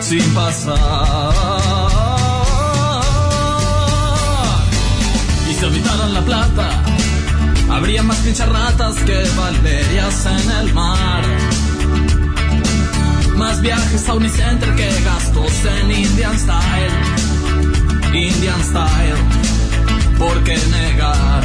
Sin 0.00 0.34
pasar. 0.34 1.32
Y 5.50 5.54
si 5.54 5.64
habitaran 5.64 6.14
la 6.14 6.20
plata, 6.22 6.84
habría 7.70 8.02
más 8.02 8.16
pincharratas 8.18 8.94
que 9.04 9.24
valerias 9.36 10.26
en 10.26 10.50
el 10.50 10.74
mar. 10.74 11.22
Más 13.36 13.60
viajes 13.60 14.08
a 14.08 14.14
Unicenter 14.14 14.74
que 14.76 14.88
gastos 15.02 15.52
en 15.64 15.90
Indian 15.90 16.38
Style. 16.38 16.96
Indian 18.14 18.62
Style. 18.62 19.22
¿Por 20.18 20.42
qué 20.44 20.56
negar 20.56 21.44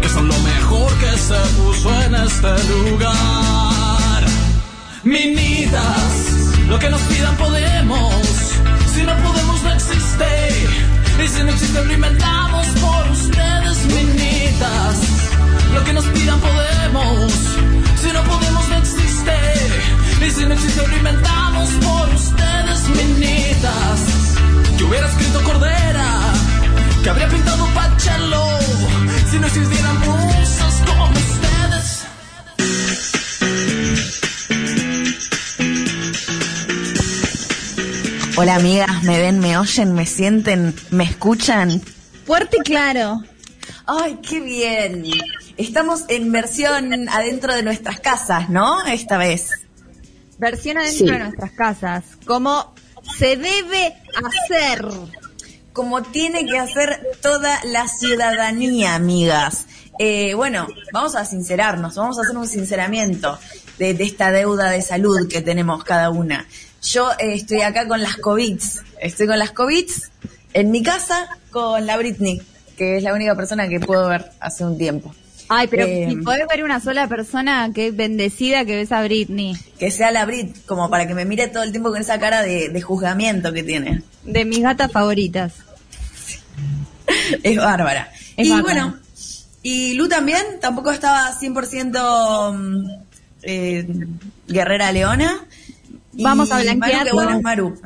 que 0.00 0.08
son 0.08 0.28
lo 0.28 0.38
mejor 0.40 0.92
que 0.98 1.18
se 1.18 1.38
puso 1.56 2.02
en 2.02 2.14
este 2.14 2.68
lugar? 2.68 3.65
Minitas, 5.06 6.50
lo 6.66 6.80
que 6.80 6.90
nos 6.90 7.00
pidan 7.02 7.36
podemos. 7.36 8.12
Si 8.92 9.02
no 9.04 9.14
podemos, 9.18 9.62
no 9.62 9.72
existe. 9.72 10.26
Y 11.24 11.28
si 11.28 11.44
no 11.44 11.50
existe, 11.50 11.84
lo 11.84 11.92
inventamos 11.92 12.66
por 12.66 13.10
ustedes, 13.12 13.86
minitas. 13.86 14.96
Lo 15.74 15.84
que 15.84 15.92
nos 15.92 16.04
pidan 16.06 16.40
podemos. 16.40 17.32
Si 18.02 18.12
no 18.12 18.24
podemos, 18.24 18.68
no 18.68 18.76
existe. 18.78 19.36
Y 20.26 20.30
si 20.32 20.44
no 20.44 20.54
existe, 20.54 20.84
lo 20.84 20.96
inventamos 20.96 21.70
por 21.70 22.08
ustedes, 22.08 22.88
minitas. 22.88 24.00
Yo 24.76 24.88
hubiera 24.88 25.06
escrito 25.06 25.40
Cordera, 25.44 26.32
que 27.04 27.10
habría 27.10 27.28
pintado 27.28 27.64
Pachelo. 27.74 28.58
Si 29.30 29.38
no 29.38 29.46
existieran 29.46 30.00
musas 30.00 30.82
como 30.84 31.06
Hola 38.36 38.56
amigas, 38.56 39.02
¿me 39.02 39.18
ven, 39.20 39.38
me 39.40 39.56
oyen, 39.56 39.94
me 39.94 40.04
sienten, 40.04 40.74
me 40.90 41.04
escuchan? 41.04 41.80
Fuerte 42.26 42.58
y 42.58 42.60
claro. 42.60 43.22
Ay, 43.86 44.18
qué 44.28 44.40
bien. 44.40 45.04
Estamos 45.56 46.04
en 46.08 46.30
versión 46.32 47.08
adentro 47.08 47.54
de 47.54 47.62
nuestras 47.62 48.00
casas, 48.00 48.50
¿no? 48.50 48.84
Esta 48.86 49.16
vez. 49.16 49.50
Versión 50.38 50.76
adentro 50.78 51.06
Sí. 51.06 51.12
de 51.12 51.18
nuestras 51.18 51.50
casas. 51.52 52.04
Como 52.26 52.74
se 53.16 53.36
debe 53.36 53.94
hacer. 54.22 54.86
Como 55.72 56.02
tiene 56.02 56.44
que 56.46 56.58
hacer 56.58 57.00
toda 57.22 57.58
la 57.64 57.88
ciudadanía, 57.88 58.94
amigas. 58.94 59.66
Eh, 59.98 60.34
bueno, 60.34 60.66
vamos 60.92 61.14
a 61.16 61.24
sincerarnos, 61.24 61.94
vamos 61.94 62.18
a 62.18 62.22
hacer 62.22 62.36
un 62.36 62.46
sinceramiento 62.46 63.38
de, 63.78 63.94
de 63.94 64.04
esta 64.04 64.30
deuda 64.30 64.70
de 64.70 64.82
salud 64.82 65.26
que 65.28 65.40
tenemos 65.40 65.84
cada 65.84 66.10
una. 66.10 66.46
Yo 66.90 67.10
eh, 67.12 67.34
estoy 67.34 67.62
acá 67.62 67.86
con 67.88 68.00
las 68.00 68.16
COVID. 68.16 68.60
Estoy 69.00 69.26
con 69.26 69.38
las 69.38 69.50
COVID 69.52 69.86
en 70.54 70.70
mi 70.70 70.82
casa 70.82 71.28
con 71.50 71.84
la 71.86 71.96
Britney, 71.96 72.40
que 72.76 72.96
es 72.96 73.02
la 73.02 73.12
única 73.14 73.34
persona 73.34 73.68
que 73.68 73.80
puedo 73.80 74.08
ver 74.08 74.30
hace 74.40 74.64
un 74.64 74.78
tiempo. 74.78 75.14
Ay, 75.48 75.68
pero 75.68 75.84
Eh, 75.86 76.06
si 76.08 76.16
podés 76.16 76.46
ver 76.48 76.64
una 76.64 76.80
sola 76.80 77.06
persona 77.08 77.70
que 77.74 77.88
es 77.88 77.96
bendecida 77.96 78.64
que 78.64 78.76
ves 78.76 78.90
a 78.92 79.02
Britney. 79.02 79.56
que 79.78 79.90
sea 79.90 80.10
la 80.10 80.24
Brit, 80.26 80.64
como 80.66 80.90
para 80.90 81.06
que 81.06 81.14
me 81.14 81.24
mire 81.24 81.48
todo 81.48 81.62
el 81.62 81.70
tiempo 81.70 81.90
con 81.90 82.00
esa 82.00 82.18
cara 82.18 82.42
de, 82.42 82.68
de 82.68 82.82
juzgamiento 82.82 83.52
que 83.52 83.62
tiene. 83.62 84.02
De 84.24 84.44
mis 84.44 84.60
gatas 84.62 84.90
favoritas. 84.90 85.52
Es 87.42 87.56
bárbara. 87.56 88.10
Es 88.36 88.48
y 88.48 88.60
bueno, 88.60 88.96
y 89.62 89.94
Lu 89.94 90.08
también 90.08 90.42
tampoco 90.60 90.90
estaba 90.90 91.32
100% 91.40 92.54
mm, 92.54 92.90
eh, 93.42 93.86
guerrera 94.48 94.92
leona. 94.92 95.44
Y 96.16 96.22
Vamos 96.24 96.50
a 96.50 96.54
Maru, 96.54 96.64
blanquearlo. 96.64 97.04
que 97.10 97.12
bueno 97.12 97.36
es 97.36 97.42
Maru. 97.42 97.78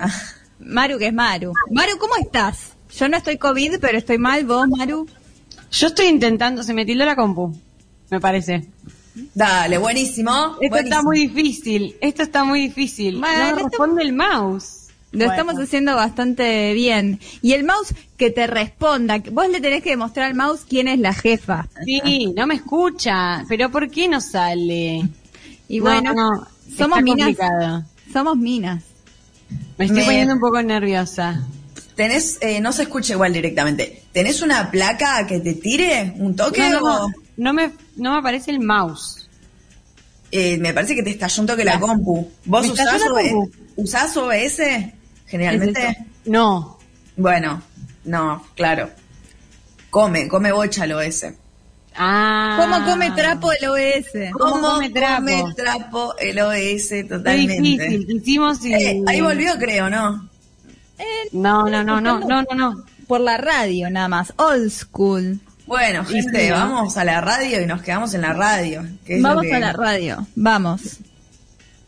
Maru, 0.61 0.99
que 0.99 1.07
es 1.09 1.13
Maru. 1.15 1.53
Maru, 1.71 1.99
¿cómo 1.99 2.17
estás? 2.17 2.73
Yo 2.97 3.09
no 3.09 3.17
estoy 3.17 3.39
COVID, 3.39 3.79
pero 3.81 3.99
estoy 3.99 4.19
mal. 4.19 4.45
¿Vos, 4.45 4.69
Maru? 4.69 5.07
Yo 5.73 5.87
estoy 5.89 6.07
intentando, 6.07 6.63
se 6.63 6.75
me 6.75 6.85
tildó 6.85 7.05
la 7.05 7.15
compu, 7.17 7.57
me 8.11 8.21
parece. 8.21 8.65
Dale, 9.35 9.79
buenísimo. 9.79 10.31
Esto 10.31 10.57
buenísimo. 10.59 10.77
está 10.79 11.03
muy 11.03 11.27
difícil, 11.29 11.97
esto 12.01 12.23
está 12.23 12.45
muy 12.45 12.61
difícil. 12.61 13.21
No 13.21 13.27
esto- 13.29 13.57
responde 13.69 14.03
el 14.03 14.13
mouse. 14.13 14.77
Lo 15.12 15.27
Bueno. 15.27 15.33
estamos 15.33 15.55
haciendo 15.61 15.97
bastante 15.97 16.73
bien. 16.73 17.19
Y 17.43 17.53
el 17.55 17.65
mouse 17.65 17.93
que 18.17 18.31
te 18.31 18.47
responda. 18.47 19.21
Vos 19.33 19.49
le 19.49 19.61
tenés 19.61 19.83
que 19.83 19.91
demostrar 19.91 20.27
al 20.27 20.37
mouse 20.37 20.61
quién 20.69 20.87
es 20.87 21.01
la 21.01 21.12
jefa. 21.12 21.67
Sí, 21.85 22.33
no 22.37 22.47
me 22.47 22.55
escucha, 22.55 23.45
pero 23.49 23.71
¿por 23.71 23.91
qué 23.91 24.07
no 24.09 24.21
sale? 24.21 25.09
Y 25.69 25.79
No, 25.79 25.85
bueno, 25.85 26.15
no, 26.15 26.47
somos 26.77 26.99
está 26.99 27.01
minas. 27.01 27.37
complicado. 27.37 27.85
Somos 28.12 28.37
minas. 28.37 28.82
Me 29.78 29.87
estoy 29.87 30.00
Me- 30.00 30.04
poniendo 30.06 30.34
un 30.34 30.41
poco 30.41 30.62
nerviosa. 30.62 31.44
Tenés, 31.97 32.38
eh, 32.41 32.60
no 32.60 32.72
se 32.72 32.82
escucha 32.82 33.12
igual 33.15 33.32
directamente. 33.32 34.03
¿Tenés 34.12 34.43
una 34.43 34.71
placa 34.71 35.26
que 35.26 35.41
te 35.41 35.54
tire? 35.54 36.15
¿Un 36.16 36.34
toque? 36.34 36.60
No, 36.70 36.81
no, 36.81 36.87
o- 37.04 37.09
no, 37.09 37.15
no 37.37 37.53
me, 37.53 37.70
no 37.97 38.12
me 38.12 38.19
aparece 38.19 38.50
el 38.50 38.60
mouse. 38.60 39.28
Eh, 40.32 40.59
me 40.59 40.72
parece 40.72 40.94
que 40.94 41.03
te 41.03 41.10
estalló 41.10 41.41
un 41.43 41.47
toque 41.47 41.65
la 41.65 41.78
compu. 41.81 42.31
¿Vos 42.44 42.69
usás, 42.69 43.03
OBS? 43.03 43.31
compu. 43.32 43.50
¿Usás 43.76 44.16
OBS? 44.16 44.60
Generalmente. 45.26 45.81
¿Es 45.82 45.97
eso? 45.97 46.04
No. 46.26 46.78
Bueno, 47.16 47.62
no, 48.04 48.44
claro. 48.54 48.91
Come, 49.91 50.28
come 50.28 50.53
bocha 50.53 50.84
el 50.84 50.93
OS. 50.93 51.26
Ah. 51.97 52.56
¿Cómo 52.59 52.84
come 52.84 53.11
trapo 53.11 53.51
el 53.53 53.69
OS? 53.69 54.33
¿Cómo 54.33 54.61
come 54.61 54.91
trapo? 54.91 55.25
come 55.25 55.55
trapo 55.55 56.15
el 56.19 56.39
OS 56.41 56.89
Qué 56.89 57.05
totalmente? 57.09 57.61
difícil, 57.61 58.06
hicimos 58.11 58.65
y... 58.65 58.75
Eh, 58.75 59.03
ahí 59.06 59.21
volvió, 59.21 59.55
creo, 59.59 59.91
¿no? 59.91 60.29
No, 61.33 61.65
no, 61.69 61.83
no, 61.84 62.00
no, 62.00 62.21
no, 62.21 62.43
no, 62.43 62.55
no. 62.55 62.84
Por 63.06 63.21
la 63.21 63.37
radio, 63.39 63.91
nada 63.91 64.09
más. 64.09 64.33
Old 64.37 64.71
school. 64.71 65.41
Bueno, 65.67 66.05
gente, 66.05 66.50
vamos 66.50 66.97
a 66.97 67.05
la 67.05 67.21
radio 67.21 67.61
y 67.61 67.67
nos 67.67 67.83
quedamos 67.83 68.12
en 68.15 68.23
la 68.23 68.33
radio. 68.33 68.84
Que 69.05 69.17
es 69.17 69.23
Vamos 69.23 69.45
lo 69.45 69.50
que, 69.50 69.55
a 69.56 69.61
la 69.61 69.73
radio. 69.73 70.27
Vamos. 70.34 70.99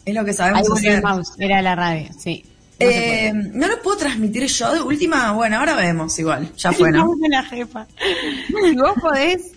Es 0.04 0.14
lo 0.14 0.24
que 0.24 0.30
Ahí 0.30 0.36
sabemos 0.36 0.68
volvió 0.68 0.90
hacer. 0.90 0.98
el 0.98 1.02
mouse, 1.02 1.32
era 1.38 1.62
la 1.62 1.74
radio, 1.74 2.08
sí. 2.18 2.44
No. 2.80 2.86
Eh, 2.88 3.32
¿No 3.34 3.68
lo 3.68 3.80
puedo 3.82 3.98
transmitir 3.98 4.46
yo 4.46 4.72
de 4.74 4.80
última? 4.82 5.32
Bueno, 5.32 5.58
ahora 5.58 5.76
vemos 5.76 6.18
igual. 6.18 6.50
Ya 6.56 6.72
fue, 6.72 6.90
¿no? 6.90 7.12
La 7.30 7.44
jefa. 7.44 7.86
Si 8.48 8.76
vos 8.76 8.94
podés, 9.00 9.51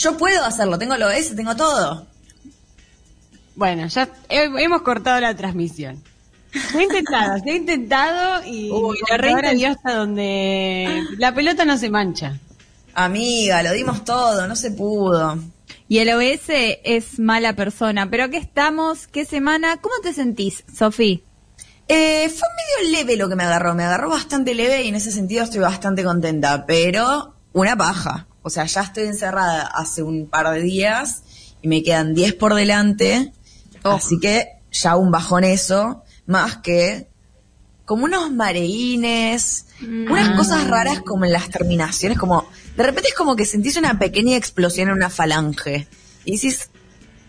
Yo 0.00 0.16
puedo 0.16 0.44
hacerlo, 0.44 0.78
tengo 0.78 0.94
el 0.94 1.02
OS, 1.02 1.36
tengo 1.36 1.54
todo. 1.56 2.06
bueno, 3.54 3.86
ya 3.88 4.08
he- 4.28 4.44
hemos 4.64 4.82
cortado 4.82 5.20
la 5.20 5.34
transmisión. 5.36 6.02
Se 6.72 6.78
ha 6.78 6.82
intentado, 6.82 7.38
se 7.44 7.50
ha 7.50 7.54
intentado 7.54 8.44
y 8.46 8.70
Uy, 8.72 8.98
la 9.10 9.18
reinten- 9.18 9.56
dio 9.56 9.68
hasta 9.68 9.94
donde 9.94 11.02
la 11.18 11.34
pelota 11.34 11.64
no 11.64 11.76
se 11.76 11.90
mancha. 11.90 12.38
Amiga, 12.94 13.62
lo 13.62 13.72
dimos 13.72 14.04
todo, 14.04 14.48
no 14.48 14.56
se 14.56 14.70
pudo. 14.70 15.38
Y 15.88 15.98
el 15.98 16.08
OS 16.10 16.48
es 16.84 17.18
mala 17.18 17.54
persona. 17.54 18.08
Pero 18.10 18.24
aquí 18.24 18.36
estamos. 18.36 19.06
¿Qué 19.08 19.24
semana? 19.24 19.76
¿Cómo 19.80 19.94
te 20.02 20.12
sentís, 20.12 20.64
Sofía? 20.76 21.18
Eh, 21.88 22.28
fue 22.28 22.48
medio 22.82 22.92
leve 22.98 23.16
lo 23.16 23.28
que 23.28 23.34
me 23.36 23.42
agarró, 23.44 23.74
me 23.74 23.82
agarró 23.84 24.08
bastante 24.10 24.54
leve 24.54 24.82
y 24.84 24.88
en 24.88 24.94
ese 24.94 25.10
sentido 25.12 25.42
estoy 25.44 25.60
bastante 25.60 26.02
contenta, 26.04 26.64
pero 26.66 27.34
una 27.52 27.76
paja. 27.76 28.26
O 28.42 28.50
sea, 28.50 28.64
ya 28.64 28.82
estoy 28.82 29.04
encerrada 29.04 29.62
hace 29.62 30.02
un 30.02 30.28
par 30.28 30.50
de 30.50 30.62
días 30.62 31.22
y 31.62 31.68
me 31.68 31.82
quedan 31.82 32.14
10 32.14 32.34
por 32.34 32.54
delante, 32.54 33.32
así 33.82 34.18
que 34.18 34.48
ya 34.72 34.96
un 34.96 35.10
bajón 35.10 35.44
eso, 35.44 36.02
más 36.26 36.58
que 36.58 37.08
como 37.84 38.04
unos 38.04 38.30
mareínes, 38.30 39.66
unas 39.82 40.36
cosas 40.36 40.68
raras 40.68 41.00
como 41.00 41.24
en 41.24 41.32
las 41.32 41.50
terminaciones, 41.50 42.18
como 42.18 42.48
de 42.76 42.82
repente 42.84 43.08
es 43.08 43.14
como 43.14 43.34
que 43.34 43.44
sentís 43.44 43.76
una 43.76 43.98
pequeña 43.98 44.36
explosión 44.36 44.88
en 44.88 44.94
una 44.94 45.10
falange 45.10 45.88
y 46.24 46.36
decís, 46.36 46.70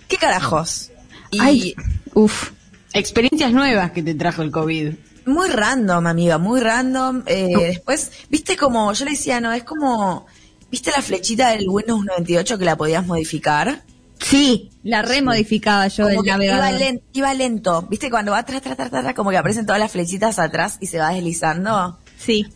¿qué 0.08 0.18
carajos? 0.18 0.92
Y 1.32 1.40
Ay, 1.40 1.76
uf. 2.14 2.52
Experiencias 2.94 3.52
nuevas 3.52 3.92
que 3.92 4.04
te 4.04 4.14
trajo 4.14 4.44
el 4.44 4.52
COVID. 4.52 4.94
Muy 5.26 5.50
random, 5.50 6.08
amiga, 6.08 6.38
muy 6.38 6.60
random. 6.60 7.24
Eh, 7.26 7.56
Después, 7.58 8.12
viste 8.30 8.58
como, 8.58 8.92
yo 8.94 9.06
le 9.06 9.12
decía, 9.12 9.40
no, 9.40 9.52
es 9.54 9.64
como, 9.64 10.28
viste 10.72 10.92
la 10.92 11.02
flechita 11.02 11.50
del 11.50 11.68
Windows 11.70 12.04
98 12.06 12.58
que 12.58 12.66
la 12.66 12.76
podías 12.78 13.06
modificar. 13.06 13.84
Sí, 14.20 14.70
la 14.84 15.02
remodificaba 15.02 15.88
yo 15.88 16.04
Como 16.06 16.20
el 16.20 16.24
que 16.24 16.28
iba, 16.30 16.38
navegador. 16.38 16.80
len- 16.80 17.02
iba 17.14 17.34
lento. 17.34 17.82
¿Viste 17.90 18.10
cuando 18.12 18.32
va 18.34 18.40
atrás, 18.40 18.58
atrás, 18.60 18.74
atrás, 18.74 18.94
atrás, 19.00 19.16
como 19.16 19.32
que 19.32 19.38
aparecen 19.38 19.66
todas 19.66 19.80
las 19.80 19.92
flechitas 19.92 20.38
atrás 20.40 20.78
y 20.80 20.88
se 20.88 21.00
va 21.00 21.10
deslizando? 21.12 21.98
Sí. 22.18 22.48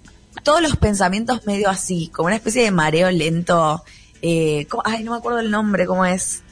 Todos 0.44 0.62
los 0.62 0.76
pensamientos 0.76 1.46
medio 1.48 1.70
así, 1.70 2.10
como 2.14 2.28
una 2.28 2.36
especie 2.36 2.62
de 2.64 2.72
mareo 2.72 3.10
lento. 3.10 3.84
Eh, 4.22 4.68
ay, 4.84 5.04
no 5.04 5.12
me 5.12 5.18
acuerdo 5.18 5.40
el 5.40 5.50
nombre, 5.50 5.86
¿cómo 5.88 6.06
es? 6.06 6.44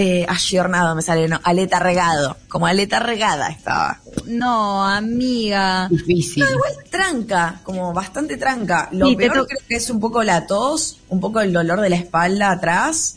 Eh, 0.00 0.24
ayornado 0.28 0.94
me 0.94 1.02
sale, 1.02 1.26
no, 1.26 1.40
aleta 1.42 1.80
regado. 1.80 2.36
Como 2.48 2.68
aleta 2.68 3.00
regada 3.00 3.48
estaba. 3.48 3.98
No, 4.26 4.86
amiga. 4.86 5.88
Difícil. 5.90 6.44
No, 6.44 6.50
igual 6.50 6.72
tranca, 6.88 7.60
como 7.64 7.92
bastante 7.92 8.36
tranca. 8.36 8.88
Lo 8.92 9.08
Sí, 9.08 9.16
peor 9.16 9.32
creo 9.32 9.46
que 9.48 9.74
es 9.74 9.90
un 9.90 9.98
poco 9.98 10.22
la 10.22 10.46
tos, 10.46 11.00
un 11.08 11.18
poco 11.18 11.40
el 11.40 11.52
dolor 11.52 11.80
de 11.80 11.90
la 11.90 11.96
espalda 11.96 12.52
atrás 12.52 13.16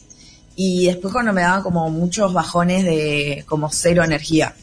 y 0.56 0.88
después 0.88 1.14
cuando 1.14 1.34
me 1.34 1.42
daban 1.42 1.62
como 1.62 1.88
muchos 1.92 2.34
bajones 2.34 2.84
de 2.84 3.46
como 3.48 3.70
cero 3.70 4.04
energía. 4.04 4.56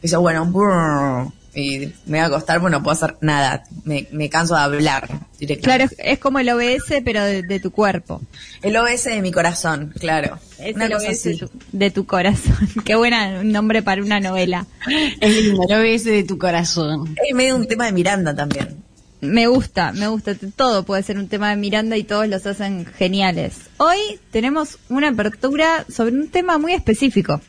Dice, 0.00 0.16
bueno, 0.16 0.46
brrr, 0.46 1.30
y 1.54 1.92
me 2.06 2.16
voy 2.16 2.18
a 2.20 2.24
acostar, 2.24 2.58
bueno, 2.58 2.78
no 2.78 2.82
puedo 2.82 2.94
hacer 2.96 3.18
nada, 3.20 3.64
me, 3.84 4.08
me 4.12 4.30
canso 4.30 4.54
de 4.54 4.62
hablar 4.62 5.27
directamente. 5.38 5.94
es, 5.98 6.12
es 6.14 6.18
como 6.18 6.38
el 6.38 6.48
OBS, 6.50 7.02
pero 7.04 7.22
de, 7.24 7.42
de 7.42 7.60
tu 7.60 7.70
cuerpo. 7.70 8.20
El 8.62 8.76
OS 8.76 9.04
de 9.04 9.22
mi 9.22 9.32
corazón, 9.32 9.92
claro. 9.98 10.38
Es 10.58 10.74
Una 10.76 10.86
el 10.86 10.92
cosa 10.92 11.08
OBS 11.10 11.22
de 11.24 11.30
así. 11.30 11.38
tu, 11.38 11.50
de 11.72 11.90
tu 11.90 12.06
corazón. 12.06 12.56
Qué 12.84 12.94
buena 12.96 13.40
un 13.40 13.52
nombre 13.52 13.82
para 13.82 14.02
una 14.02 14.20
novela. 14.20 14.66
Es 15.20 15.34
lindo, 15.42 15.62
lo 15.68 15.78
ves 15.80 16.04
de 16.04 16.24
tu 16.24 16.38
corazón. 16.38 17.14
Es 17.28 17.34
medio 17.34 17.56
un 17.56 17.66
tema 17.68 17.86
de 17.86 17.92
Miranda 17.92 18.34
también. 18.34 18.82
Me 19.20 19.48
gusta, 19.48 19.92
me 19.92 20.06
gusta. 20.06 20.36
Todo 20.54 20.84
puede 20.84 21.02
ser 21.02 21.18
un 21.18 21.28
tema 21.28 21.50
de 21.50 21.56
Miranda 21.56 21.96
y 21.96 22.04
todos 22.04 22.28
los 22.28 22.46
hacen 22.46 22.86
geniales. 22.86 23.54
Hoy 23.78 23.98
tenemos 24.30 24.78
una 24.88 25.08
apertura 25.08 25.84
sobre 25.88 26.12
un 26.14 26.28
tema 26.28 26.58
muy 26.58 26.72
específico. 26.72 27.40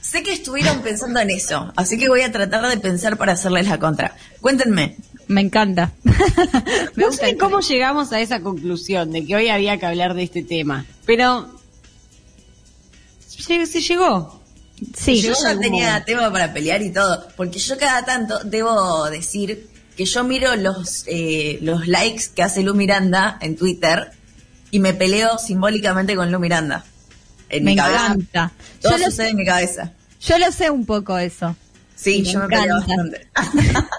Sé 0.00 0.22
que 0.22 0.32
estuvieron 0.32 0.82
pensando 0.82 1.18
en 1.20 1.30
eso, 1.30 1.72
así 1.76 1.98
que 1.98 2.08
voy 2.08 2.22
a 2.22 2.30
tratar 2.30 2.68
de 2.68 2.76
pensar 2.78 3.16
para 3.16 3.32
hacerles 3.32 3.66
la 3.68 3.78
contra. 3.78 4.14
Cuéntenme. 4.40 4.96
Me 5.28 5.40
encanta. 5.40 5.92
me 6.04 6.12
No 6.96 7.06
gusta 7.08 7.26
sé 7.26 7.36
cómo 7.36 7.60
llegamos 7.60 8.12
a 8.12 8.20
esa 8.20 8.40
conclusión 8.40 9.10
de 9.12 9.26
que 9.26 9.34
hoy 9.36 9.48
había 9.48 9.76
que 9.78 9.86
hablar 9.86 10.14
de 10.14 10.22
este 10.22 10.42
tema, 10.42 10.86
pero 11.04 11.48
se, 13.26 13.66
se 13.66 13.80
llegó. 13.80 14.40
Sí, 14.96 15.22
yo 15.22 15.32
ya 15.32 15.58
tenía 15.58 15.86
momento. 15.88 16.06
tema 16.06 16.30
para 16.32 16.52
pelear 16.52 16.82
y 16.82 16.92
todo, 16.92 17.26
porque 17.36 17.58
yo 17.58 17.78
cada 17.78 18.04
tanto 18.04 18.38
debo 18.44 19.04
decir 19.10 19.68
que 19.96 20.04
yo 20.04 20.22
miro 20.24 20.54
los, 20.56 21.04
eh, 21.06 21.58
los 21.62 21.86
likes 21.88 22.24
que 22.34 22.42
hace 22.42 22.62
Lu 22.62 22.74
Miranda 22.74 23.38
en 23.40 23.56
Twitter 23.56 24.10
y 24.70 24.78
me 24.80 24.92
peleo 24.92 25.38
simbólicamente 25.38 26.14
con 26.14 26.30
Lu 26.30 26.38
Miranda. 26.38 26.84
En 27.48 27.64
me 27.64 27.70
mi 27.70 27.76
cabeza. 27.76 28.06
encanta. 28.06 28.52
Todo 28.82 28.92
Yo 28.92 28.98
lo, 28.98 29.04
sucede 29.06 29.30
en 29.30 29.36
mi 29.36 29.46
cabeza. 29.46 29.92
yo 30.20 30.38
lo 30.38 30.52
sé 30.52 30.70
un 30.70 30.84
poco 30.84 31.16
eso. 31.16 31.56
Sí, 31.94 32.18
Me 32.18 32.32
yo 32.32 32.40
me 32.40 32.48
peleo 32.48 32.76
encanta. 32.76 33.18
bastante. 33.34 33.86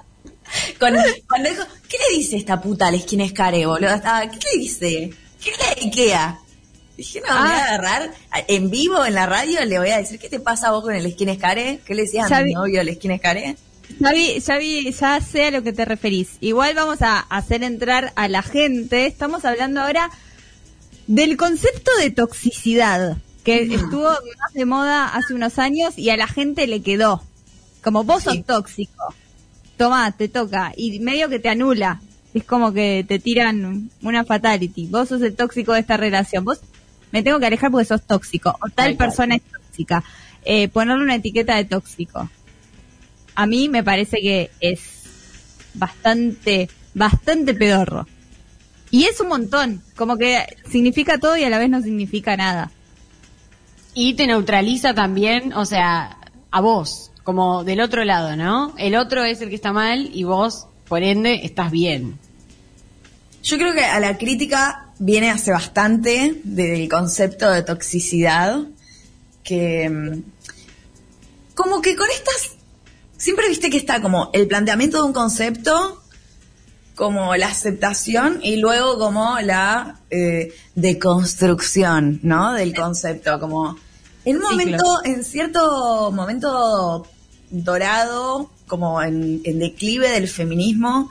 Con- 0.80 0.96
cuando 1.28 1.50
dijo, 1.50 1.64
¿qué 1.90 1.98
le 2.10 2.18
dice 2.18 2.38
esta 2.38 2.62
puta 2.62 2.88
al 2.88 3.00
skin 3.00 3.22
es 3.22 3.34
care, 3.34 3.66
boludo? 3.66 3.94
Estaba, 3.96 4.30
¿Qué 4.30 4.38
le 4.54 4.60
dice? 4.62 5.14
¿Qué 5.44 5.52
le 5.52 5.86
Ikea? 5.88 6.40
Dije, 6.98 7.22
no, 7.22 7.34
me 7.34 7.40
voy 7.42 7.50
a 7.50 7.56
Ah. 7.58 7.64
agarrar 7.68 8.12
en 8.48 8.70
vivo 8.72 9.06
en 9.06 9.14
la 9.14 9.26
radio, 9.28 9.64
le 9.66 9.78
voy 9.80 9.90
a 9.90 9.98
decir, 9.98 10.20
¿qué 10.20 10.30
te 10.30 10.40
pasa 10.40 10.72
vos 10.72 10.84
con 10.84 10.96
el 10.96 11.12
skin 11.12 11.30
es 11.30 11.38
care? 11.38 11.80
¿Qué 11.86 11.94
le 11.96 12.04
decías 12.04 12.32
a 12.32 12.40
mi 12.40 12.46
vi- 12.50 12.54
novio 12.54 12.82
el 12.82 12.94
skin 12.96 13.12
es 13.12 13.22
care? 13.22 13.56
Ya 14.00 14.12
vi, 14.12 14.40
ya 14.40 14.58
vi, 14.58 14.92
ya 14.92 15.22
sé 15.22 15.46
a 15.46 15.52
lo 15.52 15.64
que 15.64 15.74
te 15.74 15.86
referís. 15.86 16.32
Igual 16.42 16.76
vamos 16.76 17.02
a 17.02 17.20
hacer 17.20 17.64
entrar 17.64 18.12
a 18.16 18.28
la 18.28 18.42
gente. 18.42 19.06
Estamos 19.06 19.46
hablando 19.46 19.82
ahora 19.82 20.10
del 21.08 21.38
concepto 21.38 21.92
de 22.00 22.10
toxicidad, 22.12 23.18
que 23.44 23.62
estuvo 23.64 24.10
más 24.10 24.54
de 24.54 24.66
moda 24.66 25.08
hace 25.08 25.34
unos 25.34 25.58
años 25.60 25.98
y 25.98 26.10
a 26.10 26.18
la 26.18 26.28
gente 26.28 26.68
le 26.68 26.82
quedó. 26.82 27.24
Como 27.84 28.04
vos 28.04 28.24
Sí. 28.24 28.30
sos 28.30 28.46
tóxico. 28.46 29.14
Tomá, 29.78 30.12
te 30.12 30.28
toca. 30.28 30.74
Y 30.76 31.00
medio 31.00 31.30
que 31.30 31.40
te 31.40 31.50
anula. 31.50 32.02
Es 32.34 32.44
como 32.44 32.74
que 32.74 33.06
te 33.08 33.20
tiran 33.20 33.90
una 34.02 34.26
fatality. 34.26 34.88
Vos 34.88 35.10
sos 35.10 35.22
el 35.22 35.36
tóxico 35.36 35.74
de 35.74 35.80
esta 35.80 35.98
relación. 35.98 36.44
Vos 36.44 36.60
me 37.12 37.24
tengo 37.24 37.40
que 37.40 37.46
alejar 37.46 37.72
porque 37.72 37.86
sos 37.86 38.02
tóxico. 38.02 38.58
O 38.62 38.70
tal 38.70 38.96
persona 38.96 39.36
es 39.36 39.42
tóxica. 39.44 40.04
Eh, 40.44 40.68
ponerle 40.68 41.04
una 41.04 41.16
etiqueta 41.16 41.56
de 41.56 41.66
tóxico 41.66 42.30
a 43.38 43.46
mí 43.46 43.70
me 43.70 43.84
parece 43.84 44.20
que 44.20 44.50
es 44.60 45.04
bastante, 45.76 46.70
bastante 46.96 47.54
pedorro. 47.54 48.08
Y 48.90 49.04
es 49.04 49.22
un 49.22 49.28
montón, 49.28 49.84
como 49.96 50.18
que 50.18 50.44
significa 50.68 51.20
todo 51.20 51.38
y 51.38 51.44
a 51.44 51.50
la 51.52 51.60
vez 51.60 51.70
no 51.70 51.84
significa 51.84 52.36
nada. 52.36 52.72
Y 53.94 54.16
te 54.16 54.26
neutraliza 54.26 54.96
también, 54.96 55.54
o 55.54 55.66
sea, 55.66 56.18
a 56.50 56.62
vos, 56.62 57.12
como 57.28 57.66
del 57.66 57.82
otro 57.82 58.06
lado, 58.06 58.38
¿no? 58.38 58.74
El 58.78 58.96
otro 58.96 59.26
es 59.26 59.42
el 59.42 59.50
que 59.50 59.56
está 59.56 59.74
mal 59.74 60.10
y 60.14 60.24
vos, 60.24 60.68
por 60.88 61.04
ende, 61.04 61.42
estás 61.44 61.72
bien. 61.72 62.18
Yo 63.44 63.58
creo 63.58 63.74
que 63.74 63.84
a 63.84 64.00
la 64.00 64.18
crítica 64.18 64.94
viene 64.98 65.30
hace 65.30 65.52
bastante 65.52 66.40
del 66.46 66.88
concepto 66.88 67.52
de 67.52 67.64
toxicidad, 67.64 68.62
que 69.44 69.90
mm, 69.90 70.24
como 71.54 71.82
que 71.82 71.98
con 71.98 72.08
estas, 72.10 72.52
siempre 73.18 73.50
viste 73.50 73.70
que 73.70 73.76
está 73.76 74.02
como 74.02 74.30
el 74.32 74.48
planteamiento 74.48 74.96
de 74.96 75.04
un 75.04 75.14
concepto, 75.14 76.02
como 76.96 77.36
la 77.36 77.48
aceptación 77.48 78.40
y 78.42 78.56
luego 78.56 78.98
como 78.98 79.38
la 79.42 80.00
eh, 80.10 80.54
deconstrucción, 80.76 82.22
¿no? 82.24 82.54
Del 82.54 82.74
concepto, 82.74 83.38
como 83.38 83.78
en 84.24 84.38
un 84.38 84.44
momento, 84.44 85.02
en 85.04 85.26
cierto 85.26 86.10
momento 86.14 87.06
dorado, 87.50 88.50
como 88.68 89.02
en, 89.02 89.42
en 89.44 89.60
declive 89.60 90.10
del 90.10 90.28
feminismo, 90.28 91.10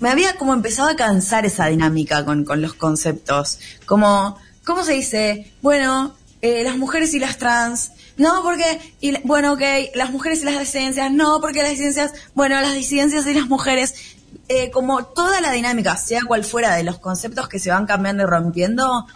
me 0.00 0.10
había 0.10 0.34
como 0.34 0.52
empezado 0.52 0.88
a 0.88 0.96
cansar 0.96 1.46
esa 1.46 1.66
dinámica 1.66 2.24
con, 2.24 2.44
con 2.44 2.60
los 2.60 2.74
conceptos. 2.74 3.60
Como, 3.86 4.36
¿cómo 4.64 4.82
se 4.82 4.94
dice? 4.94 5.52
Bueno, 5.62 6.14
eh, 6.40 6.64
las 6.64 6.76
mujeres 6.76 7.14
y 7.14 7.20
las 7.20 7.38
trans. 7.38 7.92
No, 8.16 8.42
porque, 8.42 8.80
y, 9.00 9.16
bueno, 9.22 9.52
ok, 9.52 9.62
las 9.94 10.10
mujeres 10.10 10.42
y 10.42 10.44
las 10.44 10.58
disidencias. 10.58 11.12
No, 11.12 11.40
porque 11.40 11.62
las 11.62 11.70
disidencias, 11.70 12.12
bueno, 12.34 12.60
las 12.60 12.74
disidencias 12.74 13.26
y 13.26 13.34
las 13.34 13.46
mujeres. 13.46 13.94
Eh, 14.48 14.70
como 14.70 15.04
toda 15.04 15.40
la 15.40 15.52
dinámica, 15.52 15.96
sea 15.96 16.22
cual 16.26 16.44
fuera 16.44 16.74
de 16.74 16.82
los 16.82 16.98
conceptos 16.98 17.48
que 17.48 17.60
se 17.60 17.70
van 17.70 17.86
cambiando 17.86 18.24
y 18.24 18.26
rompiendo, 18.26 19.06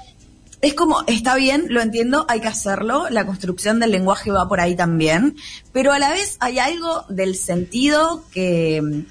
es 0.61 0.75
como, 0.75 1.05
está 1.07 1.35
bien, 1.37 1.67
lo 1.69 1.81
entiendo, 1.83 2.25
hay 2.29 2.41
que 2.41 2.49
hacerlo, 2.49 3.09
la 3.11 3.27
construcción 3.27 3.79
del 3.79 3.91
lenguaje 3.91 4.31
va 4.31 4.49
por 4.49 4.61
ahí 4.61 4.75
también, 4.75 5.37
pero 5.73 5.93
a 5.93 5.99
la 5.99 6.11
vez 6.11 6.37
hay 6.41 6.59
algo 6.59 7.05
del 7.09 7.37
sentido 7.37 8.25
que, 8.33 9.05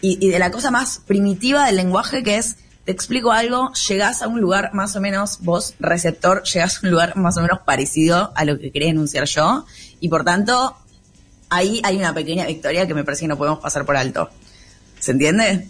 y, 0.00 0.26
y 0.26 0.30
de 0.30 0.38
la 0.38 0.50
cosa 0.50 0.70
más 0.70 1.00
primitiva 1.06 1.66
del 1.66 1.76
lenguaje 1.76 2.22
que 2.22 2.36
es, 2.36 2.56
te 2.84 2.92
explico 2.92 3.32
algo, 3.32 3.72
llegás 3.88 4.22
a 4.22 4.28
un 4.28 4.40
lugar 4.40 4.74
más 4.74 4.96
o 4.96 5.00
menos, 5.00 5.38
vos, 5.40 5.74
receptor, 5.78 6.42
llegás 6.42 6.78
a 6.78 6.80
un 6.86 6.90
lugar 6.90 7.16
más 7.16 7.36
o 7.36 7.42
menos 7.42 7.60
parecido 7.60 8.32
a 8.34 8.44
lo 8.44 8.58
que 8.58 8.72
quería 8.72 8.90
enunciar 8.90 9.24
yo, 9.24 9.64
y 10.00 10.08
por 10.08 10.24
tanto, 10.24 10.76
ahí 11.48 11.80
hay 11.84 11.96
una 11.96 12.12
pequeña 12.12 12.46
victoria 12.46 12.86
que 12.86 12.94
me 12.94 13.04
parece 13.04 13.22
que 13.22 13.28
no 13.28 13.38
podemos 13.38 13.60
pasar 13.60 13.84
por 13.84 13.96
alto. 13.96 14.30
¿Se 14.98 15.12
entiende? 15.12 15.68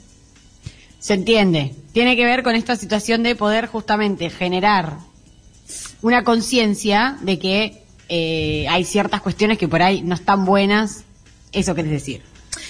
Se 1.03 1.15
entiende. 1.15 1.75
Tiene 1.93 2.15
que 2.15 2.25
ver 2.25 2.45
con 2.45 2.55
esta 2.55 2.77
situación 2.77 3.25
de 3.25 3.35
poder 3.35 3.67
justamente 3.67 4.31
generar 4.31 4.99
una 6.01 6.23
conciencia 6.23 7.19
de 7.23 7.41
que 7.41 7.83
eh, 8.09 8.67
hay 8.71 8.85
ciertas 8.85 9.21
cuestiones 9.21 9.59
que 9.59 9.67
por 9.67 9.83
ahí 9.83 10.03
no 10.03 10.15
están 10.15 10.45
buenas. 10.45 11.03
Eso 11.51 11.75
querés 11.75 11.91
decir. 11.91 12.23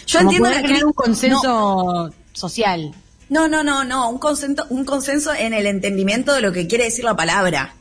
Yo 0.06 0.20
Como 0.20 0.30
entiendo 0.30 0.48
poder 0.48 0.62
la 0.62 0.66
crear 0.66 0.84
un 0.86 0.92
consenso 0.94 2.10
social. 2.32 2.94
No, 3.28 3.48
no, 3.48 3.62
no, 3.62 3.84
no, 3.84 4.08
un 4.08 4.18
consenso, 4.18 4.64
un 4.70 4.86
consenso 4.86 5.34
en 5.34 5.52
el 5.52 5.66
entendimiento 5.66 6.32
de 6.32 6.40
lo 6.40 6.52
que 6.52 6.66
quiere 6.66 6.84
decir 6.84 7.04
la 7.04 7.14
palabra. 7.14 7.74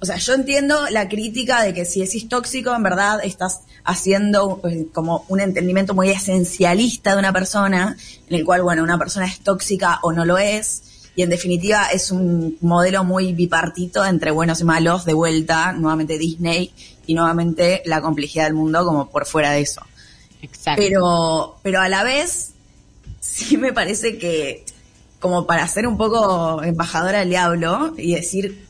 O 0.00 0.06
sea, 0.06 0.16
yo 0.16 0.34
entiendo 0.34 0.88
la 0.90 1.08
crítica 1.08 1.62
de 1.62 1.74
que 1.74 1.84
si 1.84 2.00
decís 2.00 2.28
tóxico, 2.28 2.74
en 2.74 2.82
verdad 2.84 3.18
estás 3.24 3.62
haciendo 3.84 4.60
eh, 4.64 4.86
como 4.92 5.24
un 5.28 5.40
entendimiento 5.40 5.94
muy 5.94 6.10
esencialista 6.10 7.12
de 7.12 7.18
una 7.18 7.32
persona, 7.32 7.96
en 8.28 8.36
el 8.36 8.44
cual, 8.44 8.62
bueno, 8.62 8.84
una 8.84 8.98
persona 8.98 9.26
es 9.26 9.40
tóxica 9.40 9.98
o 10.02 10.12
no 10.12 10.24
lo 10.24 10.38
es, 10.38 10.82
y 11.16 11.22
en 11.22 11.30
definitiva 11.30 11.88
es 11.92 12.12
un 12.12 12.56
modelo 12.60 13.02
muy 13.02 13.32
bipartito 13.32 14.04
entre 14.04 14.30
buenos 14.30 14.60
y 14.60 14.64
malos, 14.64 15.04
de 15.04 15.14
vuelta, 15.14 15.72
nuevamente 15.72 16.16
Disney, 16.16 16.72
y 17.06 17.14
nuevamente 17.14 17.82
la 17.86 18.00
complejidad 18.00 18.44
del 18.44 18.54
mundo 18.54 18.84
como 18.84 19.10
por 19.10 19.26
fuera 19.26 19.50
de 19.50 19.62
eso. 19.62 19.82
Exacto. 20.42 20.80
Pero, 20.80 21.58
pero 21.62 21.80
a 21.80 21.88
la 21.88 22.04
vez, 22.04 22.52
sí 23.18 23.56
me 23.56 23.72
parece 23.72 24.16
que, 24.16 24.64
como 25.18 25.44
para 25.44 25.66
ser 25.66 25.88
un 25.88 25.96
poco 25.96 26.62
embajadora 26.62 27.18
del 27.18 27.30
diablo 27.30 27.94
y 27.98 28.14
decir, 28.14 28.67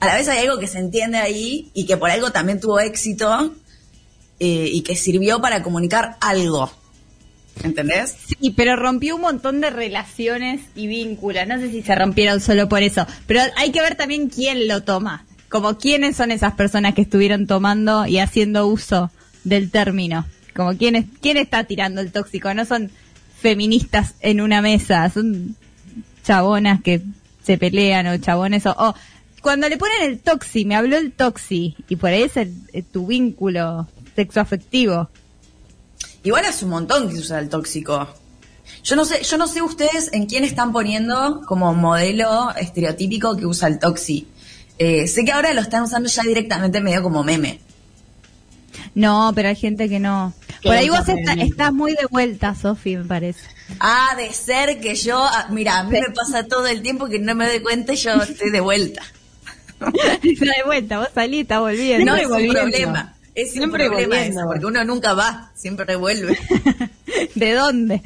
a 0.00 0.06
la 0.06 0.14
vez 0.16 0.28
hay 0.28 0.46
algo 0.46 0.58
que 0.58 0.66
se 0.66 0.78
entiende 0.78 1.18
ahí 1.18 1.70
y 1.74 1.86
que 1.86 1.96
por 1.96 2.10
algo 2.10 2.30
también 2.30 2.60
tuvo 2.60 2.80
éxito 2.80 3.54
eh, 4.40 4.68
y 4.72 4.82
que 4.82 4.96
sirvió 4.96 5.40
para 5.40 5.62
comunicar 5.62 6.16
algo. 6.20 6.70
¿Entendés? 7.62 8.16
Sí, 8.26 8.50
pero 8.56 8.76
rompió 8.76 9.14
un 9.16 9.20
montón 9.20 9.60
de 9.60 9.70
relaciones 9.70 10.62
y 10.74 10.86
vínculos. 10.86 11.46
No 11.46 11.58
sé 11.58 11.70
si 11.70 11.82
se 11.82 11.94
rompieron 11.94 12.40
solo 12.40 12.68
por 12.68 12.82
eso, 12.82 13.06
pero 13.26 13.40
hay 13.56 13.70
que 13.70 13.80
ver 13.80 13.94
también 13.94 14.28
quién 14.28 14.66
lo 14.68 14.82
toma. 14.82 15.26
como 15.48 15.76
quiénes 15.76 16.16
son 16.16 16.30
esas 16.30 16.54
personas 16.54 16.94
que 16.94 17.02
estuvieron 17.02 17.46
tomando 17.46 18.06
y 18.06 18.18
haciendo 18.18 18.66
uso 18.66 19.10
del 19.44 19.70
término. 19.70 20.24
Como 20.56 20.76
quién, 20.78 21.10
quién 21.20 21.36
está 21.36 21.64
tirando 21.64 22.00
el 22.00 22.10
tóxico. 22.10 22.52
No 22.54 22.64
son 22.64 22.90
feministas 23.38 24.14
en 24.20 24.40
una 24.40 24.62
mesa, 24.62 25.10
son 25.10 25.54
chabonas 26.24 26.80
que 26.82 27.02
se 27.44 27.58
pelean 27.58 28.06
o 28.06 28.16
chabones 28.16 28.64
o, 28.64 28.74
o 28.78 28.94
cuando 29.42 29.68
le 29.68 29.76
ponen 29.76 30.02
el 30.02 30.20
toxi, 30.20 30.64
me 30.64 30.76
habló 30.76 30.96
el 30.96 31.12
toxi 31.12 31.76
y 31.88 31.96
por 31.96 32.10
ahí 32.10 32.22
es 32.22 32.36
el- 32.36 32.54
eh, 32.72 32.82
tu 32.82 33.06
vínculo 33.06 33.88
sexoafectivo. 34.16 35.10
Igual 36.24 36.44
es 36.44 36.62
un 36.62 36.70
montón 36.70 37.08
que 37.08 37.16
se 37.16 37.20
usa 37.20 37.38
el 37.40 37.48
tóxico. 37.48 38.08
Yo 38.84 38.96
no 38.96 39.04
sé, 39.04 39.22
yo 39.24 39.36
no 39.38 39.46
sé 39.48 39.60
ustedes 39.62 40.10
en 40.12 40.26
quién 40.26 40.44
están 40.44 40.72
poniendo 40.72 41.42
como 41.46 41.74
modelo 41.74 42.52
estereotípico 42.56 43.36
que 43.36 43.46
usa 43.46 43.68
el 43.68 43.78
toxi. 43.78 44.26
Eh, 44.78 45.06
sé 45.06 45.24
que 45.24 45.32
ahora 45.32 45.52
lo 45.52 45.60
están 45.60 45.82
usando 45.82 46.08
ya 46.08 46.22
directamente 46.22 46.80
medio 46.80 47.02
como 47.02 47.22
meme. 47.22 47.60
No, 48.94 49.32
pero 49.34 49.48
hay 49.48 49.56
gente 49.56 49.88
que 49.88 49.98
no. 50.00 50.32
Por 50.62 50.72
ahí 50.76 50.88
vos 50.88 51.08
está- 51.08 51.32
estás 51.34 51.72
muy 51.72 51.92
de 51.92 52.06
vuelta, 52.10 52.54
Sofi, 52.54 52.96
me 52.96 53.04
parece. 53.04 53.40
Ah, 53.80 54.14
de 54.16 54.32
ser 54.32 54.80
que 54.80 54.94
yo, 54.94 55.18
ah, 55.22 55.48
mira, 55.50 55.78
a 55.78 55.84
mí 55.84 55.98
me 56.00 56.10
pasa 56.14 56.44
todo 56.46 56.66
el 56.66 56.82
tiempo 56.82 57.06
que 57.06 57.18
no 57.18 57.34
me 57.34 57.46
doy 57.48 57.60
cuenta 57.60 57.92
y 57.94 57.96
yo 57.96 58.14
estoy 58.22 58.50
de 58.50 58.60
vuelta. 58.60 59.02
Está 60.22 60.44
de 60.46 60.62
vuelta, 60.64 60.98
vos 60.98 61.08
salís, 61.14 61.42
estás 61.42 61.60
volviendo. 61.60 62.04
no 62.12 62.16
es 62.16 62.26
un 62.26 62.48
problema. 62.52 63.14
Es 63.34 63.48
un 63.48 63.52
Siempre 63.54 63.86
problema 63.86 64.16
volviendo. 64.16 64.40
eso, 64.40 64.48
porque 64.48 64.66
uno 64.66 64.84
nunca 64.84 65.14
va, 65.14 65.50
siempre 65.54 65.96
vuelve. 65.96 66.38
¿De 67.34 67.52
dónde? 67.54 68.02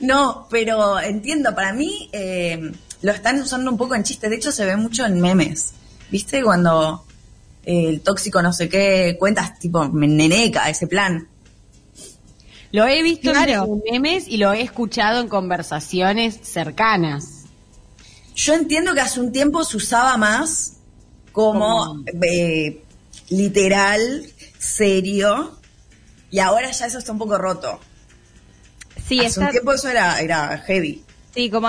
No, 0.00 0.46
pero 0.50 0.98
entiendo, 1.00 1.54
para 1.54 1.72
mí 1.72 2.08
eh, 2.12 2.72
lo 3.02 3.12
están 3.12 3.40
usando 3.40 3.70
un 3.70 3.76
poco 3.76 3.94
en 3.94 4.04
chiste, 4.04 4.28
de 4.28 4.36
hecho 4.36 4.52
se 4.52 4.64
ve 4.64 4.76
mucho 4.76 5.04
en 5.04 5.20
memes, 5.20 5.72
¿viste? 6.10 6.42
Cuando 6.42 7.04
eh, 7.66 7.88
el 7.88 8.00
tóxico 8.00 8.40
no 8.40 8.52
sé 8.52 8.68
qué, 8.68 9.16
cuentas 9.18 9.58
tipo 9.58 9.86
neneca, 9.88 10.68
ese 10.70 10.86
plan. 10.86 11.26
Lo 12.70 12.86
he 12.86 13.02
visto 13.02 13.32
Claro. 13.32 13.64
en 13.84 13.92
memes 13.92 14.26
y 14.28 14.38
lo 14.38 14.52
he 14.52 14.62
escuchado 14.62 15.20
en 15.20 15.28
conversaciones 15.28 16.38
cercanas. 16.42 17.41
Yo 18.34 18.54
entiendo 18.54 18.94
que 18.94 19.00
hace 19.00 19.20
un 19.20 19.32
tiempo 19.32 19.64
se 19.64 19.76
usaba 19.76 20.16
más 20.16 20.74
como 21.32 22.02
eh, 22.22 22.82
literal, 23.28 24.26
serio, 24.58 25.58
y 26.30 26.38
ahora 26.38 26.70
ya 26.70 26.86
eso 26.86 26.98
está 26.98 27.12
un 27.12 27.18
poco 27.18 27.38
roto. 27.38 27.80
Sí, 29.06 29.18
hace 29.20 29.28
está, 29.28 29.46
un 29.46 29.50
tiempo 29.50 29.72
eso 29.72 29.88
era, 29.88 30.20
era 30.20 30.58
heavy. 30.58 31.02
sí 31.34 31.50
como, 31.50 31.68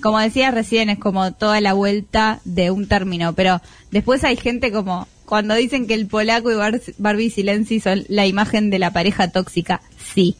como 0.00 0.18
decías 0.18 0.54
recién, 0.54 0.90
es 0.90 0.98
como 0.98 1.32
toda 1.32 1.60
la 1.60 1.72
vuelta 1.72 2.40
de 2.44 2.70
un 2.70 2.86
término, 2.88 3.34
pero 3.34 3.60
después 3.90 4.24
hay 4.24 4.36
gente 4.36 4.72
como 4.72 5.06
cuando 5.24 5.54
dicen 5.54 5.86
que 5.86 5.94
el 5.94 6.06
polaco 6.08 6.50
y 6.50 6.56
Bar- 6.56 6.80
Barbie 6.98 7.30
Silenzi 7.30 7.78
son 7.80 8.04
la 8.08 8.26
imagen 8.26 8.70
de 8.70 8.78
la 8.80 8.92
pareja 8.92 9.30
tóxica, 9.30 9.80
sí. 10.14 10.36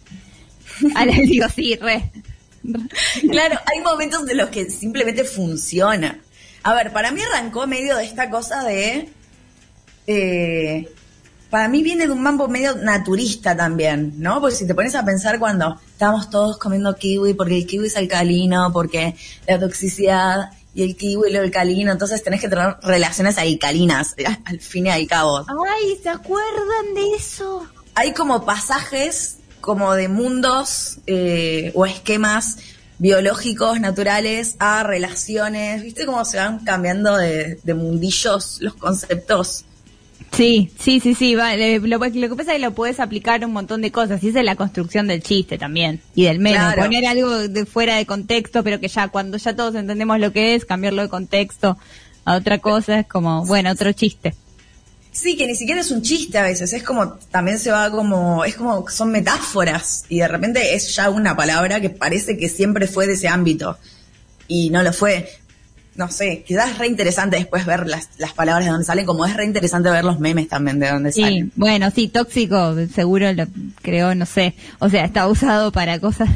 Ahora 0.97 1.13
digo, 1.13 1.47
sí, 1.55 1.77
re. 1.77 2.11
Claro, 3.31 3.59
hay 3.67 3.81
momentos 3.81 4.27
de 4.27 4.35
los 4.35 4.51
que 4.51 4.71
simplemente 4.71 5.25
funciona. 5.25 6.21
A 6.63 6.75
ver, 6.75 6.93
para 6.93 7.11
mí 7.11 7.21
arrancó 7.23 7.67
medio 7.67 7.97
de 7.97 8.05
esta 8.05 8.31
cosa 8.31 8.63
de... 8.65 9.09
eh, 10.07 10.93
para 11.49 11.69
mí 11.69 11.83
viene 11.83 12.07
de 12.07 12.13
un 12.13 12.23
mambo 12.23 12.47
medio 12.47 12.77
naturista 12.77 13.57
también, 13.57 14.15
¿no? 14.19 14.41
Porque 14.41 14.55
si 14.55 14.67
te 14.67 14.75
pones 14.75 14.95
a 14.95 15.05
pensar 15.05 15.41
cuando 15.41 15.81
estábamos 15.91 16.31
todos 16.31 16.59
comiendo 16.59 16.95
kiwi, 16.95 17.35
porque 17.35 17.57
el 17.57 17.67
kiwi 17.67 17.89
es 17.89 17.97
alcalino, 17.97 18.73
porque 18.73 19.17
la 19.49 19.59
toxicidad 19.59 20.51
y 20.75 20.85
el 20.85 20.97
kiwi 20.97 21.29
y 21.29 21.33
lo 21.33 21.41
alcalino, 21.41 21.91
entonces 21.91 22.23
tenés 22.23 22.41
que 22.41 22.49
tener 22.49 22.77
relaciones 22.83 23.37
alcalinas, 23.37 24.15
al 24.45 24.61
fin 24.61 24.87
y 24.87 24.91
al 24.91 25.07
cabo. 25.09 25.45
Ay, 25.69 25.99
¿se 26.01 26.09
acuerdan 26.09 26.95
de 26.95 27.17
eso? 27.17 27.69
hay 27.95 28.13
como 28.15 28.45
pasajes 28.45 29.40
como 29.61 29.95
de 29.95 30.09
mundos 30.09 30.99
eh, 31.07 31.73
o 31.75 31.87
esquemas 31.87 32.59
biológicos, 32.99 33.81
naturales, 33.81 34.57
a 34.59 34.83
relaciones, 34.83 35.83
¿viste 35.83 36.05
cómo 36.07 36.25
se 36.25 36.37
van 36.37 36.59
cambiando 36.65 37.17
de, 37.17 37.59
de 37.63 37.75
mundillos 37.75 38.59
los 38.61 38.75
conceptos? 38.75 39.65
Sí, 40.33 40.71
sí, 40.79 41.01
sí, 41.01 41.15
sí. 41.15 41.35
va, 41.35 41.57
le- 41.57 41.81
lo, 41.81 41.99
lo 41.99 42.11
que 42.11 42.29
pasa 42.37 42.53
es 42.53 42.59
que 42.59 42.59
lo 42.59 42.73
puedes 42.73 43.01
aplicar 43.01 43.43
a 43.43 43.47
un 43.47 43.53
montón 43.53 43.81
de 43.81 43.91
cosas. 43.91 44.23
Y 44.23 44.29
esa 44.29 44.41
es 44.41 44.45
la 44.45 44.55
construcción 44.55 45.09
del 45.09 45.23
chiste 45.23 45.59
también. 45.59 46.01
Y 46.15 46.25
del. 46.25 46.39
Claro. 46.59 46.83
Poner 46.83 47.07
algo 47.07 47.49
de 47.49 47.67
fuera 47.67 47.97
de 47.97 48.07
contexto, 48.07 48.63
pero 48.63 48.79
que 48.79 48.87
ya 48.89 49.09
cuando 49.09 49.39
ya 49.39 49.57
todos 49.57 49.75
entendemos 49.75 50.21
lo 50.21 50.33
que 50.33 50.55
es, 50.55 50.65
cambiarlo 50.65 51.03
de 51.03 51.09
contexto 51.09 51.79
a 52.25 52.37
otra 52.37 52.59
cosa 52.59 53.01
es 53.01 53.07
como, 53.09 53.45
bueno, 53.47 53.71
otro 53.73 53.93
chiste. 53.93 54.35
Sí, 55.13 55.37
que 55.37 55.47
ni 55.47 55.55
siquiera 55.57 55.81
es 55.81 55.91
un 55.91 56.03
chiste 56.03 56.39
a 56.39 56.43
veces, 56.45 56.73
es 56.73 56.83
como, 56.85 57.15
también 57.31 57.59
se 57.59 57.71
va 57.73 57.91
como, 57.91 58.45
es 58.45 58.55
como, 58.55 58.89
son 58.89 59.11
metáforas 59.11 60.05
y 60.09 60.19
de 60.21 60.29
repente 60.29 60.75
es 60.75 60.95
ya 60.95 61.11
una 61.11 61.35
palabra 61.37 61.81
que 61.81 61.91
parece 61.91 62.37
que 62.39 62.49
siempre 62.49 62.87
fue 62.87 63.07
de 63.09 63.15
ese 63.15 63.27
ámbito 63.29 63.77
y 64.47 64.71
no 64.71 64.83
lo 64.83 64.93
fue. 64.93 65.29
No 65.97 66.09
sé, 66.09 66.45
quizás 66.47 66.71
es 66.71 66.79
re 66.79 66.87
interesante 66.87 67.37
después 67.37 67.67
ver 67.67 67.87
las, 67.89 68.09
las 68.19 68.33
palabras 68.33 68.65
de 68.65 68.71
dónde 68.71 68.87
salen, 68.87 69.05
como 69.05 69.27
es 69.27 69.37
re 69.37 69.45
interesante 69.45 69.91
ver 69.91 70.05
los 70.05 70.21
memes 70.21 70.49
también 70.49 70.79
de 70.79 70.89
dónde 70.89 71.13
Sí, 71.13 71.23
salen. 71.23 71.53
bueno, 71.57 71.91
sí, 71.91 72.07
tóxico, 72.09 72.75
seguro 72.95 73.33
lo 73.33 73.47
creo, 73.83 74.15
no 74.15 74.25
sé. 74.25 74.55
O 74.79 74.89
sea, 74.89 75.05
está 75.05 75.27
usado 75.27 75.73
para 75.73 75.99
cosas 75.99 76.29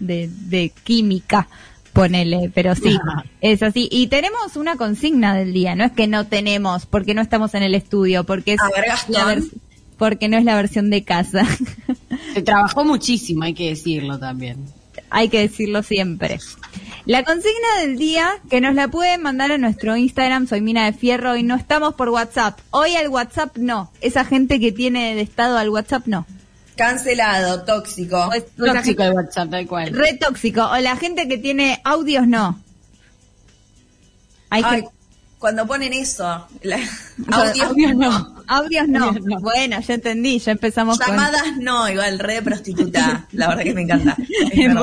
de, 0.00 0.30
de 0.46 0.72
química, 0.82 1.46
ponele, 1.94 2.50
pero 2.54 2.74
sí, 2.74 2.98
es 3.40 3.62
así. 3.62 3.88
Y 3.90 4.08
tenemos 4.08 4.56
una 4.56 4.76
consigna 4.76 5.34
del 5.34 5.54
día, 5.54 5.74
no 5.74 5.84
es 5.84 5.92
que 5.92 6.06
no 6.06 6.26
tenemos, 6.26 6.84
porque 6.84 7.14
no 7.14 7.22
estamos 7.22 7.54
en 7.54 7.62
el 7.62 7.74
estudio, 7.74 8.24
porque 8.24 8.54
es 8.54 8.60
ver, 8.74 8.84
la 9.08 9.40
porque 9.96 10.28
no 10.28 10.36
es 10.36 10.44
la 10.44 10.56
versión 10.56 10.90
de 10.90 11.04
casa. 11.04 11.46
Se 12.34 12.42
trabajó 12.42 12.84
muchísimo, 12.84 13.44
hay 13.44 13.54
que 13.54 13.68
decirlo 13.68 14.18
también. 14.18 14.58
Hay 15.08 15.28
que 15.28 15.38
decirlo 15.38 15.82
siempre. 15.82 16.40
La 17.06 17.22
consigna 17.22 17.80
del 17.80 17.96
día, 17.96 18.28
que 18.50 18.60
nos 18.60 18.74
la 18.74 18.88
pueden 18.88 19.22
mandar 19.22 19.52
a 19.52 19.58
nuestro 19.58 19.96
Instagram, 19.96 20.48
soy 20.48 20.60
Mina 20.60 20.86
de 20.86 20.92
Fierro, 20.92 21.36
y 21.36 21.44
no 21.44 21.54
estamos 21.54 21.94
por 21.94 22.08
WhatsApp. 22.08 22.58
Hoy 22.70 22.96
al 22.96 23.08
WhatsApp 23.08 23.56
no. 23.56 23.92
Esa 24.00 24.24
gente 24.24 24.58
que 24.58 24.72
tiene 24.72 25.14
de 25.14 25.20
estado 25.20 25.58
al 25.58 25.68
WhatsApp 25.68 26.06
no. 26.06 26.26
Cancelado, 26.76 27.62
tóxico. 27.64 28.30
Sea, 28.32 28.74
Tóxico 28.74 29.02
de 29.04 29.10
WhatsApp, 29.10 29.50
tal 29.50 29.66
cual. 29.66 29.90
Re 29.92 30.14
tóxico. 30.14 30.62
O 30.70 30.76
la 30.78 30.96
gente 30.96 31.28
que 31.28 31.38
tiene 31.38 31.80
audios, 31.84 32.26
no. 32.26 32.60
Hay 34.50 34.62
Ay, 34.64 34.82
que- 34.82 34.88
cuando 35.38 35.66
ponen 35.66 35.92
eso, 35.92 36.46
la- 36.62 36.78
Audio- 37.30 37.64
audios 37.66 37.94
no. 37.96 38.10
audios 38.48 38.88
no. 38.88 39.04
Audios 39.08 39.24
no. 39.26 39.40
Bueno, 39.40 39.78
ya 39.80 39.94
entendí, 39.94 40.38
ya 40.38 40.52
empezamos 40.52 40.98
llamadas 40.98 41.42
no, 41.60 41.88
igual, 41.88 42.18
re 42.18 42.34
de 42.34 42.42
prostituta, 42.42 43.26
la 43.32 43.48
verdad 43.48 43.62
que 43.64 43.74
me 43.74 43.82
encanta. 43.82 44.16
Es. 44.52 44.74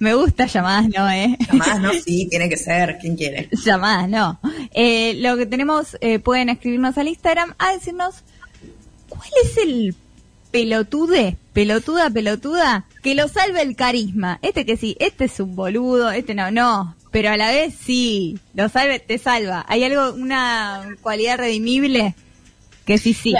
Me 0.00 0.14
gusta 0.14 0.46
llamadas, 0.46 0.86
no, 0.88 1.08
eh. 1.10 1.36
Llamadas 1.52 1.80
no, 1.80 1.92
sí, 1.92 2.26
tiene 2.28 2.48
que 2.48 2.56
ser, 2.56 2.98
¿quién 3.00 3.16
quiere? 3.16 3.48
Llamadas, 3.64 4.08
no. 4.08 4.40
Eh, 4.74 5.14
lo 5.20 5.36
que 5.36 5.46
tenemos, 5.46 5.96
eh, 6.00 6.18
pueden 6.18 6.48
escribirnos 6.48 6.98
al 6.98 7.08
Instagram 7.08 7.54
a 7.58 7.72
decirnos 7.72 8.16
cuál 9.08 9.28
es 9.44 9.56
el 9.58 9.94
pelotude, 10.50 11.36
pelotuda, 11.52 12.10
pelotuda, 12.10 12.86
que 13.02 13.14
lo 13.14 13.28
salve 13.28 13.62
el 13.62 13.76
carisma. 13.76 14.38
Este 14.42 14.64
que 14.64 14.76
sí, 14.76 14.96
este 15.00 15.26
es 15.26 15.40
un 15.40 15.56
boludo, 15.56 16.10
este 16.10 16.34
no, 16.34 16.50
no. 16.50 16.94
Pero 17.10 17.30
a 17.30 17.36
la 17.36 17.50
vez 17.50 17.74
sí, 17.74 18.38
lo 18.54 18.68
salve, 18.68 18.98
te 18.98 19.18
salva. 19.18 19.64
¿Hay 19.68 19.84
algo, 19.84 20.12
una 20.12 20.88
cualidad 21.00 21.38
redimible? 21.38 22.14
Que 22.84 22.98
sí, 22.98 23.14
sí. 23.14 23.34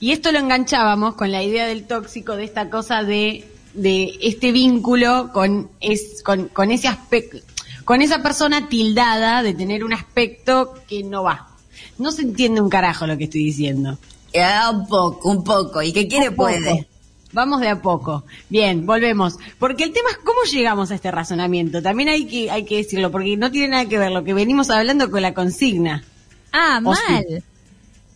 Y 0.00 0.12
esto 0.12 0.32
lo 0.32 0.38
enganchábamos 0.38 1.14
con 1.14 1.30
la 1.30 1.42
idea 1.42 1.66
del 1.66 1.86
tóxico, 1.86 2.36
de 2.36 2.44
esta 2.44 2.70
cosa 2.70 3.04
de, 3.04 3.44
de 3.74 4.18
este 4.20 4.52
vínculo 4.52 5.30
con, 5.32 5.70
es, 5.80 6.22
con, 6.24 6.48
con 6.48 6.70
ese 6.70 6.88
aspecto, 6.88 7.38
con 7.84 8.02
esa 8.02 8.22
persona 8.22 8.68
tildada 8.68 9.42
de 9.42 9.54
tener 9.54 9.84
un 9.84 9.92
aspecto 9.92 10.74
que 10.88 11.02
no 11.04 11.22
va. 11.22 11.48
No 11.98 12.10
se 12.10 12.22
entiende 12.22 12.60
un 12.60 12.68
carajo 12.68 13.06
lo 13.06 13.16
que 13.16 13.24
estoy 13.24 13.44
diciendo. 13.44 13.98
Ah, 14.40 14.70
un 14.72 14.86
poco, 14.86 15.28
un 15.30 15.44
poco. 15.44 15.82
¿Y 15.82 15.92
que 15.92 16.08
quiere 16.08 16.30
Un 16.30 16.36
poco. 16.36 16.48
puede? 16.50 16.88
Vamos 17.32 17.60
de 17.60 17.68
a 17.68 17.80
poco. 17.80 18.24
Bien, 18.50 18.84
volvemos. 18.84 19.38
Porque 19.58 19.84
el 19.84 19.92
tema 19.92 20.10
es 20.10 20.18
cómo 20.18 20.42
llegamos 20.50 20.90
a 20.90 20.94
este 20.94 21.10
razonamiento. 21.10 21.80
También 21.82 22.10
hay 22.10 22.26
que, 22.26 22.50
hay 22.50 22.64
que 22.64 22.76
decirlo, 22.76 23.10
porque 23.10 23.36
no 23.36 23.50
tiene 23.50 23.68
nada 23.68 23.86
que 23.86 23.98
ver 23.98 24.12
lo 24.12 24.22
que 24.22 24.34
venimos 24.34 24.68
hablando 24.70 25.10
con 25.10 25.22
la 25.22 25.32
consigna. 25.32 26.04
Ah, 26.52 26.80
O 26.84 26.94
sí. 26.94 27.00
mal. 27.08 27.42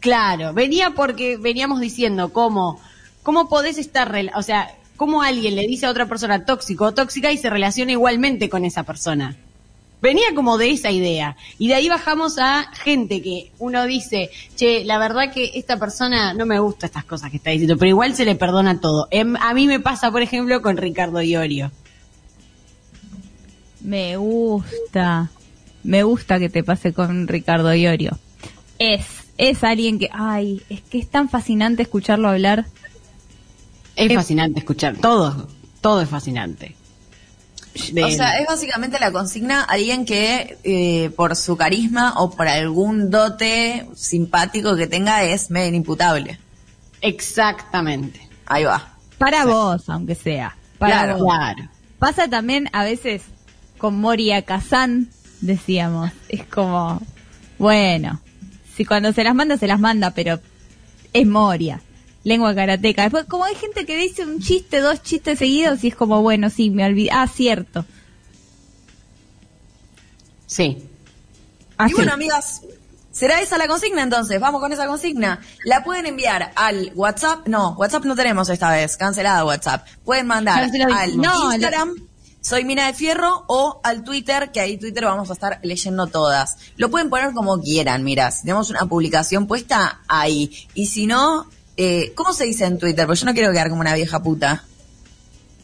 Claro, 0.00 0.52
venía 0.52 0.90
porque 0.90 1.38
veníamos 1.38 1.80
diciendo 1.80 2.32
cómo, 2.32 2.78
cómo 3.22 3.48
podés 3.48 3.78
estar, 3.78 4.14
o 4.36 4.42
sea, 4.42 4.74
cómo 4.96 5.22
alguien 5.22 5.56
le 5.56 5.66
dice 5.66 5.86
a 5.86 5.90
otra 5.90 6.06
persona 6.06 6.44
tóxico 6.44 6.84
o 6.84 6.94
tóxica 6.94 7.32
y 7.32 7.38
se 7.38 7.50
relaciona 7.50 7.92
igualmente 7.92 8.48
con 8.50 8.64
esa 8.64 8.82
persona. 8.82 9.36
Venía 10.02 10.34
como 10.34 10.58
de 10.58 10.70
esa 10.70 10.90
idea. 10.90 11.36
Y 11.58 11.68
de 11.68 11.74
ahí 11.74 11.88
bajamos 11.88 12.38
a 12.38 12.70
gente 12.84 13.22
que 13.22 13.50
uno 13.58 13.84
dice, 13.86 14.30
che, 14.54 14.84
la 14.84 14.98
verdad 14.98 15.32
que 15.32 15.52
esta 15.54 15.78
persona 15.78 16.34
no 16.34 16.44
me 16.46 16.58
gusta 16.58 16.86
estas 16.86 17.04
cosas 17.04 17.30
que 17.30 17.38
está 17.38 17.50
diciendo, 17.50 17.76
pero 17.78 17.88
igual 17.88 18.14
se 18.14 18.24
le 18.26 18.34
perdona 18.36 18.80
todo. 18.80 19.08
Em, 19.10 19.36
a 19.36 19.54
mí 19.54 19.66
me 19.66 19.80
pasa, 19.80 20.10
por 20.12 20.22
ejemplo, 20.22 20.60
con 20.62 20.76
Ricardo 20.76 21.22
Iorio. 21.22 21.72
Me 23.80 24.16
gusta. 24.16 25.30
Me 25.82 26.02
gusta 26.02 26.38
que 26.38 26.48
te 26.50 26.62
pase 26.62 26.92
con 26.92 27.26
Ricardo 27.28 27.72
Iorio. 27.74 28.18
es, 28.78 29.06
es 29.38 29.64
alguien 29.64 29.98
que, 29.98 30.08
ay, 30.12 30.62
es 30.68 30.82
que 30.82 30.98
es 30.98 31.08
tan 31.08 31.28
fascinante 31.28 31.82
escucharlo 31.82 32.28
hablar. 32.28 32.66
Es 33.96 34.10
Eh, 34.10 34.14
fascinante 34.14 34.58
escuchar. 34.60 34.96
Todo, 34.98 35.48
todo 35.80 36.02
es 36.02 36.08
fascinante. 36.08 36.75
De- 37.92 38.04
O 38.04 38.10
sea, 38.10 38.38
es 38.38 38.46
básicamente 38.46 38.98
la 38.98 39.10
consigna 39.12 39.62
alguien 39.62 40.04
que 40.04 40.58
eh, 40.64 41.10
por 41.16 41.36
su 41.36 41.56
carisma 41.56 42.14
o 42.16 42.30
por 42.30 42.48
algún 42.48 43.10
dote 43.10 43.86
simpático 43.94 44.76
que 44.76 44.86
tenga 44.86 45.22
es 45.24 45.50
medio 45.50 45.68
inimputable. 45.68 46.38
Exactamente. 47.00 48.20
Ahí 48.46 48.64
va. 48.64 48.94
Para 49.18 49.44
vos, 49.46 49.88
aunque 49.88 50.14
sea. 50.14 50.56
Para 50.78 51.02
Claro. 51.04 51.18
vos. 51.18 51.34
Claro. 51.34 51.68
Pasa 51.98 52.28
también 52.28 52.68
a 52.72 52.84
veces 52.84 53.22
con 53.78 53.98
Moria 53.98 54.42
Kazan, 54.42 55.08
decíamos. 55.40 56.10
Es 56.28 56.44
como, 56.44 57.00
bueno, 57.58 58.20
si 58.76 58.84
cuando 58.84 59.12
se 59.12 59.24
las 59.24 59.34
manda, 59.34 59.56
se 59.56 59.66
las 59.66 59.80
manda, 59.80 60.10
pero 60.10 60.40
es 61.12 61.26
Moria. 61.26 61.80
Lengua 62.26 62.56
karateca. 62.56 63.02
Después, 63.02 63.24
como 63.26 63.44
hay 63.44 63.54
gente 63.54 63.86
que 63.86 63.96
dice 63.96 64.24
un 64.24 64.40
chiste, 64.40 64.80
dos 64.80 65.00
chistes 65.00 65.38
seguidos, 65.38 65.84
y 65.84 65.88
es 65.88 65.94
como, 65.94 66.22
bueno, 66.22 66.50
sí, 66.50 66.70
me 66.70 66.84
olvidé. 66.84 67.10
Ah, 67.12 67.28
cierto. 67.28 67.84
Sí. 70.44 70.82
Así. 71.76 71.92
Y 71.92 71.94
bueno, 71.94 72.14
amigas, 72.14 72.62
¿será 73.12 73.40
esa 73.40 73.58
la 73.58 73.68
consigna 73.68 74.02
entonces? 74.02 74.40
Vamos 74.40 74.60
con 74.60 74.72
esa 74.72 74.88
consigna. 74.88 75.40
La 75.64 75.84
pueden 75.84 76.04
enviar 76.06 76.50
al 76.56 76.90
WhatsApp. 76.96 77.46
No, 77.46 77.76
WhatsApp 77.78 78.04
no 78.06 78.16
tenemos 78.16 78.48
esta 78.48 78.72
vez. 78.72 78.96
Cancelada 78.96 79.44
WhatsApp. 79.44 79.86
Pueden 80.04 80.26
mandar 80.26 80.64
al 80.64 81.16
No, 81.18 81.52
Instagram. 81.52 81.94
Soy 82.40 82.64
Mina 82.64 82.88
de 82.88 82.94
Fierro 82.94 83.44
o 83.46 83.80
al 83.84 84.02
Twitter, 84.02 84.50
que 84.50 84.58
ahí 84.58 84.78
Twitter 84.78 85.04
vamos 85.04 85.30
a 85.30 85.34
estar 85.34 85.60
leyendo 85.62 86.08
todas. 86.08 86.56
Lo 86.76 86.90
pueden 86.90 87.08
poner 87.08 87.32
como 87.34 87.60
quieran, 87.60 88.02
mira, 88.02 88.32
si 88.32 88.42
tenemos 88.42 88.68
una 88.70 88.86
publicación 88.86 89.46
puesta 89.46 90.00
ahí. 90.08 90.66
Y 90.74 90.86
si 90.86 91.06
no, 91.06 91.46
eh, 91.76 92.12
¿cómo 92.14 92.32
se 92.32 92.44
dice 92.44 92.64
en 92.64 92.78
Twitter? 92.78 93.06
Porque 93.06 93.20
yo 93.20 93.26
no 93.26 93.34
quiero 93.34 93.52
quedar 93.52 93.68
como 93.68 93.80
una 93.80 93.94
vieja 93.94 94.22
puta. 94.22 94.64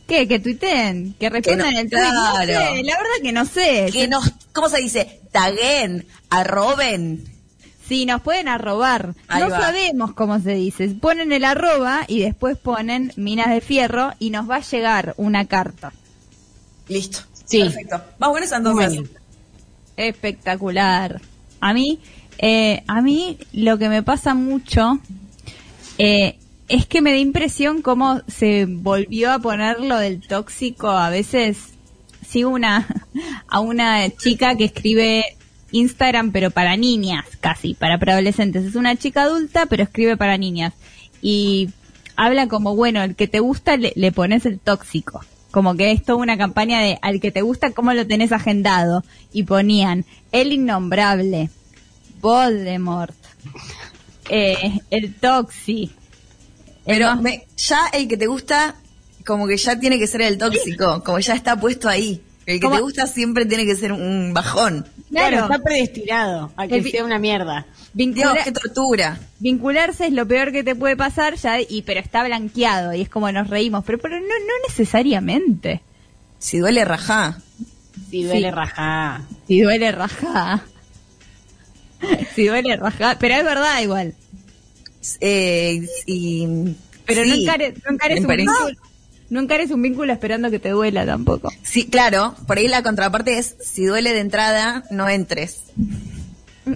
¿Qué? 0.07 0.27
Que 0.29 0.41
tuiteen, 0.41 1.15
que 1.19 1.31
respondan 1.31 1.73
no- 1.73 1.81
el 1.81 1.89
tweet. 1.91 2.03
No 2.03 2.11
claro. 2.11 2.47
sé, 2.47 2.83
la 2.83 2.97
verdad 2.97 3.11
que 3.23 3.33
no 3.33 3.45
sé. 3.47 3.87
Que 3.93 4.09
nos, 4.09 4.31
¿cómo 4.53 4.69
se 4.69 4.79
dice? 4.79 5.21
Taguen, 5.31 6.07
arroben. 6.29 7.25
Sí, 7.89 8.05
nos 8.07 8.21
pueden 8.23 8.49
arrobar. 8.49 9.15
Ahí 9.29 9.43
no 9.43 9.51
va. 9.51 9.61
sabemos 9.61 10.13
cómo 10.13 10.39
se 10.41 10.55
dice. 10.55 10.89
Ponen 10.89 11.33
el 11.33 11.45
arroba 11.45 12.05
y 12.09 12.21
después 12.21 12.57
ponen 12.59 13.13
minas 13.17 13.49
de 13.51 13.61
fierro 13.61 14.13
y 14.19 14.31
nos 14.31 14.49
va 14.49 14.57
a 14.57 14.61
llegar 14.61 15.15
una 15.19 15.47
carta. 15.47 15.93
Listo. 16.89 17.21
Sí. 17.45 17.61
Perfecto. 17.61 18.03
Vamos 18.19 18.37
con 18.37 18.45
eso 18.45 18.57
entonces. 18.57 18.95
Bueno. 18.95 19.09
Espectacular. 19.97 21.21
A 21.61 21.73
mí, 21.73 22.01
eh, 22.39 22.83
a 22.87 23.01
mí 23.03 23.39
lo 23.53 23.79
que 23.79 23.89
me 23.89 24.03
pasa 24.03 24.35
mucho 24.35 24.99
eh, 26.05 26.37
es 26.67 26.87
que 26.87 27.01
me 27.01 27.13
da 27.13 27.19
impresión 27.19 27.81
cómo 27.81 28.23
se 28.27 28.67
volvió 28.67 29.31
a 29.31 29.39
poner 29.39 29.79
lo 29.79 29.99
del 29.99 30.21
tóxico. 30.21 30.91
A 30.91 31.11
veces 31.11 31.59
sigo 32.27 32.51
una 32.51 32.89
a 33.47 33.61
una 33.61 34.11
chica 34.11 34.57
que 34.57 34.65
escribe 34.65 35.37
Instagram 35.71 36.33
pero 36.33 36.51
para 36.51 36.77
niñas, 36.77 37.25
casi, 37.41 37.75
para 37.75 37.99
preadolescentes. 37.99 38.65
Es 38.65 38.75
una 38.75 38.97
chica 38.97 39.23
adulta 39.23 39.67
pero 39.67 39.85
escribe 39.85 40.17
para 40.17 40.37
niñas. 40.39 40.75
Y 41.21 41.71
habla 42.17 42.49
como, 42.49 42.75
bueno, 42.75 43.01
el 43.05 43.15
que 43.15 43.29
te 43.29 43.39
gusta 43.39 43.77
le, 43.77 43.93
le 43.95 44.11
pones 44.11 44.45
el 44.45 44.59
tóxico. 44.59 45.25
Como 45.53 45.77
que 45.77 45.93
es 45.93 46.03
toda 46.03 46.19
una 46.19 46.37
campaña 46.37 46.81
de 46.81 46.99
al 47.01 47.21
que 47.21 47.31
te 47.31 47.43
gusta, 47.43 47.71
cómo 47.71 47.93
lo 47.93 48.09
tenés 48.09 48.33
agendado. 48.33 49.05
Y 49.33 49.45
ponían 49.45 50.05
el 50.33 50.53
innombrable, 50.53 51.49
Voldemort, 52.21 53.15
eh, 54.33 54.81
el 54.91 55.15
Toxi. 55.15 55.91
el 56.85 56.97
Pero 56.97 57.07
más- 57.09 57.21
me- 57.23 57.47
ya 57.57 57.87
el 57.93 58.09
que 58.09 58.17
te 58.17 58.27
gusta, 58.27 58.75
como 59.27 59.47
que 59.47 59.57
ya 59.57 59.79
tiene 59.79 59.99
que 59.99 60.07
ser 60.09 60.23
el 60.23 60.39
tóxico, 60.39 61.03
como 61.05 61.19
ya 61.21 61.35
está 61.35 61.59
puesto 61.61 61.89
ahí. 61.89 62.21
El 62.45 62.59
que 62.59 62.69
te 62.69 62.81
gusta 62.81 63.07
siempre 63.07 63.47
tiene 63.47 63.65
que 63.65 63.77
ser 63.77 63.93
un 63.93 64.33
bajón. 64.35 64.85
Claro, 65.11 65.29
Claro. 65.37 65.43
está 65.53 65.59
predestinado 65.63 66.53
a 66.57 66.67
que 66.67 66.79
El 66.79 66.91
sea 66.91 67.05
una 67.05 67.21
mierda. 67.21 67.67
vincula- 67.95 68.33
Dios, 68.33 68.45
qué 68.45 68.51
tortura. 68.53 69.21
vincularse 69.39 70.07
es 70.07 70.13
lo 70.13 70.27
peor 70.27 70.51
que 70.51 70.65
te 70.65 70.75
puede 70.75 70.97
pasar 70.97 71.37
ya 71.37 71.61
y 71.61 71.83
pero 71.83 72.01
está 72.01 72.25
blanqueado 72.25 72.95
y 72.95 73.03
es 73.03 73.09
como 73.09 73.31
nos 73.31 73.49
reímos 73.49 73.85
pero 73.85 73.99
pero 73.99 74.17
no 74.19 74.27
no 74.27 74.55
necesariamente 74.69 75.83
Si 76.39 76.59
duele, 76.59 76.85
rajá. 76.85 77.39
Si 78.11 78.25
duele 78.25 78.49
Sí. 78.49 78.55
rajá. 78.55 79.23
si 79.47 79.61
duele 79.61 79.93
raja 79.93 80.65
si 82.35 82.47
duele 82.47 82.77
raja 82.77 83.17
pero 83.19 83.35
es 83.35 83.45
verdad 83.45 83.81
igual 83.83 84.15
Eh, 85.21 85.87
y, 86.07 86.47
pero 87.07 87.25
sí, 87.25 87.31
no 87.31 87.35
encares 87.37 87.75
no 87.85 87.93
encares 87.95 88.21
un 88.25 88.29
vínculo 88.37 88.77
no 89.31 89.41
encares 89.41 89.71
un 89.71 89.83
vínculo 89.83 90.13
esperando 90.13 90.51
que 90.51 90.59
te 90.59 90.69
duela 90.71 91.07
tampoco 91.07 91.51
Sí, 91.63 91.87
claro, 91.87 92.35
por 92.47 92.59
ahí 92.59 92.69
la 92.69 92.83
contraparte 92.83 93.39
es, 93.39 93.57
si 93.61 93.85
duele 93.87 94.13
de 94.13 94.21
entrada, 94.21 94.85
no 94.91 95.09
entres. 95.09 95.61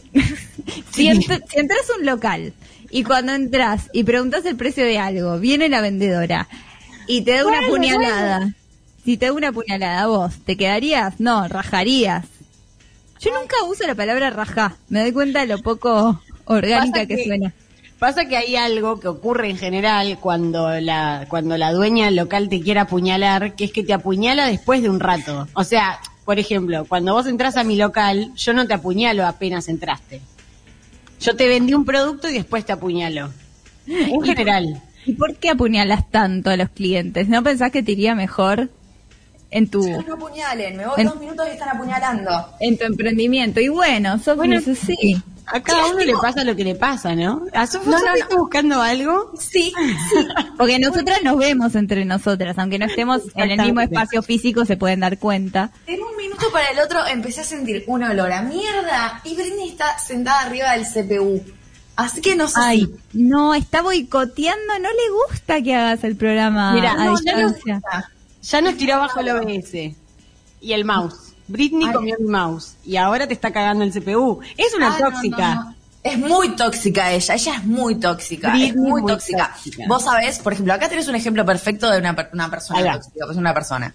si, 0.92 1.06
ent- 1.08 1.42
si 1.48 1.58
entras 1.58 1.90
a 1.90 1.98
un 2.00 2.06
local 2.06 2.52
y 2.90 3.04
cuando 3.04 3.32
entras 3.34 3.90
y 3.92 4.04
preguntas 4.04 4.44
el 4.46 4.56
precio 4.56 4.84
de 4.84 4.98
algo, 4.98 5.38
viene 5.38 5.68
la 5.68 5.80
vendedora 5.80 6.48
y 7.06 7.22
te 7.22 7.32
da 7.32 7.46
una 7.46 7.60
Bueno, 7.60 7.72
puñalada. 7.74 8.52
Si 9.04 9.16
te 9.16 9.26
da 9.26 9.32
una 9.32 9.52
puñalada, 9.52 10.06
vos, 10.06 10.34
¿te 10.44 10.56
quedarías? 10.56 11.20
No, 11.20 11.46
rajarías. 11.48 12.24
Yo 13.26 13.38
nunca 13.40 13.56
uso 13.68 13.86
la 13.86 13.94
palabra 13.94 14.30
rajá. 14.30 14.76
Me 14.88 15.00
doy 15.00 15.12
cuenta 15.12 15.40
de 15.40 15.46
lo 15.46 15.58
poco 15.58 16.20
orgánica 16.44 17.06
que, 17.06 17.16
que- 17.16 17.24
suena. 17.24 17.52
Pasa 17.98 18.26
que 18.26 18.36
hay 18.36 18.56
algo 18.56 19.00
que 19.00 19.08
ocurre 19.08 19.48
en 19.48 19.56
general 19.56 20.18
cuando 20.20 20.68
la, 20.80 21.24
cuando 21.30 21.56
la 21.56 21.72
dueña 21.72 22.10
local 22.10 22.50
te 22.50 22.60
quiere 22.60 22.80
apuñalar, 22.80 23.54
que 23.54 23.64
es 23.64 23.72
que 23.72 23.82
te 23.84 23.94
apuñala 23.94 24.46
después 24.46 24.82
de 24.82 24.90
un 24.90 25.00
rato. 25.00 25.48
O 25.54 25.64
sea, 25.64 25.98
por 26.26 26.38
ejemplo, 26.38 26.84
cuando 26.84 27.14
vos 27.14 27.26
entras 27.26 27.56
a 27.56 27.64
mi 27.64 27.74
local, 27.76 28.32
yo 28.36 28.52
no 28.52 28.66
te 28.66 28.74
apuñalo 28.74 29.26
apenas 29.26 29.68
entraste. 29.68 30.20
Yo 31.20 31.36
te 31.36 31.48
vendí 31.48 31.72
un 31.72 31.86
producto 31.86 32.28
y 32.28 32.34
después 32.34 32.66
te 32.66 32.72
apuñalo. 32.74 33.30
En 33.86 34.20
general. 34.24 34.82
¿Y 35.06 35.14
por 35.14 35.34
qué 35.36 35.48
apuñalas 35.50 36.10
tanto 36.10 36.50
a 36.50 36.56
los 36.58 36.68
clientes? 36.68 37.28
¿No 37.28 37.42
pensás 37.42 37.70
que 37.72 37.82
te 37.82 37.92
iría 37.92 38.14
mejor 38.14 38.68
en 39.56 39.68
tu, 39.68 39.86
No 40.06 40.14
apuñalen, 40.14 40.76
me 40.76 40.86
voy 40.86 40.94
En- 40.98 41.06
dos 41.08 41.18
minutos 41.20 41.46
y 41.48 41.52
están 41.52 41.68
apuñalando. 41.70 42.30
en 42.60 42.76
tu 42.78 42.84
emprendimiento? 42.84 43.60
Y 43.60 43.68
bueno, 43.68 44.18
Sofi, 44.18 44.36
Bueno, 44.36 44.56
eso 44.58 44.74
sí. 44.74 45.16
A 45.48 45.60
cada 45.62 45.86
uno 45.86 46.00
le 46.00 46.12
pasa 46.20 46.42
lo 46.42 46.56
que 46.56 46.64
le 46.64 46.74
pasa, 46.74 47.14
¿no? 47.14 47.42
¿A 47.54 47.62
está 47.62 47.78
buscando 48.36 48.82
algo? 48.82 49.32
Sí, 49.38 49.72
Porque 50.58 50.78
nosotras 50.80 51.22
nos 51.22 51.38
vemos 51.38 51.76
entre 51.76 52.04
nosotras, 52.04 52.58
aunque 52.58 52.80
no 52.80 52.86
estemos 52.86 53.22
en 53.36 53.52
el 53.52 53.60
mismo 53.60 53.80
espacio 53.80 54.22
físico, 54.22 54.64
se 54.64 54.76
pueden 54.76 55.00
dar 55.00 55.18
cuenta. 55.18 55.70
En 55.86 56.02
un 56.02 56.16
minuto 56.16 56.46
para 56.52 56.68
el 56.70 56.80
otro 56.80 57.06
empecé 57.06 57.42
a 57.42 57.44
sentir 57.44 57.84
un 57.86 58.02
olor 58.02 58.32
a 58.32 58.42
mierda 58.42 59.20
y 59.24 59.36
Britney 59.36 59.68
está 59.68 59.96
sentada 60.00 60.40
arriba 60.40 60.72
del 60.72 60.84
CPU. 60.84 61.40
Así 61.94 62.20
que 62.20 62.34
no 62.34 62.48
sé 62.48 62.58
Ay, 62.60 62.80
si... 63.12 63.18
no, 63.22 63.54
está 63.54 63.82
boicoteando, 63.82 64.78
no 64.80 64.88
le 64.88 65.28
gusta 65.30 65.62
que 65.62 65.74
hagas 65.76 66.02
el 66.04 66.16
programa 66.16 66.72
Mira, 66.74 66.92
a 66.92 67.04
no, 67.04 67.16
ya 67.24 67.32
no- 67.40 67.48
distancia. 67.52 67.80
Ya 68.48 68.60
nos 68.60 68.76
tiró 68.76 68.94
abajo 68.94 69.20
el 69.20 69.30
OBS 69.30 69.74
y 70.60 70.72
el 70.72 70.84
mouse. 70.84 71.34
Britney 71.48 71.86
Ay. 71.88 71.92
comió 71.94 72.16
mi 72.18 72.26
mouse 72.28 72.74
y 72.84 72.96
ahora 72.96 73.26
te 73.26 73.34
está 73.34 73.52
cagando 73.52 73.84
el 73.84 73.92
CPU. 73.92 74.40
Es 74.56 74.74
una 74.74 74.94
Ah, 74.94 74.98
tóxica. 74.98 75.54
no, 75.54 75.64
no. 75.64 75.74
Es 76.02 76.18
muy 76.18 76.50
tóxica 76.50 77.10
ella, 77.12 77.34
ella 77.34 77.54
es 77.56 77.64
muy 77.64 77.96
tóxica, 77.96 78.50
Britney 78.50 78.68
es 78.70 78.76
muy, 78.76 79.02
muy 79.02 79.12
tóxica. 79.12 79.50
tóxica. 79.52 79.84
Vos 79.88 80.04
sabés, 80.04 80.38
por 80.38 80.52
ejemplo, 80.52 80.72
acá 80.72 80.88
tenés 80.88 81.08
un 81.08 81.16
ejemplo 81.16 81.44
perfecto 81.44 81.90
de 81.90 81.98
una, 81.98 82.14
una 82.32 82.48
persona 82.50 82.92
tóxica, 82.94 83.26
pues 83.26 83.36
una 83.36 83.52
persona. 83.52 83.92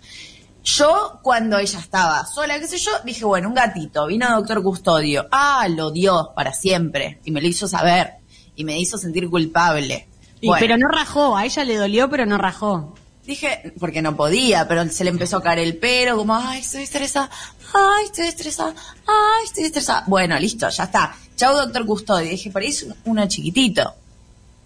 Yo, 0.64 1.20
cuando 1.24 1.58
ella 1.58 1.80
estaba 1.80 2.26
sola, 2.26 2.60
qué 2.60 2.68
sé 2.68 2.78
yo, 2.78 2.92
dije, 3.06 3.24
bueno, 3.26 3.48
un 3.48 3.56
gatito, 3.56 4.06
vino 4.08 4.30
Doctor 4.30 4.62
Custodio. 4.62 5.28
Ah, 5.32 5.68
lo 5.70 5.90
dio 5.92 6.32
para 6.36 6.54
siempre. 6.54 7.20
Y 7.24 7.32
me 7.32 7.42
lo 7.42 7.48
hizo 7.48 7.68
saber. 7.68 8.12
Y 8.56 8.64
me 8.66 8.78
hizo 8.80 8.98
sentir 8.98 9.28
culpable. 9.30 10.08
Y- 10.42 10.48
Bueno, 10.48 10.60
Pero 10.60 10.78
no 10.78 10.88
rajó, 10.90 11.36
a 11.38 11.46
ella 11.46 11.64
le 11.64 11.78
dolió, 11.78 12.10
pero 12.10 12.26
no 12.28 12.38
rajó. 12.38 12.94
Dije, 13.32 13.72
porque 13.80 14.02
no 14.02 14.14
podía, 14.18 14.68
pero 14.68 14.86
se 14.90 15.06
le 15.06 15.10
empezó 15.10 15.38
a 15.38 15.42
caer 15.42 15.60
el 15.60 15.78
pelo, 15.78 16.18
como, 16.18 16.36
ay, 16.36 16.60
estoy 16.60 16.84
estresada, 16.84 17.30
ay, 17.74 18.04
estoy 18.08 18.28
estresada, 18.28 18.76
ay, 19.08 19.46
estoy 19.46 19.64
estresada. 19.64 20.04
Bueno, 20.08 20.38
listo, 20.38 20.68
ya 20.68 20.84
está. 20.84 21.16
Chau, 21.38 21.56
doctor 21.56 21.86
Custodio. 21.86 22.30
Dije, 22.30 22.52
por 22.52 22.62
ahí 22.62 22.68
es 22.68 22.84
un- 22.84 22.94
uno 23.06 23.26
chiquitito. 23.30 23.94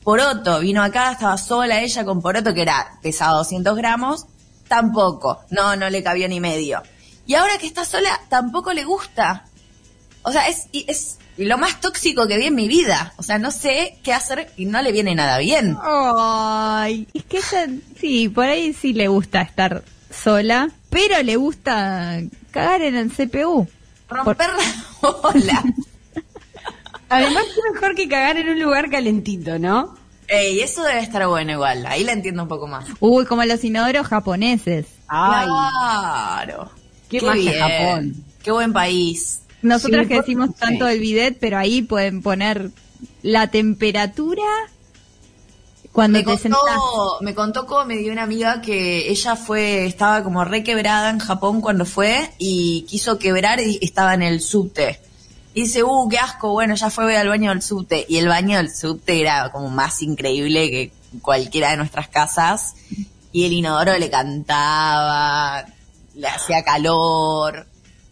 Poroto, 0.03 0.61
vino 0.61 0.81
acá, 0.81 1.11
estaba 1.11 1.37
sola 1.37 1.79
ella 1.81 2.03
con 2.05 2.23
Poroto, 2.23 2.55
que 2.55 2.63
era, 2.63 2.97
pesaba 3.03 3.37
200 3.37 3.75
gramos, 3.77 4.25
tampoco, 4.67 5.43
no, 5.51 5.75
no 5.75 5.87
le 5.91 6.01
cabía 6.01 6.27
ni 6.27 6.39
medio. 6.39 6.81
Y 7.27 7.35
ahora 7.35 7.59
que 7.59 7.67
está 7.67 7.85
sola, 7.85 8.19
tampoco 8.29 8.73
le 8.73 8.83
gusta. 8.83 9.45
O 10.23 10.31
sea, 10.31 10.47
es, 10.47 10.69
y- 11.37 11.45
lo 11.45 11.57
más 11.57 11.79
tóxico 11.81 12.27
que 12.27 12.37
vi 12.37 12.45
en 12.45 12.55
mi 12.55 12.67
vida. 12.67 13.13
O 13.17 13.23
sea, 13.23 13.37
no 13.39 13.51
sé 13.51 13.97
qué 14.03 14.13
hacer 14.13 14.51
y 14.57 14.65
no 14.65 14.81
le 14.81 14.91
viene 14.91 15.15
nada 15.15 15.37
bien. 15.39 15.77
Ay, 15.83 17.07
es 17.13 17.23
que 17.25 17.37
ella, 17.37 17.67
sí, 17.99 18.29
por 18.29 18.45
ahí 18.45 18.73
sí 18.73 18.93
le 18.93 19.07
gusta 19.07 19.41
estar 19.41 19.83
sola, 20.11 20.69
pero 20.89 21.21
le 21.23 21.35
gusta 21.35 22.19
cagar 22.51 22.81
en 22.81 22.95
el 22.95 23.11
CPU. 23.11 23.67
Romper 24.07 24.49
la 24.49 25.09
bola. 25.09 25.63
Además, 27.09 27.43
es 27.49 27.73
mejor 27.73 27.95
que 27.95 28.07
cagar 28.07 28.37
en 28.37 28.49
un 28.49 28.59
lugar 28.59 28.89
calentito, 28.89 29.59
¿no? 29.59 29.95
Ey, 30.27 30.59
eso 30.61 30.81
debe 30.83 30.99
estar 31.01 31.25
bueno 31.27 31.51
igual. 31.51 31.85
Ahí 31.85 32.03
la 32.03 32.13
entiendo 32.13 32.43
un 32.43 32.49
poco 32.49 32.65
más. 32.67 32.85
Uy, 32.99 33.25
como 33.25 33.43
los 33.45 33.63
inodoros 33.63 34.07
japoneses. 34.07 34.87
Ay, 35.07 35.45
Claro. 35.47 36.71
Qué 37.09 37.21
magia 37.21 37.59
Japón. 37.59 38.15
Qué 38.43 38.51
buen 38.51 38.73
país. 38.73 39.41
Nosotros 39.65 40.03
Sí, 40.03 40.07
que 40.07 40.15
decimos 40.15 40.49
sí. 40.49 40.55
tanto 40.59 40.85
del 40.85 40.99
bidet, 40.99 41.37
pero 41.39 41.57
ahí 41.57 41.81
pueden 41.81 42.21
poner 42.21 42.71
la 43.21 43.47
temperatura 43.47 44.43
cuando 45.91 46.19
Me 46.19 46.25
te 46.25 46.37
sentás. 46.37 46.59
contó, 46.61 47.17
me 47.21 47.33
contó 47.33 47.65
como 47.65 47.85
me 47.85 47.97
dio 47.97 48.11
una 48.11 48.23
amiga 48.23 48.61
que 48.61 49.09
ella 49.09 49.35
fue, 49.35 49.85
estaba 49.85 50.23
como 50.23 50.43
requebrada 50.43 51.09
en 51.09 51.19
Japón 51.19 51.61
cuando 51.61 51.85
fue 51.85 52.31
y 52.37 52.85
quiso 52.89 53.17
quebrar 53.17 53.59
y 53.61 53.79
estaba 53.81 54.13
en 54.13 54.21
el 54.21 54.41
subte. 54.41 54.99
Y 55.53 55.61
dice, 55.61 55.83
uh, 55.83 56.09
qué 56.09 56.17
asco, 56.17 56.51
bueno, 56.51 56.75
ya 56.75 56.89
fue 56.89 57.05
voy 57.05 57.15
al 57.15 57.29
baño 57.29 57.51
del 57.51 57.61
subte. 57.61 58.05
Y 58.09 58.17
el 58.17 58.27
baño 58.27 58.57
del 58.57 58.75
subte 58.75 59.21
era 59.21 59.51
como 59.53 59.69
más 59.69 60.01
increíble 60.01 60.69
que 60.69 60.91
cualquiera 61.21 61.71
de 61.71 61.77
nuestras 61.77 62.09
casas. 62.09 62.73
Y 63.31 63.45
el 63.45 63.53
inodoro 63.53 63.97
le 63.97 64.09
cantaba, 64.09 65.65
le 66.15 66.27
hacía 66.27 66.61
calor, 66.63 67.65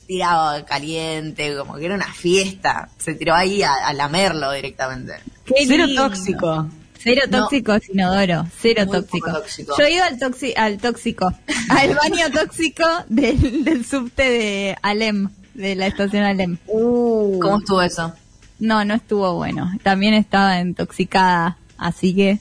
tiraba 0.07 0.63
caliente, 0.65 1.55
como 1.57 1.75
que 1.75 1.85
era 1.85 1.95
una 1.95 2.11
fiesta. 2.13 2.89
Se 2.97 3.13
tiró 3.15 3.33
ahí 3.35 3.63
a, 3.63 3.73
a 3.73 3.93
lamerlo 3.93 4.51
directamente. 4.51 5.13
Qué 5.45 5.65
Cero 5.67 5.85
lindo. 5.85 6.03
tóxico. 6.03 6.67
Cero 6.99 7.21
No. 7.29 7.39
tóxico 7.41 7.73
es 7.73 7.89
inodoro, 7.89 8.47
cero 8.61 8.85
tóxico. 8.89 9.29
tóxico. 9.31 9.75
Yo 9.77 9.83
he 9.83 9.93
ido 9.93 10.03
al, 10.05 10.17
toxi 10.17 10.53
al 10.55 10.77
tóxico, 10.77 11.33
al 11.69 11.95
baño 11.95 12.31
tóxico 12.33 12.85
del, 13.09 13.65
del 13.65 13.83
subte 13.85 14.23
de 14.23 14.77
Alem, 14.81 15.29
de 15.53 15.75
la 15.75 15.87
estación 15.87 16.23
Alem. 16.23 16.57
¿Cómo 16.65 17.57
estuvo 17.59 17.81
eso? 17.81 18.13
No, 18.59 18.85
no 18.85 18.93
estuvo 18.93 19.33
bueno. 19.35 19.69
También 19.83 20.13
estaba 20.13 20.59
intoxicada, 20.61 21.57
así 21.77 22.15
que 22.15 22.39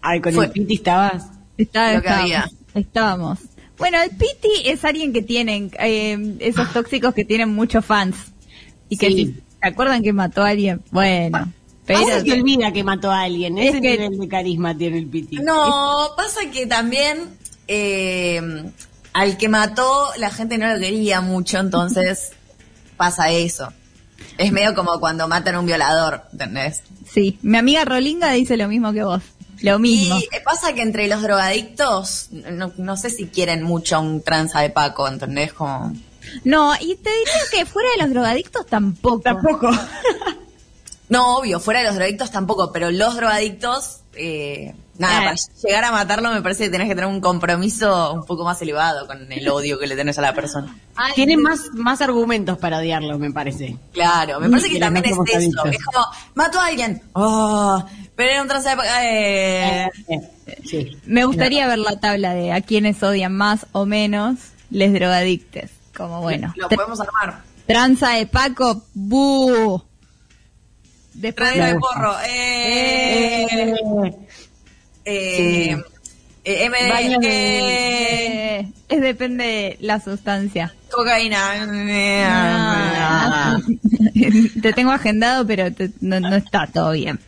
Ay, 0.00 0.20
con 0.20 0.32
Fue- 0.34 0.44
el 0.46 0.52
piti 0.52 0.74
estabas. 0.74 1.24
estaba, 1.58 1.94
Lo 1.94 2.02
que 2.02 2.06
estábamos, 2.08 2.22
había. 2.22 2.50
estábamos. 2.74 3.38
Bueno, 3.78 3.98
el 4.02 4.10
Piti 4.10 4.48
es 4.64 4.84
alguien 4.84 5.12
que 5.12 5.22
tienen 5.22 5.70
eh, 5.78 6.36
esos 6.40 6.72
tóxicos 6.72 7.12
que 7.14 7.24
tienen 7.24 7.54
muchos 7.54 7.84
fans 7.84 8.16
y 8.88 8.96
que 8.96 9.08
Sí. 9.08 9.14
si 9.16 9.34
se 9.34 9.68
acuerdan 9.68 10.02
que 10.02 10.12
mató 10.12 10.42
a 10.42 10.48
alguien, 10.48 10.80
bueno, 10.90 11.52
pero 11.84 12.00
Pero 12.04 12.20
se 12.24 12.32
olvida 12.32 12.72
que 12.72 12.82
mató 12.84 13.10
a 13.12 13.22
alguien. 13.22 13.58
Es 13.58 13.70
Ese 13.70 13.80
que- 13.80 13.98
nivel 13.98 14.18
de 14.18 14.28
carisma 14.28 14.76
tiene 14.76 14.98
el 14.98 15.06
piti. 15.06 15.36
No, 15.36 16.08
pasa 16.16 16.40
que 16.52 16.66
también 16.66 17.36
eh, 17.68 18.40
al 19.12 19.36
que 19.36 19.48
mató 19.48 20.08
la 20.18 20.30
gente 20.30 20.56
no 20.58 20.72
lo 20.72 20.78
quería 20.78 21.20
mucho, 21.20 21.58
entonces 21.58 22.32
pasa 22.96 23.30
eso. 23.30 23.72
Es 24.38 24.52
medio 24.52 24.74
como 24.74 24.98
cuando 25.00 25.28
matan 25.28 25.54
a 25.56 25.60
un 25.60 25.66
violador, 25.66 26.22
¿entendés? 26.32 26.82
sí, 27.10 27.38
mi 27.42 27.56
amiga 27.58 27.84
Rolinga 27.84 28.32
dice 28.32 28.56
lo 28.56 28.68
mismo 28.68 28.92
que 28.92 29.04
vos, 29.04 29.22
lo 29.62 29.78
mismo. 29.78 30.18
Y 30.18 30.28
pasa 30.44 30.72
que 30.74 30.82
entre 30.82 31.08
los 31.08 31.22
drogadictos, 31.22 32.28
no, 32.30 32.72
no 32.76 32.96
sé 32.96 33.10
si 33.10 33.26
quieren 33.26 33.62
mucho 33.62 33.96
a 33.96 33.98
un 34.00 34.22
tranza 34.22 34.60
de 34.60 34.70
Paco, 34.70 35.08
¿entendés? 35.08 35.52
Como... 35.52 35.92
No, 36.44 36.74
y 36.74 36.96
te 36.96 37.10
diría 37.10 37.34
que 37.52 37.66
fuera 37.66 37.88
de 37.96 38.02
los 38.02 38.10
drogadictos 38.10 38.66
tampoco. 38.66 39.20
Tampoco. 39.20 39.70
No, 41.08 41.36
obvio, 41.36 41.60
fuera 41.60 41.80
de 41.80 41.86
los 41.86 41.94
drogadictos 41.94 42.30
tampoco, 42.30 42.72
pero 42.72 42.90
los 42.90 43.14
drogadictos, 43.14 44.00
eh, 44.14 44.74
nada, 44.98 45.20
para 45.20 45.34
llegar 45.62 45.84
a 45.84 45.92
matarlo 45.92 46.32
me 46.32 46.42
parece 46.42 46.64
que 46.64 46.70
tenés 46.70 46.88
que 46.88 46.96
tener 46.96 47.08
un 47.08 47.20
compromiso 47.20 48.12
un 48.12 48.24
poco 48.24 48.44
más 48.44 48.60
elevado 48.60 49.06
con 49.06 49.30
el 49.30 49.48
odio 49.48 49.78
que 49.78 49.86
le 49.86 49.94
tenés 49.94 50.18
a 50.18 50.22
la 50.22 50.34
persona. 50.34 50.76
Ay, 50.96 51.12
Tiene 51.14 51.36
más, 51.36 51.70
más 51.74 52.00
argumentos 52.00 52.58
para 52.58 52.78
odiarlo, 52.78 53.18
me 53.18 53.30
parece. 53.30 53.76
Claro, 53.92 54.40
me 54.40 54.48
parece 54.50 54.66
Sí, 54.66 54.74
que 54.74 54.80
también 54.80 55.04
es 55.04 55.12
eso. 55.12 55.64
Es 55.66 55.84
como, 55.84 56.06
mato 56.34 56.58
a 56.58 56.66
alguien. 56.66 57.00
Oh, 57.12 57.84
pero 58.16 58.46
tranza 58.46 58.70
de... 58.70 58.76
pa- 58.76 59.04
Eh, 59.04 59.90
Sí. 60.64 60.96
Me 61.06 61.24
gustaría 61.24 61.66
ver 61.68 61.78
la 61.78 61.98
tabla 62.00 62.34
de 62.34 62.52
a 62.52 62.60
quienes 62.60 63.02
odian 63.02 63.32
más 63.34 63.66
o 63.72 63.84
menos 63.86 64.38
les 64.70 64.92
drogadictes. 64.92 65.70
Como 65.96 66.20
bueno. 66.22 66.52
Lo 66.56 66.68
podemos 66.68 67.00
armar. 67.00 67.42
tranza 67.66 68.10
de 68.10 68.26
Paco, 68.26 68.84
bu. 68.94 69.82
Después 71.14 71.52
Tranza 71.54 71.72
de 71.74 71.78
porro. 71.80 72.14
Eh, 72.26 73.46
eh, 75.04 75.76
eh, 76.44 76.68
MD, 76.68 76.88
Baños 76.90 77.20
de- 77.20 77.28
eh, 77.28 78.58
eh, 78.60 78.72
es 78.88 79.00
depende 79.00 79.44
de 79.44 79.76
la 79.80 80.00
sustancia. 80.00 80.74
cocaína. 80.90 81.66
Ah. 82.28 83.58
te 84.62 84.72
tengo 84.72 84.90
agendado, 84.92 85.46
pero 85.46 85.72
te- 85.72 85.90
no, 86.00 86.20
no 86.20 86.36
está 86.36 86.66
todo 86.66 86.92
bien. 86.92 87.18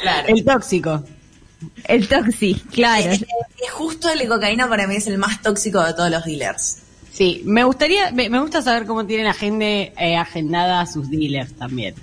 Claro. 0.00 0.28
El 0.28 0.44
tóxico. 0.44 1.04
El 1.84 2.08
toxi, 2.08 2.54
claro. 2.72 3.10
Es, 3.10 3.22
es 3.22 3.70
justo 3.72 4.08
el 4.10 4.18
de 4.20 4.28
cocaína 4.28 4.68
para 4.68 4.86
mí 4.86 4.96
es 4.96 5.06
el 5.06 5.18
más 5.18 5.42
tóxico 5.42 5.82
de 5.82 5.92
todos 5.92 6.10
los 6.10 6.24
dealers. 6.24 6.78
Sí, 7.12 7.42
me 7.44 7.64
gustaría, 7.64 8.12
me, 8.12 8.30
me 8.30 8.40
gusta 8.40 8.62
saber 8.62 8.86
cómo 8.86 9.04
tienen 9.04 9.26
agende, 9.26 9.92
eh, 9.98 10.16
agendada 10.16 10.80
a 10.80 10.86
sus 10.86 11.10
dealers 11.10 11.52
también. 11.54 11.94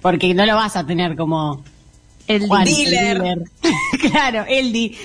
Porque 0.00 0.32
no 0.32 0.46
lo 0.46 0.54
vas 0.54 0.76
a 0.76 0.86
tener 0.86 1.16
como 1.16 1.64
El 2.28 2.46
Juan, 2.46 2.68
el 2.68 2.74
dealer. 2.74 3.38
claro, 4.12 4.44
el 4.48 4.72
di. 4.72 4.96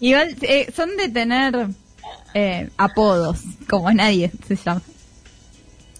Igual 0.00 0.34
eh, 0.42 0.72
son 0.74 0.96
de 0.96 1.08
tener 1.10 1.66
eh, 2.34 2.70
apodos, 2.78 3.40
como 3.68 3.92
nadie 3.92 4.30
se 4.46 4.56
llama. 4.56 4.80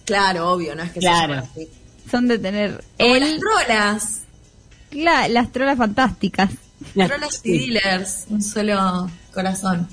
Claro, 0.05 0.51
obvio, 0.53 0.73
no 0.75 0.81
es 0.83 0.91
que 0.91 0.99
Claro. 1.01 1.33
se 1.35 1.39
así. 1.63 1.69
Son 2.11 2.27
de 2.27 2.39
tener 2.39 2.83
Como 2.97 3.15
el, 3.15 3.19
las 3.21 3.39
trolas. 3.39 4.19
la- 4.91 5.27
las 5.27 5.51
trolas 5.51 5.77
fantásticas. 5.77 6.51
Trolas 6.93 7.41
y 7.43 7.57
dealers. 7.73 8.25
Un 8.29 8.41
solo 8.41 9.09
corazón. 9.33 9.87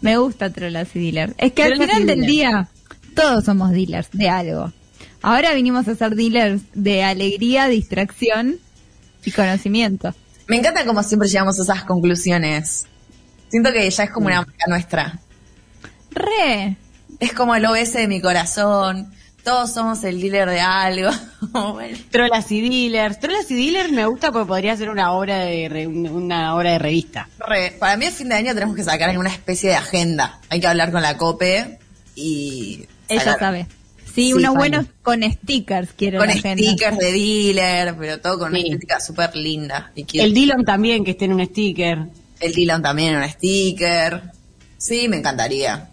Me 0.00 0.16
gusta 0.18 0.50
trolas 0.50 0.88
y 0.94 0.98
dealers. 1.00 1.34
Es 1.38 1.52
que 1.52 1.62
al 1.64 1.70
Trolas 1.74 1.86
final 1.88 2.06
del 2.06 2.26
día 2.26 2.68
todos 3.14 3.44
somos 3.44 3.70
dealers 3.70 4.08
de 4.12 4.28
algo. 4.28 4.72
Ahora 5.22 5.52
vinimos 5.54 5.88
a 5.88 5.94
ser 5.96 6.14
dealers 6.14 6.62
de 6.74 7.02
alegría, 7.02 7.66
distracción 7.68 8.58
y 9.24 9.30
conocimiento. 9.32 10.14
Me 10.46 10.56
encanta 10.56 10.86
como 10.86 11.02
siempre 11.02 11.28
llegamos 11.28 11.58
a 11.58 11.62
esas 11.62 11.84
conclusiones. 11.84 12.86
Siento 13.50 13.72
que 13.72 13.90
ya 13.90 14.04
es 14.04 14.10
como 14.10 14.26
una 14.26 14.42
marca 14.42 14.64
nuestra. 14.68 15.18
Re. 16.12 16.76
Es 17.20 17.32
como 17.32 17.54
el 17.54 17.66
OS 17.66 17.92
de 17.94 18.08
mi 18.08 18.20
corazón. 18.20 19.12
Todos 19.48 19.72
somos 19.72 20.04
el 20.04 20.20
dealer 20.20 20.48
de 20.50 20.60
algo. 20.60 21.10
Bueno. 21.72 21.96
Trolas 22.10 22.52
y 22.52 22.60
dealers. 22.60 23.18
Trolas 23.18 23.50
y 23.50 23.54
dealers 23.54 23.90
me 23.90 24.04
gusta 24.06 24.30
porque 24.30 24.46
podría 24.46 24.76
ser 24.76 24.90
una 24.90 25.12
obra 25.12 25.38
de 25.38 25.68
re- 25.70 25.86
una 25.86 26.54
obra 26.54 26.72
de 26.72 26.78
revista. 26.78 27.28
Re, 27.38 27.70
para 27.78 27.96
mí 27.96 28.04
a 28.04 28.10
fin 28.10 28.28
de 28.28 28.34
año 28.34 28.52
tenemos 28.52 28.76
que 28.76 28.84
sacar 28.84 29.16
una 29.16 29.30
especie 29.30 29.70
de 29.70 29.76
agenda. 29.76 30.40
Hay 30.50 30.60
que 30.60 30.66
hablar 30.66 30.92
con 30.92 31.00
la 31.00 31.16
COPE 31.16 31.78
y... 32.14 32.84
Ella 33.08 33.20
sacar- 33.22 33.38
sabe. 33.38 33.66
Sí, 34.04 34.12
Sí, 34.26 34.32
unos 34.34 34.54
bueno. 34.54 34.78
buenos 34.78 34.86
con 35.02 35.22
stickers 35.22 35.90
quiero 35.96 36.18
Con 36.18 36.28
agenda. 36.28 36.62
stickers 36.62 36.98
de 36.98 37.12
dealer, 37.12 37.94
pero 37.98 38.20
todo 38.20 38.38
con 38.40 38.50
una 38.50 38.58
estética 38.58 39.00
súper 39.00 39.34
linda. 39.36 39.90
Y. 39.94 40.18
El 40.20 40.34
Dylan 40.34 40.64
también, 40.64 41.04
que 41.04 41.12
esté 41.12 41.24
en 41.26 41.32
un 41.34 41.46
sticker. 41.46 41.98
El 42.40 42.52
Dylan 42.52 42.82
también 42.82 43.14
en 43.14 43.22
un 43.22 43.28
sticker. 43.30 44.22
Sí, 44.76 45.08
me 45.08 45.16
encantaría. 45.16 45.87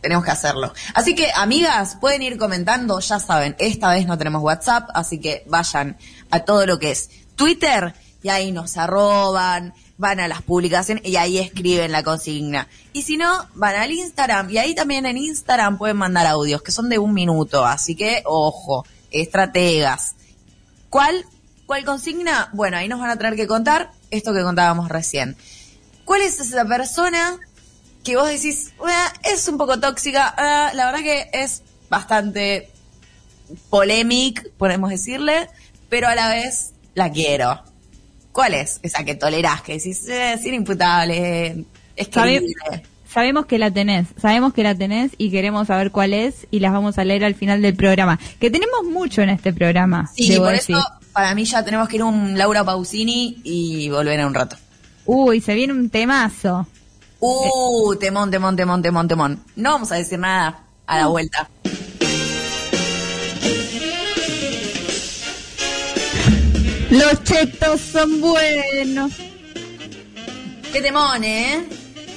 Tenemos 0.00 0.24
que 0.24 0.30
hacerlo. 0.30 0.72
Así 0.94 1.14
que, 1.14 1.30
amigas, 1.34 1.96
pueden 2.00 2.22
ir 2.22 2.38
comentando, 2.38 3.00
ya 3.00 3.18
saben, 3.18 3.54
esta 3.58 3.90
vez 3.90 4.06
no 4.06 4.16
tenemos 4.16 4.42
WhatsApp, 4.42 4.88
así 4.94 5.18
que 5.18 5.44
vayan 5.46 5.98
a 6.30 6.40
todo 6.40 6.64
lo 6.66 6.78
que 6.78 6.92
es 6.92 7.10
Twitter 7.36 7.94
y 8.22 8.28
ahí 8.28 8.52
nos 8.52 8.76
arroban, 8.76 9.74
van 9.98 10.20
a 10.20 10.28
las 10.28 10.42
publicaciones 10.42 11.04
y 11.06 11.16
ahí 11.16 11.38
escriben 11.38 11.92
la 11.92 12.02
consigna. 12.02 12.68
Y 12.92 13.02
si 13.02 13.16
no, 13.16 13.30
van 13.54 13.76
al 13.76 13.92
Instagram 13.92 14.50
y 14.50 14.58
ahí 14.58 14.74
también 14.74 15.04
en 15.04 15.18
Instagram 15.18 15.76
pueden 15.76 15.98
mandar 15.98 16.26
audios 16.26 16.62
que 16.62 16.72
son 16.72 16.88
de 16.88 16.98
un 16.98 17.12
minuto, 17.12 17.64
así 17.66 17.94
que, 17.94 18.22
ojo, 18.24 18.86
estrategas. 19.10 20.14
¿Cuál? 20.88 21.26
¿Cuál 21.66 21.84
consigna? 21.84 22.48
Bueno, 22.52 22.78
ahí 22.78 22.88
nos 22.88 22.98
van 22.98 23.10
a 23.10 23.16
tener 23.16 23.36
que 23.36 23.46
contar 23.46 23.90
esto 24.10 24.32
que 24.32 24.42
contábamos 24.42 24.88
recién. 24.88 25.36
¿Cuál 26.04 26.22
es 26.22 26.40
esa 26.40 26.64
persona 26.64 27.38
que 28.04 28.16
vos 28.16 28.28
decís, 28.28 28.72
"Ah, 28.84 29.12
es 29.24 29.46
un 29.48 29.58
poco 29.58 29.78
tóxica? 29.80 30.34
ah, 30.36 30.70
la 30.74 30.86
verdad 30.86 31.00
que 31.00 31.30
es 31.32 31.62
bastante 31.88 32.70
polémica, 33.68 34.42
podemos 34.58 34.90
decirle, 34.90 35.48
pero 35.88 36.08
a 36.08 36.14
la 36.14 36.28
vez 36.28 36.72
la 36.94 37.10
quiero. 37.10 37.60
¿Cuál 38.32 38.54
es 38.54 38.78
esa 38.82 39.04
que 39.04 39.14
tolerás? 39.14 39.62
Que 39.62 39.74
decís, 39.74 40.08
eh, 40.08 40.34
es 40.34 40.44
inimputable, 40.46 41.64
es 41.96 42.08
querible. 42.08 42.54
Sabemos 43.12 43.46
que 43.46 43.58
la 43.58 43.72
tenés, 43.72 44.06
sabemos 44.22 44.54
que 44.54 44.62
la 44.62 44.76
tenés 44.76 45.10
y 45.18 45.32
queremos 45.32 45.66
saber 45.66 45.90
cuál 45.90 46.14
es 46.14 46.46
y 46.52 46.60
las 46.60 46.72
vamos 46.72 46.96
a 46.96 47.04
leer 47.04 47.24
al 47.24 47.34
final 47.34 47.60
del 47.60 47.74
programa. 47.74 48.20
Que 48.38 48.50
tenemos 48.50 48.84
mucho 48.84 49.20
en 49.22 49.30
este 49.30 49.52
programa. 49.52 50.08
Sí, 50.14 50.36
por 50.36 50.52
decir. 50.52 50.76
eso 50.76 50.86
para 51.12 51.34
mí 51.34 51.44
ya 51.44 51.64
tenemos 51.64 51.88
que 51.88 51.96
ir 51.96 52.02
a 52.02 52.04
un 52.04 52.38
Laura 52.38 52.64
Pausini 52.64 53.40
y 53.42 53.88
volver 53.88 54.20
en 54.20 54.26
un 54.26 54.34
rato. 54.34 54.56
Uy, 55.06 55.40
se 55.40 55.54
viene 55.54 55.72
un 55.72 55.90
temazo. 55.90 56.68
Uh, 57.20 57.94
temón, 57.96 58.30
temón, 58.30 58.56
temón, 58.56 58.82
temón, 58.82 59.06
temón. 59.08 59.44
No 59.56 59.72
vamos 59.72 59.92
a 59.92 59.96
decir 59.96 60.18
nada 60.18 60.64
a 60.86 60.98
la 60.98 61.06
vuelta. 61.06 61.48
Los 66.90 67.22
chetos 67.22 67.80
son 67.80 68.20
buenos. 68.20 69.12
Qué 70.72 70.80
temón, 70.80 71.22
¿eh? 71.22 71.64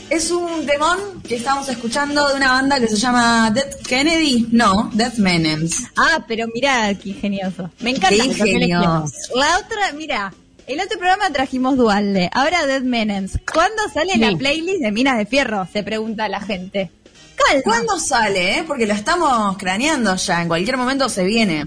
Es 0.09 0.31
un 0.31 0.65
temón 0.65 1.21
que 1.27 1.35
estamos 1.35 1.67
escuchando 1.69 2.27
de 2.29 2.35
una 2.35 2.53
banda 2.53 2.79
que 2.79 2.87
se 2.87 2.97
llama 2.97 3.51
Dead 3.51 3.73
Kennedy. 3.87 4.47
No, 4.51 4.89
Death 4.93 5.15
Menems. 5.15 5.83
Ah, 5.97 6.23
pero 6.27 6.45
mira 6.53 6.93
qué 6.95 7.09
ingenioso. 7.09 7.69
Me 7.79 7.91
encanta. 7.91 8.09
Qué 8.09 8.17
ingenioso. 8.25 9.11
La 9.35 9.57
otra, 9.59 9.91
mira, 9.95 10.33
el 10.67 10.79
otro 10.79 10.97
programa 10.97 11.29
trajimos 11.31 11.77
Dualde, 11.77 12.29
ahora 12.33 12.65
Dead 12.65 12.81
Menems. 12.81 13.39
¿Cuándo 13.51 13.81
sale 13.93 14.13
Sí. 14.13 14.19
la 14.19 14.35
playlist 14.37 14.81
de 14.81 14.91
Minas 14.91 15.17
de 15.17 15.25
Fierro? 15.25 15.67
Se 15.71 15.83
pregunta 15.83 16.27
la 16.29 16.39
gente. 16.41 16.91
Calma. 17.35 17.61
¿Cuándo 17.63 17.99
sale, 17.99 18.59
eh? 18.59 18.63
Porque 18.67 18.85
lo 18.85 18.93
estamos 18.93 19.57
craneando 19.57 20.15
ya. 20.15 20.41
En 20.41 20.47
cualquier 20.47 20.77
momento 20.77 21.09
se 21.09 21.23
viene. 21.23 21.65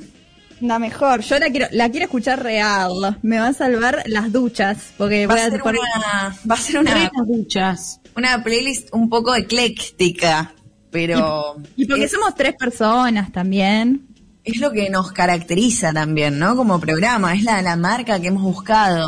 La 0.61 0.78
mejor. 0.78 1.20
Yo 1.20 1.38
la 1.38 1.50
quiero, 1.50 1.66
la 1.72 1.90
quiero 1.90 2.04
escuchar 2.06 2.42
real. 2.42 3.18
Me 3.22 3.38
va 3.38 3.48
a 3.48 3.52
salvar 3.52 4.02
las 4.06 4.32
duchas. 4.32 4.78
Porque 4.96 5.26
Va 5.26 5.35
voy 5.35 5.42
a 5.42 5.50
ser 5.50 5.61
poner- 5.61 5.80
una, 5.80 6.37
va 6.50 6.54
a 6.54 6.59
ser 6.59 6.78
una, 6.78 7.11
duchas. 7.26 8.00
una 8.16 8.42
playlist 8.42 8.88
un 8.92 9.11
poco 9.11 9.35
ecléctica. 9.35 10.54
Pero 10.90 11.56
Y 11.76 11.85
porque 11.87 12.04
es, 12.04 12.12
somos 12.12 12.35
tres 12.35 12.54
personas 12.59 13.30
también. 13.32 14.06
Es 14.46 14.59
lo 14.59 14.72
que 14.72 14.88
nos 14.88 15.12
caracteriza 15.12 15.92
también, 15.92 16.38
¿no? 16.38 16.56
Como 16.56 16.80
programa. 16.80 17.35
Es 17.35 17.42
la, 17.42 17.61
la 17.62 17.76
marca 17.76 18.18
que 18.20 18.28
hemos 18.28 18.42
buscado. 18.42 19.04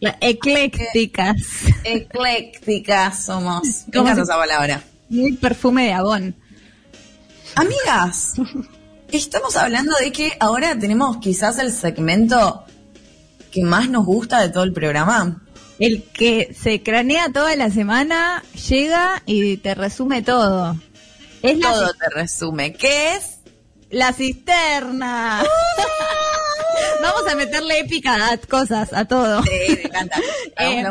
La- 0.00 0.18
eclécticas. 0.20 1.36
Eclécticas 1.84 3.24
somos. 3.24 3.62
Me 3.86 4.00
encanta 4.00 4.14
si- 4.16 4.20
esa 4.22 4.36
palabra. 4.36 4.82
Muy 5.08 5.32
perfume 5.32 5.84
de 5.86 5.92
abón. 5.94 6.34
Amigas, 7.54 8.34
estamos 9.10 9.56
hablando 9.56 9.94
de 10.00 10.12
que 10.12 10.32
ahora 10.40 10.78
tenemos 10.78 11.18
quizás 11.18 11.58
el 11.58 11.72
segmento 11.72 12.64
que 13.50 13.62
más 13.62 13.88
nos 13.88 14.04
gusta 14.04 14.40
de 14.42 14.50
todo 14.50 14.64
el 14.64 14.72
programa. 14.72 15.42
El 15.78 16.02
que 16.04 16.54
se 16.60 16.82
cranea 16.82 17.30
toda 17.32 17.54
la 17.56 17.70
semana, 17.70 18.42
llega 18.68 19.22
y 19.26 19.58
te 19.58 19.74
resume 19.74 20.22
todo. 20.22 20.76
Es 21.42 21.58
la, 21.58 21.70
Todo 21.72 21.92
te 21.94 22.08
resume. 22.14 22.72
¿Qué 22.72 23.14
es? 23.14 23.35
La 23.90 24.12
cisterna. 24.12 25.42
Vamos 27.02 27.30
a 27.30 27.34
meterle 27.36 27.80
épica 27.80 28.30
a 28.32 28.36
cosas, 28.38 28.92
a 28.92 29.04
todo. 29.04 29.42
Sí, 29.42 29.50
me 29.74 29.82
encanta. 29.82 30.20
Eh, 30.58 30.84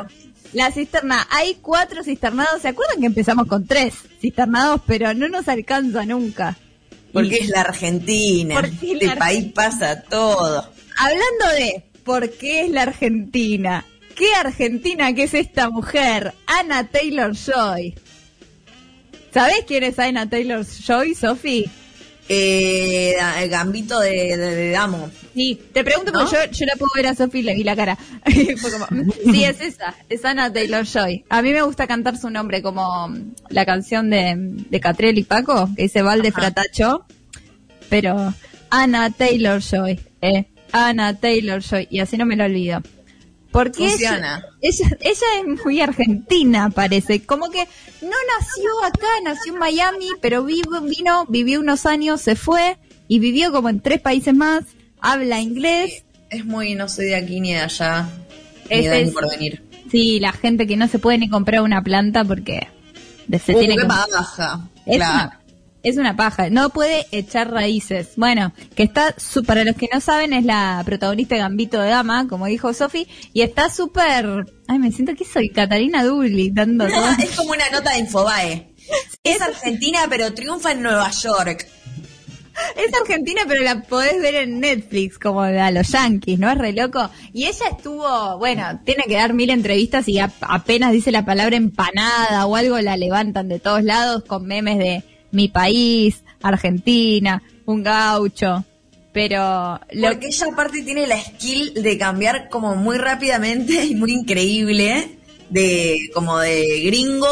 la 0.53 0.71
cisterna, 0.71 1.27
hay 1.31 1.55
cuatro 1.61 2.03
cisternados. 2.03 2.61
¿Se 2.61 2.67
acuerdan 2.69 2.99
que 2.99 3.07
empezamos 3.07 3.47
con 3.47 3.65
tres 3.65 3.95
cisternados, 4.21 4.81
pero 4.85 5.13
no 5.13 5.27
nos 5.27 5.47
alcanza 5.47 6.05
nunca? 6.05 6.55
Porque 7.11 7.39
Y 7.41 7.43
es 7.45 7.49
la 7.49 7.61
Argentina. 7.61 8.55
Porque 8.61 8.93
este 8.93 9.05
la- 9.07 9.15
país 9.15 9.51
pasa 9.53 10.01
todo. 10.03 10.69
hablando 10.97 11.47
de 11.57 11.83
por 12.03 12.29
qué 12.29 12.65
es 12.65 12.69
la 12.69 12.83
Argentina, 12.83 13.83
¿qué 14.15 14.33
Argentina 14.35 15.11
que 15.13 15.23
es 15.23 15.33
esta 15.33 15.69
mujer? 15.69 16.33
Ana 16.45 16.87
Taylor 16.87 17.33
Joy. 17.35 17.95
¿Sabés 19.33 19.65
quién 19.67 19.83
es 19.83 19.97
Ana 19.99 20.29
Taylor 20.29 20.63
Joy, 20.65 21.15
Sofi? 21.15 21.65
Eh, 22.27 23.15
el 23.39 23.49
gambito 23.49 23.99
de, 23.99 24.35
de- 24.37 24.55
de 24.55 24.71
Damo. 24.71 25.11
Sí, 25.35 25.61
te 25.73 25.83
pregunto 25.83 26.11
¿No? 26.11 26.19
porque 26.21 26.35
yo, 26.35 26.51
yo 26.51 26.65
la 26.65 26.75
puedo 26.75 26.91
ver 26.95 27.07
a 27.07 27.13
Sofi 27.15 27.39
y 27.39 27.63
la 27.63 27.75
cara. 27.75 27.97
Como, 28.61 28.87
mm, 29.03 29.11
sí, 29.31 29.43
es 29.43 29.61
esa, 29.61 29.93
es 30.09 30.25
Ana 30.25 30.51
Taylor 30.51 30.85
Joy. 30.85 31.23
A 31.29 31.41
mí 31.43 31.51
me 31.53 31.61
gusta 31.61 31.85
cantar 31.87 32.17
su 32.17 32.29
nombre 32.31 32.61
como 32.63 33.09
mm, 33.09 33.33
la 33.49 33.65
canción 33.65 34.09
de, 34.09 34.33
de 34.37 34.79
Catriel 34.79 35.19
y 35.19 35.23
Paco, 35.23 35.69
que 35.75 35.83
dice 35.83 36.01
Valde. 36.01 36.31
Fratacho, 36.31 37.05
pero 37.89 38.33
Ana 38.71 39.11
Taylor 39.11 39.61
Joy, 39.61 39.99
eh, 40.21 40.45
Ana 40.71 41.13
Taylor 41.19 41.61
Joy, 41.61 41.87
y 41.91 41.99
así 41.99 42.17
no 42.17 42.25
me 42.25 42.35
lo 42.35 42.45
olvido. 42.45 42.81
Porque 43.55 43.85
ella, 43.85 44.43
ella, 44.61 44.97
ella 44.99 45.27
es 45.39 45.63
muy 45.65 45.79
argentina, 45.81 46.69
parece. 46.69 47.25
Como 47.25 47.49
que 47.49 47.67
no 48.01 48.09
nació 48.37 48.83
acá, 48.85 49.07
nació 49.23 49.53
en 49.53 49.59
Miami, 49.59 50.09
pero 50.21 50.43
vivo, 50.43 50.81
vino, 50.81 51.25
vivió 51.29 51.59
unos 51.61 51.85
años, 51.85 52.21
se 52.21 52.35
fue 52.35 52.77
y 53.07 53.19
vivió 53.19 53.51
como 53.51 53.69
en 53.69 53.79
tres 53.79 54.01
países 54.01 54.33
más. 54.33 54.63
Habla 54.99 55.39
inglés. 55.41 56.03
Es 56.29 56.43
muy, 56.45 56.75
no 56.75 56.89
soy 56.89 57.05
de 57.05 57.15
aquí 57.15 57.39
ni 57.39 57.53
de 57.53 57.61
allá. 57.61 58.09
Ni 58.69 58.75
Ese 58.77 58.89
de 58.89 59.01
es- 59.01 59.07
ni 59.07 59.13
por 59.13 59.29
venir. 59.29 59.63
Sí, 59.89 60.19
la 60.19 60.33
gente 60.33 60.67
que 60.67 60.75
no 60.75 60.87
se 60.87 60.99
puede 60.99 61.17
ni 61.19 61.29
comprar 61.29 61.61
una 61.61 61.81
planta 61.83 62.25
porque 62.25 62.67
se 63.43 63.55
Uh, 63.55 63.59
tiene 63.59 63.77
que... 63.77 63.83
baja. 63.85 64.67
Es, 64.85 64.97
Claro. 64.97 65.13
una, 65.27 65.39
es 65.89 65.97
una 65.97 66.15
paja, 66.15 66.49
no 66.49 66.69
puede 66.69 67.05
echar 67.11 67.51
raíces. 67.51 68.09
Bueno, 68.17 68.53
que 68.75 68.83
está, 68.83 69.13
su- 69.17 69.43
para 69.43 69.63
los 69.63 69.75
que 69.75 69.89
no 69.93 70.01
saben, 70.01 70.33
es 70.33 70.43
la 70.45 70.81
protagonista 70.85 71.35
de 71.35 71.41
Gambito 71.41 71.79
de 71.81 71.89
Dama, 71.89 72.27
como 72.27 72.45
dijo 72.47 72.73
Sofi, 72.73 73.07
y 73.33 73.41
está 73.41 73.69
súper... 73.69 74.45
Ay, 74.67 74.79
me 74.79 74.91
siento 74.91 75.13
que 75.15 75.25
soy 75.25 75.49
Catalina 75.49 76.03
Dulli 76.03 76.49
dando 76.51 76.87
todo. 76.87 77.09
es 77.23 77.35
como 77.35 77.51
una 77.51 77.69
nota 77.71 77.91
de 77.93 77.99
Infobae. 77.99 78.69
Es 79.23 79.41
argentina, 79.41 79.99
pero 80.09 80.33
triunfa 80.33 80.71
en 80.71 80.81
Nueva 80.83 81.09
York. 81.11 81.67
Es 82.77 82.93
argentina, 82.93 83.41
pero 83.47 83.61
la 83.63 83.81
podés 83.81 84.21
ver 84.21 84.35
en 84.35 84.61
Netflix, 84.61 85.19
como 85.19 85.41
a 85.41 85.71
los 85.71 85.89
yankees, 85.89 86.39
¿no? 86.39 86.49
Es 86.49 86.57
re 86.57 86.71
loco. 86.71 87.09
Y 87.33 87.45
ella 87.47 87.65
estuvo, 87.69 88.37
bueno, 88.37 88.79
tiene 88.85 89.03
que 89.07 89.15
dar 89.15 89.33
mil 89.33 89.49
entrevistas 89.49 90.07
y 90.07 90.19
ap- 90.19 90.31
apenas 90.41 90.93
dice 90.93 91.11
la 91.11 91.25
palabra 91.25 91.57
empanada 91.57 92.45
o 92.45 92.55
algo, 92.55 92.79
la 92.79 92.95
levantan 92.95 93.49
de 93.49 93.59
todos 93.59 93.83
lados 93.83 94.23
con 94.25 94.45
memes 94.45 94.77
de 94.77 95.03
mi 95.35 95.47
país, 95.49 96.23
Argentina, 96.41 97.41
un 97.65 97.83
gaucho. 97.83 98.63
Pero 99.13 99.79
lo 99.93 100.07
Porque 100.09 100.27
ella 100.27 100.47
aparte 100.51 100.81
tiene 100.81 101.07
la 101.07 101.17
skill 101.21 101.73
de 101.75 101.97
cambiar 101.97 102.49
como 102.49 102.75
muy 102.75 102.97
rápidamente 102.97 103.85
y 103.89 103.95
muy 103.95 104.11
increíble 104.11 105.19
de 105.49 106.09
como 106.13 106.39
de 106.39 106.81
gringo 106.85 107.27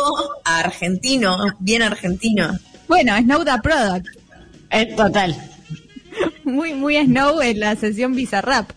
a 0.45 0.59
argentino, 0.59 1.35
bien 1.59 1.81
argentino. 1.81 2.57
bueno, 2.87 3.17
Snow 3.17 3.43
the 3.43 3.51
Product. 3.61 4.07
Es 4.69 4.95
total. 4.95 5.35
Muy, 6.43 6.73
muy 6.73 6.95
Snow 6.97 7.41
en 7.41 7.59
la 7.59 7.75
sesión 7.75 8.15
Bizarrap. 8.15 8.69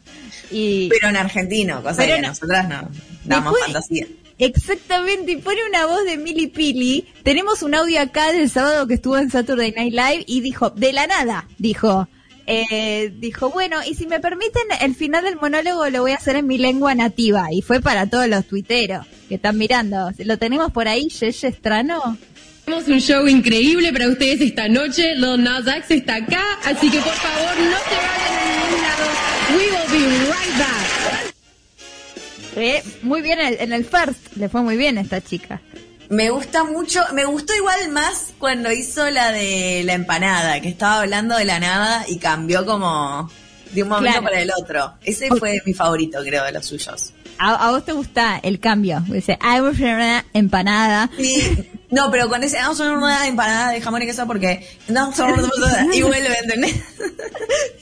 Y 0.51 0.89
Pero 0.89 1.09
en 1.09 1.17
argentino, 1.17 1.83
cosa 1.83 1.97
Pero 2.03 2.17
que 2.17 2.23
no- 2.23 2.29
nosotras 2.29 2.69
no 2.69 2.89
damos 3.25 3.53
Después- 3.53 3.65
fantasía. 3.65 4.07
Exactamente, 4.39 5.33
y 5.33 5.37
pone 5.37 5.59
una 5.69 5.87
voz 5.87 6.05
de 6.05 6.19
Milly 6.19 6.49
Pili. 6.49 7.07
Tenemos 7.23 7.63
un 7.63 7.75
audio 7.75 8.01
acá 8.01 8.33
del 8.33 8.51
sábado 8.51 8.87
que 8.87 8.95
estuvo 8.95 9.17
en 9.17 9.31
Saturday 9.31 9.73
Night 9.73 9.93
Live 9.93 10.25
y 10.27 10.41
dijo, 10.41 10.71
de 10.71 10.93
la 10.93 11.07
nada, 11.07 11.49
dijo, 11.59 12.09
eh, 12.47 13.13
dijo, 13.19 13.51
bueno, 13.51 13.79
y 13.89 13.95
si 13.95 14.07
me 14.07 14.21
permiten, 14.21 14.63
el 14.81 14.95
final 14.95 15.25
del 15.25 15.37
monólogo 15.37 15.89
lo 15.89 16.03
voy 16.03 16.13
a 16.13 16.17
hacer 16.17 16.37
en 16.37 16.47
mi 16.47 16.59
lengua 16.59 16.95
nativa. 16.95 17.49
Y 17.51 17.63
fue 17.63 17.81
para 17.81 18.09
todos 18.09 18.29
los 18.29 18.47
tuiteros 18.47 19.07
que 19.29 19.37
están 19.37 19.59
mirando. 19.59 20.11
¿Lo 20.19 20.39
tenemos 20.39 20.71
por 20.71 20.87
ahí, 20.87 21.09
Yeye 21.09 21.49
Estrano? 21.49 22.17
Tenemos 22.65 22.89
un 22.89 23.01
show 23.01 23.27
increíble 23.27 23.93
para 23.93 24.09
ustedes 24.09 24.41
esta 24.41 24.69
noche. 24.69 25.15
Lil 25.15 25.43
Nas 25.43 25.67
X 25.67 25.91
está 25.91 26.17
acá, 26.17 26.43
así 26.65 26.91
que 26.91 26.99
por 26.99 27.15
favor 27.15 27.57
no 27.59 27.79
se 27.79 27.97
vayan 27.97 28.35
a 28.35 28.45
ningún 28.45 28.83
lado. 28.83 29.07
We 29.51 29.65
will 29.71 29.91
be 29.93 30.31
right 30.31 30.59
back. 30.59 31.26
Eh, 32.57 32.83
muy 33.03 33.23
bien 33.23 33.39
en 33.41 33.47
el, 33.49 33.57
en 33.61 33.73
el 33.73 33.85
first, 33.85 34.37
le 34.37 34.49
fue 34.49 34.63
muy 34.63 34.77
bien 34.77 34.99
a 34.99 35.03
esta 35.03 35.21
chica. 35.21 35.61
Me 36.09 36.31
gusta 36.31 36.65
mucho, 36.65 37.03
me 37.15 37.25
gustó 37.25 37.55
igual 37.55 37.91
más 37.91 38.33
cuando 38.39 38.71
hizo 38.73 39.09
la 39.11 39.33
de 39.33 39.83
la 39.85 39.95
empanada, 39.95 40.61
que 40.61 40.69
estaba 40.69 41.01
hablando 41.01 41.37
de 41.37 41.45
la 41.45 41.59
nada 41.61 42.05
y 42.09 42.19
cambió 42.19 42.65
como 42.65 43.31
de 43.73 43.83
un 43.83 43.89
momento 43.89 44.11
Claro. 44.21 44.25
para 44.25 44.41
el 44.41 44.51
otro. 44.57 44.95
Ese 45.05 45.29
fue 45.29 45.61
mi 45.67 45.75
favorito, 45.75 46.21
creo, 46.25 46.45
de 46.45 46.53
los 46.53 46.65
suyos. 46.67 47.13
A, 47.39 47.69
a 47.69 47.71
vos 47.73 47.85
te 47.85 47.93
gusta 47.93 48.39
el 48.43 48.61
cambio. 48.61 49.03
Dice, 49.09 49.37
I 49.43 49.61
was 49.61 49.79
una 49.81 50.25
empanada. 50.33 51.11
Sí. 51.19 51.69
No, 51.91 52.11
pero 52.11 52.29
con 52.29 52.43
ese, 52.43 52.57
vamos 52.57 52.81
a 52.81 52.91
una 52.93 53.27
empanada 53.27 53.71
de 53.73 53.81
jamón 53.81 54.03
y 54.03 54.07
queso 54.07 54.27
porque 54.27 54.67
no, 54.89 55.13
y 55.93 56.03
vuelve, 56.03 56.39
¿entendés? 56.39 56.73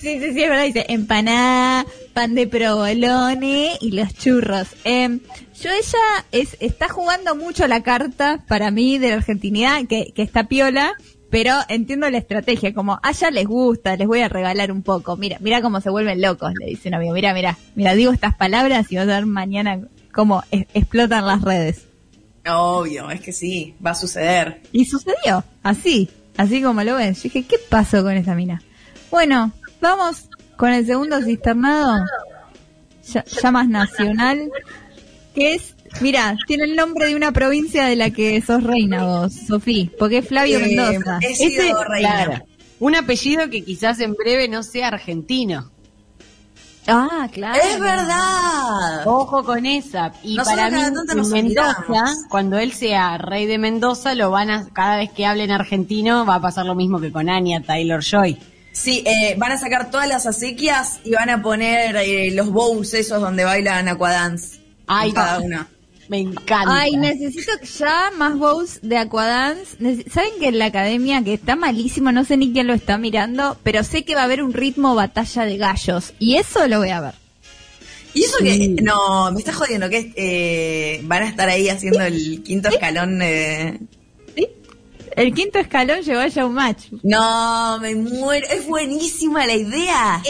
Sí, 0.00 0.20
sí, 0.20 0.32
sí, 0.34 0.42
es 0.42 0.50
verdad. 0.50 0.64
Dice 0.64 0.86
empanada, 0.88 1.86
pan 2.14 2.34
de 2.34 2.46
provolone 2.46 3.76
y 3.80 3.90
los 3.92 4.14
churros. 4.14 4.68
Eh, 4.84 5.18
yo 5.60 5.70
ella 5.70 6.24
es, 6.32 6.56
está 6.60 6.88
jugando 6.88 7.34
mucho 7.36 7.66
la 7.66 7.82
carta 7.82 8.44
para 8.48 8.70
mí 8.70 8.98
de 8.98 9.08
la 9.10 9.16
argentinidad, 9.16 9.84
que, 9.86 10.12
que 10.14 10.22
está 10.22 10.44
piola, 10.44 10.94
pero 11.30 11.52
entiendo 11.68 12.08
la 12.10 12.18
estrategia, 12.18 12.72
como 12.72 13.00
a 13.02 13.10
ella 13.10 13.30
les 13.30 13.46
gusta, 13.46 13.96
les 13.96 14.06
voy 14.06 14.20
a 14.20 14.28
regalar 14.28 14.70
un 14.72 14.82
poco. 14.82 15.16
Mira, 15.16 15.38
mira 15.40 15.60
cómo 15.60 15.80
se 15.80 15.90
vuelven 15.90 16.22
locos, 16.22 16.52
le 16.60 16.66
dice 16.66 16.88
un 16.88 16.94
amigo. 16.94 17.12
Mira, 17.14 17.34
mira, 17.34 17.58
mira, 17.74 17.94
digo 17.94 18.12
estas 18.12 18.34
palabras 18.36 18.90
y 18.90 18.96
vas 18.96 19.04
a 19.08 19.14
ver 19.16 19.26
mañana 19.26 19.80
cómo 20.12 20.42
es- 20.50 20.66
explotan 20.74 21.26
las 21.26 21.42
redes. 21.42 21.86
Obvio, 22.48 23.10
es 23.10 23.20
que 23.20 23.32
sí, 23.32 23.74
va 23.84 23.90
a 23.92 23.94
suceder. 23.94 24.60
Y 24.70 24.84
sucedió, 24.84 25.42
así, 25.62 26.10
así 26.36 26.62
como 26.62 26.84
lo 26.84 26.96
ven. 26.96 27.14
Yo 27.14 27.22
dije, 27.24 27.42
¿qué 27.44 27.56
pasó 27.68 28.02
con 28.02 28.12
esa 28.12 28.34
mina? 28.34 28.62
Bueno, 29.10 29.50
vamos 29.80 30.28
con 30.56 30.72
el 30.72 30.86
segundo 30.86 31.20
cisternado, 31.22 32.04
ya, 33.06 33.24
ya 33.24 33.50
más 33.50 33.68
nacional, 33.68 34.50
que 35.34 35.54
es, 35.54 35.74
mira, 36.00 36.36
tiene 36.46 36.64
el 36.64 36.76
nombre 36.76 37.08
de 37.08 37.16
una 37.16 37.32
provincia 37.32 37.84
de 37.86 37.96
la 37.96 38.10
que 38.10 38.40
sos 38.40 38.62
reina 38.62 39.04
vos, 39.04 39.32
Sofí, 39.46 39.90
porque 39.98 40.18
es 40.18 40.28
Flavio 40.28 40.58
Eh, 40.58 40.66
Mendoza. 40.76 41.18
he 41.20 41.34
sido 41.34 41.62
Ese- 41.62 41.84
reina. 41.88 42.24
Claro. 42.24 42.44
Un 42.80 42.96
apellido 42.96 43.48
que 43.50 43.64
quizás 43.64 44.00
en 44.00 44.14
breve 44.14 44.48
no 44.48 44.62
sea 44.62 44.88
argentino. 44.88 45.70
Ah, 46.86 47.28
claro. 47.32 47.58
Es 47.62 47.80
verdad. 47.80 49.06
Ojo 49.06 49.42
con 49.42 49.64
esa. 49.64 50.12
Y 50.22 50.36
Nosotros 50.36 50.60
para 50.60 50.70
mí, 50.70 50.82
nos 51.14 51.30
Mendoza, 51.30 51.78
olvidamos. 51.78 52.10
cuando 52.28 52.58
él 52.58 52.72
sea 52.72 53.16
rey 53.16 53.46
de 53.46 53.56
Mendoza, 53.56 54.14
lo 54.14 54.30
van 54.30 54.50
a, 54.50 54.68
cada 54.70 54.96
vez 54.98 55.10
que 55.10 55.24
hable 55.24 55.44
en 55.44 55.50
argentino, 55.52 56.26
va 56.26 56.34
a 56.36 56.40
pasar 56.42 56.66
lo 56.66 56.74
mismo 56.74 57.00
que 57.00 57.10
con 57.10 57.30
Anya 57.30 57.62
Taylor 57.62 58.02
Joy. 58.02 58.38
Sí, 58.74 59.04
eh, 59.06 59.36
van 59.38 59.52
a 59.52 59.56
sacar 59.58 59.90
todas 59.90 60.08
las 60.08 60.26
acequias 60.26 60.98
y 61.04 61.12
van 61.12 61.30
a 61.30 61.40
poner 61.42 61.96
eh, 61.96 62.32
los 62.32 62.50
bowls 62.50 62.92
esos 62.92 63.20
donde 63.20 63.44
bailan 63.44 63.88
aquadance. 63.88 64.58
Ay, 64.86 65.12
cada 65.12 65.38
una. 65.38 65.68
Me 66.08 66.18
encanta. 66.18 66.66
Ay, 66.68 66.96
necesito 66.96 67.52
ya 67.78 68.10
más 68.16 68.36
bows 68.36 68.80
de 68.82 68.98
Aquadance. 68.98 69.76
¿Saben 70.10 70.32
que 70.38 70.48
en 70.48 70.58
la 70.58 70.66
academia, 70.66 71.22
que 71.22 71.34
está 71.34 71.56
malísimo, 71.56 72.12
no 72.12 72.24
sé 72.24 72.36
ni 72.36 72.52
quién 72.52 72.66
lo 72.66 72.74
está 72.74 72.98
mirando, 72.98 73.56
pero 73.62 73.82
sé 73.84 74.04
que 74.04 74.14
va 74.14 74.22
a 74.22 74.24
haber 74.24 74.42
un 74.42 74.52
ritmo 74.52 74.94
batalla 74.94 75.46
de 75.46 75.56
gallos. 75.56 76.12
Y 76.18 76.36
eso 76.36 76.66
lo 76.68 76.80
voy 76.80 76.90
a 76.90 77.00
ver. 77.00 77.14
Y 78.12 78.24
eso 78.24 78.36
que, 78.38 78.76
no, 78.82 79.32
me 79.32 79.38
está 79.38 79.52
jodiendo, 79.52 79.88
que 79.88 80.12
eh, 80.16 81.00
van 81.04 81.22
a 81.22 81.28
estar 81.28 81.48
ahí 81.48 81.68
haciendo 81.68 82.02
el 82.02 82.42
quinto 82.42 82.68
escalón. 82.68 83.22
eh. 83.22 83.80
El 85.16 85.32
quinto 85.34 85.58
escalón 85.58 86.00
llegó 86.02 86.20
a 86.20 86.28
Showmatch. 86.28 86.86
No, 87.02 87.78
me 87.80 87.94
muero, 87.94 88.46
es 88.50 88.66
buenísima 88.66 89.46
la 89.46 89.54
idea. 89.54 90.22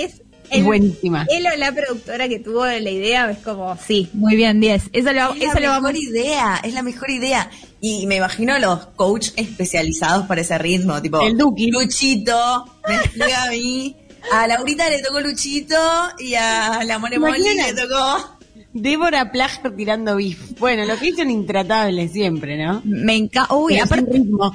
Es 0.51 0.63
buenísima. 0.63 1.27
Él 1.31 1.47
o 1.53 1.57
la 1.57 1.73
productora 1.73 2.29
que 2.29 2.39
tuvo 2.39 2.65
la 2.67 2.91
idea 2.91 3.31
es 3.31 3.39
como, 3.39 3.77
sí, 3.77 4.09
muy 4.13 4.37
bien, 4.37 4.61
10. 4.61 4.91
Eso 4.93 5.13
lo, 5.13 5.33
Es 5.35 5.43
eso 5.43 5.55
la 5.55 5.61
lo 5.61 5.69
vamos 5.71 5.93
mejor 5.93 6.05
idea, 6.11 6.61
es 6.63 6.75
la 6.75 6.83
mejor 6.83 7.11
idea. 7.11 7.51
Y 7.81 8.07
me 8.07 8.17
imagino 8.17 8.59
los 8.59 8.87
coach 8.95 9.31
especializados 9.37 10.27
para 10.27 10.43
ese 10.43 10.57
ritmo, 10.59 11.01
tipo 11.03 11.21
El 11.27 11.37
Duki. 11.37 11.71
Luchito, 11.71 12.65
me 12.87 12.95
explica 12.97 13.45
a 13.45 13.51
mí. 13.51 13.97
A 14.33 14.47
Laurita 14.47 14.89
le 14.89 15.03
tocó 15.03 15.21
Luchito 15.21 15.77
y 16.19 16.35
a 16.35 16.83
la 16.85 16.99
More 16.99 17.19
Molly 17.19 17.41
Imagina. 17.41 17.67
le 17.67 17.75
tocó. 17.75 18.39
Débora 18.75 19.31
Plager 19.31 19.75
tirando 19.77 20.17
bif. 20.17 20.59
Bueno, 20.59 20.85
lo 20.85 20.97
que 20.99 21.09
hizo 21.09 21.23
en 21.23 21.31
Intratable 21.31 22.09
siempre, 22.09 22.63
¿no? 22.63 22.83
Me 22.85 23.15
encanta. 23.17 23.55
Uy, 23.55 23.75
Pero 23.75 23.85
aparte 23.85 24.13
ritmo. 24.13 24.53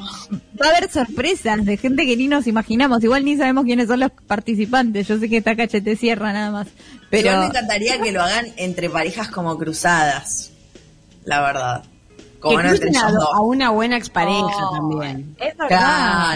va 0.61 0.65
a 0.67 0.69
haber 0.69 0.91
sorpresas 0.91 1.63
de 1.65 1.77
gente 1.77 2.05
que 2.05 2.17
ni 2.17 2.27
nos 2.27 2.45
imaginamos. 2.45 3.01
Igual 3.03 3.23
ni 3.23 3.37
sabemos 3.37 3.63
quiénes 3.63 3.87
son 3.87 4.01
los 4.01 4.11
participantes. 4.27 5.07
Yo 5.07 5.17
sé 5.17 5.29
que 5.29 5.37
está 5.37 5.55
Cachete 5.55 5.95
Sierra 5.95 6.33
nada 6.33 6.51
más. 6.51 6.67
Pero 7.09 7.23
Pero 7.29 7.39
me 7.39 7.45
encantaría 7.47 7.99
que 8.01 8.11
lo 8.11 8.21
hagan 8.21 8.47
entre 8.57 8.89
parejas 8.89 9.29
como 9.29 9.57
cruzadas. 9.57 10.51
La 11.23 11.41
verdad. 11.41 11.83
Como 12.41 12.57
que 12.57 12.63
no 12.63 12.69
entre 12.73 12.91
a, 12.97 13.39
una 13.41 13.69
buena 13.69 13.95
expareja 13.97 14.43
Oh, 14.43 14.71
también. 14.75 15.35
Es 15.39 15.57
verdad. 15.57 15.67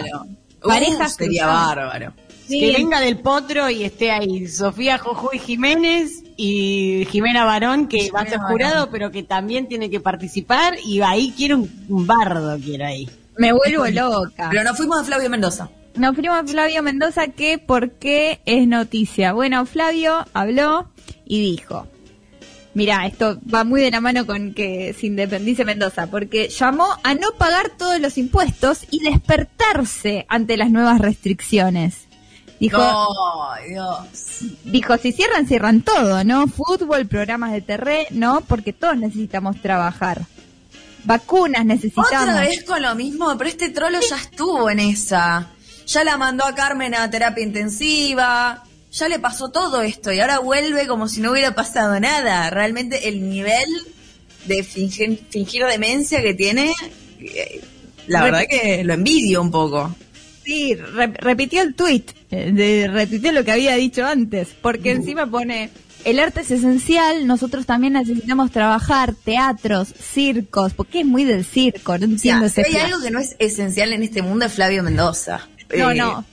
Claro. 0.03 0.25
Parejas 0.61 1.13
Uh, 1.13 1.15
sería 1.17 1.43
cruzadas. 1.43 1.75
bárbaro. 1.75 2.13
Sí, 2.47 2.59
que 2.59 2.71
venga 2.77 2.99
del 3.01 3.19
potro 3.19 3.69
y 3.69 3.83
esté 3.83 4.11
ahí 4.11 4.47
Sofía 4.47 4.97
Jojoy 4.97 5.37
Jiménez 5.39 6.22
y 6.37 7.05
Jimena 7.11 7.45
Barón, 7.45 7.87
que 7.87 8.09
va 8.11 8.21
a 8.21 8.25
ser 8.27 8.39
jurado, 8.39 8.75
Barón. 8.75 8.89
pero 8.91 9.11
que 9.11 9.23
también 9.23 9.67
tiene 9.67 9.89
que 9.89 9.99
participar. 9.99 10.75
Y 10.85 11.01
ahí 11.01 11.33
quiero 11.35 11.57
un, 11.57 11.85
un 11.89 12.07
bardo, 12.07 12.57
quiero 12.59 12.85
ahí. 12.85 13.09
me 13.37 13.51
vuelvo 13.53 13.87
loca. 13.87 14.49
Pero 14.49 14.63
nos 14.63 14.77
fuimos 14.77 14.99
a 14.99 15.03
Flavio 15.03 15.29
Mendoza. 15.29 15.69
Nos 15.95 16.15
fuimos 16.15 16.37
a 16.37 16.43
Flavio 16.43 16.81
Mendoza 16.81 17.27
que 17.27 17.57
por 17.59 17.91
qué 17.91 18.41
es 18.45 18.67
noticia. 18.67 19.33
Bueno, 19.33 19.65
Flavio 19.65 20.25
habló 20.33 20.89
y 21.25 21.41
dijo, 21.51 21.87
mira, 22.73 23.05
esto 23.05 23.39
va 23.53 23.63
muy 23.63 23.81
de 23.81 23.91
la 23.91 24.01
mano 24.01 24.25
con 24.25 24.53
que 24.55 24.93
se 24.93 25.05
independice 25.07 25.65
Mendoza, 25.65 26.07
porque 26.07 26.49
llamó 26.49 26.87
a 27.03 27.13
no 27.13 27.27
pagar 27.37 27.69
todos 27.77 27.99
los 27.99 28.17
impuestos 28.17 28.85
y 28.89 29.03
despertarse 29.03 30.25
ante 30.29 30.57
las 30.57 30.71
nuevas 30.71 30.99
restricciones. 30.99 32.07
Dijo, 32.63 32.77
No, 32.77 33.49
Dios. 33.67 33.97
dijo, 34.63 34.97
si 34.97 35.11
cierran, 35.11 35.45
cierran 35.45 35.81
todo, 35.81 36.23
¿no? 36.23 36.47
Fútbol, 36.47 37.05
programas 37.07 37.51
de 37.51 37.59
terreno, 37.59 38.41
porque 38.47 38.71
todos 38.71 38.95
necesitamos 38.95 39.61
trabajar. 39.61 40.21
Vacunas 41.03 41.65
necesitamos. 41.65 42.07
Otra 42.07 42.39
vez 42.39 42.63
con 42.63 42.81
lo 42.81 42.95
mismo, 42.95 43.37
pero 43.37 43.49
este 43.49 43.67
trolo 43.69 43.99
ya 43.99 44.15
estuvo 44.15 44.69
en 44.69 44.79
esa. 44.79 45.49
Ya 45.87 46.05
la 46.05 46.15
mandó 46.15 46.45
a 46.45 46.55
Carmen 46.55 46.95
a 46.95 47.09
terapia 47.09 47.43
intensiva. 47.43 48.63
Ya 48.93 49.09
le 49.09 49.19
pasó 49.19 49.49
todo 49.49 49.81
esto 49.81 50.13
y 50.13 50.21
ahora 50.21 50.39
vuelve 50.39 50.87
como 50.87 51.09
si 51.09 51.19
no 51.19 51.31
hubiera 51.31 51.53
pasado 51.53 51.99
nada. 51.99 52.49
Realmente 52.49 53.09
el 53.09 53.29
nivel 53.29 53.67
de 54.45 54.63
fingir, 54.63 55.21
fingir 55.29 55.65
demencia 55.65 56.21
que 56.21 56.33
tiene, 56.33 56.71
eh, 57.19 57.61
la 58.07 58.23
verdad 58.23 58.43
que 58.49 58.85
lo 58.85 58.93
envidio 58.93 59.41
un 59.41 59.51
poco. 59.51 59.93
Sí, 60.43 60.75
re- 60.75 61.07
repitió 61.07 61.61
el 61.61 61.73
tweet, 61.75 62.03
eh, 62.31 62.51
de, 62.51 62.87
repitió 62.87 63.31
lo 63.31 63.43
que 63.43 63.51
había 63.51 63.75
dicho 63.75 64.05
antes, 64.05 64.49
porque 64.61 64.91
encima 64.91 65.25
pone, 65.29 65.69
el 66.03 66.19
arte 66.19 66.41
es 66.41 66.51
esencial, 66.51 67.25
nosotros 67.27 67.65
también 67.65 67.93
necesitamos 67.93 68.51
trabajar, 68.51 69.13
teatros, 69.23 69.87
circos, 69.97 70.73
porque 70.73 70.99
es 71.01 71.05
muy 71.05 71.23
del 71.23 71.45
circo, 71.45 71.93
no 71.97 72.05
O 72.05 72.07
sea, 72.07 72.07
entiendo 72.07 72.45
ese 72.47 72.61
hay 72.65 72.71
plan. 72.71 72.85
algo 72.87 73.01
que 73.01 73.11
no 73.11 73.19
es 73.19 73.35
esencial 73.39 73.93
en 73.93 74.03
este 74.03 74.21
mundo 74.21 74.45
es 74.45 74.53
Flavio 74.53 74.83
Mendoza. 74.83 75.47
No, 75.75 75.91
Eh, 75.91 75.95
no, 75.95 76.25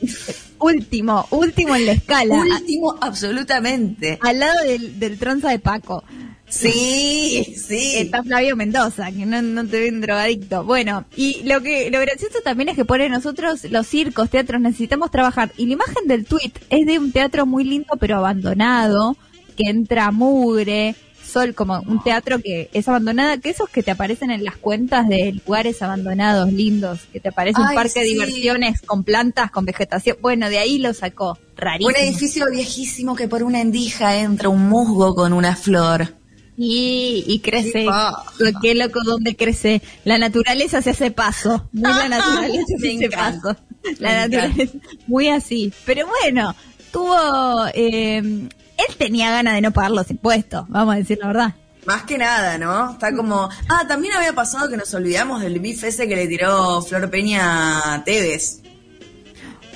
último, 0.58 1.26
último 1.30 1.74
en 1.76 1.86
la 1.86 1.92
escala, 1.92 2.34
Último, 2.34 2.96
absolutamente. 3.00 4.18
al 4.20 4.38
lado 4.40 4.60
del, 4.64 4.98
del 4.98 5.18
tronza 5.18 5.50
de 5.50 5.58
Paco. 5.60 6.04
Sí, 6.50 7.54
sí. 7.66 7.96
Está 7.96 8.22
Flavio 8.22 8.56
Mendoza, 8.56 9.10
que 9.10 9.24
no, 9.24 9.40
no 9.40 9.66
te 9.66 9.80
ven 9.80 10.00
drogadicto. 10.00 10.64
Bueno, 10.64 11.06
y 11.16 11.42
lo 11.44 11.62
que 11.62 11.90
lo 11.90 12.00
gracioso 12.00 12.38
también 12.44 12.68
es 12.68 12.76
que 12.76 12.84
pone 12.84 13.08
nosotros 13.08 13.64
los 13.70 13.86
circos, 13.86 14.28
teatros, 14.28 14.60
necesitamos 14.60 15.10
trabajar. 15.10 15.52
Y 15.56 15.66
la 15.66 15.74
imagen 15.74 16.06
del 16.06 16.26
tweet 16.26 16.52
es 16.68 16.86
de 16.86 16.98
un 16.98 17.12
teatro 17.12 17.46
muy 17.46 17.64
lindo 17.64 17.94
pero 17.98 18.16
abandonado, 18.16 19.16
que 19.56 19.70
entra 19.70 20.10
mugre, 20.10 20.94
sol, 21.30 21.54
como 21.54 21.80
un 21.86 22.02
teatro 22.02 22.40
que 22.40 22.68
es 22.72 22.88
abandonado, 22.88 23.40
que 23.40 23.50
esos 23.50 23.68
que 23.68 23.82
te 23.82 23.92
aparecen 23.92 24.30
en 24.30 24.44
las 24.44 24.56
cuentas 24.56 25.08
de 25.08 25.32
lugares 25.32 25.80
abandonados, 25.82 26.52
lindos, 26.52 27.00
que 27.12 27.20
te 27.20 27.28
aparece 27.28 27.60
un 27.60 27.74
parque 27.74 28.00
de 28.00 28.06
diversiones 28.06 28.80
con 28.82 29.04
plantas, 29.04 29.50
con 29.50 29.64
vegetación. 29.64 30.16
Bueno, 30.20 30.48
de 30.50 30.58
ahí 30.58 30.78
lo 30.78 30.92
sacó, 30.92 31.38
rarísimo. 31.56 31.88
Un 31.88 31.96
edificio 31.96 32.46
viejísimo 32.50 33.14
que 33.14 33.28
por 33.28 33.42
una 33.42 33.60
endija 33.60 34.16
entra 34.16 34.48
un 34.48 34.68
musgo 34.68 35.14
con 35.14 35.32
una 35.32 35.54
flor. 35.54 36.19
Y, 36.62 37.24
y 37.26 37.38
crece, 37.40 37.72
Qué 37.72 37.86
paja. 37.86 38.22
qué 38.60 38.74
loco 38.74 39.00
donde 39.02 39.34
crece. 39.34 39.80
La 40.04 40.18
naturaleza 40.18 40.82
se 40.82 40.90
hace 40.90 41.10
paso. 41.10 41.68
Muy 41.72 41.82
la 41.90 42.08
naturaleza 42.08 42.74
se 42.78 42.96
hace 42.96 43.08
paso. 43.08 43.56
La 43.98 44.08
Me 44.10 44.28
naturaleza, 44.28 44.78
muy 45.06 45.28
así. 45.28 45.72
Pero 45.86 46.06
bueno, 46.06 46.54
tuvo, 46.92 47.66
eh, 47.72 48.18
él 48.18 48.96
tenía 48.98 49.30
ganas 49.30 49.54
de 49.54 49.62
no 49.62 49.70
pagar 49.72 49.92
los 49.92 50.10
impuestos, 50.10 50.66
vamos 50.68 50.94
a 50.94 50.98
decir 50.98 51.18
la 51.22 51.28
verdad. 51.28 51.54
Más 51.86 52.02
que 52.02 52.18
nada, 52.18 52.58
¿no? 52.58 52.92
Está 52.92 53.16
como... 53.16 53.48
Ah, 53.70 53.86
también 53.88 54.12
había 54.14 54.34
pasado 54.34 54.68
que 54.68 54.76
nos 54.76 54.92
olvidamos 54.92 55.40
del 55.40 55.60
bif 55.60 55.82
ese 55.82 56.06
que 56.06 56.14
le 56.14 56.26
tiró 56.28 56.82
Flor 56.82 57.08
Peña 57.08 57.94
a 57.94 58.04
Tevez. 58.04 58.60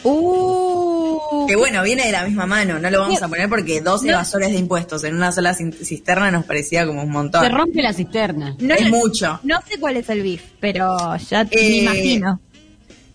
Uh, 0.04 1.46
Que 1.46 1.56
bueno, 1.56 1.82
viene 1.82 2.06
de 2.06 2.12
la 2.12 2.24
misma 2.24 2.46
mano, 2.46 2.78
no 2.78 2.90
lo 2.90 3.00
vamos 3.00 3.22
a 3.22 3.28
poner 3.28 3.48
porque 3.48 3.80
dos 3.80 4.02
No. 4.02 4.12
evasores 4.12 4.50
de 4.50 4.56
impuestos 4.58 5.02
en 5.04 5.14
una 5.14 5.32
sola 5.32 5.54
cisterna 5.54 6.30
nos 6.30 6.44
parecía 6.44 6.86
como 6.86 7.02
un 7.02 7.10
montón. 7.10 7.42
Se 7.42 7.48
rompe 7.48 7.82
la 7.82 7.92
cisterna. 7.92 8.54
no, 8.58 8.74
es 8.74 8.88
mucho. 8.90 9.40
No 9.42 9.60
sé 9.68 9.78
cuál 9.80 9.96
es 9.96 10.08
el 10.10 10.22
beef, 10.22 10.42
pero 10.60 10.96
ya 11.28 11.44
me 11.44 11.50
Eh, 11.52 11.68
imagino. 11.82 12.40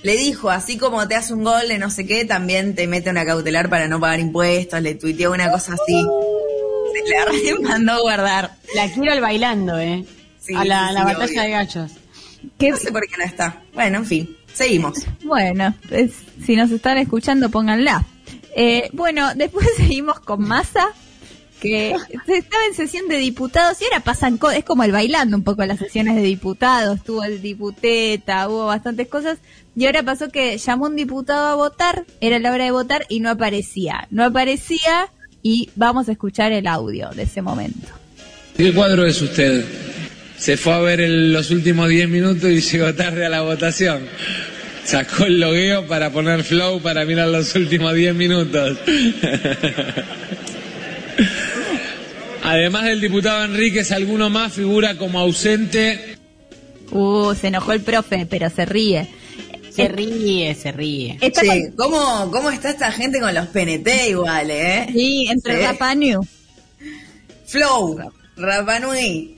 Le 0.02 0.16
dijo, 0.16 0.50
así 0.50 0.78
como 0.78 1.08
te 1.08 1.16
hace 1.16 1.34
un 1.34 1.44
gol 1.44 1.68
de 1.68 1.78
no 1.78 1.90
sé 1.90 2.06
qué, 2.06 2.24
también 2.26 2.74
te 2.76 2.88
mete 2.88 3.10
una 3.10 3.26
cautelar 3.26 3.70
para 3.70 3.88
no 3.88 4.00
pagar 4.00 4.20
impuestos, 4.20 4.82
le 4.82 4.96
tuiteó 4.96 5.32
una 5.32 5.52
cosa 5.52 5.74
así. 5.74 6.02
Se 6.94 7.14
la 7.14 7.26
re 7.26 7.60
mandó 7.62 7.94
a 7.94 8.00
guardar. 8.02 8.52
La 8.76 8.90
quiero 8.92 9.12
al 9.12 9.22
bailando, 9.22 9.78
¿eh? 9.78 10.06
Sí, 10.40 10.54
a 10.56 10.64
la, 10.64 10.88
sí, 10.88 10.94
la 10.94 11.00
sí, 11.02 11.06
batalla 11.06 11.26
obvio. 11.26 11.42
de 11.42 11.50
gallos. 11.50 11.92
¿Qué- 12.58 12.70
No 12.72 12.78
sé 12.78 12.92
por 12.94 13.02
qué 13.08 13.18
no 13.18 13.24
está. 13.26 13.62
Bueno, 13.74 13.98
en 13.98 14.06
fin, 14.06 14.38
seguimos. 14.54 15.00
Bueno, 15.24 15.76
es- 15.92 16.14
si 16.46 16.56
nos 16.56 16.72
están 16.72 16.98
escuchando, 16.98 17.50
pónganla. 17.50 18.06
Eh, 18.56 18.90
bueno, 18.94 19.30
después 19.36 19.68
seguimos 19.78 20.20
con 20.20 20.42
Massa, 20.42 20.88
que 21.62 21.94
se 22.26 22.38
estaba 22.38 22.64
en 22.66 22.74
sesión 22.74 23.08
de 23.10 23.18
diputados 23.18 23.82
y 23.82 23.84
ahora 23.86 24.00
pasan 24.00 24.38
cosas, 24.38 24.60
es 24.60 24.64
como 24.66 24.84
el 24.84 24.92
bailando 24.94 25.36
un 25.36 25.44
poco 25.44 25.66
las 25.66 25.78
sesiones 25.78 26.16
de 26.16 26.22
diputados, 26.22 27.04
tuvo 27.04 27.24
el 27.26 27.42
diputeta, 27.42 28.48
hubo 28.48 28.66
bastantes 28.68 29.08
cosas, 29.10 29.40
y 29.76 29.86
ahora 29.86 30.02
pasó 30.04 30.30
que 30.30 30.58
llamó 30.58 30.86
un 30.86 30.96
diputado 30.96 31.48
a 31.48 31.56
votar, 31.56 32.06
era 32.22 32.40
la 32.40 32.52
hora 32.54 32.64
de 32.64 32.72
votar 32.72 33.06
y 33.10 33.20
no 33.20 33.30
aparecía, 33.30 34.08
no 34.10 34.24
aparecía 34.24 35.10
y 35.44 35.70
vamos 35.76 36.08
a 36.10 36.14
escuchar 36.14 36.54
el 36.54 36.66
audio 36.66 37.10
de 37.10 37.24
ese 37.24 37.42
momento. 37.42 37.88
¿Qué 38.56 38.74
cuadro 38.74 39.06
es 39.06 39.22
usted? 39.22 39.64
Se 40.40 40.56
fue 40.58 40.74
a 40.74 40.80
ver 40.80 41.02
el- 41.02 41.34
los 41.34 41.52
últimos 41.52 41.88
10 41.90 42.08
minutos 42.10 42.50
y 42.50 42.62
llegó 42.62 42.94
tarde 42.96 43.26
a 43.26 43.30
la 43.30 43.42
votación. 43.42 44.08
Sacó 44.86 45.26
el 45.26 45.40
logueo 45.40 45.86
para 45.88 46.10
poner 46.12 46.44
flow 46.44 46.82
para 46.82 47.06
mirar 47.06 47.28
los 47.28 47.54
últimos 47.56 47.94
10 47.94 48.16
minutos. 48.16 48.78
Además 52.44 52.86
del 52.86 53.02
diputado 53.02 53.44
Enríquez, 53.46 53.92
alguno 53.92 54.30
más 54.30 54.54
figura 54.54 54.98
como 54.98 55.20
ausente. 55.20 56.16
Uh, 56.92 57.36
se 57.36 57.48
enojó 57.48 57.74
el 57.74 57.82
profe, 57.82 58.26
pero 58.28 58.50
se 58.50 58.66
ríe. 58.66 59.08
Se 59.72 59.88
ríe, 59.88 60.56
se 60.56 60.72
ríe. 60.72 61.20
¿cómo, 61.76 62.32
¿cómo 62.32 62.50
está 62.50 62.70
esta 62.72 62.92
gente 62.92 63.20
con 63.20 63.34
los 63.34 63.48
PNT 63.48 64.10
igual, 64.10 64.50
eh? 64.50 64.88
sí, 64.92 65.28
entre 65.30 65.58
Sí. 65.60 65.64
Rapa 65.66 65.94
New. 65.96 66.22
Flow, 67.46 68.00
Rapa 68.36 68.80
Nui, 68.80 69.38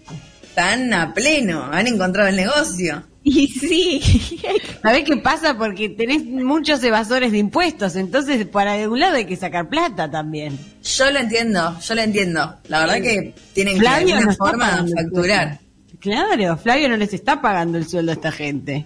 están 0.52 0.93
a 0.93 1.14
pleno, 1.14 1.64
han 1.72 1.88
encontrado 1.88 2.28
el 2.28 2.36
negocio. 2.36 3.04
Y 3.24 3.47
sí. 3.47 4.02
¿Sabés 4.82 5.06
qué 5.06 5.16
pasa? 5.18 5.58
Porque 5.58 5.89
tenés 5.89 6.26
muchos 6.26 6.84
evasores 6.84 7.32
de 7.32 7.38
impuestos, 7.38 7.95
entonces 7.95 8.45
para 8.47 8.74
de 8.74 8.88
un 8.88 8.99
lado 8.99 9.16
hay 9.16 9.26
que 9.26 9.38
sacar 9.38 9.70
plata 9.70 10.12
también. 10.12 10.60
Yo 10.84 11.10
lo 11.10 11.20
entiendo, 11.20 11.78
yo 11.80 11.95
lo 11.95 12.02
entiendo. 12.02 12.56
La 12.68 12.80
verdad 12.82 12.95
que 12.95 13.34
tienen 13.54 13.76
que 13.76 13.82
de 13.82 13.88
alguna 13.88 14.22
no 14.22 14.34
forma 14.34 14.86
facturar. 14.93 15.60
Claro, 15.99 16.58
Flavio 16.58 16.89
no 16.89 16.97
les 16.97 17.14
está 17.14 17.41
pagando 17.41 17.78
el 17.78 17.88
sueldo 17.88 18.12
a 18.12 18.16
esta 18.16 18.32
gente. 18.32 18.86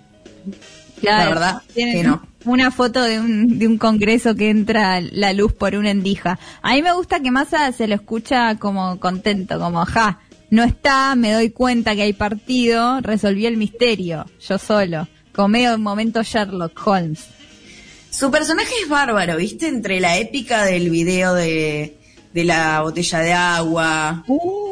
Claro, 0.99 1.17
La 1.17 1.29
verdad 1.29 1.61
que 1.73 2.03
no. 2.03 2.21
Una 2.43 2.69
foto 2.69 3.01
de 3.01 3.19
un, 3.19 3.57
de 3.57 3.67
un 3.67 3.79
congreso 3.79 4.35
que 4.35 4.51
entra 4.51 5.01
la 5.01 5.33
luz 5.33 5.53
por 5.53 5.75
una 5.75 5.89
endija. 5.89 6.37
A 6.61 6.73
mí 6.73 6.83
me 6.83 6.93
gusta 6.93 7.19
que 7.19 7.31
Massa 7.31 7.71
se 7.71 7.87
lo 7.87 7.95
escucha 7.95 8.55
como 8.57 8.99
contento, 8.99 9.59
como, 9.59 9.83
ja, 9.85 10.19
no 10.55 10.63
está, 10.63 11.13
me 11.15 11.31
doy 11.33 11.49
cuenta 11.51 11.95
que 11.95 12.01
hay 12.03 12.13
partido, 12.13 12.99
resolví 13.01 13.45
el 13.45 13.57
misterio, 13.57 14.25
yo 14.47 14.57
solo. 14.57 15.07
Como 15.33 15.49
medio 15.49 15.73
en 15.73 15.81
momento 15.81 16.23
Sherlock 16.23 16.79
Holmes. 16.87 17.25
Su 18.09 18.31
personaje 18.31 18.71
es 18.81 18.87
bárbaro, 18.89 19.35
¿viste? 19.37 19.67
Entre 19.67 19.99
la 19.99 20.17
épica 20.17 20.63
del 20.63 20.89
video 20.89 21.33
de, 21.33 21.97
de 22.33 22.43
la 22.45 22.81
botella 22.81 23.19
de 23.19 23.33
agua, 23.33 24.23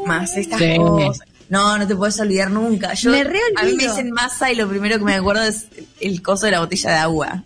más 0.06 0.38
estas 0.38 0.60
Sí. 0.60 0.76
cosas. 0.78 1.28
No, 1.50 1.78
no 1.78 1.86
te 1.86 1.96
puedes 1.96 2.18
olvidar 2.20 2.50
nunca. 2.50 2.94
Yo, 2.94 3.12
Me 3.12 3.24
re 3.26 3.38
a 3.58 3.64
mí 3.66 3.74
me 3.74 3.84
dicen 3.84 4.10
masa 4.12 4.52
y 4.52 4.56
lo 4.56 4.68
primero 4.70 4.98
que 4.98 5.04
me 5.04 5.14
acuerdo 5.14 5.44
es 5.44 5.68
el 6.00 6.22
coso 6.22 6.46
de 6.46 6.54
la 6.54 6.62
botella 6.62 6.90
de 6.92 6.96
agua. 6.98 7.44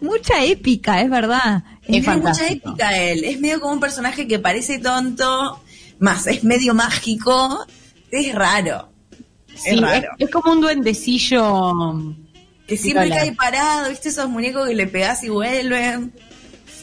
Mucha 0.00 0.44
épica, 0.44 1.00
es 1.02 1.10
verdad. 1.10 1.64
Es 1.82 2.02
Tiene 2.04 2.16
mucha 2.18 2.48
épica 2.48 2.96
él. 2.96 3.24
Es 3.24 3.40
medio 3.40 3.60
como 3.60 3.74
un 3.74 3.80
personaje 3.80 4.26
que 4.28 4.38
parece 4.38 4.78
tonto, 4.78 5.60
más 5.98 6.26
es 6.26 6.44
medio 6.44 6.74
mágico. 6.74 7.66
Es 8.10 8.34
raro. 8.34 8.88
Sí, 9.48 9.70
es 9.70 9.74
es, 9.74 9.80
raro. 9.80 10.08
es 10.18 10.30
como 10.30 10.52
un 10.52 10.60
duendecillo. 10.60 12.14
Que 12.66 12.76
siempre 12.76 13.10
cae 13.10 13.32
parado, 13.32 13.90
¿viste? 13.90 14.08
Esos 14.08 14.28
muñecos 14.28 14.68
que 14.68 14.74
le 14.74 14.86
pegás 14.86 15.22
y 15.24 15.28
vuelven. 15.28 16.12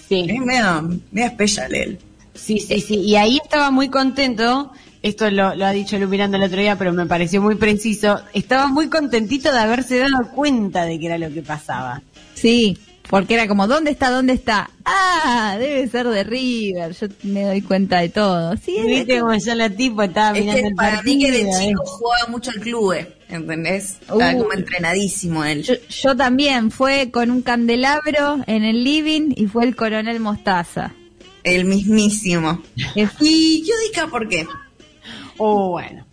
Sí. 0.08 0.28
Es 0.30 0.40
medio, 0.40 1.00
medio 1.12 1.28
especial 1.28 1.74
él. 1.74 2.00
Sí, 2.34 2.60
sí, 2.60 2.82
sí. 2.82 2.96
Y 2.96 3.16
ahí 3.16 3.40
estaba 3.44 3.72
muy 3.72 3.90
contento. 3.90 4.72
Esto 5.02 5.32
lo, 5.32 5.56
lo 5.56 5.66
ha 5.66 5.72
dicho 5.72 5.98
Lu 5.98 6.08
Miranda 6.08 6.38
el 6.38 6.44
otro 6.44 6.60
día, 6.60 6.78
pero 6.78 6.94
me 6.94 7.08
pareció 7.08 7.42
muy 7.42 7.56
preciso. 7.56 8.22
Estaba 8.34 8.68
muy 8.68 8.90
contentito 8.90 9.52
de 9.52 9.60
haberse 9.60 9.98
dado 9.98 10.30
cuenta 10.36 10.86
de 10.86 11.00
que 11.00 11.08
era 11.08 11.18
lo 11.18 11.34
que 11.34 11.42
pasaba. 11.42 12.02
Sí, 12.36 12.78
porque 13.12 13.36
era 13.36 13.48
como, 13.48 13.68
¿dónde 13.68 13.92
está? 13.92 14.10
¿Dónde 14.10 14.34
está? 14.34 14.72
Ah, 14.86 15.56
debe 15.60 15.88
ser 15.88 16.08
de 16.08 16.24
River, 16.24 16.94
yo 16.96 17.08
me 17.22 17.44
doy 17.44 17.62
cuenta 17.62 18.00
de 18.00 18.10
todo. 18.10 18.58
Sí, 18.58 18.76
es- 18.78 18.86
Viste 18.88 19.20
como 19.20 19.36
ya 19.36 19.54
la 19.54 19.70
tipo 19.70 20.02
estaba 20.02 20.36
Es 20.36 20.44
mirando 20.44 20.62
que 20.64 20.68
el 20.70 20.74
para 20.76 20.96
partido. 20.96 21.16
mí 21.18 21.24
que 21.26 21.32
de 21.32 21.42
¿eh? 21.42 21.54
chico 21.60 21.86
jugaba 21.86 22.28
mucho 22.32 22.50
al 22.50 22.60
club, 22.60 22.94
eh, 22.94 23.16
¿entendés? 23.30 23.98
Estaba 24.02 24.32
Uh. 24.34 24.38
como 24.40 24.54
entrenadísimo 24.54 25.46
él. 25.46 25.62
Yo, 25.62 25.74
yo 25.88 26.16
también, 26.16 26.72
fue 26.72 27.12
con 27.12 27.30
un 27.30 27.44
candelabro 27.44 28.40
en 28.48 28.64
el 28.64 28.84
living 28.84 29.34
y 29.36 29.46
fue 29.46 29.66
el 29.66 29.76
coronel 29.76 30.20
Mostaza. 30.20 30.94
El 31.44 31.66
mismísimo. 31.66 32.62
Es- 32.96 33.10
¿Y 33.20 33.62
Yudica 33.64 34.08
por 34.08 34.28
qué? 34.30 34.48
Oh, 35.38 35.70
bueno. 35.72 36.06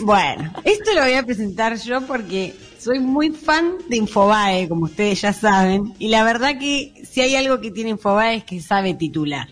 Bueno, 0.00 0.52
esto 0.64 0.92
lo 0.94 1.02
voy 1.02 1.14
a 1.14 1.22
presentar 1.24 1.76
yo 1.80 2.00
porque 2.02 2.54
soy 2.84 3.00
muy 3.00 3.30
fan 3.30 3.76
de 3.88 3.96
Infobae, 3.96 4.68
como 4.68 4.84
ustedes 4.84 5.22
ya 5.22 5.32
saben, 5.32 5.94
y 5.98 6.08
la 6.08 6.22
verdad 6.22 6.58
que 6.58 6.92
si 7.10 7.22
hay 7.22 7.34
algo 7.34 7.60
que 7.60 7.70
tiene 7.70 7.90
Infobae 7.90 8.36
es 8.36 8.44
que 8.44 8.60
sabe 8.60 8.92
titular. 8.92 9.48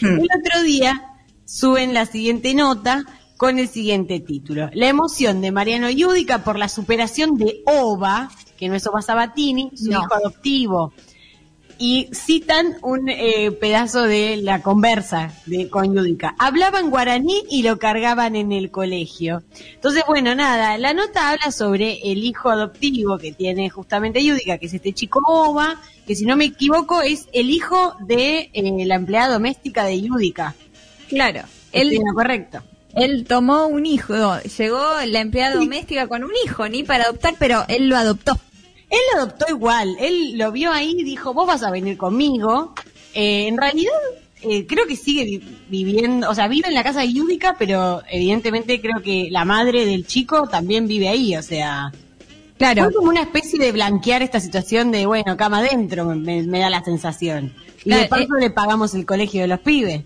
Hmm. 0.00 0.20
El 0.20 0.28
otro 0.38 0.62
día 0.62 1.16
suben 1.44 1.92
la 1.92 2.06
siguiente 2.06 2.54
nota 2.54 3.04
con 3.36 3.58
el 3.58 3.68
siguiente 3.68 4.20
título. 4.20 4.70
La 4.74 4.88
emoción 4.88 5.40
de 5.40 5.50
Mariano 5.50 5.90
Yudica 5.90 6.44
por 6.44 6.56
la 6.56 6.68
superación 6.68 7.36
de 7.36 7.62
Ova, 7.66 8.30
que 8.56 8.68
no 8.68 8.76
es 8.76 8.86
Ova 8.86 9.02
Sabatini, 9.02 9.72
su 9.74 9.90
No. 9.90 10.00
hijo 10.00 10.14
adoptivo. 10.14 10.92
Y 11.80 12.08
citan 12.12 12.76
un 12.82 13.08
eh, 13.08 13.52
pedazo 13.52 14.02
de 14.02 14.38
la 14.38 14.62
conversa 14.62 15.32
de, 15.46 15.68
con 15.68 15.94
Yudica. 15.94 16.34
Hablaban 16.38 16.90
guaraní 16.90 17.44
y 17.48 17.62
lo 17.62 17.78
cargaban 17.78 18.34
en 18.34 18.50
el 18.50 18.70
colegio. 18.72 19.44
Entonces, 19.74 20.02
bueno, 20.08 20.34
nada, 20.34 20.76
la 20.76 20.92
nota 20.92 21.30
habla 21.30 21.52
sobre 21.52 22.00
el 22.10 22.24
hijo 22.24 22.50
adoptivo 22.50 23.16
que 23.18 23.32
tiene 23.32 23.70
justamente 23.70 24.24
Yudica, 24.24 24.58
que 24.58 24.66
es 24.66 24.74
este 24.74 24.92
chico 24.92 25.20
Ova, 25.28 25.80
que 26.04 26.16
si 26.16 26.24
no 26.24 26.36
me 26.36 26.46
equivoco 26.46 27.00
es 27.00 27.28
el 27.32 27.48
hijo 27.50 27.94
de 28.00 28.50
eh, 28.52 28.84
la 28.84 28.96
empleada 28.96 29.32
doméstica 29.34 29.84
de 29.84 30.00
Yudica. 30.00 30.54
claro, 31.08 31.42
Estoy 31.70 31.98
lo 31.98 32.14
correcto. 32.14 32.62
él 32.94 33.24
tomó 33.28 33.66
un 33.66 33.86
hijo, 33.86 34.14
llegó 34.58 34.82
la 35.06 35.20
empleada 35.20 35.54
doméstica 35.54 36.08
con 36.08 36.24
un 36.24 36.32
hijo, 36.44 36.68
ni 36.68 36.82
para 36.82 37.04
adoptar, 37.04 37.34
pero 37.38 37.64
él 37.68 37.88
lo 37.88 37.96
adoptó. 37.96 38.36
Él 38.90 38.98
lo 39.14 39.20
adoptó 39.22 39.46
igual, 39.50 39.96
él 40.00 40.38
lo 40.38 40.50
vio 40.52 40.72
ahí 40.72 40.94
y 40.98 41.04
dijo, 41.04 41.34
vos 41.34 41.46
vas 41.46 41.62
a 41.62 41.70
venir 41.70 41.96
conmigo. 41.98 42.74
Eh, 43.14 43.46
en 43.48 43.56
realidad, 43.58 43.92
eh, 44.42 44.66
creo 44.66 44.86
que 44.86 44.96
sigue 44.96 45.24
vi- 45.24 45.42
viviendo, 45.68 46.30
o 46.30 46.34
sea, 46.34 46.48
vive 46.48 46.68
en 46.68 46.74
la 46.74 46.82
casa 46.82 47.00
de 47.00 47.12
Yudica, 47.12 47.56
pero 47.58 48.02
evidentemente 48.10 48.80
creo 48.80 49.02
que 49.02 49.28
la 49.30 49.44
madre 49.44 49.84
del 49.84 50.06
chico 50.06 50.48
también 50.48 50.86
vive 50.88 51.08
ahí, 51.08 51.36
o 51.36 51.42
sea, 51.42 51.92
Claro, 52.56 52.84
fue 52.84 52.94
como 52.94 53.08
una 53.10 53.20
especie 53.22 53.58
de 53.58 53.70
blanquear 53.72 54.22
esta 54.22 54.40
situación 54.40 54.90
de, 54.90 55.06
bueno, 55.06 55.36
cama 55.36 55.58
adentro, 55.58 56.04
me, 56.06 56.42
me 56.42 56.58
da 56.58 56.70
la 56.70 56.82
sensación. 56.82 57.52
Y 57.84 57.90
de 57.90 58.08
paso 58.08 58.34
le 58.40 58.50
pagamos 58.50 58.94
el 58.94 59.06
colegio 59.06 59.42
de 59.42 59.46
los 59.48 59.60
pibes. 59.60 60.02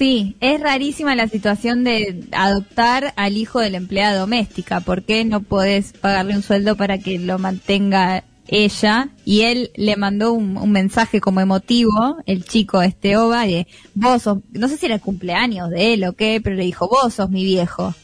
Sí, 0.00 0.34
es 0.40 0.58
rarísima 0.58 1.14
la 1.14 1.28
situación 1.28 1.84
de 1.84 2.24
adoptar 2.32 3.12
al 3.16 3.36
hijo 3.36 3.60
de 3.60 3.68
la 3.68 3.76
empleada 3.76 4.18
doméstica. 4.18 4.80
¿Por 4.80 5.02
qué 5.02 5.26
no 5.26 5.42
podés 5.42 5.92
pagarle 5.92 6.34
un 6.34 6.42
sueldo 6.42 6.74
para 6.74 6.96
que 6.96 7.18
lo 7.18 7.38
mantenga 7.38 8.24
ella? 8.48 9.10
Y 9.26 9.42
él 9.42 9.70
le 9.76 9.96
mandó 9.96 10.32
un, 10.32 10.56
un 10.56 10.72
mensaje 10.72 11.20
como 11.20 11.42
emotivo, 11.42 12.16
el 12.24 12.46
chico 12.46 12.80
este 12.80 13.18
Ova, 13.18 13.44
de 13.44 13.66
vos 13.92 14.22
sos, 14.22 14.38
no 14.52 14.68
sé 14.68 14.78
si 14.78 14.86
era 14.86 14.94
el 14.94 15.02
cumpleaños 15.02 15.68
de 15.68 15.92
él 15.92 16.04
o 16.04 16.14
qué, 16.14 16.40
pero 16.42 16.56
le 16.56 16.64
dijo, 16.64 16.88
vos 16.88 17.12
sos 17.12 17.28
mi 17.28 17.44
viejo. 17.44 17.94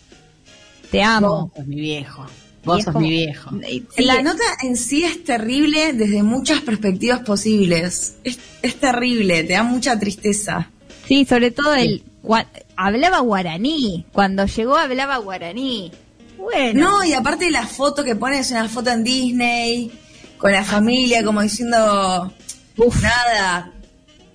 Te 0.90 1.02
amo. 1.02 1.46
Vos 1.46 1.52
sos 1.56 1.66
mi 1.66 1.80
viejo. 1.80 2.26
Vos 2.62 2.84
sos 2.84 2.94
mi 2.96 3.08
viejo. 3.08 3.52
La 3.96 4.20
nota 4.20 4.44
en 4.62 4.76
sí 4.76 5.02
es 5.02 5.24
terrible 5.24 5.94
desde 5.94 6.22
muchas 6.22 6.60
perspectivas 6.60 7.20
posibles. 7.20 8.16
Es, 8.22 8.38
es 8.60 8.76
terrible, 8.76 9.44
te 9.44 9.54
da 9.54 9.62
mucha 9.62 9.98
tristeza. 9.98 10.70
Sí, 11.06 11.24
sobre 11.24 11.50
todo 11.50 11.74
el 11.74 12.02
gua- 12.22 12.46
hablaba 12.76 13.20
guaraní. 13.20 14.04
Cuando 14.12 14.46
llegó 14.46 14.76
hablaba 14.76 15.16
guaraní. 15.18 15.92
Bueno. 16.36 16.80
No, 16.90 17.04
y 17.04 17.12
aparte 17.12 17.50
la 17.50 17.66
foto 17.66 18.04
que 18.04 18.14
pones, 18.16 18.50
una 18.50 18.68
foto 18.68 18.90
en 18.90 19.04
Disney, 19.04 19.90
con 20.38 20.52
la 20.52 20.64
familia, 20.64 21.24
como 21.24 21.40
diciendo, 21.42 22.32
nada, 23.02 23.72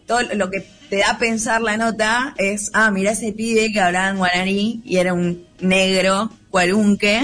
todo 0.07 0.21
lo 0.33 0.49
que 0.49 0.65
te 0.89 0.97
da 0.97 1.11
a 1.11 1.17
pensar 1.19 1.61
la 1.61 1.77
nota 1.77 2.33
es, 2.37 2.69
ah, 2.73 2.89
mira 2.91 3.11
ese 3.11 3.31
pibe 3.33 3.71
que 3.71 3.79
hablaba 3.79 4.09
en 4.09 4.17
guaraní 4.17 4.81
y 4.83 4.97
era 4.97 5.13
un 5.13 5.45
negro, 5.59 6.31
cuarunque, 6.49 7.21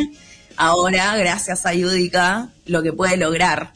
ahora, 0.55 1.15
gracias 1.17 1.65
a 1.65 1.73
Yudica, 1.73 2.49
lo 2.65 2.83
que 2.83 2.93
puede 2.93 3.17
lograr. 3.17 3.71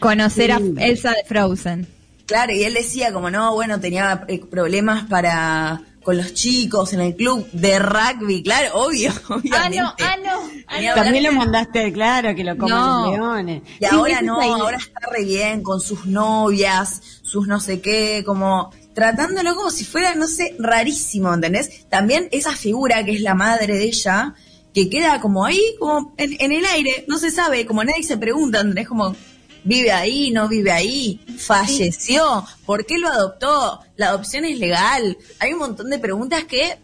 Conocer 0.00 0.50
a 0.52 0.60
Elsa 0.78 1.10
de 1.10 1.24
Frozen. 1.26 1.86
Claro, 2.26 2.52
y 2.52 2.64
él 2.64 2.74
decía 2.74 3.12
como, 3.12 3.30
no, 3.30 3.52
bueno, 3.54 3.80
tenía 3.80 4.24
eh, 4.28 4.40
problemas 4.44 5.04
para 5.04 5.82
con 6.02 6.18
los 6.18 6.34
chicos 6.34 6.92
en 6.92 7.00
el 7.00 7.16
club 7.16 7.48
de 7.52 7.78
rugby, 7.78 8.42
claro, 8.42 8.74
obvio, 8.74 9.10
obviamente. 9.30 9.78
ah, 10.04 10.16
no. 10.22 10.40
Tenía 10.68 10.94
También 10.94 11.24
lo 11.24 11.32
mandaste, 11.32 11.92
claro, 11.94 12.34
que 12.34 12.44
lo 12.44 12.58
coman 12.58 12.78
No. 12.78 13.06
los 13.06 13.12
leones. 13.18 13.62
Y 13.80 13.86
Sí, 13.86 13.90
ahora 13.90 14.20
no, 14.20 14.38
ahora 14.40 14.76
está 14.76 15.00
re 15.10 15.24
bien 15.24 15.62
con 15.62 15.80
sus 15.80 16.04
novias, 16.04 17.00
sus 17.22 17.46
no 17.46 17.58
sé 17.58 17.80
qué, 17.80 18.22
como 18.26 18.70
tratándolo 18.94 19.56
como 19.56 19.70
si 19.70 19.84
fuera, 19.84 20.14
no 20.14 20.28
sé, 20.28 20.54
rarísimo, 20.58 21.32
¿entendés? 21.32 21.88
También 21.88 22.28
esa 22.32 22.52
figura 22.52 23.02
que 23.04 23.12
es 23.12 23.22
la 23.22 23.34
madre 23.34 23.74
de 23.78 23.84
ella, 23.84 24.34
que 24.74 24.90
queda 24.90 25.20
como 25.22 25.44
ahí, 25.46 25.62
como 25.80 26.14
en, 26.18 26.36
en 26.38 26.52
el 26.52 26.66
aire, 26.66 27.04
no 27.08 27.18
se 27.18 27.30
sabe, 27.30 27.64
como 27.64 27.82
nadie 27.82 28.02
se 28.02 28.18
pregunta, 28.18 28.60
¿entendés? 28.60 28.88
Como, 28.88 29.16
vive 29.64 29.90
ahí, 29.92 30.30
no 30.30 30.48
vive 30.48 30.70
ahí, 30.70 31.20
falleció, 31.38 32.44
¿por 32.66 32.84
qué 32.86 32.98
lo 32.98 33.08
adoptó? 33.08 33.80
La 33.96 34.08
adopción 34.10 34.44
es 34.44 34.58
legal. 34.58 35.16
Hay 35.40 35.52
un 35.52 35.58
montón 35.58 35.90
de 35.90 35.98
preguntas 35.98 36.44
que, 36.44 36.76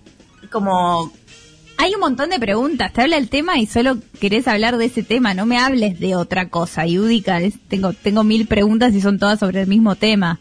como, 0.51 1.13
Hay 1.77 1.95
un 1.95 2.01
montón 2.01 2.29
de 2.29 2.39
preguntas. 2.39 2.93
Te 2.93 3.01
habla 3.01 3.17
el 3.17 3.31
tema 3.31 3.59
y 3.59 3.65
solo 3.67 3.97
querés 4.21 4.47
hablar 4.49 4.77
de 4.77 4.85
ese 4.85 5.03
tema. 5.03 5.33
No 5.33 5.47
me 5.47 5.57
hables 5.57 5.99
de 5.99 6.15
otra 6.15 6.51
cosa. 6.51 6.85
Yudica, 6.87 7.41
es- 7.41 7.55
tengo, 7.69 7.95
tengo 7.95 8.23
mil 8.23 8.47
preguntas 8.47 8.95
y 8.95 9.01
son 9.01 9.19
todas 9.19 9.39
sobre 9.41 9.63
el 9.63 9.67
mismo 9.67 9.95
tema. 9.97 10.41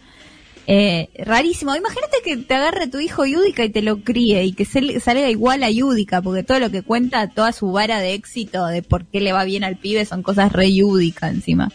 Eh, 0.68 1.08
rarísimo. 1.18 1.74
Imagínate 1.76 2.18
que 2.26 2.36
te 2.38 2.54
agarre 2.54 2.88
tu 2.88 3.00
hijo 3.00 3.26
Yudica 3.26 3.64
y 3.64 3.70
te 3.70 3.82
lo 3.82 4.02
críe 4.04 4.44
y 4.44 4.52
que 4.52 4.66
se- 4.66 5.00
salga 5.00 5.30
igual 5.30 5.64
a 5.64 5.70
Yudica, 5.72 6.22
porque 6.22 6.44
todo 6.44 6.60
lo 6.60 6.70
que 6.72 6.82
cuenta, 6.84 7.28
toda 7.30 7.54
su 7.54 7.72
vara 7.72 8.00
de 8.02 8.14
éxito 8.16 8.68
de 8.68 8.84
por 8.84 9.06
qué 9.06 9.22
le 9.22 9.32
va 9.32 9.46
bien 9.46 9.64
al 9.64 9.78
pibe 9.78 10.06
son 10.06 10.22
cosas 10.24 10.52
re 10.52 10.74
Yudica 10.74 11.30
encima. 11.30 11.72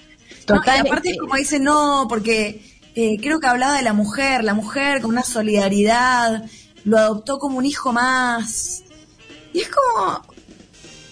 No, 0.48 0.56
Total, 0.56 0.76
y 0.84 0.88
aparte 0.88 1.08
eh, 1.08 1.12
es 1.12 1.18
como 1.18 1.36
dice, 1.36 1.58
no, 1.60 2.06
porque 2.08 2.62
eh, 2.94 3.16
creo 3.20 3.40
que 3.40 3.46
hablaba 3.46 3.76
de 3.76 3.82
la 3.82 3.92
mujer, 3.92 4.44
la 4.44 4.54
mujer 4.54 5.00
con 5.00 5.10
una 5.10 5.22
solidaridad, 5.22 6.44
lo 6.84 6.98
adoptó 6.98 7.38
como 7.38 7.58
un 7.58 7.64
hijo 7.66 7.92
más. 7.92 8.82
Y 9.52 9.60
es 9.60 9.68
como... 9.70 10.22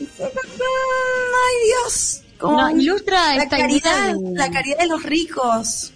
Ay 0.01 1.67
Dios. 1.67 2.23
Como 2.39 2.61
No, 2.61 2.71
ilustra 2.71 3.37
la 3.37 3.45
esta 3.45 3.57
caridad, 3.57 4.09
idea 4.11 4.15
de- 4.15 4.35
la 4.37 4.51
caridad 4.51 4.79
de 4.79 4.87
los 4.89 5.03
ricos. 5.03 5.92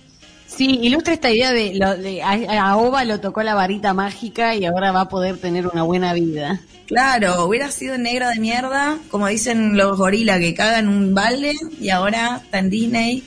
Sí, 0.56 0.78
ilustra 0.82 1.12
esta 1.12 1.30
idea 1.30 1.52
de, 1.52 1.74
lo, 1.74 1.96
de 1.96 2.22
a, 2.22 2.32
a 2.32 2.76
Ova 2.76 3.04
lo 3.04 3.20
tocó 3.20 3.42
la 3.42 3.54
varita 3.54 3.92
mágica 3.92 4.54
y 4.54 4.64
ahora 4.64 4.90
va 4.90 5.02
a 5.02 5.08
poder 5.08 5.36
tener 5.36 5.66
una 5.66 5.82
buena 5.82 6.14
vida. 6.14 6.60
Claro, 6.86 7.44
hubiera 7.44 7.70
sido 7.70 7.98
negro 7.98 8.28
de 8.28 8.38
mierda, 8.38 8.98
como 9.10 9.26
dicen 9.26 9.76
los 9.76 9.98
gorilas 9.98 10.38
que 10.38 10.54
cagan 10.54 10.88
un 10.88 11.14
balde 11.14 11.54
y 11.80 11.90
ahora 11.90 12.40
está 12.44 12.60
en 12.60 12.70
Disney. 12.70 13.24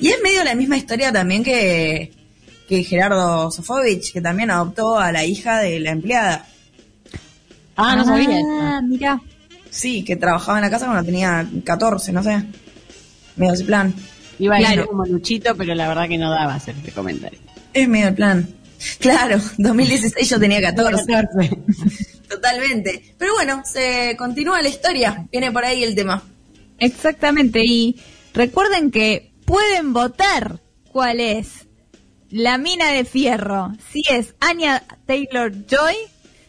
Y 0.00 0.08
es 0.08 0.16
medio 0.22 0.42
la 0.44 0.54
misma 0.54 0.76
historia 0.76 1.12
también 1.12 1.44
que, 1.44 2.12
que 2.68 2.82
Gerardo 2.82 3.50
Sofovich, 3.50 4.12
que 4.12 4.20
también 4.20 4.50
adoptó 4.50 4.98
a 4.98 5.12
la 5.12 5.24
hija 5.24 5.58
de 5.58 5.80
la 5.80 5.90
empleada. 5.90 6.46
Ah, 7.76 7.96
no 7.96 8.04
sabía. 8.04 8.38
Ah, 8.60 8.80
mira. 8.82 9.20
Sí, 9.70 10.04
que 10.04 10.16
trabajaba 10.16 10.58
en 10.58 10.62
la 10.62 10.70
casa 10.70 10.86
cuando 10.86 11.04
tenía 11.04 11.46
14, 11.64 12.12
no 12.12 12.22
sé. 12.22 12.42
Medio 13.36 13.52
ese 13.52 13.64
plan. 13.64 13.92
Iba 14.38 14.56
a 14.56 14.58
Claro. 14.58 14.74
decir 14.76 14.86
como 14.88 15.04
Luchito, 15.06 15.54
pero 15.56 15.74
la 15.74 15.88
verdad 15.88 16.08
que 16.08 16.18
no 16.18 16.30
daba 16.30 16.54
hacer 16.54 16.74
este 16.76 16.92
comentario. 16.92 17.38
Es 17.72 17.88
medio 17.88 18.08
el 18.08 18.14
plan. 18.14 18.48
Claro, 18.98 19.38
2016 19.58 20.28
yo 20.28 20.38
tenía 20.40 20.60
14. 20.60 21.04
14. 21.12 21.56
Totalmente. 22.28 23.14
Pero 23.18 23.34
bueno, 23.34 23.62
se 23.64 24.16
continúa 24.18 24.60
la 24.62 24.68
historia. 24.68 25.26
Viene 25.30 25.52
por 25.52 25.64
ahí 25.64 25.84
el 25.84 25.94
tema. 25.94 26.22
Exactamente. 26.78 27.64
Y 27.64 28.00
recuerden 28.32 28.90
que 28.90 29.32
pueden 29.44 29.92
votar 29.92 30.60
cuál 30.90 31.20
es 31.20 31.66
la 32.30 32.58
mina 32.58 32.90
de 32.90 33.04
fierro. 33.04 33.72
Si 33.92 34.02
es 34.10 34.34
Anya 34.40 34.82
Taylor 35.06 35.52
Joy, 35.66 35.94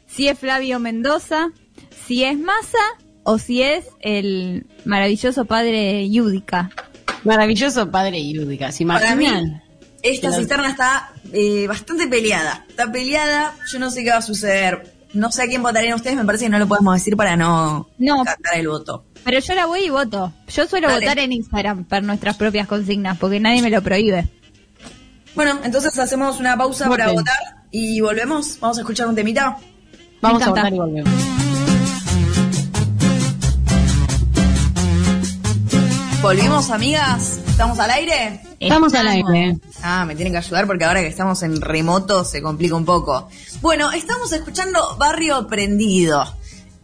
si 0.07 0.27
es 0.27 0.39
Flavio 0.39 0.79
Mendoza, 0.79 1.49
si 2.07 2.23
es 2.23 2.37
Massa 2.39 2.79
o 3.23 3.37
si 3.37 3.61
es 3.61 3.85
el 4.01 4.65
maravilloso 4.85 5.45
padre 5.45 6.09
Yudica. 6.09 6.69
Maravilloso 7.25 7.89
padre 7.91 8.25
Yudica. 8.31 8.71
Si 8.71 8.85
Para 8.85 9.15
mí, 9.15 9.25
imaginan. 9.25 9.63
esta 10.01 10.31
cisterna 10.31 10.69
está 10.69 11.11
eh, 11.33 11.65
bastante 11.67 12.07
peleada. 12.07 12.65
Está 12.69 12.91
peleada, 12.91 13.53
yo 13.71 13.79
no 13.79 13.89
sé 13.91 14.03
qué 14.03 14.11
va 14.11 14.17
a 14.17 14.21
suceder. 14.21 14.93
No 15.13 15.31
sé 15.31 15.43
a 15.43 15.47
quién 15.47 15.63
votarían 15.63 15.93
ustedes, 15.95 16.17
me 16.17 16.25
parece 16.25 16.45
que 16.45 16.49
no 16.49 16.59
lo 16.59 16.67
podemos 16.67 16.93
decir 16.93 17.15
para 17.15 17.35
no, 17.37 17.87
No. 17.97 18.23
cantar 18.25 18.57
el 18.57 18.67
voto. 18.67 19.05
Pero 19.23 19.39
yo 19.39 19.53
la 19.55 19.65
voy 19.65 19.85
y 19.85 19.89
voto. 19.89 20.33
Yo 20.49 20.67
suelo 20.67 20.87
Dale. 20.89 21.05
votar 21.05 21.19
en 21.19 21.31
Instagram 21.31 21.85
por 21.85 22.03
nuestras 22.03 22.35
propias 22.35 22.67
consignas 22.67 23.17
porque 23.17 23.39
nadie 23.39 23.61
me 23.61 23.69
lo 23.69 23.81
prohíbe. 23.81 24.27
Bueno, 25.33 25.59
entonces 25.63 25.97
hacemos 25.97 26.39
una 26.39 26.55
pausa 26.57 26.87
para 26.89 27.11
votar 27.11 27.37
y 27.71 27.99
volvemos. 28.01 28.59
Vamos 28.59 28.77
a 28.77 28.81
escuchar 28.81 29.07
un 29.07 29.15
temita. 29.15 29.57
Vamos 30.21 30.43
a 30.43 30.49
votar 30.49 30.73
y 30.73 30.77
volvemos. 30.77 31.44
¿Volvimos, 36.25 36.71
amigas? 36.71 37.37
¿Estamos 37.47 37.77
al 37.77 37.91
aire? 37.91 38.41
Estamos 38.59 38.91
al 38.95 39.07
aire. 39.09 39.59
Ah, 39.83 40.05
me 40.07 40.15
tienen 40.15 40.33
que 40.33 40.39
ayudar 40.39 40.65
porque 40.65 40.83
ahora 40.83 41.01
que 41.01 41.07
estamos 41.07 41.43
en 41.43 41.61
remoto 41.61 42.25
se 42.25 42.41
complica 42.41 42.73
un 42.73 42.83
poco. 42.83 43.29
Bueno, 43.61 43.91
estamos 43.91 44.31
escuchando 44.31 44.95
Barrio 44.97 45.45
Prendido. 45.45 46.25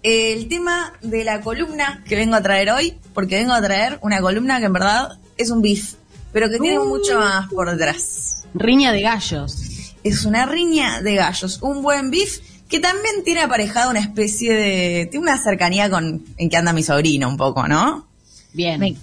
El 0.04 0.48
tema 0.48 0.94
de 1.02 1.24
la 1.24 1.42
columna 1.42 2.04
que 2.08 2.16
vengo 2.16 2.36
a 2.36 2.42
traer 2.44 2.70
hoy, 2.70 2.96
porque 3.16 3.38
vengo 3.38 3.54
a 3.54 3.62
traer 3.64 3.98
una 4.04 4.22
columna 4.22 4.60
que 4.60 4.66
en 4.66 4.74
verdad 4.74 5.10
es 5.38 5.50
un 5.50 5.64
beef, 5.64 5.96
pero 6.32 6.48
que 6.48 6.60
tiene 6.60 6.78
mucho 6.78 7.18
más 7.18 7.50
por 7.50 7.68
detrás. 7.72 8.44
Riña 8.54 8.92
de 8.92 9.02
gallos. 9.02 9.58
Es 10.04 10.24
una 10.26 10.46
riña 10.46 11.02
de 11.02 11.16
gallos, 11.16 11.58
un 11.64 11.82
buen 11.82 12.12
beef 12.12 12.42
que 12.70 12.80
también 12.80 13.24
tiene 13.26 13.42
aparejado 13.42 13.90
una 13.90 14.02
especie 14.02 14.54
de... 14.54 15.08
tiene 15.10 15.24
una 15.24 15.42
cercanía 15.42 15.90
con 15.90 16.24
en 16.38 16.48
que 16.48 16.58
anda 16.58 16.74
mi 16.74 16.84
sobrino 16.84 17.28
un 17.28 17.38
poco, 17.38 17.68
¿no? 17.68 18.06
Bien. 18.54 18.80
Me- 18.80 18.96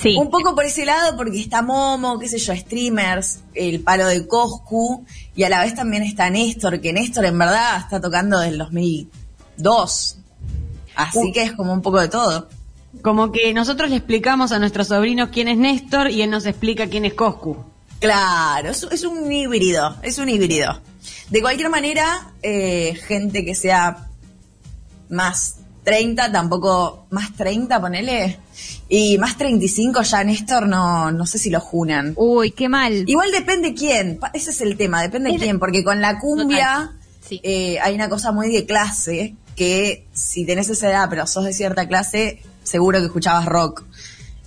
Sí. 0.00 0.14
Un 0.16 0.30
poco 0.30 0.54
por 0.54 0.64
ese 0.64 0.84
lado, 0.84 1.16
porque 1.16 1.40
está 1.40 1.60
Momo, 1.62 2.18
qué 2.18 2.28
sé 2.28 2.38
yo, 2.38 2.54
streamers, 2.54 3.40
el 3.54 3.80
palo 3.80 4.06
de 4.06 4.26
Coscu, 4.28 5.04
y 5.34 5.42
a 5.42 5.48
la 5.48 5.62
vez 5.62 5.74
también 5.74 6.04
está 6.04 6.30
Néstor, 6.30 6.80
que 6.80 6.92
Néstor 6.92 7.24
en 7.24 7.36
verdad 7.38 7.78
está 7.78 8.00
tocando 8.00 8.38
desde 8.38 8.52
el 8.52 8.58
2002. 8.58 10.16
Así 10.94 11.18
Uh. 11.18 11.32
que 11.32 11.42
es 11.42 11.52
como 11.52 11.72
un 11.72 11.82
poco 11.82 12.00
de 12.00 12.08
todo. 12.08 12.48
Como 13.02 13.32
que 13.32 13.52
nosotros 13.52 13.90
le 13.90 13.96
explicamos 13.96 14.52
a 14.52 14.58
nuestros 14.58 14.88
sobrinos 14.88 15.30
quién 15.32 15.48
es 15.48 15.58
Néstor 15.58 16.10
y 16.10 16.22
él 16.22 16.30
nos 16.30 16.46
explica 16.46 16.86
quién 16.88 17.04
es 17.04 17.14
Coscu. 17.14 17.56
Claro, 18.00 18.70
es, 18.70 18.86
es 18.90 19.04
un 19.04 19.30
híbrido, 19.32 19.96
es 20.02 20.18
un 20.18 20.28
híbrido. 20.28 20.80
De 21.30 21.40
cualquier 21.40 21.70
manera, 21.70 22.32
eh, 22.42 22.96
gente 23.06 23.44
que 23.44 23.54
sea 23.54 24.06
más 25.08 25.57
30, 25.88 26.32
tampoco 26.32 27.06
más 27.10 27.32
30, 27.34 27.80
ponele, 27.80 28.38
y 28.88 29.16
más 29.18 29.36
35 29.38 30.02
ya 30.02 30.22
Néstor 30.24 30.66
no, 30.68 31.10
no 31.10 31.26
sé 31.26 31.38
si 31.38 31.50
lo 31.50 31.60
junan. 31.60 32.12
Uy, 32.16 32.50
qué 32.50 32.68
mal. 32.68 33.04
Igual 33.06 33.30
depende 33.32 33.74
quién, 33.74 34.18
pa- 34.18 34.30
ese 34.34 34.50
es 34.50 34.60
el 34.60 34.76
tema, 34.76 35.02
depende 35.02 35.30
Es- 35.30 35.40
quién, 35.40 35.58
porque 35.58 35.82
con 35.84 36.00
la 36.00 36.18
cumbia 36.18 36.92
Sí. 37.26 37.40
eh, 37.42 37.78
hay 37.80 37.94
una 37.94 38.08
cosa 38.08 38.32
muy 38.32 38.50
de 38.52 38.64
clase, 38.66 39.34
que 39.56 40.06
si 40.12 40.44
tenés 40.46 40.68
esa 40.70 40.88
edad 40.90 41.08
pero 41.10 41.26
sos 41.26 41.44
de 41.44 41.52
cierta 41.52 41.86
clase, 41.88 42.40
seguro 42.62 42.98
que 43.00 43.06
escuchabas 43.06 43.44
rock. 43.46 43.82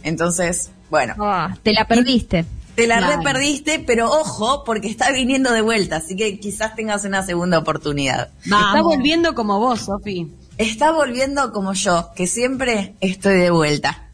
Entonces, 0.04 0.70
bueno, 0.90 1.16
Ah, 1.20 1.56
te 1.64 1.74
la 1.74 1.86
perdiste. 1.88 2.46
te 2.76 2.88
la 2.88 2.98
Claro. 3.00 3.18
re 3.18 3.24
perdiste, 3.24 3.80
pero 3.86 4.10
ojo, 4.12 4.64
porque 4.64 4.88
está 4.88 5.12
viniendo 5.12 5.52
de 5.52 5.62
vuelta, 5.62 5.98
así 5.98 6.16
que 6.16 6.40
quizás 6.40 6.76
tengas 6.76 7.04
una 7.06 7.24
segunda 7.24 7.58
oportunidad. 7.60 8.30
Está 8.44 8.82
volviendo 8.82 9.36
como 9.36 9.60
vos, 9.60 9.82
Sofi. 9.82 10.32
Está 10.62 10.92
volviendo 10.92 11.52
como 11.52 11.74
yo, 11.74 12.12
que 12.16 12.28
siempre 12.28 12.94
estoy 13.02 13.40
de 13.40 13.50
vuelta. 13.50 14.12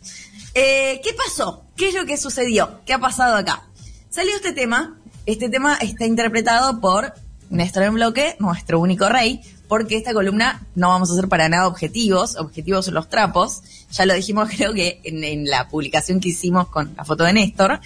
Eh, 0.53 1.01
¿Qué 1.03 1.13
pasó? 1.13 1.65
¿Qué 1.75 1.89
es 1.89 1.93
lo 1.93 2.05
que 2.05 2.15
sucedió? 2.15 2.79
¿Qué 2.85 2.93
ha 2.93 2.99
pasado 2.99 3.35
acá? 3.35 3.67
Salió 4.09 4.33
este 4.33 4.53
tema. 4.53 4.97
Este 5.25 5.49
tema 5.49 5.75
está 5.81 6.05
interpretado 6.05 6.79
por 6.79 7.13
Néstor 7.49 7.83
en 7.83 7.95
Bloque, 7.95 8.37
nuestro 8.39 8.79
único 8.79 9.09
rey, 9.09 9.41
porque 9.67 9.97
esta 9.97 10.13
columna 10.13 10.65
no 10.73 10.87
vamos 10.87 11.11
a 11.11 11.15
ser 11.15 11.27
para 11.27 11.49
nada 11.49 11.67
objetivos. 11.67 12.37
Objetivos 12.37 12.85
son 12.85 12.93
los 12.93 13.09
trapos. 13.09 13.63
Ya 13.91 14.05
lo 14.05 14.13
dijimos, 14.13 14.47
creo 14.55 14.73
que 14.73 15.01
en, 15.03 15.49
la 15.49 15.67
publicación 15.67 16.21
que 16.21 16.29
hicimos 16.29 16.69
con 16.69 16.93
la 16.95 17.03
foto 17.03 17.25
de 17.25 17.33
Néstor. 17.33 17.81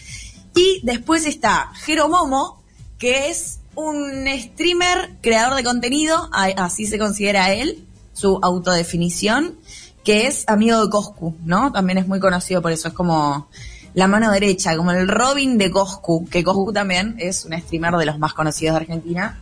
Y 0.54 0.82
después 0.84 1.26
está 1.26 1.72
Jero 1.84 2.10
Momo, 2.10 2.62
que 3.00 3.32
es 3.32 3.58
un 3.74 4.28
streamer, 4.38 5.18
creador 5.20 5.56
de 5.56 5.64
contenido, 5.64 6.30
así 6.32 6.86
se 6.86 7.00
considera 7.00 7.52
él, 7.54 7.88
su 8.14 8.40
autodefinición, 8.42 9.56
que 10.04 10.28
es 10.28 10.44
amigo 10.48 10.84
de 10.84 10.90
Coscu, 10.90 11.36
¿no? 11.46 11.72
También 11.72 11.98
es 11.98 12.08
muy 12.08 12.20
conocido 12.20 12.62
por 12.62 12.72
eso, 12.72 12.88
es 12.88 12.94
como 12.94 13.48
la 13.94 14.08
mano 14.08 14.32
derecha, 14.32 14.76
como 14.78 14.92
el 14.92 15.08
Robin 15.08 15.58
de 15.58 15.70
Coscu, 15.70 16.28
que 16.30 16.44
Coscu 16.44 16.72
también 16.74 17.16
es 17.20 17.46
un 17.46 17.58
streamer 17.60 17.96
de 17.96 18.06
los 18.06 18.18
más 18.20 18.34
conocidos 18.34 18.76
de 18.76 18.82
Argentina. 18.82 19.40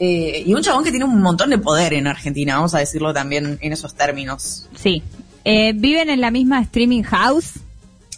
Eh, 0.00 0.42
y 0.46 0.54
un 0.54 0.62
chabón 0.62 0.82
que 0.84 0.90
tiene 0.90 1.04
un 1.04 1.20
montón 1.20 1.50
de 1.50 1.58
poder 1.58 1.94
en 1.94 2.06
Argentina, 2.06 2.56
vamos 2.56 2.74
a 2.74 2.78
decirlo 2.78 3.12
también 3.14 3.58
en 3.60 3.72
esos 3.72 3.94
términos. 3.94 4.68
Sí. 4.76 5.02
Eh, 5.44 5.72
¿Viven 5.74 6.10
en 6.10 6.20
la 6.20 6.30
misma 6.30 6.60
streaming 6.62 7.02
house? 7.02 7.52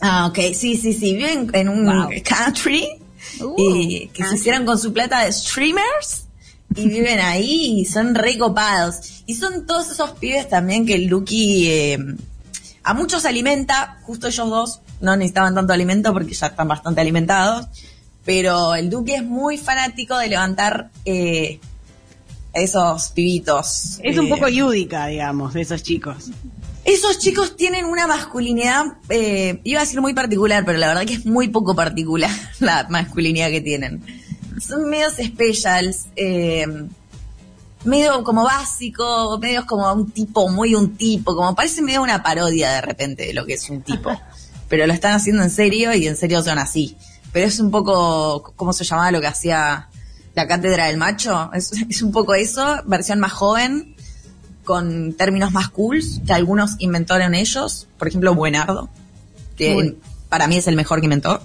Ah, 0.01 0.27
ok, 0.27 0.39
sí, 0.55 0.77
sí, 0.77 0.93
sí, 0.93 1.15
viven 1.17 1.51
en 1.53 1.69
un 1.69 1.85
Wow. 1.85 2.11
country 2.25 2.89
Uh, 3.41 3.55
eh, 3.59 4.11
que 4.13 4.25
se 4.25 4.37
hicieron 4.37 4.65
con 4.65 4.79
su 4.79 4.93
plata 4.93 5.25
de 5.25 5.33
streamers 5.33 6.26
y 6.77 6.89
viven 6.89 7.21
ahí 7.21 7.81
y 7.81 7.85
son 7.85 8.15
recopados. 8.15 9.23
Y 9.27 9.35
son 9.35 9.67
todos 9.67 9.91
esos 9.91 10.13
pibes 10.13 10.49
también 10.49 10.87
que 10.87 10.95
el 10.95 11.07
Lucky 11.07 11.69
eh, 11.69 11.99
a 12.87 12.95
muchos 12.95 13.25
alimenta, 13.25 13.99
justo 14.03 14.29
ellos 14.29 14.49
dos 14.49 14.81
no 15.01 15.17
necesitaban 15.17 15.55
tanto 15.57 15.73
alimento 15.73 16.13
porque 16.13 16.35
ya 16.35 16.47
están 16.47 16.69
bastante 16.69 17.01
alimentados, 17.01 17.67
pero 18.25 18.75
el 18.75 18.91
Duque 18.91 19.17
es 19.17 19.25
muy 19.25 19.59
fanático 19.59 20.17
de 20.17 20.29
levantar 20.29 20.91
eh, 21.05 21.59
esos 22.53 23.09
pibitos. 23.09 23.99
Es 24.03 24.17
un 24.19 24.27
eh, 24.27 24.31
poco 24.31 24.49
yúdica, 24.49 25.07
digamos, 25.09 25.55
de 25.55 25.63
esos 25.63 25.83
chicos. 25.83 26.31
esos 26.85 27.19
chicos 27.19 27.57
tienen 27.57 27.87
una 27.87 28.07
masculinidad, 28.07 28.85
eh, 29.09 29.61
iba 29.65 29.81
a 29.81 29.85
decir 29.85 30.01
muy 30.01 30.15
particular, 30.15 30.65
pero 30.65 30.79
la 30.79 30.87
verdad 30.87 31.05
que 31.05 31.15
es 31.15 31.27
muy 31.27 31.49
poco 31.49 31.75
particular 31.75 32.31
la 32.61 32.87
masculinidad 32.89 33.51
que 33.51 33.61
tienen. 33.61 34.03
Son 34.61 34.89
medios 34.89 35.15
specials, 35.15 36.07
eh, 36.17 36.67
medio 37.85 38.25
como 38.25 38.45
básico, 38.45 39.39
medios 39.41 39.65
como 39.65 39.93
un 39.93 40.11
tipo, 40.11 40.49
muy 40.49 40.75
un 40.75 40.97
tipo, 40.97 41.35
como 41.35 41.55
parece 41.55 41.83
medio 41.83 42.03
una 42.03 42.23
parodia 42.23 42.73
de 42.73 42.81
repente 42.81 43.27
de 43.27 43.35
lo 43.35 43.47
que 43.47 43.55
es 43.55 43.71
un 43.71 43.83
tipo. 43.83 44.11
Pero 44.69 44.87
lo 44.87 44.93
están 44.93 45.13
haciendo 45.13 45.43
en 45.43 45.51
serio 45.51 45.95
y 45.95 46.07
en 46.07 46.17
serio 46.17 46.43
son 46.43 46.59
así. 46.59 46.97
Pero 47.33 47.47
es 47.47 47.61
un 47.61 47.71
poco, 47.71 48.53
¿cómo 48.57 48.73
se 48.73 48.85
llamaba 48.85 49.13
lo 49.13 49.21
que 49.21 49.29
hacía 49.29 49.89
la 50.35 50.47
cátedra 50.49 50.87
del 50.87 50.97
macho? 50.97 51.51
Es, 51.55 51.73
es 51.73 52.03
un 52.03 52.11
poco 52.11 52.35
eso, 52.35 52.83
versión 52.87 53.21
más 53.21 53.33
joven, 53.33 53.95
con 54.65 55.13
términos 55.15 55.53
más 55.53 55.69
cool 55.69 56.03
que 56.27 56.33
algunos 56.33 56.73
inventaron 56.79 57.35
ellos. 57.35 57.87
Por 57.99 58.09
ejemplo, 58.09 58.35
buenardo, 58.35 58.89
que 59.57 59.77
Uy. 59.77 59.99
para 60.29 60.49
mí 60.49 60.57
es 60.57 60.67
el 60.67 60.77
mejor 60.77 61.01
que 61.01 61.07
inventó. 61.07 61.41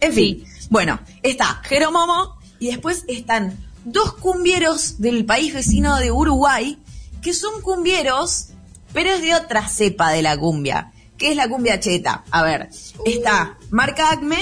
En 0.00 0.12
fin, 0.12 0.44
bueno, 0.70 0.98
está 1.22 1.60
Jeromomo 1.62 2.41
y 2.62 2.68
después 2.68 3.04
están 3.08 3.56
dos 3.84 4.12
cumbieros 4.14 5.00
del 5.00 5.24
país 5.24 5.52
vecino 5.52 5.96
de 5.98 6.12
Uruguay, 6.12 6.78
que 7.20 7.32
son 7.34 7.60
cumbieros, 7.62 8.50
pero 8.92 9.10
es 9.10 9.22
de 9.22 9.34
otra 9.34 9.68
cepa 9.68 10.10
de 10.10 10.22
la 10.22 10.36
cumbia, 10.36 10.92
que 11.18 11.30
es 11.30 11.36
la 11.36 11.48
cumbia 11.48 11.80
cheta. 11.80 12.22
A 12.30 12.42
ver, 12.42 12.68
está 13.04 13.58
Marca 13.70 14.10
Acme 14.12 14.38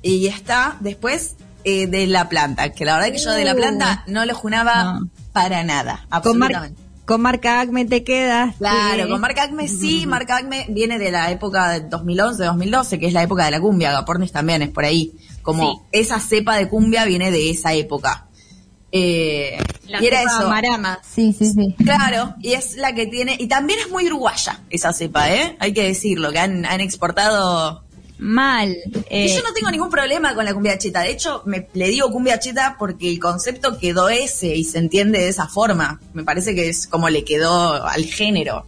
y 0.00 0.26
está 0.26 0.76
después 0.80 1.36
eh, 1.64 1.86
de 1.86 2.06
La 2.06 2.28
Planta, 2.28 2.72
que 2.72 2.84
la 2.84 2.96
verdad 2.96 3.12
que 3.12 3.18
yo 3.22 3.32
de 3.32 3.44
La 3.44 3.54
Planta 3.54 4.04
no 4.06 4.24
lo 4.24 4.34
junaba 4.34 4.84
No. 5.00 5.08
para 5.32 5.62
nada, 5.64 6.06
Con, 6.22 6.38
mar- 6.38 6.50
absolutamente. 6.54 6.82
con 7.06 7.20
marca 7.20 7.60
Acme 7.60 7.84
te 7.84 8.04
quedas. 8.04 8.54
Claro, 8.56 9.04
sí. 9.04 9.10
con 9.10 9.20
Marca 9.20 9.42
Acme 9.42 9.68
sí, 9.68 10.06
Marca 10.14 10.36
Acme 10.38 10.64
viene 10.70 10.98
de 10.98 11.10
la 11.10 11.30
época 11.30 11.68
de 11.70 11.88
2011-2012, 11.90 12.98
que 12.98 13.06
es 13.06 13.12
la 13.12 13.22
época 13.22 13.44
de 13.44 13.50
la 13.50 13.60
cumbia, 13.60 13.90
Agapornis 13.90 14.32
también 14.32 14.62
es 14.62 14.70
por 14.70 14.84
ahí. 14.84 15.12
Como 15.44 15.62
Sí. 15.92 16.00
esa 16.00 16.18
cepa 16.18 16.56
de 16.56 16.68
cumbia 16.68 17.04
viene 17.04 17.30
de 17.30 17.50
esa 17.50 17.72
época. 17.74 18.26
Eh, 18.90 19.56
La 19.88 20.02
y 20.02 20.06
era 20.06 20.20
cepa 20.20 20.38
eso. 20.40 20.48
Marama. 20.48 21.00
Sí, 21.08 21.32
sí, 21.38 21.52
sí. 21.52 21.74
Claro, 21.84 22.34
y 22.40 22.54
es 22.54 22.76
la 22.76 22.94
que 22.94 23.06
tiene, 23.06 23.36
y 23.38 23.46
también 23.46 23.78
es 23.80 23.90
muy 23.90 24.06
uruguaya 24.06 24.60
esa 24.70 24.92
cepa, 24.92 25.30
¿eh? 25.32 25.56
Hay 25.60 25.72
que 25.72 25.82
decirlo, 25.84 26.32
que 26.32 26.38
han, 26.40 26.64
han 26.64 26.80
exportado... 26.80 27.82
Mal. 28.16 28.76
Y 28.86 29.02
Eh, 29.10 29.28
yo 29.36 29.42
no 29.42 29.52
tengo 29.52 29.70
ningún 29.72 29.90
problema 29.90 30.34
con 30.36 30.44
la 30.44 30.54
cumbia 30.54 30.78
cheta, 30.78 31.00
de 31.02 31.10
hecho 31.10 31.42
me, 31.46 31.68
le 31.74 31.88
digo 31.88 32.10
cumbia 32.12 32.38
cheta 32.38 32.76
porque 32.78 33.10
el 33.10 33.18
concepto 33.18 33.76
quedó 33.76 34.08
ese 34.08 34.54
y 34.54 34.62
se 34.64 34.78
entiende 34.78 35.18
de 35.18 35.28
esa 35.28 35.48
forma. 35.48 36.00
Me 36.14 36.22
parece 36.22 36.54
que 36.54 36.68
es 36.68 36.86
como 36.86 37.08
le 37.10 37.24
quedó 37.24 37.84
al 37.84 38.04
género. 38.04 38.64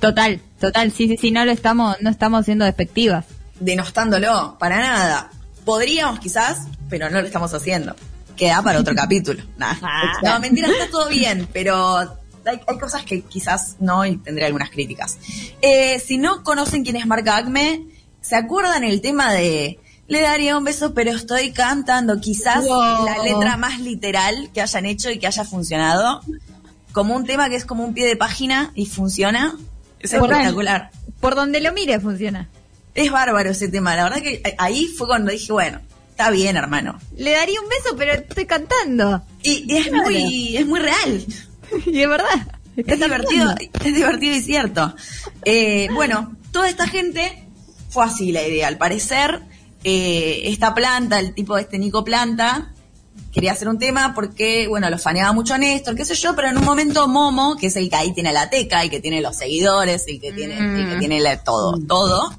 total, 0.00 0.40
total. 0.60 0.92
Sí, 0.92 1.08
sí, 1.08 1.16
sí. 1.20 1.30
No 1.32 1.44
lo 1.44 1.50
estamos, 1.50 1.96
no 2.00 2.08
estamos 2.08 2.44
siendo 2.44 2.64
despectivas. 2.64 3.24
denostándolo, 3.58 4.56
para 4.60 4.78
nada. 4.78 5.30
Podríamos 5.64 6.18
quizás, 6.20 6.66
pero 6.88 7.10
no 7.10 7.20
lo 7.20 7.26
estamos 7.26 7.52
haciendo. 7.54 7.94
Queda 8.36 8.62
para 8.62 8.80
otro 8.80 8.94
capítulo. 8.96 9.42
Nah. 9.56 9.74
No, 10.22 10.40
mentira, 10.40 10.68
está 10.68 10.88
todo 10.90 11.08
bien, 11.08 11.48
pero 11.52 11.98
hay, 11.98 12.60
hay 12.66 12.78
cosas 12.78 13.04
que 13.04 13.22
quizás 13.22 13.76
no 13.80 14.04
y 14.04 14.16
tendré 14.18 14.46
algunas 14.46 14.70
críticas. 14.70 15.18
Eh, 15.62 16.00
si 16.04 16.18
no 16.18 16.42
conocen 16.42 16.84
quién 16.84 16.96
es 16.96 17.06
Marca 17.06 17.36
Acme, 17.36 17.84
¿se 18.20 18.36
acuerdan 18.36 18.84
el 18.84 19.00
tema 19.00 19.32
de 19.32 19.78
le 20.06 20.20
daría 20.20 20.58
un 20.58 20.64
beso, 20.64 20.92
pero 20.92 21.12
estoy 21.12 21.52
cantando? 21.52 22.20
Quizás 22.20 22.64
Wow. 22.66 23.06
la 23.06 23.18
letra 23.22 23.56
más 23.56 23.80
literal 23.80 24.50
que 24.52 24.60
hayan 24.60 24.84
hecho 24.84 25.10
y 25.10 25.18
que 25.18 25.26
haya 25.26 25.44
funcionado. 25.44 26.20
Como 26.92 27.16
un 27.16 27.24
tema 27.24 27.48
que 27.48 27.56
es 27.56 27.64
como 27.64 27.84
un 27.84 27.94
pie 27.94 28.06
de 28.06 28.16
página 28.16 28.70
y 28.74 28.86
funciona. 28.86 29.56
Es 30.00 30.12
espectacular. 30.12 30.90
Por 31.20 31.34
donde 31.34 31.60
lo 31.60 31.72
mire 31.72 31.98
funciona. 32.00 32.48
Es 32.94 33.10
bárbaro 33.10 33.50
ese 33.50 33.68
tema. 33.68 33.96
La 33.96 34.04
verdad 34.04 34.22
que 34.22 34.42
ahí 34.58 34.86
fue 34.86 35.06
cuando 35.06 35.32
dije, 35.32 35.52
bueno, 35.52 35.80
está 36.10 36.30
bien, 36.30 36.56
hermano. 36.56 36.98
Le 37.16 37.32
daría 37.32 37.60
un 37.60 37.68
beso, 37.68 37.96
pero 37.96 38.12
estoy 38.12 38.46
cantando. 38.46 39.22
Y, 39.42 39.64
y 39.72 39.76
es 39.78 39.88
Claro. 39.88 40.04
muy, 40.10 40.56
es 40.56 40.66
muy 40.66 40.80
real. 40.80 41.24
y 41.86 42.00
es 42.00 42.08
verdad. 42.08 42.58
Es 42.76 42.98
divertido, 43.00 43.46
cantando. 43.54 43.78
es 43.84 43.94
divertido 43.94 44.34
y 44.36 44.40
cierto. 44.42 44.94
Eh, 45.44 45.88
bueno, 45.94 46.36
toda 46.52 46.68
esta 46.68 46.86
gente 46.88 47.46
fue 47.90 48.04
así 48.04 48.32
la 48.32 48.42
idea. 48.46 48.66
Al 48.68 48.78
parecer, 48.78 49.42
eh, 49.84 50.42
esta 50.44 50.74
planta, 50.74 51.18
el 51.20 51.34
tipo 51.34 51.54
de 51.56 51.62
este 51.62 51.78
Nico 51.78 52.04
Planta, 52.04 52.72
quería 53.32 53.52
hacer 53.52 53.68
un 53.68 53.78
tema 53.78 54.12
porque, 54.14 54.66
bueno, 54.68 54.88
lo 54.90 54.98
faneaba 54.98 55.32
mucho 55.32 55.54
a 55.54 55.58
Néstor, 55.58 55.94
qué 55.96 56.04
sé 56.04 56.14
yo, 56.14 56.34
pero 56.34 56.48
en 56.48 56.58
un 56.58 56.64
momento 56.64 57.06
Momo, 57.08 57.56
que 57.56 57.66
es 57.68 57.76
el 57.76 57.88
que 57.90 57.96
ahí 57.96 58.12
tiene 58.12 58.32
la 58.32 58.50
teca, 58.50 58.82
el 58.82 58.90
que 58.90 59.00
tiene 59.00 59.20
los 59.20 59.36
seguidores, 59.36 60.04
el 60.08 60.20
que 60.20 60.32
tiene, 60.32 60.58
el 60.58 60.88
que 60.90 60.96
tiene 60.98 61.20
la- 61.20 61.42
todo, 61.44 61.78
todo, 61.86 62.32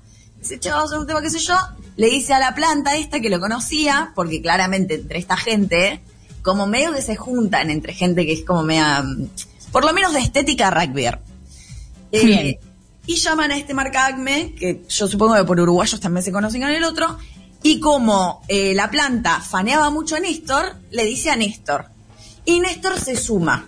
dice, 0.46 0.60
che, 0.60 0.70
vamos 0.70 0.84
a 0.84 0.88
hacer 0.88 1.00
un 1.00 1.08
tema, 1.08 1.22
qué 1.22 1.30
sé 1.30 1.40
yo, 1.40 1.56
le 1.98 2.08
dice 2.08 2.34
a 2.34 2.40
la 2.40 2.54
planta 2.54 2.96
esta 2.96 3.20
que 3.20 3.30
lo 3.30 3.40
conocía, 3.40 4.12
porque 4.16 4.42
claramente 4.42 4.96
entre 4.96 5.20
esta 5.20 5.38
gente, 5.38 6.02
como 6.42 6.68
medio 6.68 6.94
que 6.94 7.02
se 7.02 7.16
juntan 7.16 7.70
entre 7.72 7.94
gente 7.94 8.26
que 8.26 8.34
es 8.34 8.44
como 8.44 8.64
media, 8.64 9.02
mm, 9.02 9.30
por 9.72 9.86
lo 9.86 9.94
menos 9.94 10.14
de 10.14 10.20
estética 10.20 10.70
rugby. 10.70 11.08
Eh, 12.12 12.26
Bien. 12.26 12.58
y 13.08 13.16
llaman 13.16 13.52
a 13.52 13.58
este 13.58 13.74
Marca 13.74 14.06
Acme, 14.06 14.54
que 14.58 14.84
yo 14.88 15.08
supongo 15.08 15.36
que 15.36 15.44
por 15.44 15.60
uruguayos 15.60 16.00
también 16.00 16.24
se 16.24 16.32
conocen 16.32 16.62
con 16.62 16.72
el 16.72 16.84
otro, 16.84 17.18
y 17.64 17.80
como 17.80 18.44
eh, 18.48 18.74
la 18.76 18.92
planta 18.92 19.42
faneaba 19.42 19.90
mucho 19.90 20.16
a 20.16 20.20
Néstor, 20.20 20.76
le 20.92 21.04
dice 21.06 21.32
a 21.32 21.36
Néstor. 21.36 21.86
Y 22.46 22.60
Néstor 22.60 23.00
se 23.00 23.16
suma. 23.16 23.66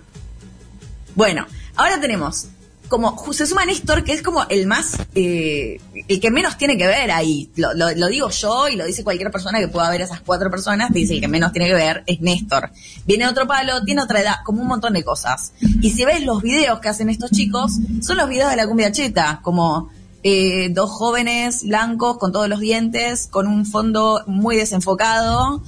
Bueno, 1.16 1.48
ahora 1.76 2.00
tenemos 2.00 2.50
como 2.88 3.34
se 3.34 3.46
suma 3.46 3.66
Néstor, 3.66 4.04
que 4.04 4.14
es 4.14 4.22
como 4.22 4.44
el 4.50 4.68
más, 4.68 4.98
eh, 5.16 5.80
el 6.08 6.20
que 6.20 6.32
menos 6.32 6.58
tiene 6.58 6.78
que 6.78 6.88
ver 6.88 7.12
ahí. 7.12 7.50
Lo, 7.56 7.74
lo- 7.74 7.92
lo 7.96 8.08
digo 8.08 8.30
yo 8.30 8.68
y 8.70 8.76
lo 8.76 8.86
dice 8.86 9.04
cualquier 9.04 9.32
persona 9.32 9.60
que 9.60 9.68
pueda 9.68 9.90
ver 9.90 10.02
a 10.02 10.06
esas 10.06 10.22
cuatro 10.22 10.50
personas, 10.50 10.92
dice 10.94 11.14
el 11.16 11.22
que 11.22 11.28
menos 11.28 11.52
tiene 11.52 11.68
que 11.68 11.74
ver 11.76 12.04
es 12.08 12.22
Néstor. 12.22 12.70
Viene 13.06 13.28
otro 13.28 13.48
palo, 13.48 13.84
tiene 13.84 14.02
otra 14.02 14.22
edad, 14.22 14.36
como 14.46 14.62
un 14.62 14.68
montón 14.68 14.94
de 14.94 15.04
cosas. 15.04 15.54
Y 15.82 15.92
si 15.92 16.06
ves 16.06 16.24
los 16.24 16.42
videos 16.42 16.80
que 16.80 16.90
hacen 16.90 17.10
estos 17.10 17.32
chicos, 17.32 17.74
son 18.02 18.18
los 18.18 18.30
videos 18.30 18.50
de 18.50 18.56
la 18.58 18.68
cumbia 18.68 18.92
cheta, 18.92 19.40
como 19.44 19.90
eh, 20.24 20.70
dos 20.72 20.90
jóvenes 20.90 21.64
blancos 21.64 22.18
con 22.18 22.32
todos 22.32 22.50
los 22.50 22.60
dientes, 22.60 23.28
con 23.28 23.48
un 23.48 23.66
fondo 23.66 24.24
muy 24.28 24.56
desenfocado. 24.56 25.62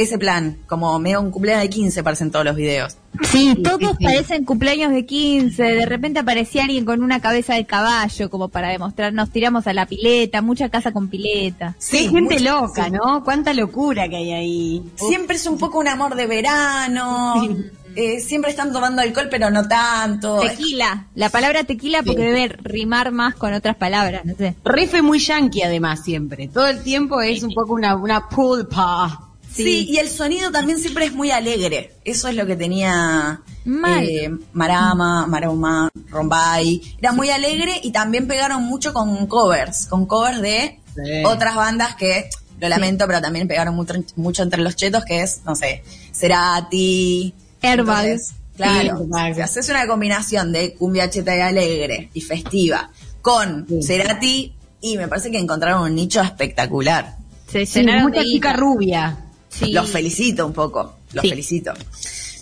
Ese 0.00 0.16
plan, 0.16 0.56
como 0.66 0.98
medio 0.98 1.20
un 1.20 1.30
cumpleaños 1.30 1.62
de 1.64 1.68
15 1.68 2.02
parecen 2.02 2.30
todos 2.30 2.46
los 2.46 2.56
videos. 2.56 2.96
Sí, 3.30 3.54
todos 3.62 3.96
sí. 3.98 4.04
parecen 4.04 4.46
cumpleaños 4.46 4.92
de 4.92 5.04
15. 5.04 5.62
De 5.62 5.84
repente 5.84 6.20
aparecía 6.20 6.64
alguien 6.64 6.86
con 6.86 7.02
una 7.02 7.20
cabeza 7.20 7.52
de 7.52 7.66
caballo, 7.66 8.30
como 8.30 8.48
para 8.48 8.70
demostrar, 8.70 9.12
nos 9.12 9.28
tiramos 9.30 9.66
a 9.66 9.74
la 9.74 9.84
pileta, 9.84 10.40
mucha 10.40 10.70
casa 10.70 10.92
con 10.92 11.08
pileta. 11.08 11.76
Qué 11.90 12.08
gente 12.08 12.40
loca, 12.40 12.88
¿no? 12.88 13.22
Cuánta 13.24 13.52
locura 13.52 14.08
que 14.08 14.16
hay 14.16 14.32
ahí. 14.32 14.82
Siempre 14.94 15.36
es 15.36 15.44
un 15.46 15.58
poco 15.58 15.78
un 15.78 15.88
amor 15.88 16.14
de 16.14 16.26
verano. 16.26 17.34
eh, 17.94 18.20
siempre 18.20 18.52
están 18.52 18.72
tomando 18.72 19.02
alcohol, 19.02 19.28
pero 19.30 19.50
no 19.50 19.68
tanto. 19.68 20.40
Tequila, 20.40 21.08
la 21.14 21.28
palabra 21.28 21.64
tequila 21.64 22.02
porque 22.02 22.22
debe 22.22 22.48
rimar 22.62 23.12
más 23.12 23.34
con 23.34 23.52
otras 23.52 23.76
palabras, 23.76 24.24
no 24.24 24.34
sé. 24.34 24.54
Refe 24.64 25.02
muy 25.02 25.18
yankee 25.18 25.60
además 25.62 26.02
siempre. 26.02 26.48
Todo 26.48 26.68
el 26.68 26.82
tiempo 26.82 27.20
es 27.20 27.42
un 27.42 27.52
poco 27.52 27.74
una, 27.74 27.96
una 27.96 28.30
pulpa. 28.30 29.26
Sí. 29.52 29.86
y 29.90 29.98
el 29.98 30.08
sonido 30.08 30.50
también 30.50 30.78
siempre 30.78 31.06
es 31.06 31.12
muy 31.12 31.30
alegre. 31.30 31.94
Eso 32.04 32.28
es 32.28 32.34
lo 32.36 32.46
que 32.46 32.56
tenía 32.56 33.40
Mal. 33.64 34.08
eh, 34.08 34.30
Marama, 34.52 35.26
Maroma, 35.26 35.88
Rombay. 36.08 36.80
Era 36.98 37.12
muy 37.12 37.30
alegre 37.30 37.72
y 37.82 37.90
también 37.90 38.26
pegaron 38.28 38.62
mucho 38.64 38.92
con 38.92 39.26
covers, 39.26 39.86
con 39.86 40.06
covers 40.06 40.40
de 40.40 40.78
Sí. 40.94 41.22
otras 41.24 41.54
bandas 41.56 41.94
que, 41.94 42.28
lo 42.60 42.68
lamento, 42.68 43.06
pero 43.06 43.20
también 43.22 43.48
pegaron 43.48 43.74
mucho, 43.74 43.94
mucho 44.16 44.42
entre 44.42 44.60
los 44.60 44.76
chetos, 44.76 45.04
que 45.04 45.22
es, 45.22 45.40
no 45.46 45.54
sé, 45.56 45.82
Cerati. 46.12 47.34
Airbag. 47.62 48.04
Entonces, 48.06 48.34
Claro, 48.56 48.98
Airbag. 49.00 49.34
si 49.34 49.40
haces 49.40 49.68
una 49.70 49.86
combinación 49.86 50.52
de 50.52 50.74
cumbia 50.74 51.08
cheta 51.08 51.34
y 51.36 51.40
alegre 51.40 52.10
y 52.12 52.20
festiva 52.20 52.90
con 53.22 53.66
Sí. 53.68 53.82
Cerati, 53.82 54.54
y 54.82 54.96
me 54.98 55.08
parece 55.08 55.30
que 55.30 55.38
encontraron 55.38 55.82
un 55.82 55.94
nicho 55.94 56.20
espectacular. 56.20 57.16
Se 57.50 57.64
Sí, 57.66 57.80
llenaron 57.80 58.10
mucha 58.10 58.22
chica 58.22 58.52
rubia. 58.54 59.16
Sí. 59.50 59.72
Los 59.72 59.90
felicito 59.90 60.46
un 60.46 60.52
poco, 60.52 60.96
los 61.12 61.22
Sí. 61.22 61.28
felicito. 61.28 61.72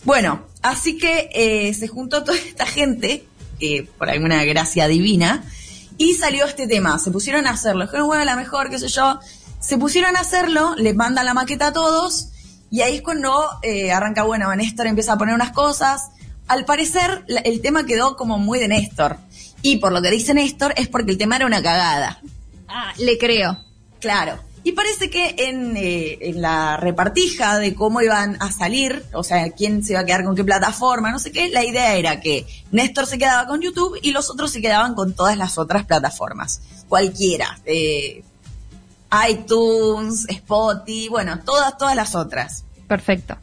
Bueno, 0.05 0.45
así 0.63 0.97
que 0.99 1.29
eh, 1.35 1.75
se 1.75 1.89
juntó 1.89 2.23
toda 2.23 2.39
esta 2.39 2.67
gente, 2.67 3.27
eh, 3.61 3.89
por 3.99 4.09
alguna 4.11 4.45
gracia 4.45 4.87
divina, 4.89 5.45
y 5.97 6.15
salió 6.15 6.45
este 6.47 6.67
tema. 6.69 6.99
Se 6.99 7.11
pusieron 7.11 7.47
a 7.47 7.51
hacerlo. 7.51 7.85
Dijeron, 7.87 8.07
bueno, 8.07 8.25
la 8.25 8.37
mejor, 8.37 8.71
qué 8.71 8.79
sé 8.79 8.89
yo. 8.89 9.19
Se 9.61 9.77
pusieron 9.79 10.17
a 10.17 10.21
hacerlo, 10.21 10.75
les 10.77 10.95
mandan 10.95 11.25
la 11.27 11.35
maqueta 11.35 11.69
a 11.69 11.73
todos, 11.73 12.29
y 12.71 12.83
ahí 12.83 12.97
es 12.97 13.03
cuando 13.03 13.45
eh, 13.63 13.91
arranca, 13.91 14.23
bueno, 14.23 14.55
Néstor 14.55 14.87
empieza 14.87 15.15
a 15.15 15.19
poner 15.19 15.35
unas 15.35 15.51
cosas. 15.53 16.11
Al 16.47 16.65
parecer, 16.65 17.25
la- 17.27 17.41
el 17.41 17.61
tema 17.61 17.85
quedó 17.85 18.17
como 18.17 18.39
muy 18.39 18.59
de 18.61 18.69
Néstor. 18.69 19.17
Y 19.63 19.79
por 19.79 19.91
lo 19.93 20.01
que 20.01 20.11
dice 20.11 20.33
Néstor, 20.35 20.73
es 20.77 20.87
porque 20.89 21.11
el 21.11 21.19
tema 21.19 21.37
era 21.37 21.47
una 21.47 21.61
cagada. 21.63 22.21
Ah, 22.69 22.93
le 22.99 23.19
creo. 23.19 23.59
Claro. 24.01 24.39
Y 24.69 24.73
parece 24.73 25.09
que 25.09 25.35
en, 25.39 25.79
eh, 25.79 26.19
en 26.21 26.43
la 26.43 26.77
repartija 26.77 27.59
de 27.59 27.75
cómo 27.75 28.03
iban 28.03 28.37
a 28.39 28.53
salir, 28.53 29.03
o 29.15 29.25
sea, 29.25 29.51
quién 29.53 29.83
se 29.83 29.95
iba 29.95 30.01
a 30.01 30.05
quedar 30.05 30.25
con 30.25 30.37
qué 30.37 30.45
plataforma, 30.45 31.11
no 31.11 31.19
sé 31.19 31.33
qué, 31.33 31.49
la 31.49 31.65
idea 31.65 31.95
era 31.95 32.21
que 32.21 32.45
Néstor 32.71 33.07
se 33.07 33.17
quedaba 33.17 33.49
con 33.49 33.63
YouTube 33.63 33.99
y 34.03 34.11
los 34.11 34.29
otros 34.29 34.51
se 34.51 34.61
quedaban 34.61 34.95
con 34.95 35.15
todas 35.15 35.39
las 35.39 35.57
otras 35.57 35.87
plataformas. 35.87 36.61
Cualquiera. 36.87 37.59
eh, 37.65 38.23
iTunes, 39.31 40.27
Spotify, 40.29 41.09
bueno, 41.09 41.41
todas, 41.47 41.79
todas 41.79 41.97
las 41.97 42.15
otras. 42.15 42.65
Perfecto. 42.87 43.39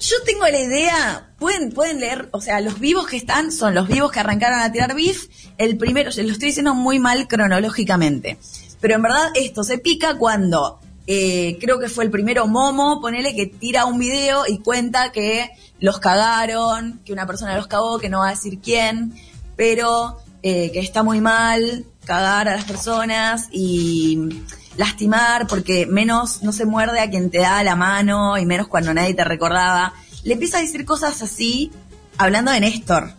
Yo 0.00 0.16
tengo 0.26 0.48
la 0.48 0.60
idea, 0.60 1.30
pueden, 1.38 1.70
pueden 1.70 2.00
leer, 2.00 2.28
o 2.32 2.40
sea, 2.40 2.60
los 2.60 2.80
vivos 2.80 3.06
que 3.06 3.18
están 3.18 3.52
son 3.52 3.76
los 3.76 3.86
vivos 3.86 4.10
que 4.10 4.18
arrancaron 4.18 4.58
a 4.58 4.72
tirar 4.72 4.96
beef. 4.96 5.28
El 5.58 5.78
primero, 5.78 6.10
se 6.10 6.24
lo 6.24 6.32
estoy 6.32 6.48
diciendo 6.48 6.74
muy 6.74 6.98
mal 6.98 7.28
cronológicamente, 7.28 8.36
pero 8.80 8.94
en 8.94 9.02
verdad 9.02 9.30
esto 9.34 9.62
se 9.64 9.78
pica 9.78 10.16
cuando 10.16 10.80
eh, 11.06 11.58
creo 11.60 11.78
que 11.78 11.88
fue 11.88 12.04
el 12.04 12.10
primero 12.10 12.46
Momo, 12.46 13.00
ponele 13.00 13.34
que 13.34 13.46
tira 13.46 13.84
un 13.84 13.98
video 13.98 14.44
y 14.46 14.58
cuenta 14.58 15.10
que 15.12 15.50
los 15.80 15.98
cagaron, 15.98 17.00
que 17.04 17.12
una 17.12 17.26
persona 17.26 17.56
los 17.56 17.66
cagó, 17.66 17.98
que 17.98 18.08
no 18.08 18.20
va 18.20 18.28
a 18.28 18.30
decir 18.30 18.60
quién, 18.60 19.14
pero 19.56 20.18
eh, 20.42 20.70
que 20.72 20.80
está 20.80 21.02
muy 21.02 21.20
mal 21.20 21.84
cagar 22.04 22.48
a 22.48 22.54
las 22.54 22.64
personas 22.64 23.48
y 23.50 24.44
lastimar 24.76 25.46
porque 25.46 25.86
menos 25.86 26.42
no 26.42 26.52
se 26.52 26.64
muerde 26.64 27.00
a 27.00 27.10
quien 27.10 27.30
te 27.30 27.38
da 27.38 27.62
la 27.64 27.76
mano 27.76 28.38
y 28.38 28.46
menos 28.46 28.68
cuando 28.68 28.94
nadie 28.94 29.14
te 29.14 29.24
recordaba. 29.24 29.94
Le 30.22 30.34
empieza 30.34 30.58
a 30.58 30.62
decir 30.62 30.84
cosas 30.84 31.20
así 31.22 31.72
hablando 32.18 32.52
de 32.52 32.60
Néstor. 32.60 33.14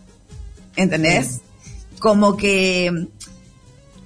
¿Entendés? 0.76 1.40
Como 1.98 2.36
que 2.36 3.08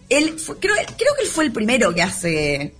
él 0.08 0.38
fue- 0.38 0.58
creo, 0.58 0.74
creo 0.96 1.14
que 1.16 1.22
él 1.24 1.28
fue 1.28 1.44
el 1.44 1.52
primero 1.52 1.94
que 1.94 2.02
hace 2.02 2.74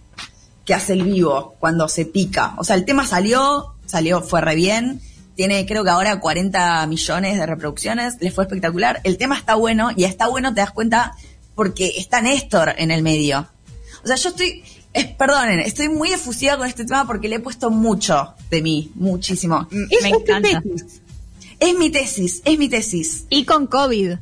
que 0.65 0.75
hace 0.75 0.95
el 0.95 1.05
vivo 1.05 1.55
cuando 1.61 1.89
se 1.89 2.07
pica. 2.07 2.55
O 2.59 2.65
sea, 2.65 2.75
el 2.75 2.85
tema 2.85 3.07
salió, 3.07 3.75
salió, 3.87 4.21
fue 4.21 4.41
re 4.41 4.57
bien. 4.57 5.01
Tiene, 5.37 5.65
creo 5.65 5.85
que 5.85 5.91
ahora 5.91 6.19
40 6.19 6.85
millones 6.89 7.39
de 7.39 7.47
reproducciones. 7.47 8.15
Le 8.21 8.33
fue 8.33 8.43
espectacular. 8.45 9.01
El 9.05 9.17
tema 9.17 9.37
está 9.39 9.55
bueno 9.55 9.91
y 9.97 10.03
está 10.03 10.27
bueno, 10.27 10.53
te 10.55 10.63
das 10.63 10.73
cuenta, 10.73 11.15
porque 11.55 11.93
está 11.99 12.21
Néstor 12.21 12.75
en 12.79 12.91
el 12.91 13.03
medio. 13.05 13.47
O 14.03 14.07
sea, 14.09 14.17
yo 14.17 14.31
estoy, 14.31 14.65
es, 14.93 15.07
perdonen, 15.07 15.61
estoy 15.61 15.89
muy 15.89 16.11
efusiva 16.11 16.57
con 16.59 16.67
este 16.67 16.85
tema 16.85 17.07
porque 17.07 17.29
le 17.29 17.37
he 17.37 17.41
puesto 17.41 17.71
mucho 17.71 18.35
de 18.51 18.61
mí, 18.61 18.91
muchísimo. 18.97 19.69
Me 19.71 19.85
es 19.91 20.01
tu 20.01 20.07
encanta. 20.33 20.63
tesis. 20.63 21.01
Es 21.61 21.79
mi 21.79 21.91
tesis, 21.91 22.43
es 22.45 22.59
mi 22.59 22.69
tesis. 22.69 23.25
Y 23.31 23.45
con 23.45 23.69
COVID. 23.69 24.15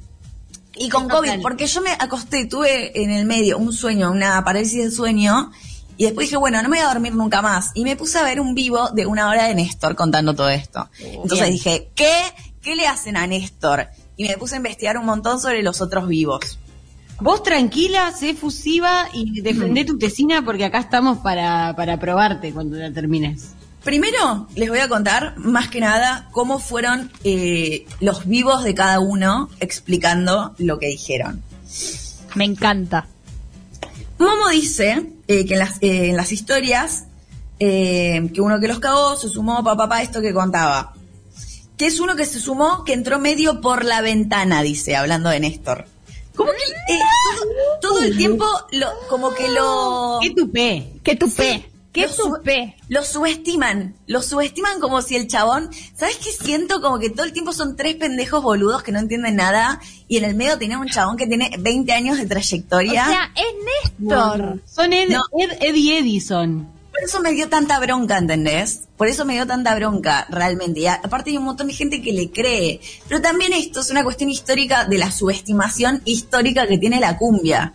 Y 0.77 0.89
con 0.89 1.09
Total. 1.09 1.31
COVID, 1.31 1.43
porque 1.43 1.67
yo 1.67 1.81
me 1.81 1.93
acosté, 1.93 2.47
tuve 2.47 3.03
en 3.03 3.11
el 3.11 3.27
medio 3.27 3.59
un 3.59 3.73
sueño, 3.73 4.11
una 4.11 4.43
parálisis 4.45 4.85
de 4.85 4.91
sueño, 4.91 5.53
y 5.97 6.05
después 6.05 6.27
dije, 6.27 6.37
bueno, 6.37 6.63
no 6.63 6.69
me 6.69 6.79
voy 6.79 6.87
a 6.87 6.89
dormir 6.89 7.15
nunca 7.15 7.41
más. 7.43 7.71
Y 7.75 7.85
me 7.85 7.97
puse 7.97 8.19
a 8.19 8.25
ver 8.25 8.41
un 8.41 8.55
vivo 8.55 8.91
de 8.91 9.07
una 9.07 9.29
hora 9.29 9.47
de 9.47 9.55
Néstor 9.55 9.95
contando 9.95 10.35
todo 10.35 10.49
esto. 10.49 10.89
Entonces 10.99 11.41
bien. 11.41 11.53
dije, 11.53 11.91
¿qué? 11.95 12.13
¿Qué 12.61 12.75
le 12.75 12.87
hacen 12.87 13.17
a 13.17 13.27
Néstor? 13.27 13.89
Y 14.17 14.27
me 14.27 14.37
puse 14.37 14.55
a 14.55 14.57
investigar 14.57 14.97
un 14.97 15.07
montón 15.07 15.41
sobre 15.41 15.63
los 15.63 15.81
otros 15.81 16.09
vivos. 16.09 16.59
Vos 17.21 17.43
tranquila, 17.43 18.13
sé 18.13 18.31
efusiva 18.31 19.09
y 19.13 19.41
defendé 19.41 19.85
tu 19.85 19.99
tesina 19.99 20.45
porque 20.45 20.65
acá 20.65 20.81
estamos 20.81 21.19
para, 21.19 21.75
para 21.77 22.01
probarte 22.01 22.53
cuando 22.53 22.77
la 22.77 22.93
termines. 22.93 23.54
Primero 23.85 24.49
les 24.55 24.69
voy 24.71 24.79
a 24.79 24.89
contar, 24.89 25.37
más 25.37 25.69
que 25.69 25.79
nada, 25.81 26.29
cómo 26.33 26.59
fueron 26.59 27.13
eh, 27.23 27.87
los 28.01 28.27
vivos 28.27 28.65
de 28.65 28.75
cada 28.75 28.99
uno 28.99 29.51
explicando 29.61 30.55
lo 30.59 30.79
que 30.79 30.87
dijeron. 30.87 31.43
Me 32.35 32.45
encanta. 32.45 33.07
Momo 34.19 34.49
dice 34.49 35.07
eh, 35.29 35.45
que 35.45 35.55
en 35.55 35.59
las, 35.59 35.77
eh, 35.83 36.09
en 36.09 36.17
las 36.17 36.33
historias 36.33 37.05
eh, 37.61 38.31
que 38.33 38.41
uno 38.41 38.59
que 38.59 38.69
los 38.69 38.79
cagó 38.79 39.17
se 39.17 39.29
sumó 39.29 39.57
papá 39.63 39.77
papá 39.77 40.03
esto 40.03 40.21
que 40.21 40.33
contaba. 40.33 40.95
Que 41.77 41.87
es 41.87 42.01
uno 42.01 42.17
que 42.17 42.25
se 42.25 42.41
sumó 42.41 42.85
que 42.85 42.93
entró 42.93 43.19
medio 43.19 43.61
por 43.61 43.85
la 43.85 44.01
ventana, 44.01 44.63
dice, 44.63 44.97
hablando 44.97 45.29
de 45.29 45.41
Néstor. 45.41 45.87
Como 46.35 46.51
que 46.51 46.95
eh, 46.95 46.99
todo, 47.81 47.97
todo 47.97 48.01
el 48.01 48.17
tiempo 48.17 48.47
lo, 48.73 48.89
como 49.09 49.35
que 49.35 49.49
lo... 49.49 50.19
¿Qué 50.23 50.31
tupé? 50.31 50.93
¡Qué 51.03 51.17
tupé! 51.17 51.71
¡Qué 51.95 52.09
subestiman, 53.05 53.95
lo 54.09 54.21
subestiman 54.21 54.81
como 54.81 55.01
si 55.01 55.17
el 55.17 55.29
chabón, 55.29 55.71
¿sabes 55.97 56.17
qué 56.17 56.33
siento? 56.33 56.81
Como 56.83 56.99
que 56.99 57.09
todo 57.11 57.25
el 57.25 57.33
tiempo 57.33 57.53
son 57.53 57.77
tres 57.77 57.95
pendejos 57.97 58.43
boludos 58.43 58.83
que 58.83 58.93
no 58.93 58.99
entienden 58.99 59.37
nada 59.37 59.81
y 60.09 60.17
en 60.19 60.25
el 60.25 60.35
medio 60.35 60.59
tenés 60.59 60.77
un 60.79 60.89
chabón 60.89 61.17
que 61.17 61.27
tiene 61.27 61.51
20 61.59 61.93
años 61.93 62.19
de 62.19 62.25
O 62.25 62.29
trayectoria. 62.29 63.07
sea, 63.07 63.33
es 63.37 64.01
Néstor. 64.01 64.61
Son 64.67 64.93
Ed, 64.93 65.09
No. 65.09 65.23
Ed, 65.39 65.51
Ed 65.61 65.75
y 65.75 65.93
Edison. 65.93 66.69
Por 66.91 67.03
eso 67.03 67.21
me 67.21 67.33
dio 67.33 67.49
tanta 67.49 67.81
bronca, 67.81 68.19
¿entendés? 68.19 68.83
Por 68.97 69.09
eso 69.09 69.25
me 69.25 69.35
dio 69.35 69.47
tanta 69.47 69.75
bronca, 69.75 70.27
realmente. 70.31 70.79
Y 70.81 70.87
a- 70.87 70.95
aparte 71.03 71.31
hay 71.31 71.37
un 71.37 71.43
montón 71.45 71.67
de 71.67 71.75
gente 71.75 72.01
que 72.01 72.13
le 72.13 72.31
cree. 72.31 72.81
Pero 73.09 73.21
también 73.21 73.53
esto 73.53 73.81
es 73.81 73.91
una 73.91 74.05
cuestión 74.05 74.31
histórica 74.31 74.85
de 74.85 74.99
la 74.99 75.11
subestimación 75.11 76.03
histórica 76.05 76.69
que 76.69 76.79
tiene 76.79 77.01
la 77.01 77.17
cumbia. 77.19 77.73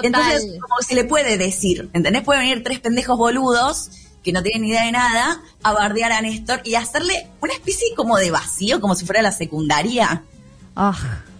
Total. 0.00 0.06
Entonces, 0.06 0.60
como 0.60 0.76
se 0.86 0.94
le 0.94 1.04
puede 1.04 1.36
decir, 1.36 1.90
¿entendés? 1.92 2.22
Pueden 2.22 2.42
venir 2.42 2.64
tres 2.64 2.80
pendejos 2.80 3.18
boludos 3.18 3.90
que 4.22 4.32
no 4.32 4.42
tienen 4.42 4.62
ni 4.62 4.68
idea 4.68 4.84
de 4.84 4.92
nada 4.92 5.42
a 5.62 5.72
bardear 5.72 6.12
a 6.12 6.20
Néstor 6.20 6.60
y 6.64 6.76
hacerle 6.76 7.28
una 7.40 7.52
especie 7.52 7.88
como 7.96 8.16
de 8.18 8.30
vacío, 8.30 8.80
como 8.80 8.94
si 8.94 9.04
fuera 9.04 9.20
la 9.22 9.32
secundaria. 9.32 10.22
Ah, 10.76 10.96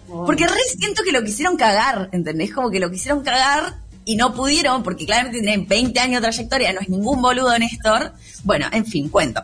Porque 0.07 0.45
re 0.45 0.59
siento 0.77 1.03
que 1.03 1.11
lo 1.11 1.23
quisieron 1.23 1.55
cagar, 1.55 2.09
¿entendés? 2.11 2.53
Como 2.53 2.69
que 2.69 2.79
lo 2.79 2.91
quisieron 2.91 3.23
cagar 3.23 3.77
y 4.05 4.15
no 4.17 4.33
pudieron, 4.33 4.83
porque 4.83 5.05
claramente 5.05 5.39
tienen 5.39 5.67
20 5.67 5.99
años 5.99 6.21
de 6.21 6.27
trayectoria, 6.27 6.73
no 6.73 6.81
es 6.81 6.89
ningún 6.89 7.21
boludo 7.21 7.57
Néstor. 7.57 8.13
Bueno, 8.43 8.67
en 8.71 8.85
fin, 8.85 9.09
cuento. 9.09 9.41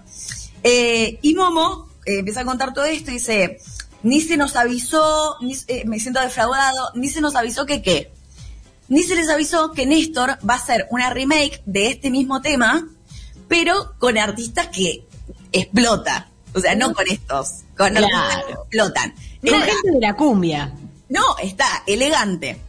Eh, 0.64 1.18
y 1.22 1.34
Momo 1.34 1.88
eh, 2.06 2.20
empieza 2.20 2.42
a 2.42 2.46
contar 2.46 2.74
todo 2.74 2.86
esto 2.86 3.12
y 3.12 3.16
dice, 3.16 3.60
ni 4.04 4.20
se 4.22 4.36
nos 4.36 4.56
avisó, 4.58 5.38
ni, 5.42 5.56
eh, 5.68 5.84
me 5.86 6.00
siento 6.00 6.20
defraudado, 6.20 6.90
ni 6.96 7.10
se 7.10 7.22
nos 7.22 7.36
avisó 7.36 7.66
que 7.66 7.82
qué. 7.82 8.12
Ni 8.90 9.04
se 9.04 9.16
les 9.16 9.30
avisó 9.30 9.72
que 9.72 9.86
Néstor 9.86 10.38
va 10.48 10.56
a 10.56 10.58
hacer 10.58 10.88
una 10.90 11.10
remake 11.12 11.62
de 11.66 11.88
este 11.88 12.10
mismo 12.10 12.42
tema, 12.42 12.88
pero 13.48 13.94
con 14.00 14.18
artistas 14.18 14.68
que 14.68 15.06
explota. 15.52 16.30
O 16.54 16.60
sea, 16.60 16.76
no 16.76 16.94
con 16.94 17.06
estos, 17.08 17.62
con 17.78 17.90
Claro. 17.94 18.08
artistas 18.08 18.46
que 18.46 18.52
explotan. 18.54 19.14
Con 19.42 19.54
Está- 19.54 19.66
gente 19.68 19.92
de 19.94 20.00
la 20.02 20.16
cumbia. 20.16 20.74
no, 21.10 21.22
está 21.42 21.84
elegante. 21.88 22.60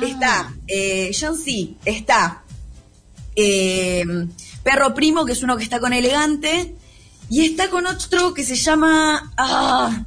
Está 0.00 0.54
eh, 0.68 1.10
John 1.18 1.36
C. 1.36 1.74
Está 1.84 2.44
eh, 3.34 4.04
Perro 4.62 4.94
Primo, 4.94 5.24
que 5.24 5.32
es 5.32 5.42
uno 5.42 5.56
que 5.56 5.64
está 5.64 5.80
con 5.80 5.92
elegante. 5.92 6.74
Y 7.30 7.44
está 7.44 7.68
con 7.68 7.86
otro 7.86 8.32
que 8.34 8.44
se 8.44 8.54
llama 8.56 9.32
ah, 9.36 10.04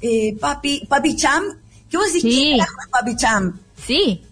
eh, 0.00 0.36
Papi, 0.40 0.86
Papi 0.88 1.16
Champ. 1.16 1.56
Que 1.90 1.96
vos 1.98 2.06
decís, 2.06 2.22
Sí. 2.22 2.30
¿quién 2.30 2.58
carajo 2.58 2.80
es 2.82 2.88
Papi 2.88 3.16
Champ? 3.16 3.56
sí. 3.86 4.22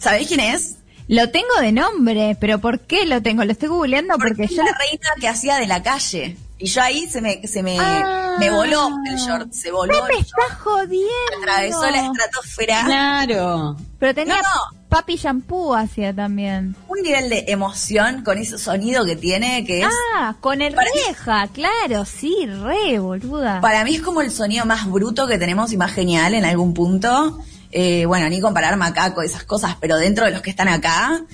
¿Sabés 0.00 0.26
quién 0.28 0.40
es? 0.40 0.76
Lo 1.08 1.30
tengo 1.30 1.54
de 1.60 1.72
nombre, 1.72 2.36
pero 2.40 2.58
¿por 2.60 2.80
qué 2.80 3.04
lo 3.06 3.20
tengo? 3.20 3.44
Lo 3.44 3.52
estoy 3.52 3.68
googleando 3.68 4.16
porque 4.16 4.44
es 4.44 4.50
yo 4.50 4.62
la 4.62 4.72
reina 4.78 5.08
que 5.20 5.28
hacía 5.28 5.56
de 5.56 5.66
la 5.66 5.82
calle. 5.82 6.36
Y 6.58 6.66
yo 6.66 6.82
ahí 6.82 7.08
se 7.08 7.20
me, 7.20 7.46
se 7.48 7.62
me, 7.62 7.78
Ah. 7.80 8.36
me 8.38 8.50
voló 8.50 8.90
el 9.10 9.16
short, 9.16 9.50
se 9.52 9.70
voló 9.72 9.92
¡No 9.98 10.04
me 10.06 10.10
el 10.18 10.24
short, 10.24 10.42
está 10.42 10.54
jodiendo! 10.56 11.08
atravesó 11.40 11.90
la 11.90 12.06
estratosfera. 12.06 12.84
Claro. 12.84 13.76
Pero 13.98 14.14
tenía 14.14 14.34
No, 14.36 14.40
no. 14.42 14.78
papi 14.90 15.16
shampoo 15.16 15.74
hacía 15.74 16.14
también. 16.14 16.76
Un 16.86 17.00
nivel 17.02 17.28
de 17.30 17.46
emoción 17.48 18.22
con 18.22 18.36
ese 18.38 18.58
sonido 18.58 19.04
que 19.06 19.16
tiene 19.16 19.64
que 19.64 19.80
es 19.82 19.88
Ah, 20.16 20.36
con 20.40 20.60
el 20.62 20.74
reja, 21.06 21.48
claro, 21.48 22.04
sí, 22.04 22.46
re, 22.46 22.98
boluda. 22.98 23.60
Para 23.62 23.82
mí 23.84 23.96
es 23.96 24.02
como 24.02 24.20
el 24.20 24.30
sonido 24.30 24.64
más 24.66 24.86
bruto 24.88 25.26
que 25.26 25.38
tenemos 25.38 25.72
y 25.72 25.76
más 25.78 25.92
genial 25.92 26.34
en 26.34 26.44
algún 26.44 26.72
punto. 26.74 27.38
Eh, 27.72 28.04
bueno, 28.06 28.28
ni 28.28 28.40
comparar 28.40 28.76
macaco, 28.76 29.22
esas 29.22 29.44
cosas, 29.44 29.76
pero 29.80 29.96
dentro 29.96 30.24
de 30.24 30.32
los 30.32 30.42
que 30.42 30.50
están 30.50 30.68
acá, 30.68 31.24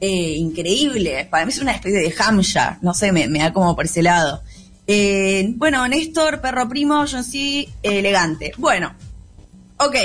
eh, 0.00 0.34
increíble. 0.36 1.26
Para 1.30 1.46
mí 1.46 1.52
es 1.52 1.58
una 1.58 1.72
especie 1.72 1.98
de 2.00 2.14
hamja, 2.18 2.78
no 2.82 2.92
sé, 2.92 3.12
me, 3.12 3.26
da 3.28 3.52
como 3.52 3.74
por 3.74 3.86
ese 3.86 4.02
lado. 4.02 4.42
Eh, 4.86 5.52
bueno, 5.56 5.86
Néstor, 5.88 6.40
perro 6.40 6.68
primo, 6.68 7.04
John 7.10 7.24
C, 7.24 7.68
elegante. 7.82 8.52
Bueno, 8.58 8.94
ok, 9.78 9.96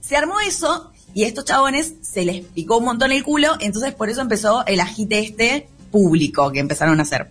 se 0.00 0.16
armó 0.16 0.40
eso 0.40 0.92
y 1.14 1.24
a 1.24 1.26
estos 1.26 1.44
chabones 1.44 1.94
se 2.02 2.24
les 2.24 2.44
picó 2.44 2.78
un 2.78 2.84
montón 2.84 3.10
el 3.10 3.24
culo, 3.24 3.56
entonces 3.60 3.92
por 3.92 4.08
eso 4.08 4.20
empezó 4.20 4.64
el 4.66 4.80
agite 4.80 5.18
este 5.18 5.68
público 5.90 6.52
que 6.52 6.60
empezaron 6.60 7.00
a 7.00 7.02
hacer. 7.02 7.28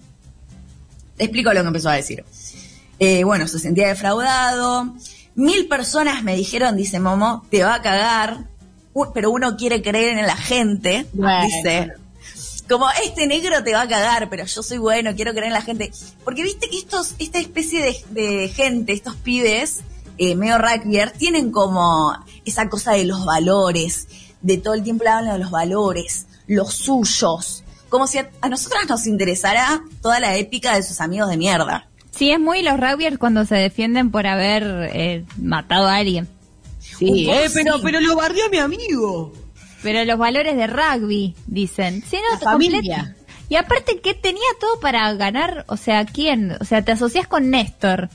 Te 1.16 1.24
explico 1.24 1.54
lo 1.54 1.62
que 1.62 1.68
empezó 1.68 1.90
a 1.90 1.96
decir. 1.96 2.26
Bueno, 3.24 3.48
se 3.48 3.60
sentía 3.60 3.88
defraudado. 3.88 4.94
Mil 5.40 5.70
personas 5.70 6.22
me 6.22 6.36
dijeron, 6.36 6.76
dice 6.76 7.00
Momo, 7.00 7.46
te 7.50 7.64
va 7.64 7.76
a 7.76 7.82
cagar. 7.82 8.46
Pero 9.14 9.32
uno 9.32 9.56
quiere 9.56 9.82
creer 9.82 10.18
en 10.18 10.28
la 10.28 10.36
gente, 10.36 11.08
Bueno. 11.14 11.46
dice. 11.46 11.94
Como 12.68 12.86
este 13.04 13.26
negro 13.26 13.64
te 13.64 13.72
va 13.72 13.84
a 13.84 13.88
cagar, 13.88 14.30
pero 14.30 14.44
yo 14.46 14.62
soy 14.62 14.78
bueno, 14.78 15.16
quiero 15.16 15.32
creer 15.32 15.48
en 15.48 15.54
la 15.54 15.62
gente. 15.62 15.94
Porque 16.26 16.44
viste 16.44 16.70
que 16.70 16.78
estos, 16.78 17.16
esta 17.20 17.40
especie 17.40 17.82
de, 17.82 18.22
de 18.22 18.50
gente, 18.50 18.92
estos 18.92 19.16
pibes, 19.16 19.80
eh, 20.18 20.36
medio 20.36 20.58
rugbyer, 20.58 21.12
tienen 21.12 21.52
como 21.52 22.14
esa 22.44 22.68
cosa 22.68 22.92
de 22.92 23.06
los 23.06 23.24
valores, 23.24 24.08
de 24.42 24.58
todo 24.58 24.74
el 24.74 24.84
tiempo 24.84 25.06
le 25.06 25.10
hablan 25.12 25.34
de 25.34 25.40
los 25.40 25.52
valores, 25.52 26.26
los 26.48 26.74
suyos. 26.74 27.64
Como 27.88 28.06
si 28.08 28.18
a, 28.18 28.30
a 28.42 28.50
nosotras 28.50 28.90
nos 28.90 29.08
interesara 29.08 29.82
toda 30.02 30.20
la 30.20 30.36
épica 30.36 30.76
de 30.76 30.84
sus 30.84 31.00
amigos 31.00 31.30
de 31.30 31.38
mierda. 31.38 31.89
Sí, 32.20 32.32
es 32.32 32.40
muy 32.40 32.62
los 32.64 32.78
rugbyers 32.78 33.18
cuando 33.18 33.46
se 33.46 33.56
defienden 33.56 34.12
por 34.12 34.28
haber 34.28 34.92
eh, 34.94 35.24
matado 35.38 35.88
a 35.88 35.96
alguien. 35.96 36.28
Sí, 36.80 37.26
poco 37.26 37.38
eh, 37.40 37.50
pero, 37.54 37.76
sí. 37.76 37.80
pero 37.82 38.02
lo 38.02 38.18
bardeó 38.18 38.46
a 38.46 38.50
mi 38.50 38.58
amigo. 38.58 39.32
Pero 39.82 40.04
los 40.04 40.18
valores 40.20 40.58
de 40.58 40.68
rugby, 40.68 41.34
dicen. 41.48 42.04
Sí, 42.06 42.18
no, 42.18 42.34
La 42.34 42.40
te 42.40 42.44
familia. 42.44 43.16
Y 43.48 43.56
aparte 43.56 44.02
que 44.02 44.14
tenía 44.14 44.42
todo 44.60 44.82
para 44.82 45.12
ganar, 45.14 45.64
o 45.70 45.78
sea, 45.78 46.06
¿quién? 46.06 46.58
O 46.60 46.66
sea, 46.66 46.84
te 46.84 46.92
asocias 46.92 47.26
con 47.26 47.50
Néstor, 47.50 48.10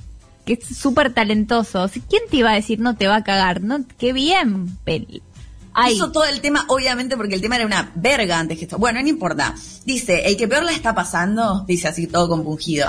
que 0.45 0.53
es 0.63 0.77
súper 0.77 1.15
talentoso. 1.15 1.81
O 1.85 1.89
sea, 1.89 2.03
¿Quién 2.07 2.25
te 2.31 2.37
iba 2.37 2.51
a 2.51 2.55
decir 2.57 2.81
no 2.81 2.97
te 2.97 3.09
va 3.09 3.17
a 3.17 3.25
cagar? 3.25 3.63
No, 3.63 3.87
qué 3.97 4.13
bien. 4.13 4.69
Pel- 4.85 5.23
Ay, 5.73 5.95
Hizo 5.95 6.13
todo 6.13 6.25
el 6.25 6.43
tema, 6.43 6.67
obviamente, 6.69 7.17
porque 7.17 7.35
el 7.37 7.41
tema 7.41 7.57
era 7.57 7.65
una 7.65 7.91
verga 7.95 8.39
antes 8.39 8.59
que 8.59 8.65
esto. 8.65 8.77
Bueno, 8.77 9.01
no 9.03 9.09
importa. 9.09 9.55
Dice, 9.87 10.27
el 10.27 10.37
que 10.37 10.47
peor 10.47 10.63
la 10.63 10.73
está 10.73 10.95
pasando, 10.95 11.65
dice 11.67 11.89
así 11.89 12.07
todo 12.07 12.29
compungido, 12.29 12.89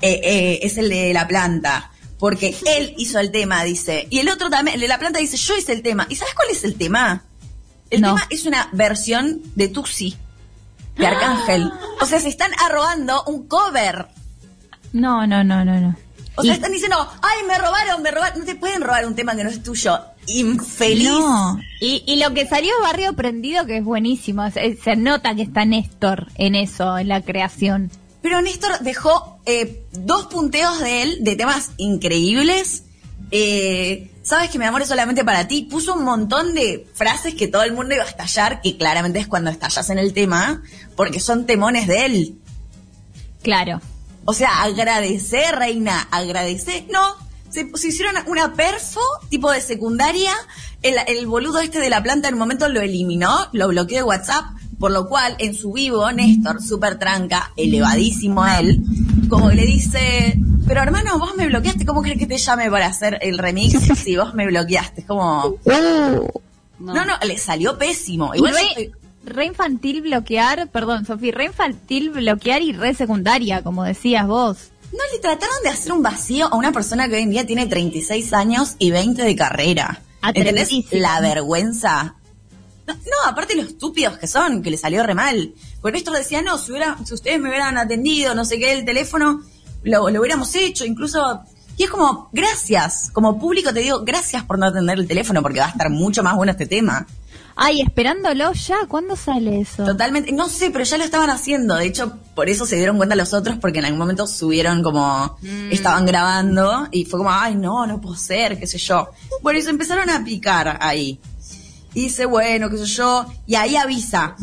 eh, 0.00 0.20
eh, 0.22 0.58
es 0.62 0.78
el 0.78 0.88
de 0.88 1.12
la 1.12 1.26
planta. 1.28 1.90
Porque 2.18 2.54
él 2.66 2.94
hizo 2.98 3.18
el 3.18 3.30
tema, 3.30 3.64
dice. 3.64 4.06
Y 4.10 4.18
el 4.18 4.28
otro 4.28 4.50
también, 4.50 4.74
el 4.74 4.80
de 4.82 4.88
la 4.88 4.98
planta 4.98 5.18
dice, 5.20 5.38
yo 5.38 5.56
hice 5.56 5.72
el 5.72 5.80
tema. 5.82 6.06
¿Y 6.10 6.16
sabes 6.16 6.34
cuál 6.34 6.48
es 6.50 6.64
el 6.64 6.74
tema? 6.76 7.24
El 7.88 8.02
No. 8.02 8.08
tema 8.14 8.26
es 8.28 8.44
una 8.44 8.68
versión 8.72 9.40
de 9.54 9.68
Tuxi, 9.68 10.16
de 10.98 11.06
Arcángel. 11.06 11.72
O 12.00 12.04
sea, 12.06 12.20
se 12.20 12.28
están 12.28 12.50
arrobando 12.62 13.24
un 13.24 13.48
cover. 13.48 14.06
No, 14.92 15.26
no, 15.26 15.42
no, 15.44 15.64
no, 15.64 15.80
no. 15.80 15.96
O 16.36 16.42
sea, 16.42 16.54
están 16.54 16.72
diciendo, 16.72 16.96
ay, 17.22 17.38
me 17.48 17.56
robaron, 17.58 18.02
me 18.02 18.10
robaron. 18.10 18.38
No 18.40 18.44
te 18.44 18.54
pueden 18.54 18.82
robar 18.82 19.06
un 19.06 19.14
tema 19.14 19.34
que 19.34 19.42
no 19.44 19.50
es 19.50 19.62
tuyo. 19.62 19.98
Infeliz. 20.26 21.08
No. 21.08 21.58
Y, 21.80 22.04
y 22.06 22.16
lo 22.22 22.32
que 22.34 22.46
salió 22.46 22.70
es 22.76 22.82
Barrio 22.82 23.14
Prendido, 23.14 23.64
que 23.66 23.78
es 23.78 23.84
buenísimo. 23.84 24.48
Se, 24.50 24.76
se 24.76 24.94
nota 24.96 25.34
que 25.34 25.42
está 25.42 25.64
Néstor 25.64 26.28
en 26.36 26.54
eso, 26.54 26.98
en 26.98 27.08
la 27.08 27.22
creación. 27.22 27.90
Pero 28.22 28.42
Néstor 28.42 28.80
dejó 28.80 29.40
eh, 29.46 29.84
dos 29.92 30.26
punteos 30.26 30.80
de 30.80 31.02
él 31.02 31.18
de 31.20 31.36
temas 31.36 31.70
increíbles. 31.78 32.84
Eh, 33.30 34.10
Sabes 34.22 34.50
que 34.50 34.58
mi 34.58 34.64
amor 34.64 34.82
es 34.82 34.88
solamente 34.88 35.24
para 35.24 35.48
ti. 35.48 35.62
Puso 35.62 35.94
un 35.94 36.04
montón 36.04 36.54
de 36.54 36.86
frases 36.94 37.34
que 37.34 37.48
todo 37.48 37.62
el 37.62 37.72
mundo 37.72 37.94
iba 37.94 38.04
a 38.04 38.08
estallar, 38.08 38.60
que 38.60 38.76
claramente 38.76 39.18
es 39.18 39.26
cuando 39.26 39.50
estallas 39.50 39.88
en 39.90 39.98
el 39.98 40.12
tema, 40.12 40.62
porque 40.94 41.20
son 41.20 41.46
temones 41.46 41.86
de 41.86 42.04
él. 42.04 42.38
Claro. 43.42 43.80
O 44.26 44.34
sea, 44.34 44.62
agradecer, 44.62 45.56
reina, 45.56 46.06
agradecer. 46.10 46.84
No, 46.92 47.16
se, 47.48 47.70
se 47.74 47.88
hicieron 47.88 48.14
una 48.26 48.52
perfo 48.52 49.00
tipo 49.30 49.50
de 49.50 49.62
secundaria. 49.62 50.32
El, 50.82 50.96
el 51.08 51.26
boludo 51.26 51.58
este 51.58 51.80
de 51.80 51.90
la 51.90 52.02
planta 52.02 52.28
en 52.28 52.34
un 52.34 52.40
momento 52.40 52.68
lo 52.68 52.80
eliminó, 52.80 53.48
lo 53.52 53.68
bloqueó 53.68 53.98
de 53.98 54.04
WhatsApp, 54.04 54.44
por 54.80 54.90
lo 54.90 55.06
cual 55.08 55.36
en 55.38 55.54
su 55.54 55.72
vivo, 55.72 56.10
Néstor, 56.10 56.62
súper 56.62 56.98
tranca, 56.98 57.52
elevadísimo 57.56 58.46
él, 58.46 58.82
como 59.28 59.50
que 59.50 59.56
le 59.56 59.66
dice, 59.66 60.38
pero 60.66 60.80
hermano, 60.82 61.18
vos 61.18 61.36
me 61.36 61.46
bloqueaste, 61.46 61.84
¿cómo 61.84 62.00
crees 62.00 62.18
que 62.18 62.26
te 62.26 62.38
llame 62.38 62.70
para 62.70 62.86
hacer 62.86 63.18
el 63.20 63.36
remix 63.36 63.78
si 63.98 64.16
vos 64.16 64.34
me 64.34 64.46
bloqueaste? 64.46 65.02
Es 65.02 65.06
como... 65.06 65.56
No. 66.78 66.94
No, 66.94 67.04
no, 67.04 67.12
le 67.26 67.36
salió 67.36 67.76
pésimo. 67.76 68.34
Igual 68.34 68.54
re, 69.22 69.44
infantil 69.44 70.00
bloquear, 70.00 70.68
perdón, 70.68 71.04
Sofi, 71.04 71.30
re 71.30 71.44
infantil 71.44 72.08
bloquear 72.08 72.62
y 72.62 72.72
re 72.72 72.94
secundaria, 72.94 73.62
como 73.62 73.84
decías 73.84 74.26
vos. 74.26 74.70
No 74.92 74.98
le 75.12 75.18
trataron 75.18 75.56
de 75.62 75.68
hacer 75.68 75.92
un 75.92 76.02
vacío 76.02 76.46
a 76.50 76.56
una 76.56 76.72
persona 76.72 77.06
que 77.06 77.16
hoy 77.16 77.22
en 77.22 77.30
día 77.30 77.46
tiene 77.46 77.66
36 77.66 78.32
años 78.32 78.76
y 78.78 78.90
20 78.90 79.22
de 79.22 79.36
carrera. 79.36 80.00
¿Entendés? 80.22 80.64
Atrevidísimo. 80.64 81.02
La 81.02 81.20
vergüenza. 81.20 82.14
No, 82.94 83.00
no, 83.24 83.30
aparte 83.30 83.54
lo 83.54 83.62
estúpidos 83.62 84.18
que 84.18 84.26
son, 84.26 84.62
que 84.62 84.70
le 84.70 84.76
salió 84.76 85.02
re 85.02 85.14
mal. 85.14 85.54
Porque 85.80 85.96
Néstor 85.96 86.16
decía, 86.16 86.42
no, 86.42 86.58
si, 86.58 86.72
hubiera, 86.72 86.96
si 87.04 87.14
ustedes 87.14 87.40
me 87.40 87.48
hubieran 87.48 87.78
atendido, 87.78 88.34
no 88.34 88.44
sé 88.44 88.58
qué, 88.58 88.72
el 88.72 88.84
teléfono, 88.84 89.42
lo, 89.82 90.10
lo 90.10 90.20
hubiéramos 90.20 90.54
hecho, 90.54 90.84
incluso... 90.84 91.42
Y 91.76 91.84
es 91.84 91.90
como, 91.90 92.28
gracias, 92.32 93.10
como 93.12 93.38
público 93.38 93.72
te 93.72 93.80
digo, 93.80 94.02
gracias 94.04 94.44
por 94.44 94.58
no 94.58 94.66
atender 94.66 94.98
el 94.98 95.08
teléfono, 95.08 95.40
porque 95.40 95.60
va 95.60 95.66
a 95.66 95.70
estar 95.70 95.88
mucho 95.88 96.22
más 96.22 96.36
bueno 96.36 96.52
este 96.52 96.66
tema. 96.66 97.06
Ay, 97.56 97.82
esperándolo 97.82 98.52
ya, 98.52 98.86
¿cuándo 98.88 99.16
sale 99.16 99.60
eso? 99.60 99.84
Totalmente, 99.84 100.32
no 100.32 100.48
sé, 100.48 100.70
pero 100.70 100.84
ya 100.84 100.96
lo 100.96 101.04
estaban 101.04 101.30
haciendo. 101.30 101.74
De 101.74 101.86
hecho, 101.86 102.16
por 102.34 102.48
eso 102.48 102.64
se 102.64 102.76
dieron 102.76 102.96
cuenta 102.96 103.14
los 103.16 103.34
otros, 103.34 103.58
porque 103.58 103.80
en 103.80 103.84
algún 103.84 103.98
momento 103.98 104.26
subieron 104.26 104.82
como, 104.82 105.36
estaban 105.70 106.06
grabando 106.06 106.88
y 106.90 107.04
fue 107.04 107.18
como, 107.18 107.30
ay, 107.30 107.56
no, 107.56 107.86
no 107.86 108.00
puedo 108.00 108.16
ser, 108.16 108.58
qué 108.58 108.66
sé 108.66 108.78
yo. 108.78 109.10
Bueno, 109.42 109.58
y 109.58 109.62
se 109.62 109.70
empezaron 109.70 110.08
a 110.10 110.24
picar 110.24 110.78
ahí. 110.80 111.20
Y 111.94 112.02
dice, 112.02 112.24
bueno, 112.26 112.70
qué 112.70 112.78
sé 112.78 112.86
yo, 112.86 113.26
y 113.46 113.56
ahí 113.56 113.76
avisa, 113.76 114.36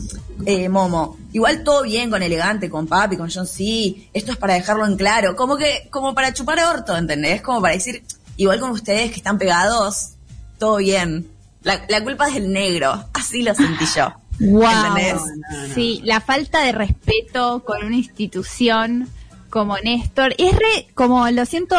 eh, 0.45 0.67
Momo, 0.67 1.17
igual 1.31 1.63
todo 1.63 1.83
bien 1.83 2.09
con 2.09 2.21
Elegante, 2.21 2.69
con 2.69 2.87
Papi, 2.87 3.15
con 3.15 3.31
John 3.31 3.47
C, 3.47 4.09
esto 4.13 4.33
es 4.33 4.37
para 4.37 4.55
dejarlo 4.55 4.85
en 4.85 4.97
claro, 4.97 5.35
como 5.35 5.55
que, 5.55 5.87
como 5.89 6.13
para 6.13 6.33
chupar 6.33 6.59
orto, 6.59 6.95
¿entendés? 6.97 7.41
Como 7.41 7.61
para 7.61 7.73
decir, 7.73 8.03
igual 8.35 8.59
con 8.59 8.71
ustedes 8.71 9.11
que 9.11 9.17
están 9.17 9.37
pegados, 9.37 10.11
todo 10.57 10.77
bien. 10.77 11.29
La, 11.63 11.85
la 11.87 12.03
culpa 12.03 12.27
es 12.27 12.35
del 12.35 12.51
negro, 12.51 13.05
así 13.13 13.43
lo 13.43 13.55
sentí 13.55 13.85
yo. 13.95 14.13
Wow. 14.39 14.69
¿Entendés? 14.69 15.21
Sí, 15.73 16.01
la 16.03 16.21
falta 16.21 16.63
de 16.63 16.71
respeto 16.71 17.63
con 17.65 17.85
una 17.85 17.95
institución 17.95 19.09
como 19.49 19.77
Néstor. 19.77 20.35
Es 20.37 20.53
re, 20.53 20.87
como 20.93 21.29
lo 21.29 21.45
siento, 21.45 21.75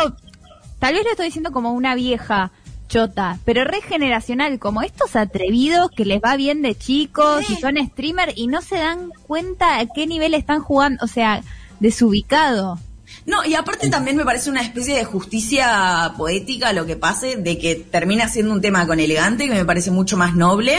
tal 0.79 0.95
vez 0.95 1.05
lo 1.05 1.11
estoy 1.11 1.27
diciendo 1.27 1.53
como 1.53 1.73
una 1.73 1.95
vieja 1.95 2.53
chota, 2.89 3.39
pero 3.45 3.65
re 3.65 3.81
generacional, 3.83 4.59
como 4.59 4.83
estos 4.83 5.15
atrevidos 5.15 5.91
que 5.91 6.05
les 6.05 6.21
va 6.21 6.37
bien 6.37 6.63
de 6.63 6.77
chicos 6.77 7.49
y 7.51 7.57
son 7.57 7.77
streamer 7.77 8.33
y 8.35 8.47
no 8.49 8.63
se 8.63 8.77
dan 8.77 9.11
cuenta 9.27 9.79
a 9.79 9.87
qué 9.87 10.07
nivel 10.07 10.35
están 10.35 10.61
jugando, 10.61 11.05
o 11.05 11.09
sea, 11.09 11.43
desubicado. 11.81 12.79
No, 13.27 13.45
y 13.45 13.55
aparte 13.55 13.91
también 13.91 14.17
me 14.17 14.25
parece 14.25 14.49
una 14.49 14.63
especie 14.63 14.97
de 14.97 15.05
justicia 15.05 16.15
poética 16.17 16.73
lo 16.73 16.87
que 16.87 16.97
pase, 16.97 17.37
de 17.37 17.59
que 17.59 17.75
termina 17.75 18.29
siendo 18.29 18.53
un 18.53 18.61
tema 18.61 18.87
con 18.87 19.01
elegante, 19.01 19.47
que 19.47 19.55
me 19.55 19.65
parece 19.65 19.91
mucho 19.91 20.17
más 20.17 20.35
noble, 20.35 20.77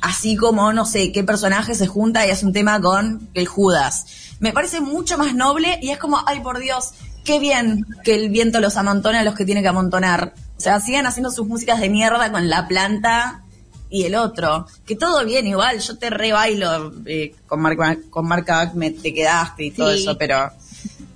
así 0.00 0.36
como, 0.36 0.72
no 0.72 0.86
sé, 0.86 1.12
qué 1.12 1.24
personaje 1.24 1.74
se 1.74 1.86
junta 1.86 2.26
y 2.26 2.30
hace 2.30 2.46
un 2.46 2.52
tema 2.52 2.80
con 2.80 3.28
el 3.34 3.46
Judas. 3.46 4.06
Me 4.40 4.52
parece 4.52 4.80
mucho 4.80 5.18
más 5.18 5.34
noble 5.34 5.78
y 5.82 5.90
es 5.90 5.98
como, 5.98 6.22
ay 6.26 6.40
por 6.40 6.58
Dios, 6.58 6.92
qué 7.24 7.38
bien 7.38 7.86
que 8.02 8.14
el 8.14 8.30
viento 8.30 8.60
los 8.60 8.76
amontona 8.76 9.20
a 9.20 9.24
los 9.24 9.34
que 9.34 9.44
tiene 9.44 9.62
que 9.62 9.68
amontonar. 9.68 10.32
O 10.60 10.62
sea, 10.62 10.78
sigan 10.78 11.06
haciendo 11.06 11.30
sus 11.30 11.46
músicas 11.46 11.80
de 11.80 11.88
mierda 11.88 12.30
con 12.30 12.50
la 12.50 12.68
planta 12.68 13.44
y 13.88 14.02
el 14.04 14.14
otro. 14.14 14.66
Que 14.84 14.94
todo 14.94 15.24
bien 15.24 15.46
igual, 15.46 15.78
yo 15.80 15.96
te 15.96 16.10
re 16.10 16.32
bailo 16.32 16.92
eh, 17.06 17.34
con 17.46 17.62
Marca, 17.62 17.96
con 18.10 18.26
Marca 18.28 18.60
Ahmed, 18.60 18.96
te 19.00 19.14
quedaste 19.14 19.64
y 19.64 19.70
todo 19.70 19.90
Sí. 19.94 20.02
eso, 20.02 20.18
pero... 20.18 20.50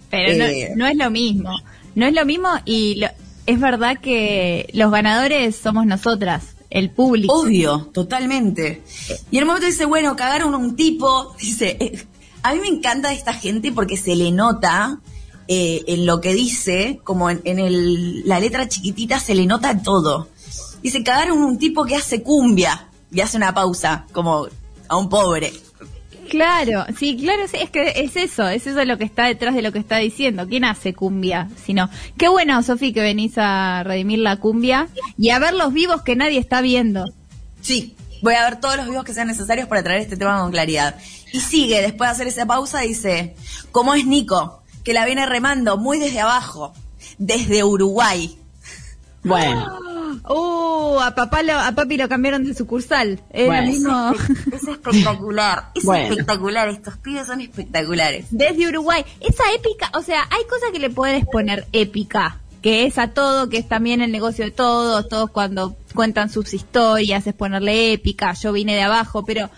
Pero 0.08 0.32
Eh. 0.44 0.70
no, 0.70 0.76
no 0.84 0.86
es 0.90 0.96
lo 0.96 1.10
mismo. 1.10 1.50
No 1.94 2.06
es 2.06 2.14
lo 2.14 2.24
mismo 2.24 2.48
y 2.64 2.94
lo- 2.94 3.08
es 3.44 3.60
verdad 3.60 3.98
que 4.00 4.70
los 4.72 4.90
ganadores 4.90 5.56
somos 5.56 5.84
nosotras, 5.84 6.56
el 6.70 6.88
público. 6.88 7.34
Obvio, 7.38 7.90
totalmente. 7.92 8.82
Y 9.30 9.36
en 9.36 9.42
un 9.42 9.48
momento 9.48 9.66
dice, 9.66 9.84
bueno, 9.84 10.16
cagaron 10.16 10.54
a 10.54 10.56
un 10.56 10.74
tipo. 10.74 11.34
Dice, 11.38 11.76
eh, 11.78 12.06
a 12.42 12.54
mí 12.54 12.60
me 12.60 12.68
encanta 12.68 13.12
esta 13.12 13.34
gente 13.34 13.72
porque 13.72 13.98
se 13.98 14.16
le 14.16 14.32
nota 14.32 15.00
eh, 15.48 15.82
en 15.86 16.06
lo 16.06 16.20
que 16.20 16.34
dice, 16.34 17.00
como 17.04 17.30
en, 17.30 17.40
en 17.44 17.58
el, 17.58 18.26
la 18.28 18.40
letra 18.40 18.68
chiquitita 18.68 19.20
se 19.20 19.34
le 19.34 19.46
nota 19.46 19.82
todo. 19.82 20.28
Dice, 20.82 21.02
cagaron 21.02 21.38
un 21.38 21.58
tipo 21.58 21.84
que 21.84 21.96
hace 21.96 22.22
cumbia. 22.22 22.88
Y 23.10 23.20
hace 23.20 23.36
una 23.36 23.54
pausa, 23.54 24.06
como 24.12 24.48
a 24.88 24.96
un 24.96 25.08
pobre. 25.08 25.52
Claro, 26.28 26.84
sí, 26.98 27.16
claro, 27.16 27.46
sí, 27.46 27.58
es 27.60 27.70
que 27.70 27.92
es 27.96 28.16
eso, 28.16 28.48
es 28.48 28.66
eso 28.66 28.84
lo 28.84 28.98
que 28.98 29.04
está 29.04 29.26
detrás 29.26 29.54
de 29.54 29.62
lo 29.62 29.72
que 29.72 29.78
está 29.78 29.98
diciendo. 29.98 30.48
¿Quién 30.48 30.64
hace 30.64 30.94
cumbia? 30.94 31.48
Sino, 31.64 31.88
qué 32.16 32.28
bueno, 32.28 32.60
Sofi, 32.62 32.92
que 32.92 33.02
venís 33.02 33.34
a 33.36 33.82
redimir 33.84 34.18
la 34.18 34.38
cumbia 34.38 34.88
y 35.16 35.30
a 35.30 35.38
ver 35.38 35.54
los 35.54 35.72
vivos 35.72 36.02
que 36.02 36.16
nadie 36.16 36.38
está 36.38 36.60
viendo. 36.60 37.04
Sí, 37.60 37.94
voy 38.20 38.34
a 38.34 38.44
ver 38.48 38.58
todos 38.58 38.76
los 38.76 38.88
vivos 38.88 39.04
que 39.04 39.14
sean 39.14 39.28
necesarios 39.28 39.68
para 39.68 39.82
traer 39.82 40.00
este 40.00 40.16
tema 40.16 40.40
con 40.40 40.50
claridad. 40.50 40.96
Y 41.32 41.40
sigue, 41.40 41.82
después 41.82 42.08
de 42.08 42.12
hacer 42.12 42.26
esa 42.26 42.46
pausa, 42.46 42.80
dice, 42.80 43.36
¿cómo 43.70 43.94
es 43.94 44.06
Nico? 44.06 44.63
Que 44.84 44.92
la 44.92 45.04
viene 45.06 45.26
remando 45.26 45.76
muy 45.78 45.98
desde 45.98 46.20
abajo, 46.20 46.72
desde 47.18 47.64
Uruguay. 47.64 48.38
Bueno, 49.24 49.80
Uh, 50.28 51.00
a 51.00 51.14
papá 51.14 51.42
lo, 51.42 51.58
a 51.58 51.72
papi 51.72 51.96
lo 51.96 52.08
cambiaron 52.08 52.44
de 52.44 52.54
sucursal. 52.54 53.20
Es 53.30 53.46
Bueno. 53.46 53.66
mismo. 53.66 54.12
Es 54.52 54.68
espectacular, 54.68 55.70
es 55.74 55.84
Bueno. 55.84 56.04
espectacular, 56.08 56.68
estos 56.68 56.96
pibes 56.98 57.26
son 57.26 57.40
espectaculares. 57.40 58.26
Desde 58.30 58.68
Uruguay. 58.68 59.04
Esa 59.20 59.42
épica, 59.54 59.90
o 59.94 60.02
sea, 60.02 60.22
hay 60.30 60.44
cosas 60.44 60.70
que 60.72 60.78
le 60.78 60.88
puedes 60.90 61.24
poner 61.26 61.66
épica, 61.72 62.38
que 62.62 62.86
es 62.86 62.96
a 62.98 63.08
todo, 63.08 63.48
que 63.48 63.58
es 63.58 63.68
también 63.68 64.02
el 64.02 64.12
negocio 64.12 64.44
de 64.44 64.50
todos, 64.52 65.08
todos 65.08 65.30
cuando 65.30 65.74
cuentan 65.94 66.30
sus 66.30 66.54
historias, 66.54 67.26
es 67.26 67.34
ponerle 67.34 67.92
épica, 67.92 68.32
yo 68.34 68.52
vine 68.52 68.74
de 68.76 68.82
abajo, 68.82 69.24
pero 69.24 69.50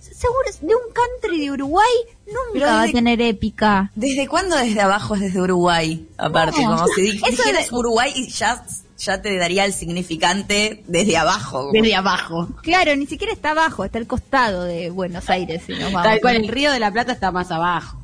seguro 0.00 0.48
de 0.60 0.74
un 0.74 0.92
country 0.92 1.40
de 1.40 1.50
Uruguay 1.52 1.84
nunca 2.26 2.38
Pero 2.52 2.66
va 2.66 2.82
a 2.82 2.88
tener 2.88 3.20
épica. 3.22 3.90
¿Desde 3.94 4.26
cuándo 4.28 4.56
desde 4.56 4.80
abajo 4.80 5.14
es 5.14 5.20
desde 5.22 5.40
Uruguay? 5.40 6.06
Aparte, 6.18 6.62
No. 6.62 6.76
como 6.76 6.86
si 6.88 7.02
dijeras 7.02 7.70
de- 7.70 7.76
Uruguay 7.76 8.12
y 8.14 8.28
ya, 8.28 8.64
ya 8.98 9.22
te 9.22 9.36
daría 9.38 9.64
el 9.64 9.72
significante 9.72 10.82
desde 10.86 11.16
abajo. 11.16 11.58
como- 11.58 11.72
desde 11.72 11.94
abajo. 11.94 12.48
Claro, 12.62 12.94
ni 12.96 13.06
siquiera 13.06 13.32
está 13.32 13.50
abajo, 13.52 13.84
está 13.84 13.98
al 13.98 14.06
costado 14.06 14.64
de 14.64 14.90
Buenos 14.90 15.30
Aires, 15.30 15.62
si 15.66 15.72
nos 15.72 15.92
vamos. 15.92 16.02
Tal 16.02 16.20
cual, 16.20 16.36
el 16.36 16.48
Río 16.48 16.72
de 16.72 16.80
la 16.80 16.90
Plata 16.92 17.12
está 17.12 17.30
más 17.30 17.50
abajo. 17.50 17.98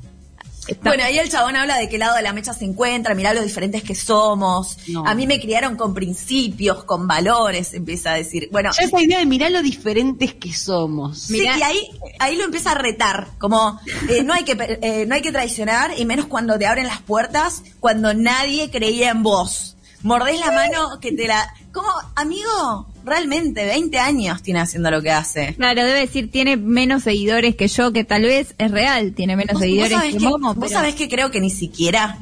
Está- 0.67 0.91
Bueno, 0.91 1.05
ahí 1.05 1.19
el 1.19 1.29
chabón 1.31 1.57
habla 1.57 1.77
de 1.77 1.89
qué 1.89 1.99
lado 1.99 2.17
de 2.17 2.23
la 2.23 2.33
mecha 2.33 2.53
se 2.55 2.65
encuentra, 2.65 3.15
mirá 3.15 3.35
lo 3.35 3.43
diferentes 3.43 3.83
que 3.83 3.95
somos. 3.95 4.79
No. 4.89 5.07
A 5.07 5.15
mí 5.15 5.27
me 5.27 5.41
criaron 5.41 5.77
con 5.77 5.95
principios, 5.95 6.85
con 6.85 7.07
valores, 7.07 7.75
empieza 7.75 8.13
a 8.13 8.15
decir. 8.15 8.49
Bueno, 8.51 8.71
esa 8.79 9.01
idea 9.03 9.19
de 9.19 9.27
mirar 9.27 9.51
lo 9.51 9.63
diferentes 9.63 10.35
que 10.35 10.53
somos. 10.53 11.23
Sí, 11.23 11.43
y 11.43 11.63
ahí, 11.63 11.91
ahí 12.19 12.37
lo 12.37 12.45
empieza 12.45 12.73
a 12.73 12.75
retar, 12.77 13.29
como 13.39 13.79
eh, 14.09 14.23
no, 14.23 14.33
hay 14.35 14.45
que, 14.45 14.57
eh, 14.83 15.05
no 15.07 15.15
hay 15.15 15.23
que 15.23 15.33
traicionar, 15.33 15.93
y 15.99 16.05
menos 16.05 16.27
cuando 16.27 16.59
te 16.59 16.67
abren 16.67 16.87
las 16.87 17.01
puertas, 17.03 17.63
cuando 17.81 18.15
nadie 18.15 18.71
creía 18.71 19.11
en 19.11 19.23
vos. 19.23 19.77
Mordés 20.03 20.39
la 20.41 20.51
mano 20.53 21.01
que 21.01 21.13
te 21.13 21.27
la... 21.27 21.53
Como, 21.73 21.89
amigo, 22.15 22.87
realmente, 23.05 23.65
20 23.65 23.99
años 23.99 24.43
tiene 24.43 24.61
haciendo 24.61 24.91
lo 24.91 25.03
que 25.03 25.11
hace. 25.11 25.55
Claro, 25.55 25.85
debe 25.85 26.01
decir, 26.01 26.31
tiene 26.31 26.57
menos 26.57 27.03
seguidores 27.03 27.57
que 27.57 27.69
yo, 27.69 27.93
que 27.93 28.05
tal 28.05 28.23
vez 28.23 28.55
es 28.59 28.71
real, 28.71 29.13
tiene 29.15 29.37
menos 29.37 29.55
¿Vos, 29.55 29.61
vos 29.61 29.63
seguidores 29.63 29.93
sabés 29.93 30.13
que 30.13 30.19
que, 30.19 30.25
Momo, 30.25 30.55
vos 30.55 30.57
pero... 30.69 30.81
sabés 30.81 30.95
que 30.95 31.09
creo 31.09 31.31
que 31.31 31.41
ni 31.41 31.51
siquiera... 31.51 32.19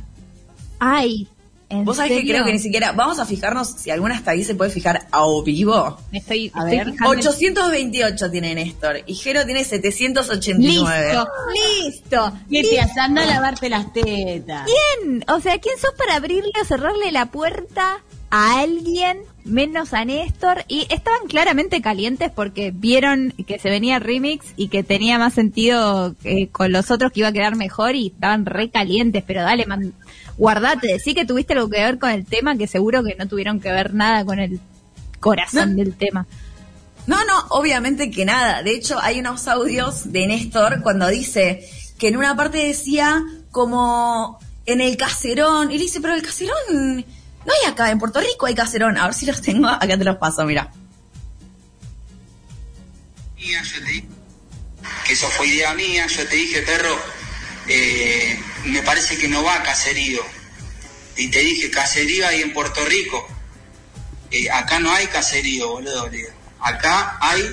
Ay, 0.79 1.29
¿En 1.73 1.87
Vos 1.87 1.97
sabés 1.97 2.21
que 2.21 2.27
creo 2.27 2.45
que 2.45 2.53
ni 2.53 2.59
siquiera. 2.59 2.93
Vamos 2.93 3.19
a 3.19 3.25
fijarnos 3.25 3.67
si 3.79 3.91
alguna 3.91 4.17
hasta 4.17 4.33
ahí 4.33 4.45
se 4.45 4.55
puede 4.55 4.71
fijar 4.71 5.07
a 5.11 5.25
o 5.25 5.43
vivo. 5.43 5.97
Me 6.11 6.19
estoy, 6.19 6.53
A 6.53 6.65
estoy 6.65 6.77
ver. 6.77 6.91
fijando. 6.93 7.11
828 7.13 8.31
tiene 8.31 8.55
Néstor 8.55 8.97
y 9.07 9.15
Jero 9.15 9.47
tiene 9.47 9.65
789. 9.65 11.07
Listo, 11.07 11.29
listo. 11.87 12.33
¿Qué 12.51 12.63
te 12.63 12.79
haces? 12.79 12.99
Anda 12.99 13.23
a 13.23 13.27
lavarte 13.27 13.71
las 13.71 13.91
tetas. 13.91 14.67
¿Quién? 14.67 15.25
O 15.29 15.41
sea, 15.41 15.59
¿quién 15.61 15.79
sos 15.79 15.95
para 15.97 16.17
abrirle 16.17 16.53
o 16.61 16.65
cerrarle 16.67 17.11
la 17.11 17.31
puerta 17.31 18.01
a 18.29 18.61
alguien 18.61 19.21
menos 19.45 19.93
a 19.93 20.05
Néstor? 20.05 20.65
Y 20.69 20.87
estaban 20.91 21.27
claramente 21.29 21.81
calientes 21.81 22.31
porque 22.31 22.73
vieron 22.75 23.33
que 23.47 23.59
se 23.59 23.71
venía 23.71 23.99
remix 23.99 24.47
y 24.57 24.69
que 24.69 24.83
tenía 24.83 25.19
más 25.19 25.35
sentido 25.35 26.15
eh, 26.25 26.49
con 26.49 26.73
los 26.73 26.91
otros 26.91 27.13
que 27.13 27.21
iba 27.21 27.29
a 27.29 27.33
quedar 27.33 27.57
mejor 27.57 27.95
y 27.95 28.09
estaban 28.09 28.47
re 28.47 28.71
calientes. 28.71 29.25
Pero 29.27 29.43
dale, 29.43 29.67
man, 29.67 29.95
guardate, 30.37 30.89
decí 30.89 31.15
que 31.15 31.25
tuviste 31.25 31.55
algo 31.55 31.69
que 31.69 31.81
ver 31.81 31.99
con 31.99 32.11
el 32.11 32.25
tema, 32.25 32.57
que 32.57 32.67
seguro 32.67 33.03
que 33.03 33.15
no 33.17 33.29
tuvieron 33.29 33.61
que 33.61 33.73
ver 33.73 33.95
nada 33.95 34.25
con 34.25 34.39
el 34.39 34.61
corazón 35.21 35.77
del 35.77 35.95
tema. 35.95 36.27
No, 37.07 37.25
no, 37.25 37.47
obviamente 37.51 38.11
que 38.11 38.25
nada. 38.25 38.63
De 38.63 38.73
hecho, 38.73 38.99
hay 39.01 39.21
unos 39.21 39.49
audios 39.49 40.13
de 40.13 40.27
Néstor 40.27 40.83
cuando 40.83 41.09
dice 41.09 41.69
que 41.99 42.09
en 42.09 42.17
una 42.17 42.37
parte 42.37 42.59
decía 42.59 43.25
como 43.51 44.39
en 44.67 44.81
el 44.81 44.97
caserón. 44.97 45.71
Y 45.71 45.79
le 45.79 45.85
dice, 45.85 46.01
pero 46.01 46.15
el 46.15 46.23
caserón 46.23 47.05
no 47.45 47.53
hay 47.53 47.71
acá, 47.71 47.91
en 47.91 47.99
Puerto 47.99 48.21
Rico 48.21 48.47
hay 48.47 48.55
caserón. 48.55 48.97
A 48.99 49.07
ver 49.07 49.15
si 49.15 49.27
los 49.27 49.41
tengo, 49.41 49.69
acá 49.69 49.99
te 49.99 50.05
los 50.05 50.17
paso, 50.17 50.45
mira. 50.45 50.73
yo 53.37 53.81
te 53.85 53.91
dije 53.91 54.23
que 55.05 55.13
eso 55.13 55.29
fue 55.29 55.49
idea 55.49 55.75
mía, 55.75 56.07
yo 56.07 56.27
te 56.27 56.37
dije, 56.37 56.63
perro, 56.63 56.97
eh, 57.69 58.39
me 58.65 58.83
parece 58.83 59.19
que 59.19 59.29
no 59.29 59.43
va 59.43 59.57
a 59.57 59.63
caserío. 59.63 60.23
Y 61.17 61.29
te 61.29 61.41
dije, 61.41 61.71
caserío 61.71 62.27
hay 62.27 62.43
en 62.43 62.53
Puerto 62.53 62.85
Rico. 62.85 63.27
Eh, 64.31 64.51
acá 64.51 64.79
no 64.81 64.93
hay 64.93 65.07
caserío, 65.09 65.69
boludo. 65.69 66.09
digo. 66.09 66.29
Acá 66.61 67.19
hay, 67.21 67.45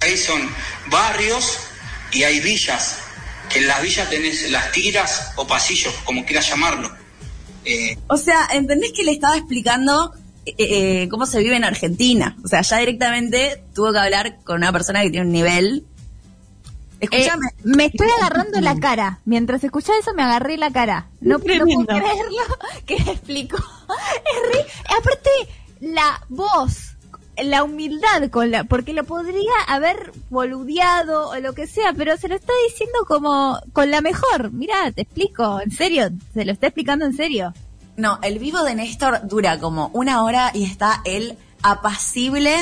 ahí 0.00 0.16
son 0.16 0.48
barrios 0.86 1.58
y 2.12 2.22
hay 2.22 2.40
villas. 2.40 2.98
Que 3.50 3.58
en 3.58 3.66
las 3.66 3.82
villas 3.82 4.08
tenés 4.08 4.50
las 4.50 4.72
tiras 4.72 5.32
o 5.36 5.46
pasillos, 5.46 5.94
como 6.04 6.24
quieras 6.24 6.48
llamarlo. 6.48 7.03
Eh, 7.64 7.98
O 8.08 8.16
sea, 8.16 8.48
¿entendés 8.52 8.92
que 8.92 9.04
le 9.04 9.12
estaba 9.12 9.36
explicando 9.36 10.12
eh, 10.46 10.54
eh, 10.58 11.08
cómo 11.10 11.26
se 11.26 11.38
vive 11.40 11.56
en 11.56 11.64
Argentina? 11.64 12.36
O 12.44 12.48
sea, 12.48 12.60
ya 12.62 12.78
directamente 12.78 13.62
tuvo 13.74 13.92
que 13.92 13.98
hablar 13.98 14.38
con 14.44 14.56
una 14.56 14.72
persona 14.72 15.02
que 15.02 15.10
tiene 15.10 15.26
un 15.26 15.32
nivel. 15.32 15.84
Eh, 17.00 17.08
Escúchame. 17.10 17.46
me 17.64 17.86
estoy 17.86 18.08
agarrando 18.18 18.60
la 18.60 18.78
cara. 18.78 19.20
Mientras 19.24 19.62
escuchaba 19.64 19.98
eso 19.98 20.14
me 20.14 20.22
agarré 20.22 20.56
la 20.56 20.70
cara. 20.70 21.08
No, 21.20 21.38
no 21.38 21.44
puedo 21.44 21.66
creerlo 21.86 22.56
que 22.86 22.98
le 22.98 23.12
explicó. 23.12 23.56
Es 23.58 24.52
re- 24.56 24.66
Aparte, 24.98 25.30
la 25.80 26.24
voz, 26.28 26.93
la 27.42 27.64
humildad 27.64 28.30
con 28.30 28.50
la... 28.50 28.64
Porque 28.64 28.92
lo 28.92 29.04
podría 29.04 29.52
haber 29.66 30.12
boludeado 30.30 31.30
o 31.30 31.36
lo 31.36 31.52
que 31.52 31.66
sea, 31.66 31.92
pero 31.92 32.16
se 32.16 32.28
lo 32.28 32.34
está 32.34 32.52
diciendo 32.68 32.98
como 33.06 33.60
con 33.72 33.90
la 33.90 34.00
mejor. 34.00 34.52
Mira, 34.52 34.90
te 34.92 35.02
explico, 35.02 35.60
en 35.60 35.70
serio, 35.70 36.10
se 36.32 36.44
lo 36.44 36.52
está 36.52 36.68
explicando 36.68 37.04
en 37.04 37.16
serio. 37.16 37.52
No, 37.96 38.18
el 38.22 38.38
vivo 38.38 38.62
de 38.62 38.74
Néstor 38.74 39.26
dura 39.26 39.58
como 39.58 39.90
una 39.92 40.24
hora 40.24 40.50
y 40.52 40.64
está 40.64 41.00
él 41.04 41.38
apacible, 41.62 42.52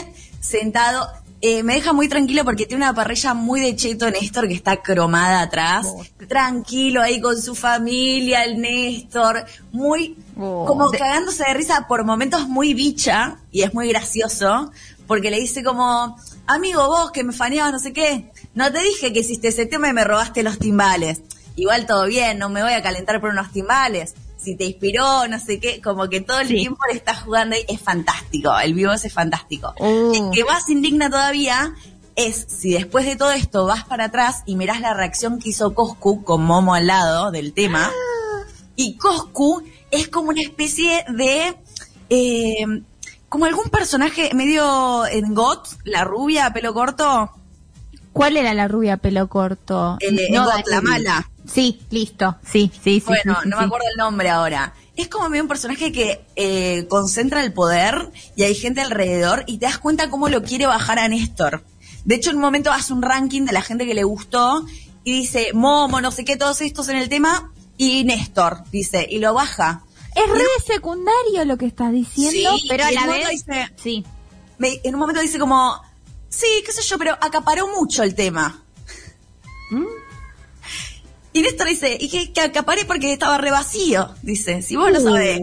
sentado. 0.40 1.08
Eh, 1.40 1.64
me 1.64 1.74
deja 1.74 1.92
muy 1.92 2.08
tranquilo 2.08 2.44
porque 2.44 2.66
tiene 2.66 2.84
una 2.84 2.94
parrilla 2.94 3.34
muy 3.34 3.60
de 3.60 3.74
cheto 3.74 4.08
Néstor 4.10 4.46
que 4.46 4.54
está 4.54 4.76
cromada 4.76 5.42
atrás. 5.42 5.92
Tranquilo 6.28 7.00
ahí 7.00 7.20
con 7.20 7.40
su 7.40 7.54
familia, 7.54 8.44
el 8.44 8.60
Néstor. 8.60 9.44
Muy, 9.72 10.16
Oh. 10.38 10.64
como 10.66 10.90
De- 10.90 10.98
cagándose 10.98 11.44
de 11.44 11.54
risa 11.54 11.86
por 11.88 12.04
momentos 12.04 12.48
muy 12.48 12.74
bicha 12.74 13.38
y 13.50 13.62
es 13.62 13.74
muy 13.74 13.88
gracioso 13.88 14.70
porque 15.06 15.30
le 15.30 15.38
dice 15.38 15.62
como, 15.62 16.16
amigo 16.46 16.86
vos 16.86 17.10
que 17.10 17.22
me 17.24 17.32
faneabas 17.32 17.72
no 17.72 17.78
sé 17.78 17.92
qué, 17.92 18.30
no 18.54 18.72
te 18.72 18.80
dije 18.82 19.12
que 19.12 19.20
hiciste 19.20 19.48
ese 19.48 19.66
tema 19.66 19.88
y 19.88 19.92
me 19.92 20.04
robaste 20.04 20.42
los 20.42 20.58
timbales. 20.58 21.20
Igual 21.56 21.86
todo 21.86 22.06
bien, 22.06 22.38
no 22.38 22.48
me 22.48 22.62
voy 22.62 22.72
a 22.72 22.82
calentar 22.82 23.20
por 23.20 23.30
unos 23.30 23.52
timbales. 23.52 24.14
Si 24.38 24.56
te 24.56 24.64
inspiró, 24.64 25.28
no 25.28 25.38
sé 25.38 25.60
qué, 25.60 25.80
como 25.82 26.08
que 26.08 26.20
todo 26.22 26.40
el 26.40 26.48
Sí. 26.48 26.54
tiempo 26.54 26.80
le 26.90 26.96
está 26.96 27.14
jugando 27.14 27.54
ahí, 27.54 27.64
es 27.68 27.80
fantástico, 27.80 28.58
el 28.58 28.72
vivo 28.74 28.92
ese 28.92 29.08
es 29.08 29.12
fantástico. 29.12 29.74
Oh. 29.78 30.12
El 30.14 30.30
que 30.32 30.44
más 30.44 30.68
indigna 30.70 31.10
todavía 31.10 31.74
es 32.16 32.46
si 32.48 32.72
después 32.72 33.04
de 33.06 33.16
todo 33.16 33.32
esto 33.32 33.66
vas 33.66 33.84
para 33.84 34.06
atrás 34.06 34.42
y 34.46 34.56
mirás 34.56 34.80
la 34.80 34.94
reacción 34.94 35.38
que 35.38 35.50
hizo 35.50 35.74
Coscu 35.74 36.24
con 36.24 36.42
Momo 36.42 36.74
al 36.74 36.86
lado 36.86 37.30
del 37.30 37.52
tema. 37.52 37.90
Y 38.76 38.96
Coscu 38.96 39.62
es 39.92 40.08
como 40.08 40.30
una 40.30 40.42
especie 40.42 41.04
de. 41.08 41.54
eh, 42.10 42.64
como 43.28 43.46
algún 43.46 43.70
personaje 43.70 44.30
medio 44.34 45.06
en 45.06 45.32
GOT, 45.34 45.66
la 45.84 46.04
rubia, 46.04 46.52
pelo 46.52 46.74
corto. 46.74 47.30
¿Cuál 48.12 48.36
era 48.36 48.52
la 48.52 48.68
rubia 48.68 48.98
pelo 48.98 49.28
corto? 49.28 49.96
Eh, 50.00 50.08
en 50.08 50.34
No, 50.34 50.44
GOT, 50.44 50.66
la 50.66 50.76
Dani. 50.76 50.86
mala. 50.88 51.30
Sí, 51.50 51.80
listo. 51.90 52.36
Sí, 52.44 52.70
sí, 52.74 53.00
sí. 53.00 53.04
bueno, 53.06 53.34
sí, 53.36 53.40
sí, 53.44 53.48
no 53.48 53.56
me 53.56 53.62
sí. 53.62 53.66
acuerdo 53.66 53.86
el 53.90 53.96
nombre 53.96 54.28
ahora. 54.28 54.74
Es 54.96 55.08
como 55.08 55.30
medio 55.30 55.42
un 55.44 55.48
personaje 55.48 55.90
que 55.92 56.20
eh, 56.36 56.86
concentra 56.88 57.42
el 57.42 57.54
poder 57.54 58.10
y 58.36 58.42
hay 58.42 58.54
gente 58.54 58.82
alrededor 58.82 59.44
y 59.46 59.56
te 59.56 59.64
das 59.64 59.78
cuenta 59.78 60.10
cómo 60.10 60.28
lo 60.28 60.42
quiere 60.42 60.66
bajar 60.66 60.98
a 60.98 61.08
Néstor. 61.08 61.64
De 62.04 62.16
hecho, 62.16 62.30
en 62.30 62.36
un 62.36 62.42
momento 62.42 62.70
hace 62.70 62.92
un 62.92 63.00
ranking 63.00 63.46
de 63.46 63.52
la 63.52 63.62
gente 63.62 63.86
que 63.86 63.94
le 63.94 64.04
gustó 64.04 64.66
y 65.04 65.12
dice 65.12 65.48
Momo, 65.54 66.02
no 66.02 66.10
sé 66.10 66.26
qué, 66.26 66.36
todos 66.36 66.60
estos 66.60 66.90
en 66.90 66.96
el 66.98 67.08
tema 67.08 67.50
y 67.84 68.04
Néstor, 68.04 68.62
dice, 68.70 69.06
y 69.10 69.18
lo 69.18 69.34
baja. 69.34 69.82
Es 70.14 70.30
re 70.30 70.44
secundario 70.66 71.44
lo 71.46 71.56
que 71.56 71.66
estás 71.66 71.90
diciendo, 71.92 72.56
Sí, 72.58 72.66
pero 72.68 72.84
a 72.84 72.90
la 72.92 73.06
vez... 73.06 73.28
dice- 73.30 73.70
Sí. 73.82 74.04
me- 74.58 74.80
en 74.84 74.94
un 74.94 75.00
momento 75.00 75.20
dice 75.20 75.38
como, 75.38 75.80
sí, 76.28 76.46
qué 76.66 76.72
sé 76.72 76.82
yo, 76.82 76.98
pero 76.98 77.12
acaparó 77.20 77.68
mucho 77.68 78.02
el 78.02 78.14
tema. 78.14 78.62
Y 81.32 81.40
Néstor 81.40 81.66
dice, 81.68 81.96
y 81.98 82.08
que, 82.10 82.32
que 82.32 82.40
acaparé 82.42 82.84
porque 82.84 83.12
estaba 83.12 83.38
re 83.38 83.50
vacío, 83.50 84.14
dice, 84.22 84.60
si 84.60 84.76
vos 84.76 84.92
lo 84.92 85.00
sabés. 85.00 85.40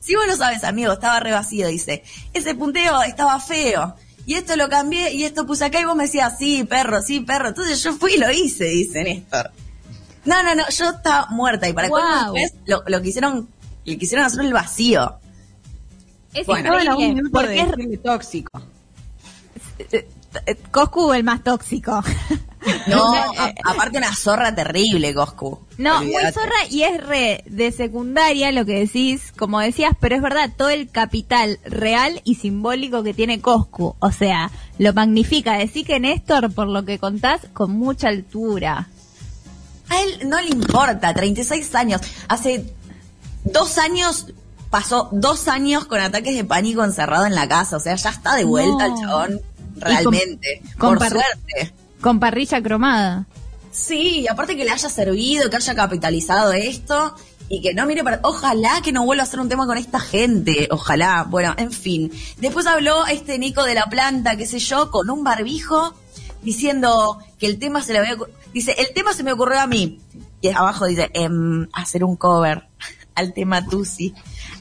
Si 0.00 0.14
vos 0.16 0.26
lo 0.26 0.36
sabes, 0.36 0.64
amigo, 0.64 0.92
estaba 0.94 1.20
re 1.20 1.32
vacío, 1.32 1.68
dice. 1.68 2.02
Ese 2.32 2.54
punteo 2.54 3.02
estaba 3.02 3.38
feo. 3.40 3.94
Y 4.24 4.34
esto 4.34 4.56
lo 4.56 4.68
cambié 4.70 5.12
y 5.12 5.24
esto 5.24 5.46
puse 5.46 5.66
acá 5.66 5.80
y 5.80 5.84
vos 5.84 5.96
me 5.96 6.04
decías, 6.04 6.38
sí, 6.38 6.64
perro, 6.64 7.02
sí, 7.02 7.20
perro. 7.20 7.48
Entonces 7.48 7.82
yo 7.82 7.92
fui 7.94 8.14
y 8.14 8.18
lo 8.18 8.30
hice, 8.30 8.64
dice 8.64 9.02
Néstor. 9.04 9.50
No, 10.28 10.42
no, 10.42 10.54
no, 10.54 10.68
yo 10.68 10.90
estaba 10.90 11.26
muerta 11.30 11.68
y 11.68 11.72
para 11.72 11.88
colmo 11.88 12.06
después 12.34 12.52
lo, 12.66 12.82
lo 12.86 13.00
quisieron, 13.02 13.48
le 13.84 13.98
quisieron 13.98 14.26
hacer 14.26 14.40
el 14.44 14.52
vacío. 14.52 15.16
Es 16.34 16.46
Bueno. 16.46 16.78
Increíble, 16.78 17.22
de 17.22 17.30
porque 17.30 17.60
es 17.60 18.02
tóxico. 18.02 18.62
eh, 19.78 20.06
eh, 20.46 20.54
Coscu 20.70 21.12
el 21.12 21.24
más 21.24 21.42
tóxico. 21.42 22.02
No, 22.88 23.14
a- 23.14 23.54
aparte 23.64 23.98
una 23.98 24.12
zorra 24.14 24.52
terrible, 24.52 25.14
Coscu. 25.14 25.60
No, 25.78 25.98
muy 26.02 26.06
Olvídate. 26.16 26.32
zorra 26.32 26.66
y 26.68 26.82
es 26.82 27.06
re 27.06 27.44
de 27.46 27.70
secundaria 27.70 28.50
lo 28.50 28.66
que 28.66 28.80
decís, 28.80 29.32
como 29.38 29.60
decías, 29.60 29.92
pero 30.00 30.16
es 30.16 30.22
verdad, 30.22 30.50
todo 30.56 30.68
el 30.68 30.90
capital 30.90 31.60
real 31.64 32.20
y 32.24 32.34
simbólico 32.34 33.04
que 33.04 33.14
tiene 33.14 33.40
Coscu. 33.40 33.94
O 34.00 34.10
sea, 34.12 34.50
lo 34.76 34.92
magnifica. 34.92 35.54
Decir 35.56 35.86
que 35.86 36.00
Néstor, 36.00 36.52
por 36.52 36.66
lo 36.66 36.84
que 36.84 36.98
contás, 36.98 37.42
con 37.54 37.70
mucha 37.70 38.08
altura. 38.08 38.88
A 39.90 40.02
él 40.02 40.28
no 40.28 40.40
le 40.40 40.48
importa, 40.48 41.12
36 41.14 41.74
años. 41.74 42.00
Hace 42.28 42.64
dos 43.44 43.78
años, 43.78 44.26
pasó 44.70 45.08
dos 45.12 45.48
años 45.48 45.86
con 45.86 46.00
ataques 46.00 46.34
de 46.34 46.44
pánico 46.44 46.84
encerrado 46.84 47.26
en 47.26 47.34
la 47.34 47.48
casa. 47.48 47.76
O 47.76 47.80
sea, 47.80 47.94
ya 47.94 48.10
está 48.10 48.34
de 48.36 48.44
vuelta 48.44 48.88
No. 48.88 48.94
el 48.96 49.00
chabón, 49.02 49.40
realmente. 49.76 50.62
con 50.78 50.98
por 50.98 51.08
suerte. 51.08 51.72
Con 52.00 52.20
parrilla 52.20 52.62
cromada. 52.62 53.26
Sí, 53.72 54.20
y 54.20 54.28
aparte 54.28 54.56
que 54.56 54.64
le 54.64 54.70
haya 54.72 54.88
servido, 54.88 55.48
que 55.50 55.56
haya 55.56 55.74
capitalizado 55.74 56.52
esto 56.52 57.14
y 57.48 57.62
que 57.62 57.74
no 57.74 57.86
mire 57.86 58.02
para... 58.04 58.20
Ojalá 58.24 58.80
que 58.82 58.92
no 58.92 59.04
vuelva 59.04 59.22
a 59.22 59.26
hacer 59.26 59.40
un 59.40 59.48
tema 59.48 59.66
con 59.66 59.78
esta 59.78 60.00
gente, 60.00 60.68
ojalá. 60.70 61.24
Bueno, 61.28 61.54
en 61.56 61.70
fin. 61.72 62.12
Después 62.38 62.66
habló 62.66 63.06
este 63.06 63.38
Nico 63.38 63.64
de 63.64 63.74
la 63.74 63.86
planta, 63.86 64.36
qué 64.36 64.46
sé 64.46 64.58
yo, 64.58 64.90
con 64.90 65.08
un 65.10 65.24
barbijo 65.24 65.94
diciendo 66.42 67.18
que 67.38 67.46
el 67.46 67.58
tema 67.58 67.82
se 67.82 67.92
le 67.92 68.00
había... 68.00 68.16
Dice, 68.52 68.74
el 68.78 68.92
tema 68.94 69.12
se 69.12 69.22
me 69.22 69.32
ocurrió 69.32 69.60
a 69.60 69.66
mí. 69.66 70.00
Y 70.40 70.48
abajo 70.48 70.86
dice, 70.86 71.10
em, 71.14 71.68
hacer 71.72 72.04
un 72.04 72.16
cover 72.16 72.68
al 73.14 73.32
tema 73.32 73.64
Tusi. 73.64 74.14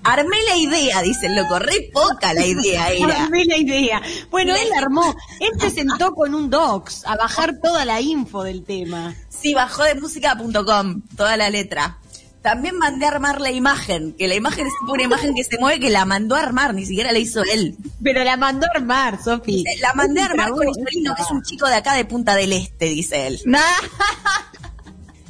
Armé 0.03 0.37
la 0.47 0.55
idea, 0.55 1.01
dice 1.01 1.27
el 1.27 1.35
loco, 1.35 1.59
re 1.59 1.89
poca 1.93 2.33
la 2.33 2.45
idea 2.45 2.89
era. 2.91 3.23
Armé 3.23 3.45
la 3.45 3.57
idea. 3.57 4.01
Bueno, 4.29 4.55
él 4.55 4.69
armó. 4.77 5.15
Él 5.39 5.59
se 5.59 5.69
sentó 5.69 6.13
con 6.13 6.33
un 6.33 6.49
docs 6.49 7.05
a 7.05 7.15
bajar 7.15 7.59
toda 7.61 7.85
la 7.85 8.01
info 8.01 8.43
del 8.43 8.63
tema. 8.63 9.15
Sí, 9.29 9.53
bajó 9.53 9.83
de 9.83 9.95
música.com 9.95 11.01
toda 11.15 11.37
la 11.37 11.49
letra. 11.49 11.99
También 12.47 12.77
mandé 12.77 13.05
a 13.05 13.09
armar 13.09 13.41
la 13.41 13.51
imagen, 13.51 14.13
que 14.13 14.25
la 14.25 14.35
imagen 14.35 14.67
es 14.67 14.73
una 14.87 15.03
imagen 15.03 15.35
que 15.35 15.43
se 15.43 15.57
mueve 15.57 15.81
que 15.81 15.89
la 15.89 16.05
mandó 16.05 16.37
a 16.37 16.39
armar, 16.39 16.73
ni 16.73 16.85
siquiera 16.85 17.11
la 17.11 17.19
hizo 17.19 17.43
él. 17.43 17.75
Pero 18.01 18.23
la 18.23 18.37
mandó 18.37 18.65
a 18.67 18.77
armar, 18.77 19.21
Sofi. 19.21 19.65
La 19.81 19.93
mandé 19.93 20.21
a 20.21 20.27
armar 20.27 20.51
con 20.51 20.65
Isolino, 20.65 21.13
que 21.13 21.23
es 21.23 21.29
un 21.29 21.43
chico 21.43 21.67
de 21.67 21.75
acá 21.75 21.93
de 21.95 22.05
Punta 22.05 22.35
del 22.35 22.53
Este, 22.53 22.85
dice 22.85 23.27
él. 23.27 23.41
Nah. 23.45 23.59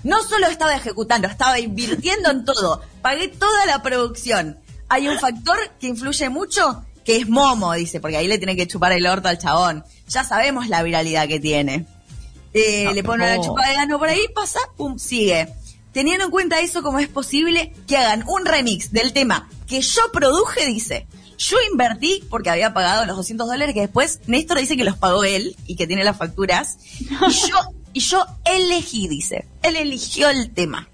No 0.04 0.22
solo 0.22 0.46
estaba 0.46 0.76
ejecutando, 0.76 1.28
estaba 1.28 1.60
invirtiendo 1.60 2.30
en 2.30 2.46
todo. 2.46 2.84
Pagué 3.02 3.30
toda 3.30 3.66
la 3.66 3.82
producción. 3.82 4.60
Hay 4.88 5.08
un 5.08 5.18
factor 5.18 5.58
que 5.80 5.88
influye 5.88 6.30
mucho, 6.30 6.86
que 7.04 7.18
es 7.18 7.28
Momo, 7.28 7.74
dice, 7.74 8.00
porque 8.00 8.18
ahí 8.18 8.28
le 8.28 8.38
tiene 8.38 8.56
que 8.56 8.68
chupar 8.68 8.92
el 8.92 9.08
orto 9.08 9.28
al 9.28 9.40
chabón. 9.40 9.84
Ya 10.08 10.24
sabemos 10.24 10.68
la 10.68 10.84
viralidad 10.84 11.28
que 11.28 11.40
tiene. 11.40 11.88
Eh, 12.54 12.92
le 12.94 13.04
pone 13.04 13.26
la 13.26 13.42
chupa 13.42 13.68
de 13.68 13.74
gano 13.74 13.98
por 13.98 14.08
ahí, 14.08 14.22
pasa, 14.36 14.60
pum, 14.78 15.00
sigue. 15.00 15.52
Teniendo 15.98 16.26
en 16.26 16.30
cuenta 16.30 16.60
eso, 16.60 16.84
¿cómo 16.84 17.00
es 17.00 17.08
posible 17.08 17.74
que 17.88 17.98
hagan 17.98 18.24
un 18.28 18.46
remix 18.46 18.92
del 18.92 19.14
tema 19.14 19.50
que 19.66 19.82
yo 19.82 20.04
produje? 20.14 20.64
Dice, 20.68 21.08
yo 21.40 21.58
invertí 21.72 22.24
porque 22.30 22.52
había 22.52 22.72
pagado 22.72 23.08
los 23.08 23.18
200 23.18 23.48
dólares 23.48 23.74
que 23.74 23.82
después 23.82 24.20
Néstor 24.28 24.60
dice 24.60 24.78
que 24.78 24.84
los 24.84 24.96
pagó 24.96 25.24
él 25.24 25.56
y 25.66 25.76
que 25.76 25.88
tiene 25.88 26.04
las 26.04 26.16
facturas. 26.16 26.78
Y 27.00 27.08
yo, 27.50 27.58
y 27.94 28.00
yo 28.02 28.24
elegí, 28.46 29.08
dice. 29.08 29.48
Él 29.64 29.76
eligió 29.76 30.30
el 30.30 30.52
tema. 30.52 30.88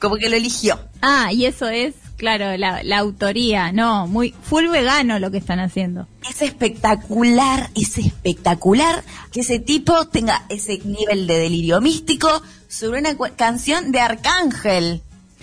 Como 0.00 0.16
que 0.16 0.28
lo 0.28 0.34
eligió. 0.34 0.80
Ah, 1.00 1.32
y 1.32 1.46
eso 1.46 1.68
es, 1.68 1.94
claro, 2.24 2.56
la, 2.56 2.82
la 2.82 2.98
autoría, 3.00 3.70
no, 3.70 4.06
muy 4.06 4.34
full 4.44 4.68
vegano 4.68 5.18
lo 5.18 5.30
que 5.30 5.36
están 5.36 5.60
haciendo. 5.60 6.08
Es 6.26 6.40
espectacular, 6.40 7.68
es 7.74 7.98
espectacular 7.98 9.04
que 9.30 9.40
ese 9.40 9.58
tipo 9.58 10.06
tenga 10.08 10.46
ese 10.48 10.78
nivel 10.84 11.26
de 11.26 11.38
delirio 11.38 11.82
místico 11.82 12.42
sobre 12.66 13.00
una 13.00 13.14
canción 13.36 13.92
de 13.92 14.00
Arcángel. 14.00 15.02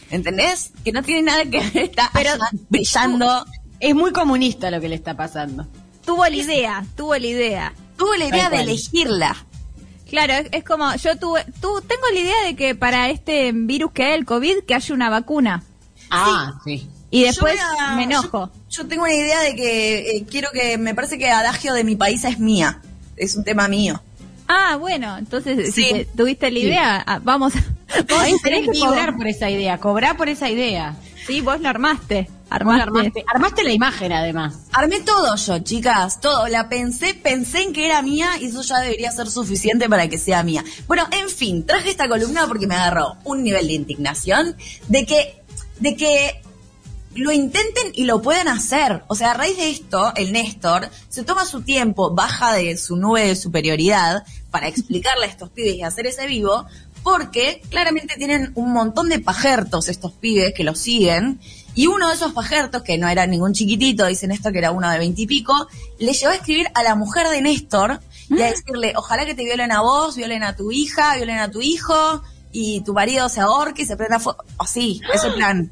¿Entendés? 0.10 0.72
Que 0.84 0.92
no 0.92 1.04
tiene 1.04 1.22
nada 1.22 1.44
que 1.46 1.60
ver, 1.60 1.78
está 1.78 2.10
Pero- 2.14 2.32
brillando. 2.70 3.46
Es 3.80 3.94
muy 3.94 4.12
comunista 4.12 4.72
lo 4.72 4.82
que 4.82 4.90
le 4.90 4.96
está 4.96 5.16
pasando. 5.16 5.68
Tuvo 6.04 6.26
la 6.26 6.36
idea, 6.36 6.84
tuvo 6.96 7.16
la 7.16 7.28
idea. 7.28 7.74
Tuvo 7.96 8.16
la 8.16 8.26
idea 8.26 8.50
de 8.50 8.62
elegirla. 8.62 9.36
Claro, 10.10 10.34
es, 10.34 10.48
es 10.52 10.64
como, 10.64 10.96
yo 10.96 11.16
tuve, 11.20 11.46
tu, 11.62 11.80
tengo 11.82 12.08
la 12.12 12.20
idea 12.20 12.44
de 12.46 12.56
que 12.56 12.74
para 12.74 13.12
este 13.12 13.52
virus 13.54 13.92
que 13.92 14.04
hay, 14.04 14.14
el 14.14 14.26
COVID, 14.26 14.64
que 14.68 14.74
haya 14.74 14.96
una 14.96 15.12
vacuna. 15.12 15.64
Ah, 16.12 16.60
sí. 16.64 16.88
Y 17.10 17.24
después 17.24 17.56
Yo 17.60 17.96
me 17.96 18.04
enojo. 18.04 18.52
Yo, 18.70 18.84
yo 18.84 18.88
tengo 18.88 19.04
una 19.04 19.14
idea 19.14 19.42
de 19.42 19.56
que 19.56 20.18
eh, 20.18 20.26
quiero 20.30 20.50
que, 20.54 20.78
me 20.78 20.96
parece 20.96 21.18
que 21.18 21.30
Adagio 21.30 21.74
de 21.74 21.84
mi 21.84 21.96
país 21.96 22.24
es 22.24 22.40
mía. 22.40 22.82
Es 23.18 23.36
un 23.36 23.44
tema 23.44 23.68
mío. 23.68 24.02
Ah, 24.48 24.76
bueno, 24.78 25.18
entonces 25.18 25.74
Sí. 25.74 25.84
si 25.84 25.94
te- 25.94 26.06
tuviste 26.06 26.52
la 26.52 26.60
idea, 26.60 27.04
ah, 27.06 27.20
vamos, 27.24 27.54
hacer 27.88 28.06
tenés 28.44 28.66
en 28.68 28.72
que 28.74 28.80
cobrar 28.80 29.16
por 29.16 29.28
esa 29.28 29.50
idea, 29.50 29.78
cobrar 29.78 30.18
por 30.18 30.30
esa 30.30 30.50
idea. 30.50 30.96
Sí, 31.28 31.40
vos 31.42 31.60
lo 31.62 31.70
armaste. 31.70 32.28
Vos 32.30 32.58
Armaste. 32.58 32.78
la 32.80 32.84
armaste, 32.84 33.26
armaste 33.34 33.64
la 33.64 33.72
imagen 33.72 34.12
además. 34.12 34.56
Armé 34.74 35.00
todo 35.02 35.34
yo, 35.38 35.60
chicas, 35.60 36.20
todo. 36.20 36.48
La 36.50 36.68
pensé, 36.68 37.14
pensé 37.14 37.62
en 37.64 37.72
que 37.72 37.86
era 37.86 38.02
mía 38.02 38.28
y 38.42 38.48
eso 38.48 38.62
ya 38.62 38.80
debería 38.80 39.10
ser 39.12 39.30
suficiente 39.30 39.88
para 39.88 40.10
que 40.10 40.18
sea 40.18 40.44
mía. 40.44 40.62
Bueno, 40.86 41.08
en 41.12 41.30
fin, 41.30 41.66
traje 41.66 41.92
esta 41.92 42.10
columna 42.10 42.48
porque 42.48 42.68
me 42.68 42.76
agarró 42.76 43.16
un 43.24 43.42
nivel 43.44 43.68
de 43.68 43.74
indignación 43.74 44.58
de 44.90 45.06
que, 45.06 45.41
de 45.82 45.96
que 45.96 46.42
lo 47.16 47.32
intenten 47.32 47.92
y 47.94 48.06
lo 48.06 48.22
puedan 48.22 48.48
hacer. 48.48 49.04
O 49.08 49.16
sea, 49.16 49.32
a 49.32 49.34
raíz 49.34 49.58
de 49.58 49.70
esto, 49.70 50.14
el 50.16 50.32
Néstor 50.32 50.90
se 51.10 51.24
toma 51.24 51.46
su 51.46 51.62
tiempo, 51.62 52.12
baja 52.12 52.54
de 52.54 52.78
su 52.78 52.96
nube 52.96 53.28
de 53.28 53.36
superioridad 53.36 54.24
para 54.50 54.68
explicarle 54.68 55.26
a 55.26 55.30
estos 55.30 55.50
pibes 55.50 55.76
y 55.76 55.84
hacer 55.84 56.08
ese 56.08 56.26
vivo, 56.28 56.66
porque 57.04 57.62
claramente 57.70 58.16
tienen 58.16 58.52
un 58.56 58.72
montón 58.72 59.10
de 59.10 59.20
pajertos 59.20 59.90
estos 59.90 60.14
pibes 60.14 60.54
que 60.54 60.64
lo 60.64 60.76
siguen. 60.76 61.40
Y 61.74 61.88
uno 61.88 62.10
de 62.10 62.16
esos 62.16 62.34
pajertos, 62.34 62.84
que 62.84 62.98
no 62.98 63.08
era 63.08 63.26
ningún 63.26 63.54
chiquitito, 63.54 64.06
dice 64.06 64.28
Néstor 64.28 64.52
que 64.52 64.60
era 64.60 64.72
uno 64.72 64.90
de 64.90 65.00
veintipico, 65.00 65.68
le 66.00 66.14
llevó 66.14 66.32
a 66.32 66.36
escribir 66.36 66.68
a 66.74 66.84
la 66.84 66.96
mujer 66.96 67.28
de 67.28 67.42
Néstor 67.42 68.02
y 68.30 68.42
a 68.42 68.52
decirle, 68.52 68.94
ojalá 68.96 69.26
que 69.26 69.36
te 69.36 69.44
violen 69.44 69.72
a 69.72 69.82
vos, 69.82 70.16
violen 70.16 70.44
a 70.44 70.56
tu 70.56 70.72
hija, 70.72 71.16
violen 71.16 71.40
a 71.40 71.50
tu 71.50 71.62
hijo, 71.62 72.22
y 72.52 72.82
tu 72.82 72.94
marido 72.94 73.30
se 73.30 73.42
ahorque 73.42 73.84
y 73.84 73.86
se 73.86 73.96
prenda 73.98 74.20
fuego. 74.20 74.44
Así, 74.58 75.02
ese 75.14 75.32
plan. 75.32 75.72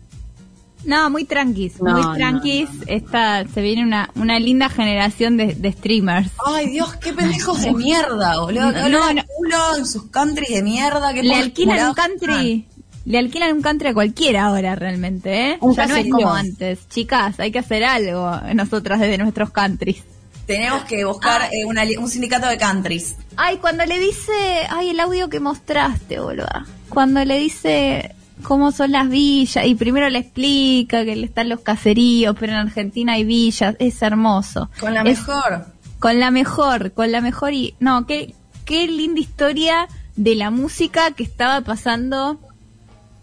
No, 0.86 1.10
muy 1.10 1.26
tranquis, 1.26 1.82
No, 1.82 1.92
muy 1.92 2.02
no, 2.02 2.14
tranquis. 2.14 2.70
Esta, 2.88 3.46
se 3.46 3.62
viene 3.62 3.84
una, 3.84 4.10
una 4.16 4.40
linda 4.40 4.70
generación 4.70 5.36
de, 5.36 5.54
de 5.56 5.72
streamers. 5.74 6.32
Ay, 6.46 6.68
Dios, 6.70 6.96
qué 6.96 7.12
pendejos 7.12 7.62
de 7.62 7.74
mierda, 7.74 8.40
boludo. 8.40 8.72
No, 8.72 8.88
No, 8.88 8.90
no, 8.90 9.14
no. 9.14 9.22
culo 9.36 9.58
en 9.78 9.86
sus 9.86 10.04
countries 10.10 10.50
de 10.52 10.64
mierda. 10.64 11.14
Qué 11.14 11.22
Le 11.24 11.36
alquilan 11.36 11.90
un 11.90 11.94
country, 11.96 12.66
le 13.04 13.18
alquilan 13.18 13.56
un 13.58 13.62
country 13.62 13.90
a 13.90 13.94
cualquiera 13.94 14.46
ahora 14.46 14.76
realmente, 14.76 15.52
¿eh? 15.52 15.58
Un 15.60 15.76
ya 15.76 15.86
no 15.86 15.96
es 15.98 16.10
como 16.10 16.32
antes. 16.34 16.88
Chicas, 16.88 17.40
hay 17.42 17.52
que 17.52 17.60
hacer 17.60 17.84
algo 17.84 18.32
nosotras 18.54 19.02
desde 19.02 19.18
nuestros 19.18 19.50
countries. 19.50 20.02
Tenemos 20.50 20.82
que 20.86 21.06
buscar 21.06 21.44
eh, 21.54 21.64
una 21.66 21.86
li- 21.86 21.96
un 21.96 22.10
sindicato 22.10 22.48
de 22.48 22.58
countries. 22.58 23.16
Ay, 23.38 23.58
cuando 23.58 23.86
le 23.86 24.00
dice, 24.00 24.32
ay, 24.72 24.90
el 24.90 25.00
audio 25.00 25.30
que 25.30 25.40
mostraste, 25.40 26.20
boluda. 26.20 26.66
Cuando 26.90 27.24
le 27.24 27.38
dice 27.38 28.16
cómo 28.42 28.72
son 28.72 28.92
las 28.94 29.08
villas 29.10 29.64
y 29.68 29.76
primero 29.76 30.10
le 30.10 30.18
explica 30.18 31.06
que 31.06 31.14
están 31.24 31.50
los 31.50 31.60
caseríos, 31.60 32.36
pero 32.40 32.54
en 32.54 32.58
Argentina 32.60 33.14
hay 33.14 33.26
villas, 33.26 33.76
es 33.78 34.02
hermoso. 34.02 34.72
Con 34.80 34.96
la 34.96 35.02
Es- 35.04 35.20
mejor. 35.20 35.68
Con 36.00 36.20
la 36.20 36.32
mejor, 36.32 36.94
con 36.94 37.12
la 37.12 37.22
mejor 37.22 37.54
y 37.54 37.76
no, 37.80 38.08
qué 38.08 38.34
qué 38.66 38.88
linda 38.88 39.20
historia 39.20 39.88
de 40.16 40.34
la 40.36 40.50
música 40.50 41.12
que 41.12 41.24
estaba 41.24 41.62
pasando 41.62 42.40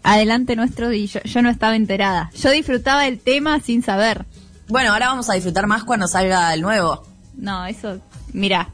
adelante 0.03 0.55
nuestro 0.55 0.93
y 0.93 1.07
yo, 1.07 1.19
yo 1.25 1.41
no 1.41 1.49
estaba 1.49 1.75
enterada. 1.75 2.29
Yo 2.35 2.51
disfrutaba 2.51 3.01
del 3.03 3.19
tema 3.19 3.59
sin 3.59 3.81
saber. 3.83 4.25
Bueno, 4.69 4.93
ahora 4.93 5.07
vamos 5.07 5.29
a 5.29 5.33
disfrutar 5.33 5.67
más 5.67 5.83
cuando 5.83 6.07
salga 6.07 6.53
el 6.53 6.61
nuevo. 6.61 7.06
No, 7.37 7.65
eso, 7.65 7.99
mira, 8.33 8.69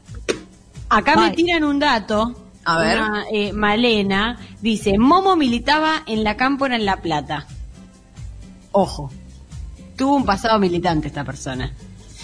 Acá 0.88 1.16
me 1.16 1.30
tiran 1.32 1.64
un 1.64 1.78
dato. 1.78 2.34
A 2.64 2.78
ver. 2.78 2.98
Una, 2.98 3.24
eh, 3.32 3.52
Malena 3.52 4.38
dice, 4.62 4.96
Momo 4.98 5.36
militaba 5.36 6.02
en 6.06 6.24
la 6.24 6.36
Cámpora 6.36 6.76
en 6.76 6.86
La 6.86 7.02
Plata. 7.02 7.46
Ojo. 8.72 9.10
Tuvo 9.96 10.16
un 10.16 10.24
pasado 10.24 10.58
militante 10.58 11.08
esta 11.08 11.24
persona. 11.24 11.72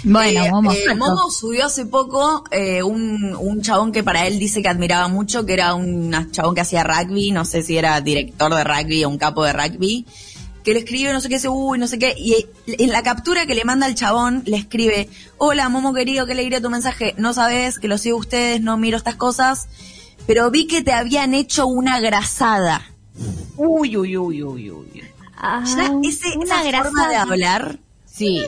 bueno, 0.02 0.44
Eh, 0.44 0.50
vamos. 0.50 0.74
eh, 0.76 0.94
Momo 0.96 1.30
subió 1.30 1.66
hace 1.66 1.86
poco 1.86 2.44
eh, 2.50 2.82
un, 2.82 3.34
un 3.38 3.60
chabón 3.62 3.92
que 3.92 4.02
para 4.02 4.26
él 4.26 4.38
dice 4.38 4.62
que 4.62 4.68
admiraba 4.68 5.08
mucho, 5.08 5.44
que 5.44 5.52
era 5.52 5.74
un 5.74 6.30
chabón 6.32 6.54
que 6.54 6.62
hacía 6.62 6.84
rugby, 6.84 7.30
no 7.32 7.44
sé 7.44 7.62
si 7.62 7.76
era 7.76 8.00
director 8.00 8.54
de 8.54 8.64
rugby 8.64 9.04
o 9.04 9.08
un 9.10 9.18
capo 9.18 9.44
de 9.44 9.52
rugby, 9.52 10.06
que 10.64 10.72
le 10.74 10.80
escribe 10.80 11.12
no 11.12 11.20
sé 11.20 11.28
qué, 11.28 11.36
dice, 11.36 11.48
uy, 11.48 11.78
no 11.78 11.86
sé 11.86 11.98
qué, 11.98 12.14
y 12.16 12.46
en 12.66 12.90
la 12.90 13.02
captura 13.02 13.46
que 13.46 13.54
le 13.54 13.64
manda 13.64 13.86
el 13.86 13.94
chabón 13.94 14.42
le 14.46 14.56
escribe, 14.58 15.08
hola 15.38 15.68
Momo 15.68 15.92
querido, 15.94 16.26
que 16.26 16.34
le 16.34 16.42
diré 16.42 16.60
tu 16.60 16.70
mensaje, 16.70 17.14
no 17.18 17.32
sabes 17.32 17.78
que 17.78 17.88
lo 17.88 17.98
sigo 17.98 18.16
a 18.16 18.20
ustedes, 18.20 18.60
no 18.60 18.76
miro 18.76 18.96
estas 18.96 19.14
cosas, 19.16 19.68
pero 20.26 20.50
vi 20.50 20.66
que 20.66 20.82
te 20.82 20.92
habían 20.92 21.34
hecho 21.34 21.66
una 21.66 21.98
grasada. 22.00 22.82
Uy, 23.56 23.96
uy, 23.96 24.16
uy, 24.16 24.42
uy, 24.42 24.70
uy. 24.70 25.02
Ah, 25.36 25.64
Ya 25.66 25.90
ese, 26.08 26.36
una 26.36 26.62
esa 26.62 26.82
forma 26.82 27.08
de 27.08 27.14
grasada. 27.14 27.22
hablar, 27.22 27.78
Sí. 28.06 28.42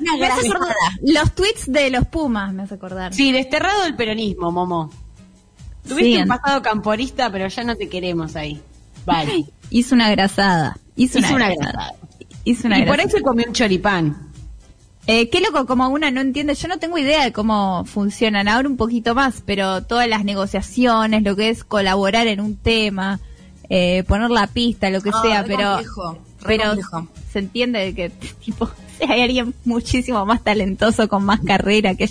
una 0.00 0.16
Me 0.16 0.26
hace 0.26 0.48
grasada. 0.48 0.74
Los 1.02 1.34
tweets 1.34 1.72
de 1.72 1.90
los 1.90 2.06
Pumas 2.06 2.52
me 2.52 2.64
hace 2.64 2.74
acordar. 2.74 3.14
Sí, 3.14 3.32
desterrado 3.32 3.84
del 3.84 3.96
peronismo, 3.96 4.52
Momo. 4.52 4.90
Tuviste 5.88 6.16
Sí, 6.16 6.22
un 6.22 6.28
pasado 6.28 6.60
camporista, 6.62 7.30
pero 7.30 7.48
ya 7.48 7.64
no 7.64 7.76
te 7.76 7.88
queremos 7.88 8.36
ahí. 8.36 8.60
Vale. 9.06 9.46
Hizo 9.70 9.94
una 9.94 10.10
grasada. 10.10 10.76
Hizo, 10.96 11.18
Hizo 11.18 11.34
una 11.34 11.48
grasada. 11.48 11.72
grasada. 11.72 11.94
Hizo 12.44 12.66
una 12.68 12.78
y 12.78 12.86
por 12.86 13.00
ahí 13.00 13.08
se 13.10 13.20
comió 13.22 13.46
un 13.46 13.52
choripán. 13.52 14.16
Eh, 15.08 15.28
qué 15.30 15.40
loco, 15.40 15.66
como 15.66 15.88
una 15.88 16.10
no 16.10 16.20
entiende, 16.20 16.54
yo 16.56 16.66
no 16.66 16.78
tengo 16.78 16.98
idea 16.98 17.22
de 17.22 17.32
cómo 17.32 17.84
funcionan, 17.84 18.48
ahora 18.48 18.68
un 18.68 18.76
poquito 18.76 19.14
más, 19.14 19.42
pero 19.46 19.84
todas 19.84 20.08
las 20.08 20.24
negociaciones, 20.24 21.22
lo 21.22 21.36
que 21.36 21.48
es 21.48 21.62
colaborar 21.62 22.26
en 22.26 22.40
un 22.40 22.56
tema, 22.56 23.20
eh, 23.70 24.02
poner 24.08 24.30
la 24.30 24.48
pista, 24.48 24.90
lo 24.90 25.00
que 25.00 25.10
Ah, 25.12 25.22
sea, 25.22 25.44
pero, 25.44 25.74
complejo, 25.74 26.12
re 26.40 26.46
pero 26.46 26.64
complejo. 26.70 27.08
se 27.32 27.38
entiende 27.38 27.78
de 27.80 27.94
que 27.94 28.10
tipo 28.44 28.68
hay 29.08 29.20
alguien 29.22 29.54
muchísimo 29.64 30.24
más 30.26 30.42
talentoso 30.42 31.08
con 31.08 31.22
más 31.24 31.38
carrera 31.40 31.94
que 31.94 32.10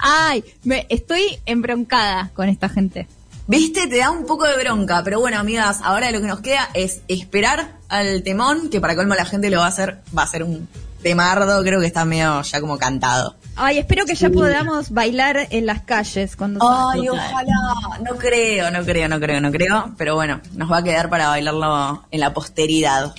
ay, 0.00 0.44
me 0.62 0.86
estoy 0.88 1.22
embroncada 1.46 2.30
con 2.34 2.48
esta 2.48 2.68
gente. 2.68 3.08
Viste, 3.48 3.86
te 3.86 3.98
da 3.98 4.10
un 4.10 4.26
poco 4.26 4.44
de 4.44 4.56
bronca, 4.56 5.02
pero 5.04 5.20
bueno, 5.20 5.38
amigas, 5.38 5.78
ahora 5.84 6.10
lo 6.10 6.20
que 6.20 6.26
nos 6.26 6.40
queda 6.40 6.68
es 6.74 7.02
esperar 7.06 7.76
al 7.88 8.24
temón, 8.24 8.70
que 8.70 8.80
para 8.80 8.96
colmo 8.96 9.14
la 9.14 9.24
gente 9.24 9.50
lo 9.50 9.60
va 9.60 9.66
a 9.66 9.68
hacer, 9.68 10.00
va 10.16 10.24
a 10.24 10.26
ser 10.26 10.42
un 10.42 10.68
temardo, 11.00 11.62
creo 11.62 11.78
que 11.78 11.86
está 11.86 12.04
medio 12.04 12.42
ya 12.42 12.60
como 12.60 12.76
cantado. 12.76 13.36
Ay, 13.54 13.78
espero 13.78 14.04
que 14.04 14.16
ya 14.16 14.30
podamos 14.30 14.90
bailar 14.90 15.46
en 15.50 15.64
las 15.64 15.82
calles 15.82 16.34
cuando 16.34 16.58
Ay, 16.68 17.08
ojalá, 17.08 18.00
no 18.00 18.16
creo, 18.16 18.72
no 18.72 18.84
creo, 18.84 19.08
no 19.08 19.20
creo, 19.20 19.40
no 19.40 19.52
creo, 19.52 19.94
pero 19.96 20.16
bueno, 20.16 20.40
nos 20.54 20.70
va 20.70 20.78
a 20.78 20.82
quedar 20.82 21.08
para 21.08 21.28
bailarlo 21.28 22.04
en 22.10 22.18
la 22.18 22.34
posteridad. 22.34 23.14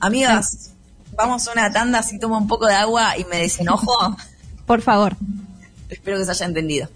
Amigas, 0.00 0.72
vamos 1.16 1.46
a 1.46 1.52
una 1.52 1.72
tanda, 1.72 2.00
así 2.00 2.18
tomo 2.18 2.36
un 2.36 2.48
poco 2.48 2.66
de 2.66 2.74
agua 2.74 3.16
y 3.16 3.24
me 3.26 3.36
desenojo. 3.36 4.16
Por 4.66 4.82
favor. 4.82 5.16
Espero 5.88 6.18
que 6.18 6.24
se 6.24 6.32
haya 6.32 6.46
entendido. 6.46 6.88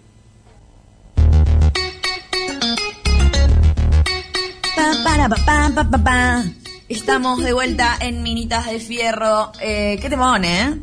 Para, 5.04 5.28
pa, 5.28 5.36
pa, 5.44 5.70
pa, 5.74 5.84
pa, 5.90 5.98
pa. 5.98 6.44
Estamos 6.88 7.42
de 7.42 7.52
vuelta 7.52 7.96
en 8.00 8.22
Minitas 8.22 8.66
de 8.66 8.78
Fierro. 8.78 9.52
Eh, 9.60 9.98
¿Qué 10.00 10.08
te 10.08 10.16
pone, 10.16 10.62
eh? 10.62 10.74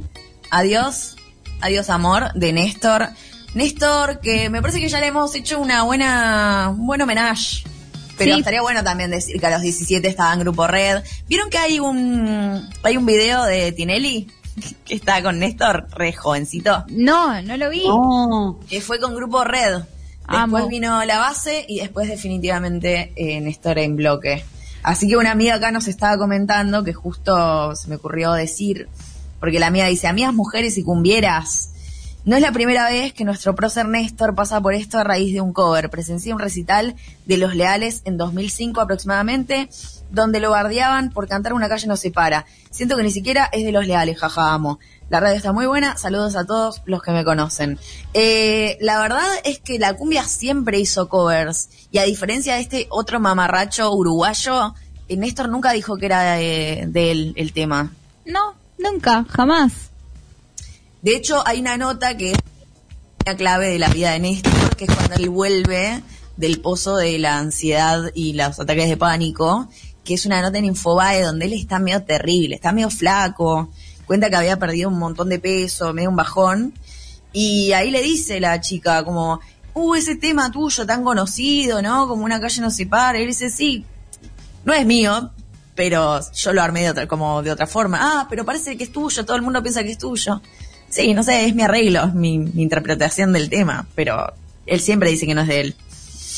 Adiós, 0.52 1.16
adiós 1.62 1.90
amor, 1.90 2.32
de 2.34 2.54
Néstor. 2.54 3.10
Néstor, 3.54 4.20
que 4.20 4.50
me 4.50 4.62
parece 4.62 4.80
que 4.80 4.90
ya 4.90 5.00
le 5.00 5.08
hemos 5.08 5.34
hecho 5.36 5.60
una 5.60 5.84
buena, 5.84 6.70
un 6.72 6.86
buen 6.86 7.02
homenaje. 7.02 7.64
Pero 8.18 8.34
Sí. 8.34 8.40
estaría 8.40 8.62
bueno 8.62 8.84
también 8.84 9.10
decir 9.10 9.40
que 9.40 9.46
a 9.48 9.52
los 9.52 9.62
17 9.62 10.08
estaba 10.08 10.34
en 10.34 10.40
Grupo 10.42 10.68
Red. 10.68 11.04
¿Vieron 11.28 11.50
que 11.50 11.58
hay 11.58 11.80
un 11.80 12.70
hay 12.84 12.98
un 12.98 13.06
video 13.06 13.44
de 13.44 13.72
Tinelli? 13.72 14.28
Que 14.86 14.94
está 14.96 15.24
con 15.24 15.40
Néstor, 15.40 15.88
re 15.92 16.14
jovencito. 16.14 16.84
No, 16.90 17.42
no 17.42 17.58
lo 17.58 17.70
vi. 17.72 17.84
Que 18.70 18.82
fue 18.82 19.00
con 19.00 19.16
Grupo 19.16 19.44
Red. 19.44 19.82
Después 20.30 20.64
Amo. 20.64 20.68
vino 20.68 21.04
la 21.06 21.20
base 21.20 21.66
y 21.68 21.80
después 21.80 22.08
definitivamente 22.08 23.12
eh, 23.16 23.42
Néstor 23.42 23.80
en 23.80 23.96
bloque. 23.96 24.44
Así 24.84 25.08
que 25.08 25.18
una 25.18 25.32
amiga 25.32 25.56
acá 25.56 25.72
nos 25.72 25.88
estaba 25.88 26.18
comentando 26.18 26.84
que 26.84 26.94
justo 26.94 27.76
se 27.76 27.88
me 27.88 27.96
ocurrió 27.96 28.34
decir, 28.34 28.88
porque 29.40 29.60
la 29.60 29.68
amiga 29.68 29.88
dice, 29.88 30.08
amigas 30.08 30.34
mujeres 30.34 30.78
y 30.78 30.84
cumbieras, 30.84 31.70
no 32.26 32.38
es 32.38 32.42
la 32.42 32.54
primera 32.54 32.90
vez 32.90 33.12
que 33.12 33.26
nuestro 33.26 33.54
prócer 33.54 33.86
Néstor 33.86 34.34
pasa 34.34 34.62
por 34.62 34.74
esto 34.74 34.98
a 34.98 35.04
raíz 35.04 35.34
de 35.34 35.42
un 35.42 35.52
cover. 35.52 35.90
Presencié 35.90 36.34
un 36.34 36.40
recital 36.40 36.96
de 37.26 37.38
Los 37.38 37.54
Leales 37.54 38.02
en 38.06 38.16
2005 38.16 38.80
aproximadamente, 38.80 39.68
donde 40.14 40.40
lo 40.40 40.52
bardeaban 40.52 41.10
por 41.10 41.28
cantar 41.28 41.54
Una 41.54 41.68
calle 41.68 41.88
no 41.88 41.98
se 41.98 42.12
para. 42.12 42.46
Siento 42.70 42.96
que 42.96 43.04
ni 43.04 43.12
siquiera 43.12 43.50
es 43.52 43.66
de 43.66 43.72
Los 43.72 43.88
Leales, 43.88 44.18
jaja, 44.18 44.54
amo. 44.54 44.80
La 45.10 45.20
radio 45.20 45.36
está 45.36 45.52
muy 45.52 45.66
buena, 45.66 45.98
saludos 45.98 46.36
a 46.36 46.46
todos 46.46 46.82
los 46.86 47.02
que 47.02 47.12
me 47.12 47.26
conocen. 47.26 47.78
Eh, 48.14 48.78
la 48.80 49.00
verdad 49.00 49.28
es 49.44 49.60
que 49.60 49.80
la 49.80 49.96
cumbia 49.96 50.24
siempre 50.24 50.80
hizo 50.80 51.10
covers, 51.10 51.70
y 51.92 51.98
a 51.98 52.04
diferencia 52.04 52.56
de 52.56 52.62
este 52.62 52.88
otro 52.90 53.20
mamarracho 53.20 53.92
uruguayo, 53.92 54.74
eh, 55.08 55.18
Néstor 55.18 55.50
nunca 55.50 55.72
dijo 55.72 55.98
que 55.98 56.06
era 56.06 56.34
de, 56.34 56.86
de 56.88 57.12
él 57.12 57.34
el 57.36 57.54
tema. 57.54 57.92
No, 58.26 58.56
nunca, 58.78 59.26
jamás. 59.30 59.74
De 61.02 61.16
hecho, 61.16 61.44
hay 61.46 61.60
una 61.60 61.78
nota 61.78 62.16
que 62.16 62.32
es 62.32 62.38
una 63.26 63.36
clave 63.36 63.68
de 63.68 63.80
la 63.80 63.90
vida 63.90 64.12
de 64.12 64.20
Néstor, 64.20 64.76
que 64.76 64.86
es 64.86 64.96
cuando 64.96 65.16
él 65.16 65.30
vuelve 65.30 66.02
del 66.38 66.60
pozo 66.60 66.98
de 66.98 67.20
la 67.20 67.38
ansiedad 67.38 68.12
y 68.16 68.34
los 68.34 68.60
ataques 68.60 68.90
de 68.90 68.98
pánico, 68.98 69.68
que 70.04 70.16
es 70.16 70.26
una 70.26 70.42
nota 70.42 70.58
en 70.58 70.66
Infobae 70.66 71.22
donde 71.22 71.46
él 71.46 71.54
está 71.54 71.80
medio 71.80 72.04
terrible, 72.04 72.56
está 72.56 72.72
medio 72.72 72.90
flaco, 72.90 73.70
cuenta 74.06 74.30
que 74.30 74.36
había 74.36 74.58
perdido 74.58 74.90
un 74.90 75.00
montón 75.00 75.30
de 75.30 75.40
peso, 75.40 75.94
medio 75.94 76.10
un 76.10 76.16
bajón, 76.16 76.74
y 77.32 77.72
ahí 77.72 77.90
le 77.90 78.02
dice 78.02 78.40
la 78.40 78.60
chica 78.62 79.04
como, 79.04 79.40
uh, 79.74 79.96
ese 79.96 80.16
tema 80.16 80.52
tuyo 80.52 80.86
tan 80.86 81.04
conocido, 81.04 81.82
¿no? 81.82 82.08
Como 82.08 82.26
una 82.26 82.40
calle 82.40 82.62
no 82.62 82.70
se 82.70 82.86
para, 82.86 83.18
y 83.18 83.24
él 83.24 83.28
dice, 83.28 83.50
sí, 83.50 83.86
no 84.66 84.74
es 84.74 84.86
mío, 84.86 85.32
pero 85.76 86.20
yo 86.32 86.54
lo 86.54 86.62
armé 86.62 86.82
de 86.82 86.90
otra, 86.92 87.08
como 87.08 87.42
de 87.42 87.52
otra 87.52 87.68
forma. 87.68 87.98
Ah, 88.02 88.28
pero 88.30 88.46
parece 88.46 88.78
que 88.78 88.84
es 88.84 88.92
tuyo, 88.92 89.26
todo 89.26 89.36
el 89.36 89.42
mundo 89.42 89.64
piensa 89.64 89.84
que 89.84 89.92
es 89.92 89.98
tuyo. 89.98 90.42
Sí, 90.90 91.14
no 91.14 91.24
sé, 91.24 91.46
es 91.46 91.56
mi 91.56 91.64
arreglo, 91.64 92.04
es 92.04 92.14
mi, 92.14 92.38
mi 92.38 92.62
interpretación 92.62 93.34
del 93.34 93.50
tema, 93.50 93.88
pero 93.96 94.32
él 94.66 94.80
siempre 94.80 95.10
dice 95.10 95.26
que 95.26 95.34
no 95.34 95.42
es 95.42 95.48
de 95.48 95.62
él. 95.62 95.76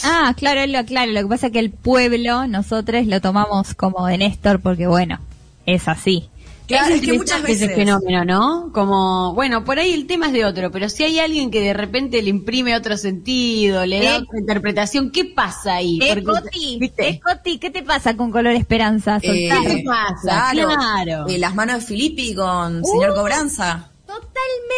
Ah, 0.04 0.34
claro, 0.38 0.62
él 0.62 0.72
lo 0.72 0.80
aclara. 0.80 1.12
Lo 1.12 1.22
que 1.22 1.28
pasa 1.28 1.48
es 1.48 1.54
que 1.54 1.60
el 1.60 1.72
pueblo, 1.72 2.48
nosotros 2.48 3.06
lo 3.08 3.22
tomamos 3.22 3.74
como 3.76 4.06
de 4.08 4.18
Néstor 4.18 4.60
porque, 4.62 4.88
bueno, 4.88 5.20
es 5.66 5.88
así. 5.88 6.30
Claro, 6.68 6.96
es 6.96 7.02
que 7.02 7.14
muchas 7.14 7.38
ese 7.44 7.68
veces- 7.68 7.76
fenómeno, 7.76 8.26
¿no? 8.26 8.72
Como, 8.74 9.36
bueno, 9.36 9.64
por 9.64 9.78
ahí 9.78 9.94
el 9.94 10.08
tema 10.08 10.28
es 10.28 10.34
de 10.34 10.46
otro, 10.46 10.72
pero 10.72 10.90
si 10.90 11.04
hay 11.04 11.20
alguien 11.20 11.52
que 11.52 11.62
de 11.62 11.76
repente 11.76 12.24
le 12.24 12.32
imprime 12.32 12.76
otro 12.76 12.98
sentido, 12.98 13.86
le 13.86 14.00
da 14.04 14.16
Eh. 14.16 14.22
otra 14.24 14.40
interpretación, 14.40 15.12
¿qué 15.12 15.26
pasa 15.26 15.76
ahí? 15.76 16.00
Eh, 16.02 16.24
Coti, 16.24 16.80
eh, 16.98 17.20
Coti, 17.20 17.60
¿qué 17.60 17.70
te 17.70 17.84
pasa 17.84 18.18
con 18.18 18.32
Color 18.32 18.54
Esperanza? 18.54 19.20
Eh. 19.22 19.48
¿qué 19.64 19.84
pasa? 19.86 20.50
Claro. 20.52 21.28
Eh, 21.28 21.38
las 21.38 21.54
manos 21.54 21.82
de 21.82 21.86
Filippi 21.86 22.34
con 22.34 22.84
señor 22.84 23.14
Cobranza. 23.14 23.92
Totalmente. 24.06 24.36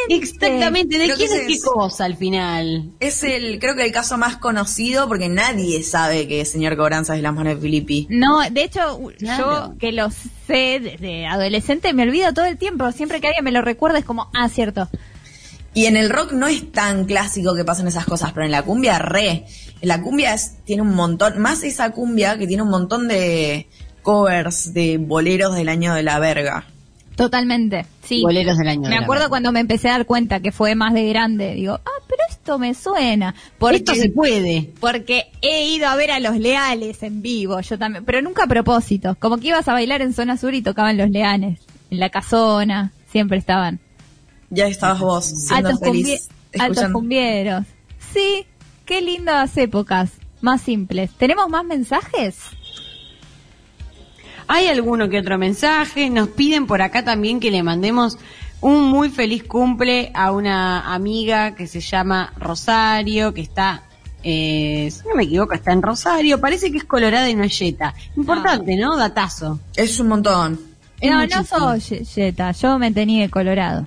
Exactamente, 0.10 0.98
¿de 0.98 1.06
Creo 1.06 1.18
que 1.18 1.28
quién 1.28 1.41
es 1.41 1.48
qué 1.48 1.62
cosa 1.62 2.06
al 2.06 2.16
final? 2.16 2.91
Es 2.99 3.24
el, 3.24 3.60
creo 3.60 3.76
que 3.76 3.86
el 3.86 3.91
caso 3.91 4.18
más 4.18 4.38
conocido 4.38 5.08
porque 5.08 5.30
nadie 5.30 5.84
sabe 5.84 6.28
que 6.28 6.45
señor 6.45 6.78
Cobranza 6.78 7.14
es 7.14 7.20
de 7.20 7.24
las 7.24 7.34
manos 7.34 7.56
de 7.56 7.62
Filippi. 7.62 8.08
No, 8.10 8.49
de 8.49 8.64
hecho, 8.64 8.99
Claro. 9.18 9.74
yo 9.74 9.78
que 9.78 9.91
lo 9.91 10.10
sé 10.10 10.80
desde 10.80 11.28
adolescente 11.28 11.94
me 11.94 12.04
olvido 12.04 12.34
todo 12.34 12.45
el 12.45 12.58
tiempo. 12.58 12.91
Siempre 12.91 13.20
que 13.20 13.28
alguien 13.28 13.44
me 13.44 13.52
lo 13.52 13.62
recuerda 13.62 13.99
es 13.99 14.06
como, 14.06 14.30
ah, 14.34 14.48
cierto. 14.49 14.90
Y 15.74 15.86
en 15.86 15.95
el 15.95 16.10
rock 16.10 16.32
no 16.32 16.48
es 16.48 16.72
tan 16.72 17.06
clásico 17.06 17.54
que 17.54 17.64
pasen 17.66 17.88
esas 17.88 18.06
cosas, 18.06 18.32
pero 18.34 18.45
en 18.45 18.52
la 18.52 18.64
cumbia 18.64 18.98
re. 18.98 19.45
En 19.82 19.90
la 19.90 20.02
cumbia 20.02 20.34
es, 20.34 20.64
tiene 20.64 20.82
un 20.82 20.95
montón, 20.95 21.38
más 21.40 21.64
esa 21.64 21.91
cumbia 21.91 22.38
que 22.38 22.48
tiene 22.48 22.64
un 22.64 22.70
montón 22.70 23.08
de 23.08 23.68
covers 24.02 24.74
de 24.74 24.98
boleros 24.98 25.54
del 25.54 25.70
año 25.70 25.94
de 25.94 26.02
la 26.02 26.18
verga. 26.18 26.66
Totalmente, 27.18 27.85
sí. 28.03 28.22
Boleros 28.22 28.57
del 28.57 28.68
año. 28.69 28.89
Me 28.89 28.98
acuerdo 28.98 29.27
cuando 29.27 29.52
me 29.52 29.60
empecé 29.60 29.89
a 29.89 29.94
dar 29.94 30.06
cuenta 30.06 30.39
que 30.39 30.52
fue 30.53 30.76
más 30.76 30.94
de 30.94 31.10
grande. 31.10 31.56
Digo, 31.56 31.73
ah, 31.84 32.03
pero 32.07 32.22
esto 32.30 32.57
me 32.60 32.73
suena. 32.73 33.34
Porque, 33.57 33.77
Esto 33.77 33.95
se 33.95 34.10
puede. 34.10 34.69
porque 34.80 35.26
he 35.41 35.68
ido 35.69 35.88
a 35.88 35.95
ver 35.95 36.11
a 36.11 36.19
los 36.19 36.38
leales 36.38 37.02
en 37.03 37.22
vivo, 37.23 37.60
yo 37.60 37.77
también, 37.80 38.06
pero 38.06 38.22
nunca 38.22 38.44
a 38.44 38.48
propósito. 38.48 39.18
Como 39.19 39.38
que 39.38 39.48
ibas 39.48 39.68
a 39.68 39.73
bailar 39.73 40.02
en 40.02 40.14
zona 40.14 40.38
sur 40.38 40.53
y 40.53 40.61
tocaban 40.61 40.95
los 40.95 41.10
leales. 41.10 41.60
En 41.89 41.99
la 41.99 42.10
casona, 42.10 42.91
siempre 43.11 43.38
estaban. 43.39 43.80
Ya 44.52 44.68
estabas 44.68 44.99
vos 44.99 45.26
siendo 45.26 45.69
Altos, 45.69 45.80
feliz. 45.81 46.30
altos 46.53 46.69
escuchando. 46.69 46.94
cumbieros. 46.99 47.65
Sí, 48.14 48.45
qué 48.85 49.02
lindas 49.02 49.57
épocas. 49.57 50.11
Más 50.39 50.61
simples. 50.61 51.10
¿Tenemos 51.18 51.49
más 51.49 51.65
mensajes? 51.65 52.38
Hay 54.48 54.68
alguno 54.68 55.10
que 55.10 55.19
otro 55.19 55.38
mensaje. 55.38 56.10
Nos 56.10 56.30
piden 56.30 56.68
por 56.68 56.82
acá 56.82 57.03
también 57.03 57.40
que 57.40 57.52
le 57.52 57.64
mandemos 57.64 58.18
un 58.61 58.86
muy 58.90 59.10
feliz 59.10 59.44
cumple 59.44 60.11
a 60.14 60.32
una 60.32 60.94
amiga 60.94 61.53
que 61.56 61.68
se 61.68 61.80
llama 61.80 62.34
Rosario, 62.38 63.34
que 63.34 63.41
está, 63.41 63.84
eh, 64.24 64.90
si 64.91 65.07
no 65.07 65.15
me 65.15 65.24
equivoco, 65.24 65.53
está 65.53 65.74
en 65.74 65.82
Rosario. 65.82 66.40
Parece 66.41 66.72
que 66.72 66.78
es 66.78 66.84
colorada 66.86 67.30
y 67.30 67.36
no 67.36 67.44
es 67.44 67.57
yeta. 67.60 67.94
Importante, 68.15 68.76
¿no? 68.78 68.95
Datazo. 68.98 69.60
Es 69.76 69.99
un 69.99 70.07
montón. 70.07 70.60
Es 70.99 71.11
no, 71.11 71.19
muchísimo. 71.19 71.60
no 71.60 71.80
soy 71.80 71.80
ye- 71.82 72.03
yeta. 72.06 72.52
Yo 72.53 72.80
me 72.80 72.91
tenía 72.91 73.22
de 73.24 73.30
colorado. 73.30 73.86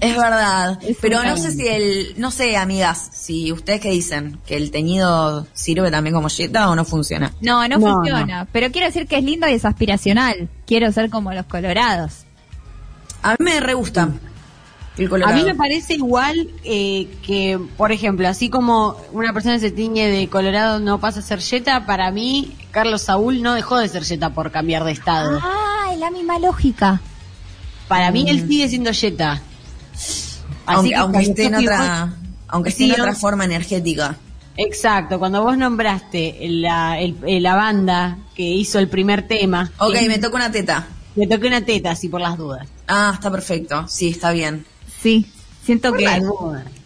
Es 0.00 0.16
verdad. 0.16 0.78
Es 0.86 0.98
pero 1.00 1.22
no 1.22 1.36
sé 1.36 1.52
si 1.52 1.66
el, 1.66 2.14
no 2.16 2.30
sé, 2.30 2.56
amigas, 2.56 3.10
si 3.12 3.52
ustedes 3.52 3.80
qué 3.80 3.90
dicen, 3.90 4.38
que 4.46 4.56
el 4.56 4.70
teñido 4.70 5.46
sirve 5.52 5.90
también 5.90 6.14
como 6.14 6.28
yeta 6.28 6.70
o 6.70 6.76
no 6.76 6.84
funciona. 6.84 7.32
No, 7.40 7.66
no, 7.68 7.78
No, 7.78 7.94
funciona. 7.94 8.46
Pero 8.52 8.70
quiero 8.70 8.86
decir 8.86 9.06
que 9.06 9.18
es 9.18 9.24
lindo 9.24 9.48
y 9.48 9.52
es 9.52 9.64
aspiracional. 9.64 10.48
Quiero 10.66 10.90
ser 10.92 11.10
como 11.10 11.32
los 11.32 11.46
colorados. 11.46 12.24
A 13.22 13.30
mí 13.32 13.36
me 13.40 13.60
re 13.60 13.74
gusta 13.74 14.10
el 14.96 15.08
colorado. 15.08 15.34
A 15.34 15.36
mí 15.36 15.44
me 15.44 15.54
parece 15.54 15.94
igual 15.94 16.48
eh, 16.64 17.08
que, 17.22 17.58
por 17.76 17.92
ejemplo, 17.92 18.28
así 18.28 18.48
como 18.48 18.96
una 19.12 19.32
persona 19.32 19.58
se 19.58 19.70
tiñe 19.70 20.08
de 20.08 20.28
colorado 20.28 20.78
no 20.78 21.00
pasa 21.00 21.20
a 21.20 21.22
ser 21.22 21.40
yeta, 21.40 21.86
para 21.86 22.10
mí 22.10 22.54
Carlos 22.70 23.02
Saúl 23.02 23.42
no 23.42 23.54
dejó 23.54 23.78
de 23.78 23.88
ser 23.88 24.04
yeta 24.04 24.30
por 24.30 24.50
cambiar 24.50 24.84
de 24.84 24.92
estado. 24.92 25.38
Ah, 25.42 25.90
es 25.92 25.98
la 25.98 26.10
misma 26.10 26.38
lógica. 26.38 27.00
Para 27.88 28.10
mí 28.10 28.24
él 28.28 28.46
sigue 28.48 28.68
siendo 28.68 28.90
yeta. 28.90 29.42
Así 29.96 30.28
aunque, 30.66 30.88
que 30.90 30.94
aunque 30.96 31.18
esté 31.22 31.44
en 31.44 31.54
otra, 31.54 32.14
aunque 32.48 32.68
esté 32.70 32.84
Sí, 32.84 32.90
en 32.90 33.00
otra 33.00 33.12
¿no? 33.12 33.18
forma 33.18 33.44
energética. 33.44 34.16
Exacto, 34.56 35.18
cuando 35.18 35.42
vos 35.42 35.56
nombraste 35.58 36.36
la, 36.48 36.98
el- 36.98 37.42
la 37.42 37.54
banda 37.56 38.18
que 38.34 38.42
hizo 38.42 38.78
el 38.78 38.88
primer 38.88 39.26
tema, 39.28 39.70
Ok, 39.78 39.94
eh, 39.96 40.08
me 40.08 40.18
toca 40.18 40.36
una 40.36 40.50
teta. 40.50 40.86
me 41.14 41.26
toqué 41.26 41.46
una 41.48 41.60
teta 41.64 41.90
así 41.90 42.08
por 42.08 42.20
las 42.20 42.36
dudas. 42.38 42.66
Ah, 42.88 43.10
está 43.14 43.30
perfecto. 43.30 43.86
Sí, 43.88 44.08
está 44.08 44.30
bien. 44.32 44.64
Sí. 45.02 45.26
Siento 45.64 45.90
Por 45.90 45.98
que 45.98 46.22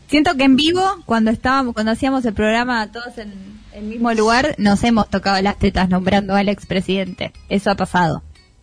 siento 0.08 0.34
que 0.34 0.44
en 0.44 0.56
vivo 0.56 0.82
cuando 1.06 1.30
estábamos 1.30 1.74
cuando 1.74 1.92
hacíamos 1.92 2.24
el 2.24 2.32
programa 2.34 2.90
todos 2.90 3.16
en 3.18 3.32
el 3.74 3.84
mismo 3.84 4.12
lugar 4.14 4.54
nos 4.58 4.82
hemos 4.82 5.08
tocado 5.08 5.40
las 5.42 5.58
tetas 5.58 5.88
nombrando 5.88 6.34
al 6.34 6.48
expresidente. 6.48 7.32
Eso 7.48 7.70
ha 7.70 7.74
pasado. 7.76 8.22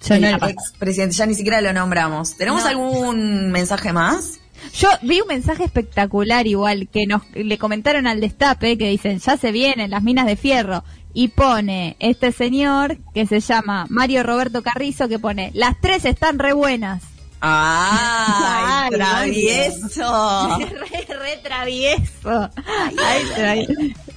El 0.10 0.24
expresidente, 0.26 1.16
ya 1.16 1.26
ni 1.26 1.34
siquiera 1.36 1.62
lo 1.62 1.74
nombramos. 1.74 2.38
¿Tenemos 2.38 2.64
No. 2.64 2.70
algún 2.70 3.52
mensaje 3.52 3.92
más? 3.94 4.40
Yo 4.74 4.90
vi 5.04 5.22
un 5.22 5.28
mensaje 5.28 5.64
espectacular 5.66 6.48
igual 6.48 6.88
que 6.92 7.06
nos 7.08 7.22
le 7.34 7.58
comentaron 7.58 8.08
al 8.08 8.20
destape 8.22 8.78
que 8.78 8.90
dicen 8.90 9.20
ya 9.20 9.38
se 9.38 9.52
vienen 9.52 9.92
las 9.92 10.02
minas 10.04 10.26
de 10.26 10.36
fierro 10.36 10.84
y 11.14 11.30
pone 11.30 11.96
este 12.00 12.32
señor 12.32 12.98
que 13.14 13.26
se 13.28 13.40
llama 13.40 13.86
Mario 13.90 14.24
Roberto 14.24 14.64
Carrizo 14.64 15.08
que 15.08 15.20
pone 15.20 15.52
las 15.54 15.80
tres 15.80 16.06
están 16.06 16.40
re 16.40 16.54
buenas. 16.54 17.04
¡Ay, 17.40 18.90
Ay, 18.90 18.90
travieso! 18.98 20.58
re, 20.60 21.16
re 21.16 21.38
travieso. 21.44 22.50
Ay, 22.98 23.68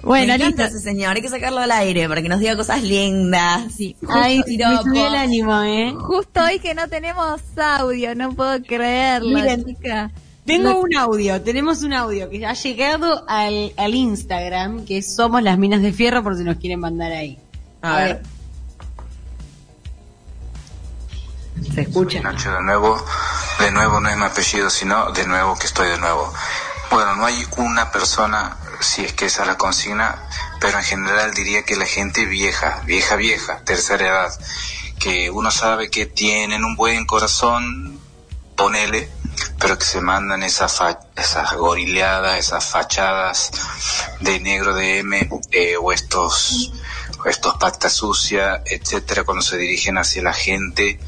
Bueno, 0.02 0.27
me 0.28 0.35
encanta 0.35 0.64
listo. 0.64 0.78
ese 0.78 0.85
señor, 0.90 1.16
hay 1.16 1.22
que 1.22 1.28
sacarlo 1.28 1.60
al 1.60 1.70
aire 1.70 2.09
para 2.09 2.22
que 2.22 2.28
nos 2.28 2.40
diga 2.40 2.56
cosas 2.56 2.82
lindas. 2.82 3.72
Sí. 3.77 3.97
Ay, 4.09 4.39
me 4.39 4.44
Piropos. 4.44 4.85
subió 4.85 5.06
el 5.06 5.14
ánimo, 5.14 5.62
¿eh? 5.62 5.94
Justo 5.98 6.43
hoy 6.43 6.59
que 6.59 6.74
no 6.74 6.89
tenemos 6.89 7.40
audio, 7.56 8.14
no 8.14 8.32
puedo 8.35 8.62
creerlo, 8.62 9.36
Miren, 9.36 9.64
chica. 9.64 10.10
Tengo 10.47 10.81
un 10.81 10.97
audio, 10.97 11.40
tenemos 11.43 11.82
un 11.82 11.93
audio 11.93 12.28
que 12.28 12.44
ha 12.44 12.55
llegado 12.55 13.24
al, 13.28 13.72
al 13.77 13.94
Instagram, 13.94 14.85
que 14.85 15.02
somos 15.02 15.43
las 15.43 15.59
minas 15.59 15.82
de 15.82 15.93
fierro, 15.93 16.22
por 16.22 16.36
si 16.36 16.43
nos 16.44 16.56
quieren 16.56 16.81
mandar 16.81 17.12
ahí. 17.12 17.39
A 17.82 17.97
ver. 17.98 18.22
Se 21.74 21.82
escucha. 21.82 22.20
Nacho 22.20 22.51
de 22.52 22.62
nuevo, 22.62 22.97
de 23.60 23.70
nuevo 23.70 24.01
no 24.01 24.09
es 24.09 24.16
mi 24.16 24.24
apellido, 24.24 24.70
sino 24.70 25.12
de 25.12 25.27
nuevo 25.27 25.56
que 25.59 25.66
estoy 25.66 25.89
de 25.89 25.98
nuevo. 25.98 26.32
Bueno, 26.90 27.16
no 27.16 27.27
hay 27.27 27.36
una 27.59 27.93
persona 27.93 28.56
si 28.81 29.05
es 29.05 29.12
que 29.12 29.27
esa 29.27 29.43
es 29.43 29.48
la 29.48 29.57
consigna, 29.59 30.19
pero 30.61 30.78
en 30.78 30.85
general 30.85 31.32
diría 31.35 31.65
que 31.65 31.77
la 31.77 31.86
gente 31.86 32.24
vieja, 32.27 32.82
vieja, 32.85 33.16
vieja, 33.16 33.62
tercera 33.65 34.07
edad, 34.07 34.40
que 34.98 35.31
uno 35.31 35.51
sabe 35.51 35.90
que 35.90 36.07
tienen 36.07 36.65
un 36.65 36.77
buen 36.77 37.07
corazón, 37.07 37.98
ponele, 38.57 39.09
pero 39.59 39.78
que 39.78 39.85
se 39.85 40.01
mandan 40.01 40.43
esas, 40.43 40.73
fa- 40.73 41.01
esas 41.16 41.55
gorileadas, 41.55 42.39
esas 42.39 42.65
fachadas 42.65 43.51
de 44.20 44.40
negro 44.40 44.74
de 44.74 44.98
M 44.98 45.28
eh, 45.52 45.77
o 45.81 45.93
estos, 45.93 46.73
estos 47.24 47.55
pacta 47.57 47.89
sucia, 47.89 48.62
etcétera, 48.66 49.24
cuando 49.24 49.43
se 49.43 49.57
dirigen 49.57 49.97
hacia 49.98 50.23
la 50.23 50.32
gente, 50.35 51.01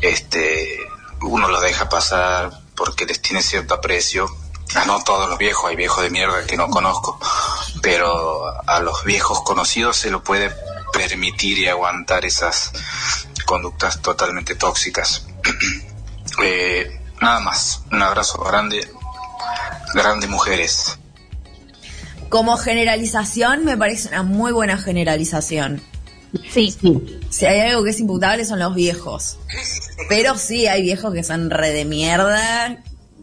este, 0.00 0.78
uno 1.22 1.48
los 1.48 1.62
deja 1.62 1.88
pasar 1.88 2.50
porque 2.74 3.06
les 3.06 3.20
tiene 3.20 3.42
cierto 3.42 3.74
aprecio. 3.74 4.26
A 4.74 4.84
no 4.84 5.02
todos 5.02 5.28
los 5.28 5.38
viejos, 5.38 5.70
hay 5.70 5.76
viejos 5.76 6.02
de 6.02 6.10
mierda 6.10 6.46
que 6.46 6.56
no 6.56 6.68
conozco, 6.68 7.18
pero 7.82 8.44
a 8.68 8.80
los 8.80 9.04
viejos 9.04 9.42
conocidos 9.42 9.96
se 9.96 10.10
lo 10.10 10.22
puede 10.22 10.52
permitir 10.92 11.58
y 11.58 11.68
aguantar 11.68 12.24
esas 12.24 12.72
conductas 13.46 14.00
totalmente 14.00 14.54
tóxicas. 14.54 15.26
Eh, 16.42 17.00
nada 17.20 17.40
más, 17.40 17.82
un 17.90 18.00
abrazo 18.00 18.38
grande, 18.38 18.88
grande 19.94 20.26
mujeres. 20.28 20.96
Como 22.30 22.56
generalización, 22.56 23.64
me 23.64 23.76
parece 23.76 24.08
una 24.08 24.22
muy 24.22 24.52
buena 24.52 24.78
generalización. 24.78 25.82
Sí. 26.50 26.74
Si 27.28 27.46
hay 27.46 27.60
algo 27.60 27.84
que 27.84 27.90
es 27.90 28.00
imputable 28.00 28.44
son 28.44 28.60
los 28.60 28.74
viejos. 28.74 29.38
Pero 30.08 30.38
sí, 30.38 30.66
hay 30.66 30.82
viejos 30.82 31.12
que 31.12 31.24
son 31.24 31.50
re 31.50 31.72
de 31.72 31.84
mierda, 31.84 32.78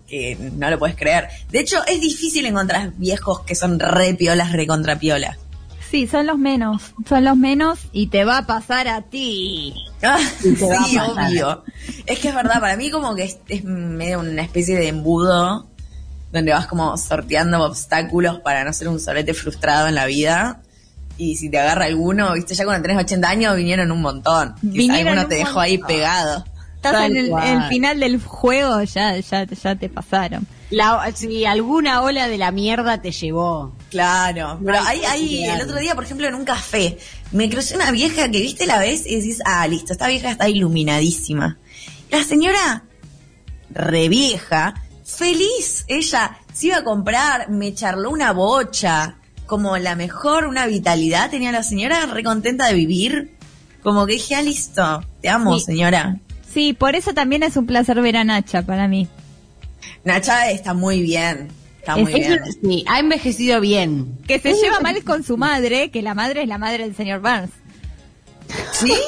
que 0.07 0.37
no 0.53 0.69
lo 0.69 0.79
puedes 0.79 0.95
creer. 0.95 1.27
De 1.51 1.59
hecho, 1.59 1.85
es 1.85 2.01
difícil 2.01 2.45
encontrar 2.45 2.93
viejos 2.97 3.41
que 3.41 3.55
son 3.55 3.79
re 3.79 4.13
piolas, 4.13 4.51
re 4.51 4.65
contra. 4.65 4.97
Sí, 5.89 6.07
son 6.07 6.27
los 6.27 6.37
menos. 6.37 6.93
Son 7.07 7.23
los 7.23 7.37
menos 7.37 7.79
y 7.91 8.07
te 8.07 8.25
va 8.25 8.39
a 8.39 8.45
pasar 8.45 8.87
a 8.87 9.01
ti. 9.03 9.73
Ah, 10.03 10.19
sí, 10.41 10.51
pasar. 10.53 11.09
obvio. 11.09 11.63
Es 12.05 12.19
que 12.19 12.29
es 12.29 12.35
verdad, 12.35 12.59
para 12.59 12.75
mí 12.75 12.91
como 12.91 13.15
que 13.15 13.23
es, 13.23 13.37
es 13.47 13.63
medio 13.63 14.19
una 14.19 14.41
especie 14.41 14.77
de 14.77 14.89
embudo 14.89 15.67
donde 16.31 16.51
vas 16.51 16.67
como 16.67 16.97
sorteando 16.97 17.63
obstáculos 17.63 18.39
para 18.41 18.63
no 18.63 18.73
ser 18.73 18.89
un 18.89 18.99
solete 18.99 19.33
frustrado 19.33 19.87
en 19.87 19.95
la 19.95 20.05
vida. 20.05 20.61
Y 21.17 21.37
si 21.37 21.49
te 21.49 21.57
agarra 21.57 21.85
alguno, 21.85 22.33
viste, 22.33 22.53
ya 22.53 22.65
cuando 22.65 22.81
tenés 22.87 23.03
80 23.03 23.27
años 23.27 23.55
vinieron 23.55 23.91
un 23.91 24.01
montón. 24.01 24.53
Quizá 24.55 24.67
Vinieron 24.71 25.07
alguno 25.07 25.21
un 25.23 25.29
te 25.29 25.35
dejó 25.35 25.59
ahí 25.59 25.77
pegado. 25.77 26.45
Estás 26.87 27.01
Tal 27.01 27.17
en 27.17 27.61
el, 27.61 27.63
final 27.69 27.99
del 27.99 28.21
juego, 28.21 28.83
ya, 28.83 29.17
ya, 29.17 29.45
ya 29.45 29.75
te 29.75 29.89
pasaron. 29.89 30.47
La, 30.69 31.09
si 31.13 31.45
alguna 31.45 32.01
ola 32.01 32.27
de 32.27 32.37
la 32.37 32.51
mierda 32.51 33.01
te 33.01 33.11
llevó. 33.11 33.73
Claro, 33.89 34.59
pero 34.63 34.79
Ay, 34.85 35.01
hay, 35.07 35.45
hay, 35.45 35.45
el 35.45 35.61
otro 35.61 35.77
día, 35.79 35.95
por 35.95 36.03
ejemplo, 36.03 36.27
en 36.27 36.35
un 36.35 36.43
café, 36.43 36.97
me 37.31 37.49
crucé 37.49 37.75
una 37.75 37.91
vieja 37.91 38.29
que 38.29 38.41
viste 38.41 38.65
la 38.65 38.79
vez 38.79 39.05
y 39.05 39.15
decís, 39.15 39.41
ah, 39.45 39.65
listo, 39.67 39.93
esta 39.93 40.07
vieja 40.07 40.31
está 40.31 40.49
iluminadísima. 40.49 41.57
La 42.11 42.23
señora, 42.23 42.83
re 43.69 44.09
vieja, 44.09 44.73
feliz, 45.05 45.85
ella 45.87 46.37
se 46.53 46.67
iba 46.67 46.77
a 46.77 46.83
comprar, 46.83 47.49
me 47.49 47.73
charló 47.73 48.09
una 48.09 48.33
bocha, 48.33 49.17
como 49.45 49.77
la 49.77 49.95
mejor, 49.95 50.45
una 50.45 50.67
vitalidad 50.67 51.29
tenía 51.29 51.51
la 51.51 51.63
señora, 51.63 52.05
re 52.05 52.23
contenta 52.23 52.67
de 52.67 52.73
vivir. 52.73 53.37
Como 53.81 54.05
que 54.05 54.13
dije, 54.13 54.35
ah, 54.35 54.41
listo, 54.41 55.03
te 55.21 55.29
amo, 55.29 55.57
Sí. 55.57 55.65
señora. 55.65 56.17
Sí, 56.57 56.73
por 56.73 56.95
eso 56.95 57.13
también 57.13 57.43
es 57.43 57.55
un 57.55 57.67
placer 57.67 58.01
ver 58.01 58.17
a 58.17 58.23
Nacha 58.23 58.63
para 58.63 58.87
mí. 58.87 59.07
Nacha 60.03 60.49
está 60.49 60.73
muy 60.73 61.03
bien, 61.03 61.49
está 61.77 61.95
muy 61.97 62.11
Es- 62.11 62.17
bien. 62.27 62.39
Sí, 62.63 62.83
ha 62.87 62.97
envejecido 62.99 63.61
bien. 63.61 64.17
Que 64.27 64.39
se 64.39 64.53
lleva 64.55 64.79
mal 64.79 65.03
con 65.03 65.23
su 65.23 65.37
madre, 65.37 65.91
que 65.91 66.01
la 66.01 66.15
madre 66.15 66.41
es 66.41 66.47
la 66.47 66.57
madre 66.57 66.83
del 66.85 66.95
señor 66.95 67.21
Burns. 67.21 67.51
¿Sí? 68.71 68.91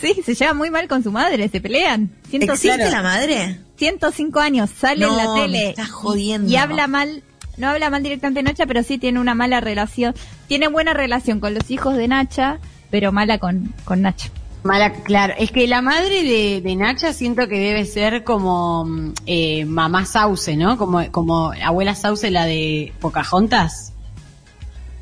Sí, 0.00 0.22
se 0.26 0.34
lleva 0.34 0.54
muy 0.54 0.70
mal 0.70 0.86
con 0.88 1.02
su 1.02 1.10
madre, 1.12 1.48
se 1.48 1.60
pelean. 1.60 2.10
Ciento- 2.28 2.52
¿Existe 2.52 2.90
la 2.90 3.00
madre? 3.02 3.60
105 3.76 4.38
años, 4.40 4.68
sale 4.70 5.04
en 5.06 5.16
la 5.16 5.32
me 5.34 5.40
tele. 5.40 5.68
estás 5.70 5.90
jodiendo. 5.90 6.50
Y 6.50 6.56
habla 6.56 6.86
mal, 6.88 7.22
no 7.56 7.68
habla 7.70 7.90
mal 7.90 8.02
directamente 8.02 8.40
de 8.40 8.42
Nacha, 8.44 8.66
pero 8.66 8.82
sí 8.82 8.98
tiene 8.98 9.18
una 9.20 9.34
mala 9.34 9.60
relación. 9.60 10.14
Tiene 10.48 10.66
buena 10.68 10.94
relación 10.94 11.38
con 11.40 11.54
los 11.54 11.70
hijos 11.70 11.96
de 11.96 12.08
Nacha, 12.08 12.58
pero 12.90 13.12
mala 13.12 13.38
con, 13.38 13.72
con 13.84 14.02
Nacha. 14.02 14.30
Mala, 14.64 14.92
claro. 14.92 15.34
Es 15.38 15.52
que 15.52 15.66
la 15.68 15.82
madre 15.82 16.22
de, 16.22 16.60
de 16.62 16.76
Nacha 16.76 17.12
siento 17.12 17.46
que 17.48 17.58
debe 17.58 17.84
ser 17.84 18.24
como 18.24 18.86
eh, 19.26 19.66
mamá 19.66 20.06
Sauce, 20.06 20.56
¿no? 20.56 20.78
Como, 20.78 21.10
como 21.12 21.52
abuela 21.62 21.94
Sauce, 21.94 22.30
la 22.30 22.46
de 22.46 22.92
Pocahontas. 23.00 23.92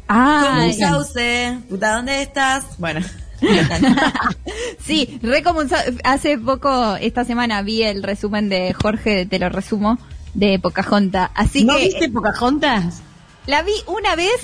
Ah, 0.09 0.57
Como 0.59 0.73
Sauce, 0.73 1.59
puta, 1.69 1.95
¿dónde 1.97 2.23
estás? 2.23 2.65
Bueno. 2.79 3.01
sí, 4.85 5.19
re 5.23 5.43
como 5.43 5.63
hace 6.05 6.39
poco, 6.39 6.97
esta 6.97 7.25
semana 7.25 7.63
vi 7.63 7.83
el 7.83 8.03
resumen 8.03 8.49
de 8.49 8.73
Jorge, 8.73 9.27
te 9.27 9.39
lo 9.39 9.49
resumo, 9.49 9.99
de 10.35 10.59
Pocahontas. 10.59 11.31
Así 11.35 11.65
¿No 11.65 11.77
que 11.77 11.85
viste 11.85 12.09
Pocahontas? 12.11 13.01
la 13.47 13.63
vi 13.63 13.73
una 13.87 14.15
vez 14.17 14.41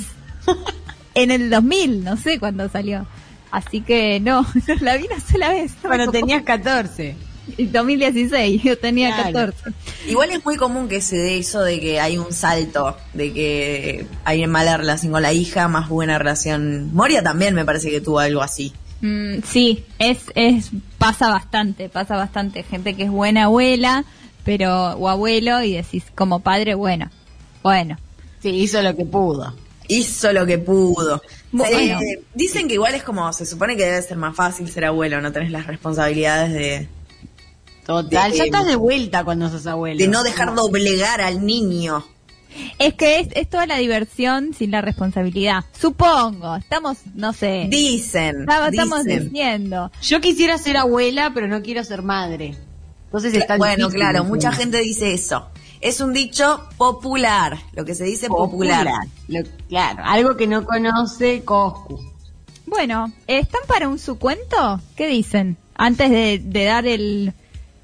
en 1.14 1.30
el 1.30 1.50
2000, 1.50 2.04
no 2.04 2.16
sé 2.16 2.38
cuándo 2.38 2.68
salió. 2.68 3.06
Así 3.50 3.80
que 3.80 4.20
no, 4.22 4.46
la 4.80 4.96
vi 4.96 5.06
una 5.06 5.20
sola 5.20 5.50
vez. 5.50 5.72
Cuando 5.80 6.06
Como- 6.06 6.12
tenías 6.18 6.42
14. 6.44 7.16
2016, 7.72 8.62
yo 8.62 8.78
tenía 8.78 9.14
Claro. 9.14 9.52
14. 9.52 9.70
Igual 10.10 10.30
es 10.32 10.44
muy 10.44 10.56
común 10.56 10.88
que 10.88 11.00
se 11.00 11.16
dé 11.16 11.38
eso 11.38 11.62
de 11.62 11.80
que 11.80 12.00
hay 12.00 12.18
un 12.18 12.32
salto, 12.32 12.96
de 13.14 13.32
que 13.32 14.06
hay 14.24 14.46
mala 14.46 14.76
relación 14.76 15.12
con 15.12 15.22
la 15.22 15.32
hija, 15.32 15.66
más 15.68 15.88
buena 15.88 16.18
relación. 16.18 16.92
Moria 16.94 17.22
también 17.22 17.54
me 17.54 17.64
parece 17.64 17.90
que 17.90 18.00
tuvo 18.00 18.18
algo 18.18 18.42
así. 18.42 18.72
Mm, 19.00 19.38
sí, 19.46 19.84
es, 19.98 20.18
es, 20.34 20.70
pasa 20.98 21.28
bastante, 21.30 21.88
pasa 21.88 22.16
bastante. 22.16 22.62
Gente 22.64 22.94
que 22.94 23.04
es 23.04 23.10
buena 23.10 23.44
abuela, 23.44 24.04
pero, 24.44 24.92
o 24.92 25.08
abuelo, 25.08 25.62
y 25.62 25.72
decís 25.72 26.04
como 26.14 26.40
padre, 26.40 26.74
bueno, 26.74 27.10
bueno. 27.62 27.96
Sí, 28.42 28.50
hizo 28.50 28.82
lo 28.82 28.94
que 28.94 29.04
pudo. 29.04 29.54
Hizo 29.88 30.32
lo 30.32 30.44
que 30.46 30.58
pudo. 30.58 31.22
Bueno. 31.50 32.00
Eh, 32.00 32.22
dicen 32.34 32.68
que 32.68 32.74
igual 32.74 32.94
es 32.94 33.02
como, 33.02 33.32
se 33.32 33.46
supone 33.46 33.76
que 33.76 33.84
debe 33.86 34.02
ser 34.02 34.16
más 34.18 34.36
fácil 34.36 34.68
ser 34.70 34.84
abuelo, 34.84 35.20
no 35.20 35.32
tenés 35.32 35.50
las 35.50 35.66
responsabilidades 35.66 36.52
de, 36.52 36.88
Total. 37.86 38.30
De- 38.32 38.36
ya 38.38 38.44
estás 38.44 38.66
de 38.66 38.76
vuelta 38.76 39.24
cuando 39.24 39.48
sos 39.48 39.66
abuelo. 39.66 39.98
de 39.98 40.08
no 40.08 40.22
dejar 40.22 40.54
doblegar 40.54 41.20
al 41.22 41.44
niño. 41.46 42.04
Es 42.78 42.94
que 42.94 43.20
es, 43.20 43.28
es 43.34 43.48
toda 43.48 43.66
la 43.66 43.76
diversión 43.78 44.52
sin 44.52 44.70
la 44.72 44.80
responsabilidad. 44.82 45.64
Supongo, 45.78 46.56
estamos, 46.56 46.98
no 47.14 47.32
sé, 47.32 47.66
Dicen, 47.70 48.40
estamos, 48.40 48.68
estamos 48.70 49.04
dicen. 49.04 49.24
diciendo. 49.24 49.90
Yo 50.02 50.20
quisiera 50.20 50.58
ser 50.58 50.76
abuela, 50.76 51.30
pero 51.34 51.46
no 51.46 51.62
quiero 51.62 51.84
ser 51.84 52.02
madre. 52.02 52.56
Entonces 53.06 53.32
está 53.34 53.56
Bueno, 53.56 53.86
difícil 53.86 54.00
claro, 54.00 54.24
mucha 54.24 54.52
gente 54.52 54.78
dice 54.80 55.12
eso. 55.14 55.48
Es 55.80 56.00
un 56.00 56.12
dicho 56.12 56.68
popular, 56.76 57.58
lo 57.74 57.84
que 57.84 57.94
se 57.94 58.04
dice 58.04 58.28
popular. 58.28 58.86
Lo- 59.28 59.40
claro, 59.68 60.02
algo 60.04 60.36
que 60.36 60.46
no 60.46 60.64
conoce 60.64 61.44
Coscu. 61.44 62.00
Bueno, 62.66 63.12
¿están 63.26 63.62
para 63.66 63.88
un 63.88 63.98
su 63.98 64.18
cuento? 64.18 64.80
¿Qué 64.96 65.06
dicen? 65.06 65.56
Antes 65.74 66.10
de, 66.10 66.40
de 66.42 66.64
dar 66.64 66.86
el, 66.86 67.32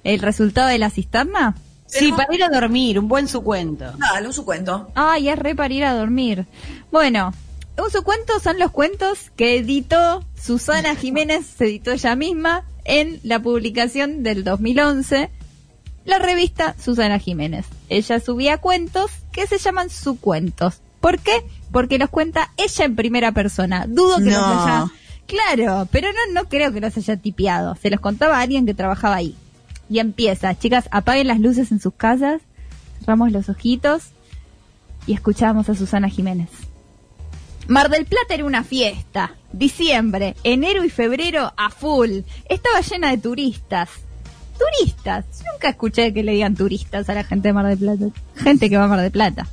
el 0.03 0.19
resultado 0.21 0.69
de 0.69 0.79
la 0.79 0.91
cisterna. 0.91 1.55
Sí, 1.87 2.11
para 2.13 2.35
ir 2.35 2.43
a 2.43 2.49
dormir, 2.49 2.99
un 2.99 3.07
buen 3.09 3.29
su 3.29 3.43
cuento. 3.43 3.85
Dale, 3.99 4.27
un 4.27 4.33
su 4.33 4.45
cuento. 4.45 4.91
Ay, 4.97 5.29
es 5.29 5.39
re 5.39 5.55
para 5.55 5.73
ir 5.73 5.85
a 5.85 5.95
dormir. 5.95 6.47
Bueno, 6.91 7.33
un 7.83 7.91
su 7.91 8.03
cuento 8.03 8.41
son 8.41 8.59
los 8.59 8.73
cuentos 8.73 9.31
que 9.37 9.59
editó 9.59 10.25
Susana 10.41 10.97
Jiménez, 10.97 11.47
se 11.47 11.67
editó 11.67 11.93
ella 11.93 12.17
misma 12.17 12.65
en 12.85 13.21
la 13.23 13.39
publicación 13.41 14.23
del 14.25 14.43
2011, 14.43 15.31
la 16.05 16.19
revista 16.19 16.75
Susana 16.83 17.19
Jiménez. 17.19 17.67
Ella 17.89 18.21
subía 18.21 18.59
cuentos 18.59 19.11
que 19.33 19.47
se 19.47 19.59
llaman 19.59 19.91
su 19.91 20.19
cuentos. 20.21 20.81
¿Por 21.01 21.19
qué? 21.19 21.43
Porque 21.73 21.99
los 21.99 22.11
cuenta 22.11 22.51
ella 22.57 22.85
en 22.85 22.97
primera 22.97 23.33
persona. 23.33 23.87
Dudo 23.89 24.17
que 24.19 24.25
No. 24.25 24.31
los 24.31 24.63
haya... 24.67 24.87
Claro, 25.27 25.89
pero 25.91 26.09
no, 26.13 26.33
no 26.43 26.49
creo 26.49 26.73
que 26.73 26.81
los 26.81 26.97
haya 26.97 27.17
tipeado. 27.17 27.77
Se 27.77 27.89
los 27.91 28.01
contaba 28.01 28.39
a 28.39 28.41
alguien 28.43 28.67
que 28.67 28.75
trabajaba 28.75 29.17
ahí. 29.17 29.35
Y 29.89 29.99
empieza, 29.99 30.59
chicas, 30.59 30.89
apaguen 30.91 31.29
las 31.29 31.41
luces 31.41 31.73
en 31.73 31.81
sus 31.81 31.95
casas, 31.95 32.43
cerramos 33.01 33.33
los 33.33 33.49
ojitos 33.49 34.05
y 35.07 35.13
escuchamos 35.15 35.69
a 35.69 35.75
Susana 35.75 36.09
Jiménez. 36.09 36.49
Mar 37.69 37.89
del 37.89 38.05
Plata 38.05 38.35
era 38.35 38.45
una 38.45 38.65
fiesta. 38.65 39.35
Diciembre, 39.53 40.37
enero 40.45 40.85
y 40.85 40.91
febrero 40.91 41.53
a 41.57 41.71
full. 41.71 42.21
Estaba 42.49 42.81
llena 42.83 43.11
de 43.11 43.19
turistas. 43.19 43.89
Turistas. 44.59 45.25
Nunca 45.53 45.69
escuché 45.69 46.13
que 46.13 46.23
le 46.23 46.33
digan 46.33 46.55
turistas 46.55 47.09
a 47.09 47.15
la 47.15 47.25
gente 47.25 47.49
de 47.49 47.53
Mar 47.55 47.67
del 47.67 47.79
Plata. 47.79 48.05
Gente 48.37 48.71
que 48.71 48.77
va 48.77 48.85
a 48.85 48.89
Mar 48.89 49.01
del 49.01 49.11
Plata. 49.11 49.47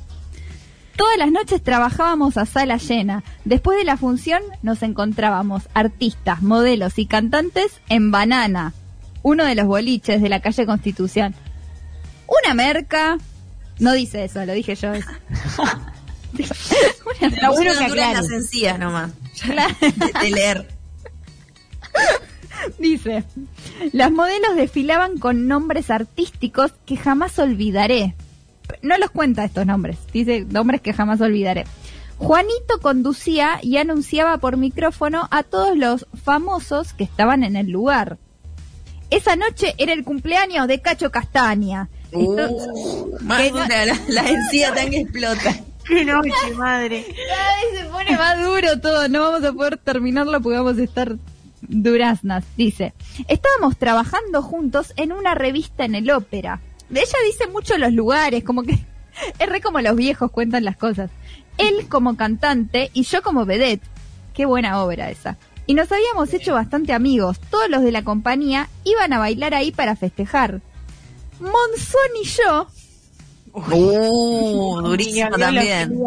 Todas 0.96 1.16
las 1.16 1.30
noches 1.32 1.62
trabajábamos 1.62 2.36
a 2.36 2.46
sala 2.46 2.76
llena. 2.76 3.24
Después 3.44 3.78
de 3.78 3.84
la 3.84 3.96
función 3.96 4.42
nos 4.62 4.82
encontrábamos 4.82 5.62
artistas, 5.74 6.42
modelos 6.42 6.98
y 6.98 7.06
cantantes 7.06 7.80
en 7.88 8.10
Banana, 8.10 8.74
uno 9.22 9.44
de 9.44 9.54
los 9.54 9.66
boliches 9.66 10.20
de 10.20 10.28
la 10.28 10.40
calle 10.40 10.66
Constitución. 10.66 11.34
Una 12.44 12.54
merca, 12.54 13.18
no 13.78 13.92
dice 13.92 14.24
eso, 14.24 14.44
lo 14.44 14.52
dije 14.52 14.74
yo. 14.74 14.92
Una- 16.32 17.42
Lo 17.42 17.52
bueno 17.52 17.70
Una 17.72 17.78
que 17.78 17.84
altura 17.84 18.02
en 18.02 18.10
aclare. 18.10 18.14
las 18.14 18.30
encías 18.30 18.78
nomás. 18.78 19.10
Claro. 19.42 19.74
De, 19.80 20.20
de 20.22 20.30
leer. 20.30 20.68
Dice, 22.78 23.24
las 23.92 24.10
modelos 24.12 24.56
desfilaban 24.56 25.18
con 25.18 25.46
nombres 25.48 25.90
artísticos 25.90 26.72
que 26.86 26.96
jamás 26.96 27.38
olvidaré. 27.38 28.14
No 28.82 28.96
los 28.98 29.10
cuenta 29.10 29.44
estos 29.44 29.66
nombres, 29.66 29.98
dice 30.12 30.46
nombres 30.48 30.80
que 30.80 30.92
jamás 30.92 31.20
olvidaré. 31.20 31.64
Juanito 32.16 32.78
conducía 32.80 33.58
y 33.62 33.76
anunciaba 33.78 34.38
por 34.38 34.56
micrófono 34.56 35.28
a 35.30 35.42
todos 35.42 35.76
los 35.76 36.06
famosos 36.24 36.92
que 36.92 37.04
estaban 37.04 37.42
en 37.44 37.56
el 37.56 37.70
lugar. 37.70 38.18
Esa 39.10 39.36
noche 39.36 39.74
era 39.78 39.92
el 39.92 40.04
cumpleaños 40.04 40.68
de 40.68 40.80
Cacho 40.80 41.10
Castaña. 41.10 41.88
Esto- 42.12 42.48
Uh, 42.50 43.18
más 43.22 43.40
que 43.42 43.50
no- 43.50 43.62
dura 43.62 43.86
la, 43.86 43.98
la 44.08 44.28
encía 44.28 44.72
tan 44.74 44.90
que 44.90 45.00
explota. 45.00 45.56
Qué 45.86 46.04
noche, 46.04 46.30
madre. 46.56 47.04
Cada 47.04 47.52
vez 47.56 47.80
se 47.80 47.84
pone 47.90 48.16
más 48.16 48.40
duro 48.44 48.80
todo, 48.80 49.08
no 49.08 49.20
vamos 49.22 49.44
a 49.44 49.52
poder 49.52 49.76
terminarlo 49.78 50.40
porque 50.40 50.58
vamos 50.58 50.78
a 50.78 50.82
estar 50.82 51.16
duraznas. 51.62 52.44
Dice, 52.56 52.92
estábamos 53.28 53.76
trabajando 53.76 54.42
juntos 54.42 54.92
en 54.96 55.12
una 55.12 55.34
revista 55.34 55.84
en 55.84 55.94
el 55.94 56.10
ópera. 56.10 56.60
De 56.88 57.00
ella 57.00 57.18
dice 57.26 57.46
mucho 57.48 57.78
los 57.78 57.92
lugares, 57.92 58.44
como 58.44 58.62
que 58.62 58.72
es 59.38 59.48
re 59.48 59.60
como 59.60 59.80
los 59.80 59.96
viejos 59.96 60.30
cuentan 60.30 60.64
las 60.64 60.76
cosas. 60.76 61.10
Él 61.58 61.88
como 61.88 62.16
cantante 62.16 62.90
y 62.92 63.04
yo 63.04 63.22
como 63.22 63.44
vedette. 63.44 63.82
Qué 64.34 64.46
buena 64.46 64.82
obra 64.82 65.10
esa. 65.10 65.36
Y 65.66 65.74
nos 65.74 65.92
habíamos 65.92 66.32
hecho 66.32 66.54
bastante 66.54 66.92
amigos. 66.92 67.38
Todos 67.50 67.68
los 67.68 67.82
de 67.82 67.92
la 67.92 68.02
compañía 68.02 68.68
iban 68.84 69.12
a 69.12 69.18
bailar 69.18 69.54
ahí 69.54 69.70
para 69.70 69.94
festejar. 69.94 70.60
Monzón 71.38 72.10
y 72.22 72.26
yo 72.26 72.66
Uh, 73.52 74.80
durísimo 74.82 75.36
también. 75.36 76.02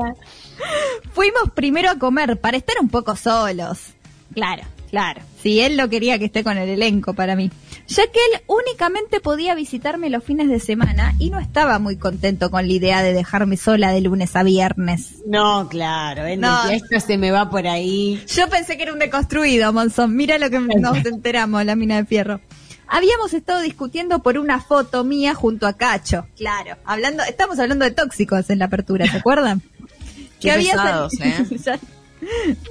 Fuimos 1.13 1.51
primero 1.53 1.91
a 1.91 1.99
comer 1.99 2.39
para 2.39 2.57
estar 2.57 2.75
un 2.81 2.89
poco 2.89 3.15
solos. 3.15 3.93
Claro, 4.33 4.63
claro. 4.89 5.21
Si 5.45 5.59
él 5.59 5.77
lo 5.77 5.89
quería 5.89 6.17
que 6.17 6.25
esté 6.25 6.43
con 6.43 6.57
el 6.57 6.67
elenco 6.69 7.13
para 7.13 7.35
mí. 7.35 7.51
Ya 7.87 8.01
que 8.07 8.17
él 8.33 8.41
únicamente 8.47 9.19
podía 9.19 9.53
visitarme 9.53 10.09
los 10.09 10.23
fines 10.23 10.49
de 10.49 10.59
semana 10.59 11.13
y 11.19 11.29
no 11.29 11.39
estaba 11.39 11.77
muy 11.77 11.97
contento 11.97 12.49
con 12.49 12.65
la 12.65 12.73
idea 12.73 13.03
de 13.03 13.13
dejarme 13.13 13.55
sola 13.55 13.91
de 13.91 14.01
lunes 14.01 14.35
a 14.35 14.41
viernes. 14.41 15.17
No, 15.27 15.69
claro, 15.69 16.25
él 16.25 16.39
No. 16.39 16.67
esto 16.71 16.99
se 16.99 17.19
me 17.19 17.29
va 17.29 17.47
por 17.51 17.67
ahí. 17.67 18.19
Yo 18.25 18.49
pensé 18.49 18.75
que 18.75 18.81
era 18.83 18.93
un 18.93 18.97
deconstruido, 18.97 19.71
Monzón. 19.71 20.15
Mira 20.15 20.39
lo 20.39 20.49
que 20.49 20.59
nos 20.59 21.05
enteramos, 21.05 21.63
la 21.63 21.75
mina 21.75 21.97
de 21.97 22.05
fierro. 22.05 22.41
Habíamos 22.87 23.35
estado 23.35 23.61
discutiendo 23.61 24.23
por 24.23 24.39
una 24.39 24.59
foto 24.59 25.03
mía 25.03 25.35
junto 25.35 25.67
a 25.67 25.73
Cacho. 25.73 26.25
Claro, 26.35 26.77
hablando, 26.85 27.21
estamos 27.21 27.59
hablando 27.59 27.85
de 27.85 27.91
tóxicos 27.91 28.49
en 28.49 28.57
la 28.57 28.65
apertura, 28.65 29.05
¿se 29.11 29.17
acuerdan? 29.17 29.61
Qué 30.41 30.51
pesados, 30.53 31.13
sali- 31.13 31.59
Ya- 31.63 31.79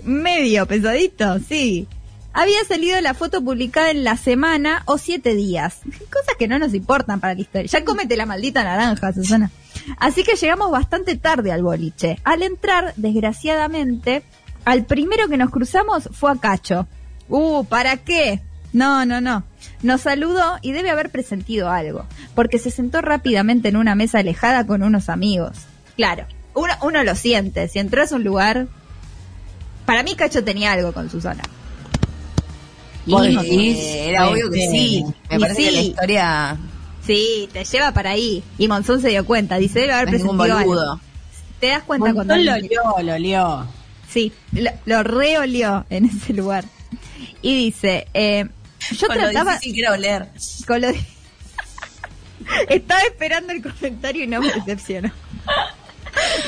Medio 0.03 0.67
pesadito, 0.67 1.39
sí. 1.39 1.87
Había 2.37 2.65
salido 2.65 3.01
la 3.01 3.15
foto 3.15 3.43
publicada 3.43 3.93
en 3.93 4.03
la 4.03 4.17
semana 4.17 4.83
o 4.87 4.99
siete 4.99 5.37
días. 5.37 5.79
Cosas 5.85 6.35
que 6.37 6.49
no 6.49 6.59
nos 6.59 6.75
importan 6.75 7.21
para 7.21 7.35
la 7.35 7.41
historia. 7.41 7.71
Ya 7.71 7.85
cómete 7.85 8.17
la 8.17 8.27
maldita 8.27 8.65
naranja, 8.65 9.13
Susana. 9.13 9.53
Así 9.99 10.25
que 10.25 10.35
llegamos 10.35 10.73
bastante 10.73 11.17
tarde 11.17 11.53
al 11.53 11.63
boliche. 11.63 12.19
Al 12.25 12.43
entrar, 12.43 12.93
desgraciadamente, 12.97 14.25
al 14.65 14.85
primero 14.85 15.29
que 15.29 15.37
nos 15.37 15.51
cruzamos 15.51 16.09
fue 16.13 16.33
a 16.33 16.35
Cacho. 16.35 16.89
Uh, 17.29 17.65
¿para 17.67 17.99
qué? 17.99 18.43
No, 18.73 19.07
no, 19.07 19.21
no. 19.21 19.45
Nos 19.83 20.01
saludó 20.01 20.59
y 20.61 20.73
debe 20.73 20.91
haber 20.91 21.11
presentido 21.11 21.71
algo, 21.71 22.05
porque 22.35 22.59
se 22.59 22.73
sentó 22.73 23.01
rápidamente 23.01 23.69
en 23.69 23.77
una 23.77 23.95
mesa 23.95 24.19
alejada 24.19 24.67
con 24.67 24.83
unos 24.83 25.09
amigos. 25.09 25.57
Claro, 25.95 26.27
uno, 26.53 26.75
uno 26.83 27.05
lo 27.05 27.15
siente. 27.15 27.69
Si 27.69 27.79
entras 27.79 28.13
a 28.13 28.17
un 28.17 28.25
lugar... 28.25 28.67
Para 29.87 30.03
mí 30.03 30.17
Cacho 30.17 30.43
tenía 30.43 30.73
algo 30.73 30.93
con 30.93 31.11
Susana. 31.11 31.45
¿Vos 33.07 33.27
Y, 33.27 33.77
era 33.79 34.29
obvio 34.29 34.51
que 34.51 34.69
sí. 34.69 35.05
Me 35.31 35.37
Y 35.37 35.39
parece 35.41 35.65
que 35.65 35.73
la 35.73 35.81
historia 35.83 36.59
Sí, 37.07 37.49
te 37.53 37.65
lleva 37.65 37.93
para 37.93 38.11
ahí. 38.11 38.43
Y 38.57 38.67
Monzón 38.69 39.01
se 39.01 39.09
dio 39.09 39.27
cuenta. 39.27 39.57
Dice, 39.59 39.81
debe 39.81 39.93
haber 39.93 40.09
presentido 40.09 40.57
algo. 40.57 41.01
Te 41.61 41.69
das 41.69 41.83
cuenta 41.83 42.15
cuando... 42.15 42.35
Montón 42.35 42.47
lo 42.47 42.55
olió, 42.55 42.83
lo 43.03 43.15
olió. 43.15 43.67
Sí, 44.09 44.33
lo, 44.53 44.71
lo 44.87 45.03
reolió 45.03 45.85
en 45.91 46.07
ese 46.07 46.33
lugar. 46.33 46.65
Y 47.43 47.57
dice, 47.57 48.07
eh, 48.15 48.47
yo 48.93 49.07
Con 49.07 49.17
lo 49.17 49.25
trataba... 49.25 49.59
difícil 49.59 49.87
oler. 49.87 50.29
con 50.67 50.81
lo 50.81 50.89
Estaba 52.69 53.03
esperando 53.03 53.53
el 53.53 53.63
comentario 53.63 54.25
y 54.25 54.27
no 54.27 54.41
me 54.41 54.53
decepcionó. 54.53 55.11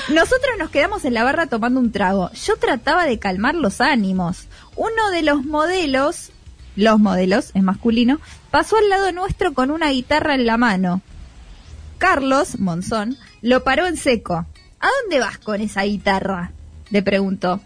Nosotros 0.09 0.57
nos 0.59 0.71
quedamos 0.71 1.05
en 1.05 1.15
la 1.15 1.25
barra 1.25 1.47
tomando 1.47 1.81
un 1.81 1.93
trago. 1.93 2.31
Yo 2.33 2.57
trataba 2.57 3.05
de 3.05 3.19
calmar 3.19 3.55
los 3.55 3.81
ánimos. 3.81 4.47
Uno 4.75 5.11
de 5.11 5.23
los 5.23 5.45
modelos, 5.45 6.31
los 6.77 7.01
modelos, 7.01 7.51
es 7.55 7.63
masculino, 7.63 8.21
pasó 8.51 8.77
al 8.77 8.89
lado 8.89 9.11
nuestro 9.13 9.55
con 9.55 9.71
una 9.71 9.91
guitarra 9.91 10.35
en 10.35 10.47
la 10.47 10.57
mano. 10.57 11.01
Carlos, 11.99 12.61
Monzón, 12.61 13.17
lo 13.43 13.65
paró 13.65 13.87
en 13.87 13.97
seco. 13.97 14.35
¿A 14.35 14.89
dónde 15.03 15.19
vas 15.19 15.39
con 15.39 15.61
esa 15.61 15.83
guitarra? 15.83 16.53
Le 16.91 17.03
preguntó. 17.03 17.61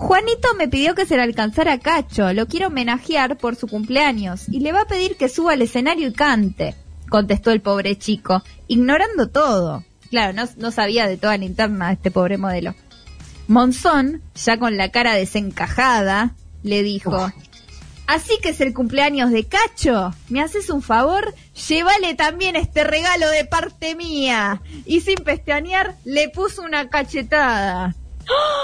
Juanito 0.00 0.54
me 0.56 0.66
pidió 0.66 0.94
que 0.94 1.04
se 1.04 1.16
le 1.16 1.22
alcanzara 1.22 1.74
a 1.74 1.78
Cacho, 1.78 2.32
lo 2.32 2.46
quiero 2.46 2.68
homenajear 2.68 3.36
por 3.36 3.54
su 3.54 3.68
cumpleaños 3.68 4.48
y 4.48 4.60
le 4.60 4.72
va 4.72 4.82
a 4.82 4.86
pedir 4.86 5.16
que 5.16 5.28
suba 5.28 5.52
al 5.52 5.62
escenario 5.62 6.08
y 6.08 6.12
cante, 6.14 6.74
contestó 7.10 7.50
el 7.50 7.60
pobre 7.60 7.98
chico, 7.98 8.42
ignorando 8.66 9.28
todo. 9.28 9.84
Claro, 10.08 10.46
no, 10.56 10.70
sabía 10.70 11.06
de 11.06 11.18
toda 11.18 11.36
la 11.36 11.44
interna 11.44 11.92
este 11.92 12.10
pobre 12.10 12.38
modelo. 12.38 12.74
Monzón, 13.46 14.22
ya 14.34 14.58
con 14.58 14.78
la 14.78 14.90
cara 14.90 15.14
desencajada, 15.14 16.34
le 16.62 16.82
dijo, 16.82 17.30
así 18.14 18.38
que 18.42 18.50
es 18.50 18.60
el 18.60 18.74
cumpleaños 18.74 19.30
de 19.30 19.44
Cacho, 19.44 20.14
¿me 20.28 20.40
haces 20.42 20.68
un 20.70 20.82
favor? 20.82 21.34
Llévale 21.68 22.14
también 22.14 22.56
este 22.56 22.84
regalo 22.84 23.28
de 23.30 23.44
parte 23.44 23.94
mía. 23.94 24.60
Y 24.84 25.00
sin 25.00 25.16
pestañear, 25.16 25.96
le 26.04 26.28
puso 26.28 26.62
una 26.62 26.88
cachetada. 26.88 27.94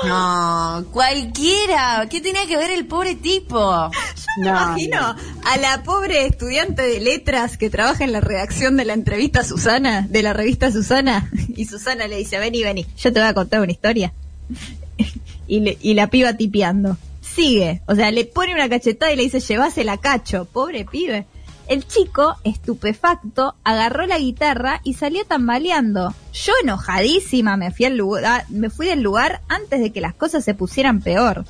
No, 0.06 0.84
cualquiera. 0.92 2.06
¿Qué 2.08 2.20
tenía 2.20 2.46
que 2.46 2.56
ver 2.56 2.70
el 2.70 2.86
pobre 2.86 3.14
tipo? 3.16 3.90
Me 4.38 4.48
imagino 4.48 5.00
a 5.44 5.56
la 5.56 5.82
pobre 5.82 6.26
estudiante 6.26 6.82
de 6.82 7.00
letras 7.00 7.56
que 7.56 7.70
trabaja 7.70 8.04
en 8.04 8.12
la 8.12 8.20
redacción 8.20 8.76
de 8.76 8.84
la 8.84 8.92
entrevista 8.92 9.42
Susana, 9.42 10.06
de 10.08 10.22
la 10.22 10.34
revista 10.34 10.70
Susana, 10.70 11.28
y 11.56 11.64
Susana 11.64 12.06
le 12.06 12.18
dice, 12.18 12.38
vení, 12.38 12.62
vení, 12.62 12.86
yo 12.98 13.12
te 13.12 13.18
voy 13.20 13.28
a 13.28 13.34
contar 13.34 13.60
una 13.62 13.72
historia. 13.72 14.12
y, 15.48 15.60
le- 15.60 15.78
y 15.80 15.94
la 15.94 16.08
piba 16.08 16.34
tipeando. 16.34 16.96
Sigue, 17.36 17.82
o 17.86 17.94
sea, 17.94 18.10
le 18.10 18.24
pone 18.24 18.54
una 18.54 18.66
cachetada 18.70 19.12
y 19.12 19.16
le 19.16 19.24
dice, 19.24 19.40
llevásela 19.40 19.98
cacho, 19.98 20.46
pobre 20.46 20.86
pibe. 20.86 21.26
El 21.68 21.86
chico, 21.86 22.34
estupefacto, 22.44 23.56
agarró 23.62 24.06
la 24.06 24.18
guitarra 24.18 24.80
y 24.84 24.94
salió 24.94 25.22
tambaleando. 25.26 26.14
Yo 26.32 26.54
enojadísima 26.62 27.58
me 27.58 27.72
fui, 27.72 27.84
al 27.84 27.98
lugar, 27.98 28.46
me 28.48 28.70
fui 28.70 28.86
del 28.86 29.02
lugar 29.02 29.42
antes 29.48 29.80
de 29.80 29.92
que 29.92 30.00
las 30.00 30.14
cosas 30.14 30.44
se 30.44 30.54
pusieran 30.54 31.02
peor. 31.02 31.44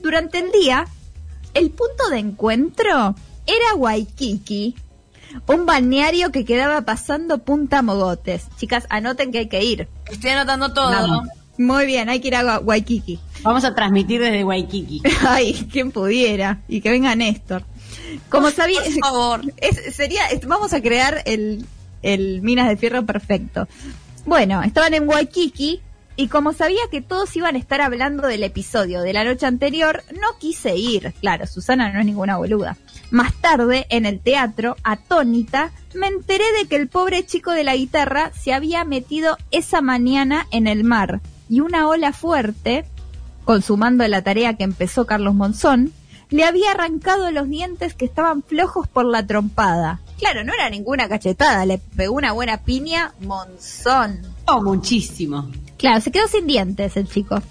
Durante 0.00 0.38
el 0.38 0.52
día, 0.52 0.86
el 1.52 1.70
punto 1.70 2.08
de 2.08 2.18
encuentro 2.18 3.14
era 3.46 3.74
Waikiki, 3.76 4.74
un 5.46 5.66
balneario 5.66 6.32
que 6.32 6.46
quedaba 6.46 6.80
pasando 6.80 7.44
Punta 7.44 7.82
Mogotes. 7.82 8.46
Chicas, 8.56 8.86
anoten 8.88 9.32
que 9.32 9.40
hay 9.40 9.48
que 9.50 9.62
ir. 9.62 9.88
Estoy 10.10 10.30
anotando 10.30 10.72
todo. 10.72 11.24
Muy 11.60 11.84
bien, 11.84 12.08
hay 12.08 12.20
que 12.20 12.28
ir 12.28 12.36
a 12.36 12.44
Wa- 12.44 12.58
Waikiki. 12.60 13.18
Vamos 13.42 13.64
a 13.64 13.74
transmitir 13.74 14.20
desde 14.22 14.44
Waikiki. 14.44 15.02
Ay, 15.28 15.68
quien 15.70 15.90
pudiera. 15.92 16.60
Y 16.68 16.80
que 16.80 16.88
venga 16.90 17.14
Néstor. 17.14 17.64
Como 18.30 18.50
sabía, 18.50 18.80
Por 18.82 18.92
favor. 19.10 19.42
es- 19.58 19.94
sería, 19.94 20.26
es- 20.28 20.46
vamos 20.46 20.72
a 20.72 20.80
crear 20.80 21.22
el, 21.26 21.66
el 22.02 22.40
Minas 22.40 22.66
de 22.68 22.78
Fierro 22.78 23.04
perfecto. 23.04 23.68
Bueno, 24.24 24.62
estaban 24.62 24.94
en 24.94 25.06
Waikiki 25.06 25.80
y 26.16 26.28
como 26.28 26.52
sabía 26.54 26.80
que 26.90 27.02
todos 27.02 27.34
iban 27.36 27.56
a 27.56 27.58
estar 27.58 27.80
hablando 27.82 28.26
del 28.26 28.42
episodio 28.42 29.02
de 29.02 29.12
la 29.12 29.24
noche 29.24 29.44
anterior, 29.46 30.02
no 30.14 30.38
quise 30.38 30.76
ir. 30.76 31.12
Claro, 31.20 31.46
Susana 31.46 31.92
no 31.92 32.00
es 32.00 32.06
ninguna 32.06 32.36
boluda. 32.38 32.76
Más 33.10 33.34
tarde, 33.34 33.86
en 33.90 34.06
el 34.06 34.20
teatro, 34.20 34.76
atónita, 34.82 35.72
me 35.94 36.06
enteré 36.06 36.44
de 36.58 36.68
que 36.68 36.76
el 36.76 36.88
pobre 36.88 37.24
chico 37.26 37.52
de 37.52 37.64
la 37.64 37.76
guitarra 37.76 38.32
se 38.38 38.52
había 38.54 38.84
metido 38.84 39.36
esa 39.50 39.80
mañana 39.82 40.46
en 40.52 40.66
el 40.66 40.84
mar 40.84 41.20
y 41.50 41.60
una 41.60 41.88
ola 41.88 42.12
fuerte, 42.12 42.86
consumando 43.44 44.06
la 44.06 44.22
tarea 44.22 44.54
que 44.54 44.64
empezó 44.64 45.04
Carlos 45.04 45.34
Monzón, 45.34 45.92
le 46.30 46.44
había 46.44 46.70
arrancado 46.70 47.32
los 47.32 47.48
dientes 47.48 47.94
que 47.94 48.04
estaban 48.04 48.44
flojos 48.44 48.86
por 48.86 49.04
la 49.04 49.26
trompada. 49.26 50.00
Claro, 50.18 50.44
no 50.44 50.54
era 50.54 50.70
ninguna 50.70 51.08
cachetada, 51.08 51.66
le 51.66 51.78
pegó 51.78 52.14
una 52.14 52.32
buena 52.32 52.58
piña 52.58 53.14
Monzón. 53.20 54.20
Oh, 54.46 54.62
muchísimo. 54.62 55.50
Claro, 55.76 56.00
se 56.00 56.12
quedó 56.12 56.28
sin 56.28 56.46
dientes 56.46 56.96
el 56.96 57.08
chico. 57.08 57.42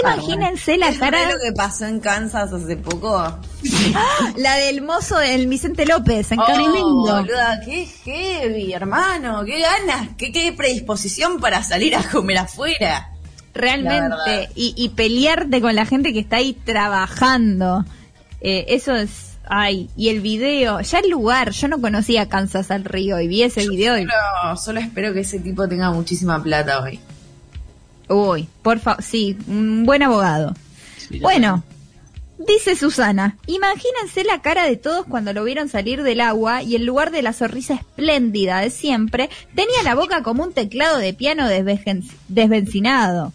Imagínense 0.00 0.76
la 0.76 0.90
¿Es 0.90 0.98
cara, 0.98 1.32
lo 1.32 1.38
que 1.40 1.52
pasó 1.52 1.86
en 1.86 1.98
Kansas 1.98 2.52
hace 2.52 2.76
poco? 2.76 3.36
la 4.36 4.54
del 4.56 4.82
mozo 4.82 5.18
del 5.18 5.48
Vicente 5.48 5.86
López, 5.86 6.30
en 6.30 6.38
Oh, 6.38 7.24
qué 7.64 7.86
heavy, 8.04 8.72
hermano. 8.72 9.44
Qué 9.44 9.60
ganas, 9.60 10.10
qué, 10.16 10.30
qué 10.30 10.52
predisposición 10.52 11.40
para 11.40 11.64
salir 11.64 11.96
a 11.96 12.02
comer 12.08 12.38
afuera. 12.38 13.09
Realmente, 13.54 14.48
y, 14.54 14.74
y 14.76 14.90
pelearte 14.90 15.60
con 15.60 15.74
la 15.74 15.86
gente 15.86 16.12
que 16.12 16.20
está 16.20 16.36
ahí 16.36 16.52
trabajando. 16.54 17.84
Eh, 18.40 18.66
eso 18.68 18.94
es, 18.96 19.38
ay, 19.48 19.90
y 19.96 20.08
el 20.08 20.20
video, 20.20 20.80
ya 20.80 20.98
el 21.00 21.10
lugar, 21.10 21.50
yo 21.50 21.68
no 21.68 21.80
conocía 21.80 22.28
Kansas 22.28 22.70
al 22.70 22.84
Río 22.84 23.20
y 23.20 23.28
vi 23.28 23.42
ese 23.42 23.68
video 23.68 23.98
y, 23.98 24.06
Solo, 24.56 24.80
espero 24.80 25.12
que 25.12 25.20
ese 25.20 25.38
tipo 25.40 25.68
tenga 25.68 25.90
muchísima 25.90 26.42
plata 26.42 26.80
hoy. 26.82 26.98
uy, 28.08 28.48
por 28.62 28.78
favor, 28.78 29.02
sí, 29.02 29.36
un 29.46 29.84
buen 29.84 30.02
abogado. 30.02 30.54
Bueno, 31.20 31.62
dice 32.38 32.76
Susana, 32.76 33.36
imagínense 33.46 34.24
la 34.24 34.40
cara 34.40 34.64
de 34.64 34.76
todos 34.76 35.04
cuando 35.06 35.32
lo 35.32 35.44
vieron 35.44 35.68
salir 35.68 36.02
del 36.02 36.20
agua 36.22 36.62
y 36.62 36.76
en 36.76 36.86
lugar 36.86 37.10
de 37.10 37.20
la 37.22 37.32
sonrisa 37.32 37.74
espléndida 37.74 38.60
de 38.60 38.70
siempre, 38.70 39.28
tenía 39.54 39.82
la 39.84 39.94
boca 39.94 40.22
como 40.22 40.44
un 40.44 40.52
teclado 40.52 40.96
de 40.98 41.12
piano 41.12 41.46
desven- 41.48 42.08
desvencinado. 42.28 43.32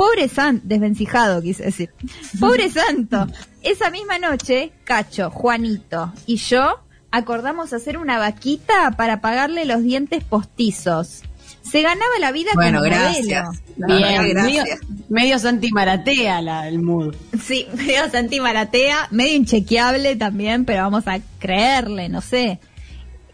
Pobre 0.00 0.28
San, 0.28 0.62
desvencijado 0.64 1.42
quise 1.42 1.64
decir. 1.64 1.90
Pobre 2.40 2.70
santo. 2.70 3.26
Esa 3.60 3.90
misma 3.90 4.18
noche, 4.18 4.72
Cacho, 4.84 5.30
Juanito 5.30 6.10
y 6.24 6.36
yo 6.36 6.80
acordamos 7.10 7.74
hacer 7.74 7.98
una 7.98 8.18
vaquita 8.18 8.92
para 8.92 9.20
pagarle 9.20 9.66
los 9.66 9.82
dientes 9.82 10.24
postizos. 10.24 11.20
Se 11.60 11.82
ganaba 11.82 12.18
la 12.18 12.32
vida 12.32 12.50
Bueno, 12.54 12.78
como 12.78 12.90
gracias. 12.90 13.46
modelo. 13.76 13.98
Bien, 13.98 14.22
medio, 14.22 14.34
gracias. 14.34 14.80
medio 15.10 15.38
Santi 15.38 15.70
Maratea 15.70 16.40
la, 16.40 16.66
el 16.66 16.80
mood. 16.80 17.14
Sí, 17.38 17.66
medio 17.76 18.08
Santi 18.10 18.40
Maratea, 18.40 19.08
medio 19.10 19.36
inchequeable 19.36 20.16
también, 20.16 20.64
pero 20.64 20.82
vamos 20.82 21.06
a 21.08 21.20
creerle, 21.38 22.08
no 22.08 22.22
sé. 22.22 22.58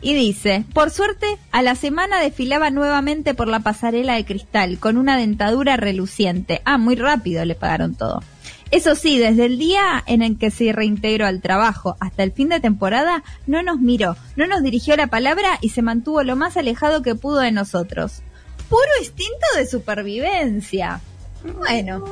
Y 0.06 0.14
dice, 0.14 0.64
por 0.72 0.92
suerte, 0.92 1.26
a 1.50 1.62
la 1.62 1.74
semana 1.74 2.20
desfilaba 2.20 2.70
nuevamente 2.70 3.34
por 3.34 3.48
la 3.48 3.58
pasarela 3.58 4.14
de 4.14 4.24
cristal, 4.24 4.78
con 4.78 4.98
una 4.98 5.18
dentadura 5.18 5.76
reluciente. 5.76 6.62
Ah, 6.64 6.78
muy 6.78 6.94
rápido 6.94 7.44
le 7.44 7.56
pagaron 7.56 7.96
todo. 7.96 8.22
Eso 8.70 8.94
sí, 8.94 9.18
desde 9.18 9.46
el 9.46 9.58
día 9.58 10.04
en 10.06 10.22
el 10.22 10.38
que 10.38 10.52
se 10.52 10.70
reintegró 10.70 11.26
al 11.26 11.40
trabajo 11.40 11.96
hasta 11.98 12.22
el 12.22 12.30
fin 12.30 12.50
de 12.50 12.60
temporada, 12.60 13.24
no 13.48 13.64
nos 13.64 13.80
miró, 13.80 14.16
no 14.36 14.46
nos 14.46 14.62
dirigió 14.62 14.96
la 14.96 15.08
palabra 15.08 15.58
y 15.60 15.70
se 15.70 15.82
mantuvo 15.82 16.22
lo 16.22 16.36
más 16.36 16.56
alejado 16.56 17.02
que 17.02 17.16
pudo 17.16 17.40
de 17.40 17.50
nosotros. 17.50 18.22
Puro 18.68 18.86
instinto 19.00 19.46
de 19.56 19.66
supervivencia. 19.66 21.00
Bueno, 21.42 22.04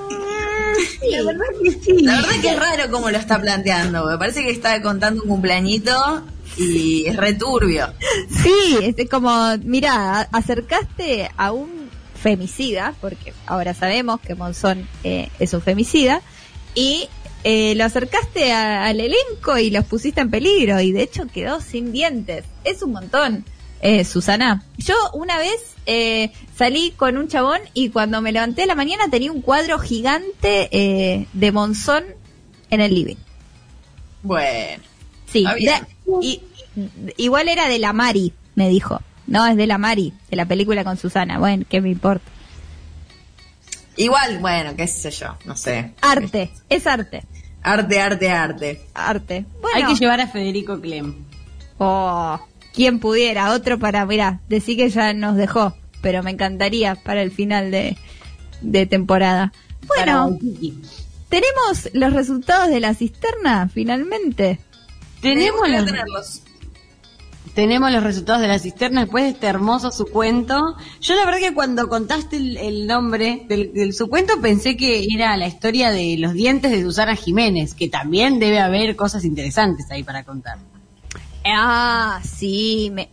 La 1.13 1.23
verdad 1.23 1.45
que 1.63 1.71
sí. 1.71 2.03
La 2.03 2.17
verdad 2.17 2.41
que 2.43 2.51
es 2.51 2.59
raro 2.59 2.91
cómo 2.91 3.09
lo 3.09 3.19
está 3.19 3.41
planteando. 3.41 4.05
Me 4.07 4.19
parece 4.19 4.43
que 4.43 4.51
está 4.51 4.83
contando 4.83 5.23
un 5.23 5.29
cumpleañito 5.29 6.25
y 6.57 7.07
es 7.07 7.17
returbio. 7.17 7.93
Sí, 8.43 8.95
es 8.97 9.09
como, 9.11 9.57
mira, 9.63 10.23
acercaste 10.33 11.31
a 11.37 11.53
un 11.53 11.91
femicida, 12.21 12.95
porque 13.01 13.33
ahora 13.47 13.75
sabemos 13.75 14.21
que 14.21 14.35
Monzón 14.35 14.89
eh, 15.03 15.29
es 15.39 15.53
un 15.53 15.61
femicida, 15.63 16.23
y 16.75 17.09
eh, 17.45 17.75
lo 17.77 17.85
acercaste 17.85 18.53
a- 18.53 18.87
al 18.87 19.01
elenco 19.01 19.59
y 19.59 19.71
los 19.71 19.85
pusiste 19.85 20.21
en 20.23 20.31
peligro, 20.31 20.81
y 20.81 20.93
de 20.93 21.03
hecho 21.03 21.27
quedó 21.27 21.61
sin 21.61 21.93
dientes. 21.93 22.45
Es 22.65 22.83
un 22.83 22.93
montón, 22.93 23.45
eh, 23.83 24.05
Susana. 24.05 24.65
Yo 24.79 24.95
una 25.13 25.37
vez 25.39 25.75
eh, 25.87 26.33
salí 26.57 26.93
con 26.97 27.19
un 27.19 27.29
chabón 27.29 27.61
y 27.75 27.91
cuando 27.91 28.23
me 28.23 28.33
levanté 28.33 28.63
a 28.63 28.67
la 28.67 28.75
mañana 28.75 29.09
tenía 29.11 29.31
un 29.31 29.43
cuadro 29.43 29.79
gigante 29.79 30.69
eh, 30.73 31.27
de 31.35 31.53
Monzón 31.53 32.05
en 32.71 32.81
el 32.81 32.95
living. 32.95 33.17
Bueno. 34.23 34.83
Sí, 35.31 35.45
de- 35.45 35.94
y, 36.21 36.43
igual 37.17 37.49
era 37.49 37.69
de 37.69 37.79
la 37.79 37.93
Mari, 37.93 38.33
me 38.55 38.69
dijo. 38.69 39.01
No, 39.27 39.47
es 39.47 39.57
de 39.57 39.67
la 39.67 39.79
Mari, 39.79 40.13
de 40.31 40.37
la 40.37 40.45
película 40.47 40.85
con 40.85 40.97
Susana. 40.99 41.39
Bueno, 41.39 41.65
¿qué 41.69 41.81
me 41.81 41.91
importa? 41.91 42.31
Igual, 43.97 44.39
bueno, 44.41 44.75
qué 44.77 44.87
sé 44.87 45.11
yo, 45.11 45.37
no 45.45 45.57
sé. 45.57 45.93
Arte, 46.01 46.51
es 46.69 46.87
arte, 46.87 47.23
Arte, 47.63 48.01
arte, 48.01 48.29
arte. 48.31 48.87
arte. 48.93 49.47
Bueno, 49.63 49.77
Hay 49.77 49.85
que 49.85 49.99
llevar 49.99 50.21
a 50.21 50.27
Federico 50.27 50.81
Clem. 50.81 51.15
oh, 51.79 52.39
quien 52.75 52.99
pudiera, 52.99 53.53
otro 53.53 53.79
para, 53.79 54.05
mira, 54.05 54.41
decir 54.49 54.77
que 54.77 54.91
ya 54.91 55.15
nos 55.15 55.37
dejó, 55.37 55.75
pero 56.03 56.23
me 56.23 56.33
encantaría 56.33 56.97
para 56.97 57.23
el 57.23 57.31
final 57.31 57.71
de, 57.71 57.97
de 58.61 58.85
temporada. 58.87 59.53
Bueno, 59.87 60.39
tenemos 61.29 61.89
los 61.93 62.13
resultados 62.13 62.69
de 62.69 62.81
la 62.81 62.95
cisterna, 62.95 63.71
finalmente. 63.73 64.59
Tenemos 65.25 65.69
los, 65.69 65.85
tenerlos. 65.87 66.43
tenemos 67.55 67.91
los 67.91 68.03
resultados 68.03 68.43
de 68.43 68.49
la 68.49 68.59
cisterna 68.59 69.01
después 69.01 69.25
de 69.25 69.31
este 69.31 69.47
hermoso 69.47 69.91
sucuento. 69.91 70.77
Yo 71.01 71.15
la 71.15 71.25
verdad 71.25 71.41
que 71.41 71.55
cuando 71.55 71.89
contaste 71.89 72.37
el, 72.37 72.57
el 72.59 72.87
nombre 72.87 73.47
del, 73.49 73.73
del 73.73 73.95
sucuento 73.95 74.41
pensé 74.43 74.77
que 74.77 75.07
era 75.13 75.37
la 75.39 75.47
historia 75.47 75.91
de 75.91 76.17
los 76.19 76.35
dientes 76.35 76.71
de 76.71 76.83
Susana 76.83 77.17
Jiménez, 77.17 77.75
que 77.75 77.89
también 77.89 78.39
debe 78.39 78.61
haber 78.61 78.97
cosas 78.97 79.25
interesantes 79.25 79.91
ahí 79.91 80.03
para 80.03 80.25
contar. 80.25 80.59
Ah, 81.47 82.21
sí, 82.23 82.91
me... 82.93 83.09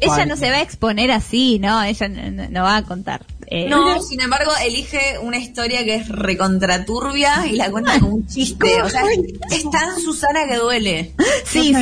Ella 0.00 0.24
no 0.26 0.36
se 0.36 0.50
va 0.50 0.56
a 0.56 0.62
exponer 0.62 1.10
así, 1.10 1.58
¿no? 1.58 1.82
Ella 1.82 2.08
no 2.08 2.62
va 2.62 2.76
a 2.76 2.82
contar. 2.84 3.26
Eh, 3.56 3.68
No, 3.68 4.02
sin 4.02 4.20
embargo, 4.20 4.50
elige 4.64 5.18
una 5.20 5.38
historia 5.38 5.84
que 5.84 5.94
es 5.94 6.08
recontraturbia 6.08 7.46
y 7.46 7.52
la 7.56 7.70
cuenta 7.70 7.98
como 8.00 8.16
un 8.16 8.26
chiste. 8.26 8.82
O 8.82 8.88
sea, 8.88 9.02
es 9.50 9.70
tan 9.70 10.00
Susana 10.00 10.46
que 10.48 10.56
duele. 10.56 11.12
Sí, 11.44 11.72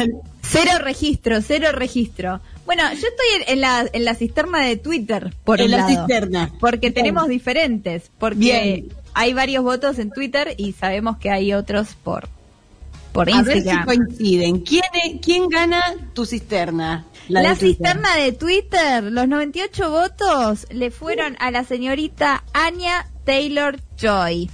cero 0.43 0.73
registro, 0.81 1.41
cero 1.41 1.69
registro. 1.73 2.41
Bueno, 2.67 2.83
yo 2.91 3.09
estoy 3.09 3.27
en, 3.47 3.53
en 3.55 3.61
la, 3.61 3.87
en 3.93 4.05
la 4.05 4.15
cisterna 4.15 4.61
de 4.61 4.77
Twitter, 4.77 5.35
por 5.45 5.61
En 5.61 5.67
un 5.67 5.71
la 5.73 5.77
lado. 5.79 5.89
cisterna. 5.89 6.53
Porque 6.61 6.79
Bien. 6.91 6.95
tenemos 6.95 7.29
diferentes, 7.29 8.11
porque 8.19 8.39
Bien. 8.39 8.89
hay 9.15 9.33
varios 9.33 9.65
votos 9.65 9.99
en 9.99 10.11
Twitter 10.11 10.55
y 10.59 10.73
sabemos 10.73 11.17
que 11.17 11.31
hay 11.31 11.55
otros 11.55 11.89
por, 12.05 12.29
por 13.13 13.31
A 13.31 13.43
ver 13.43 13.53
si 13.53 13.59
Instagram. 13.59 13.87
coinciden. 13.87 14.61
¿Quién, 14.61 14.83
es- 15.05 15.21
¿Qui 15.21 15.41
gana 15.51 15.83
tu 16.15 16.25
cisterna? 16.27 17.05
La, 17.29 17.41
de 17.41 17.47
Twitter. 17.57 17.69
cisterna 17.69 18.17
de 18.17 18.33
Twitter, 18.33 19.03
los 19.05 19.29
98 19.29 19.91
votos 19.91 20.67
le 20.71 20.91
fueron 20.91 21.37
a 21.39 21.51
la 21.51 21.65
señorita 21.65 22.43
Anya 22.53 23.09
Taylor 23.25 23.79
Joy. 23.97 24.51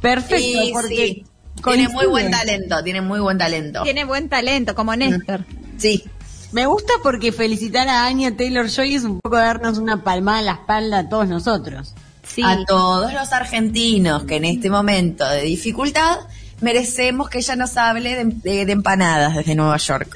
Perfecto, 0.00 0.36
Sí, 0.36 0.70
porque 0.72 0.96
sí. 0.96 1.24
Tiene 1.62 1.88
muy 1.90 2.06
buen 2.06 2.30
talento, 2.30 2.82
tiene 2.82 3.00
muy 3.02 3.20
buen 3.20 3.38
talento. 3.38 3.82
Tiene 3.84 4.04
buen 4.04 4.28
talento, 4.28 4.74
como 4.74 4.96
Néstor. 4.96 5.44
Sí. 5.76 6.02
Me 6.50 6.66
gusta 6.66 6.92
porque 7.02 7.30
felicitar 7.30 7.88
a 7.88 8.04
Anya 8.06 8.36
Taylor 8.36 8.68
Joy 8.68 8.94
es 8.96 9.04
un 9.04 9.20
poco 9.20 9.36
darnos 9.36 9.78
una 9.78 10.02
palmada 10.02 10.40
en 10.40 10.46
la 10.46 10.52
espalda 10.52 10.98
a 11.00 11.08
todos 11.08 11.28
nosotros. 11.28 11.94
Sí. 12.24 12.42
A 12.44 12.64
todos 12.66 13.12
los 13.12 13.32
argentinos 13.32 14.24
que 14.24 14.36
en 14.36 14.44
este 14.46 14.70
momento 14.70 15.28
de 15.28 15.42
dificultad 15.42 16.18
merecemos 16.62 17.28
que 17.28 17.38
ella 17.38 17.56
nos 17.56 17.76
hable 17.76 18.14
de, 18.14 18.24
de- 18.24 18.64
de 18.66 18.72
empanadas 18.72 19.34
desde 19.36 19.54
Nueva 19.54 19.76
York. 19.76 20.08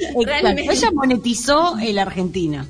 Ella 0.72 0.90
monetizó 0.92 1.78
el 1.78 1.98
argentino. 1.98 2.64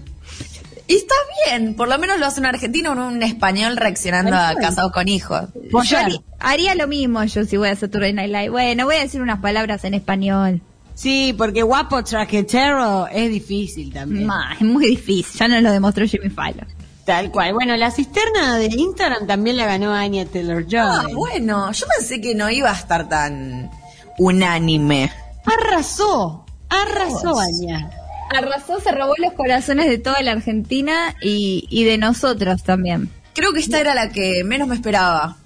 Y 0.89 0.95
está 0.97 1.15
bien, 1.49 1.75
por 1.75 1.89
lo 1.89 1.99
menos 1.99 2.19
lo 2.21 2.27
hace 2.27 2.39
un 2.39 2.47
argentino 2.47 2.93
o 2.93 3.09
un 3.09 3.21
español 3.23 3.77
reaccionando 3.77 4.37
a 4.37 4.55
casados 4.55 4.93
con 4.93 5.09
hijos. 5.09 5.43
Yo 5.91 5.99
haría, 5.99 6.19
haría 6.39 6.75
lo 6.77 6.87
mismo 6.87 7.25
yo 7.25 7.45
si 7.45 7.57
voy 7.57 7.69
a 7.71 7.75
Saturday 7.77 8.13
Night 8.13 8.31
Live. 8.31 8.51
Bueno, 8.51 8.85
voy 8.85 8.95
a 8.97 9.01
decir 9.01 9.21
unas 9.21 9.41
palabras 9.41 9.83
en 9.85 9.95
español. 9.95 10.61
Sí, 10.95 11.35
porque 11.37 11.63
guapo 11.63 12.03
traquetero 12.05 13.09
es 13.09 13.31
difícil 13.31 13.93
también. 13.93 14.27
Ma, 14.27 14.55
es 14.55 14.63
muy 14.65 14.87
difícil, 14.87 15.39
ya 15.39 15.49
nos 15.49 15.63
lo 15.63 15.73
demostró 15.73 16.07
Jimmy 16.07 16.31
Fallon. 16.31 16.67
Tal 17.07 17.31
cual. 17.31 17.55
Bueno, 17.55 17.77
la 17.77 17.93
cisterna 17.93 18.57
de 18.59 18.67
Instagram 18.67 19.29
también 19.29 19.57
la 19.57 19.65
ganó 19.65 19.95
Anya 19.95 20.27
Taylor 20.27 20.67
Joy. 20.67 20.81
Ah, 20.81 21.07
bueno, 21.15 21.71
yo 21.71 21.87
pensé 21.97 22.21
que 22.21 22.35
no 22.35 22.51
iba 22.51 22.69
a 22.69 22.75
estar 22.75 23.09
tan 23.09 23.71
unánime. 24.19 25.13
Arrasó, 25.45 26.45
arrasó 26.69 27.39
Anya. 27.39 27.91
Arrasó, 28.37 28.81
se 28.81 28.91
robó 28.91 29.15
los 29.19 29.35
corazones 29.35 29.87
de 29.87 29.99
toda 29.99 30.21
la 30.23 30.33
Argentina 30.33 31.15
y, 31.23 31.69
y 31.71 31.85
de 31.85 31.97
nosotros 31.97 32.65
también. 32.65 33.09
Creo 33.35 33.53
que 33.53 33.61
esta 33.61 33.79
era 33.79 33.95
la 33.95 34.09
que 34.11 34.43
menos 34.43 34.67
me 34.67 34.75
esperaba. 34.75 35.37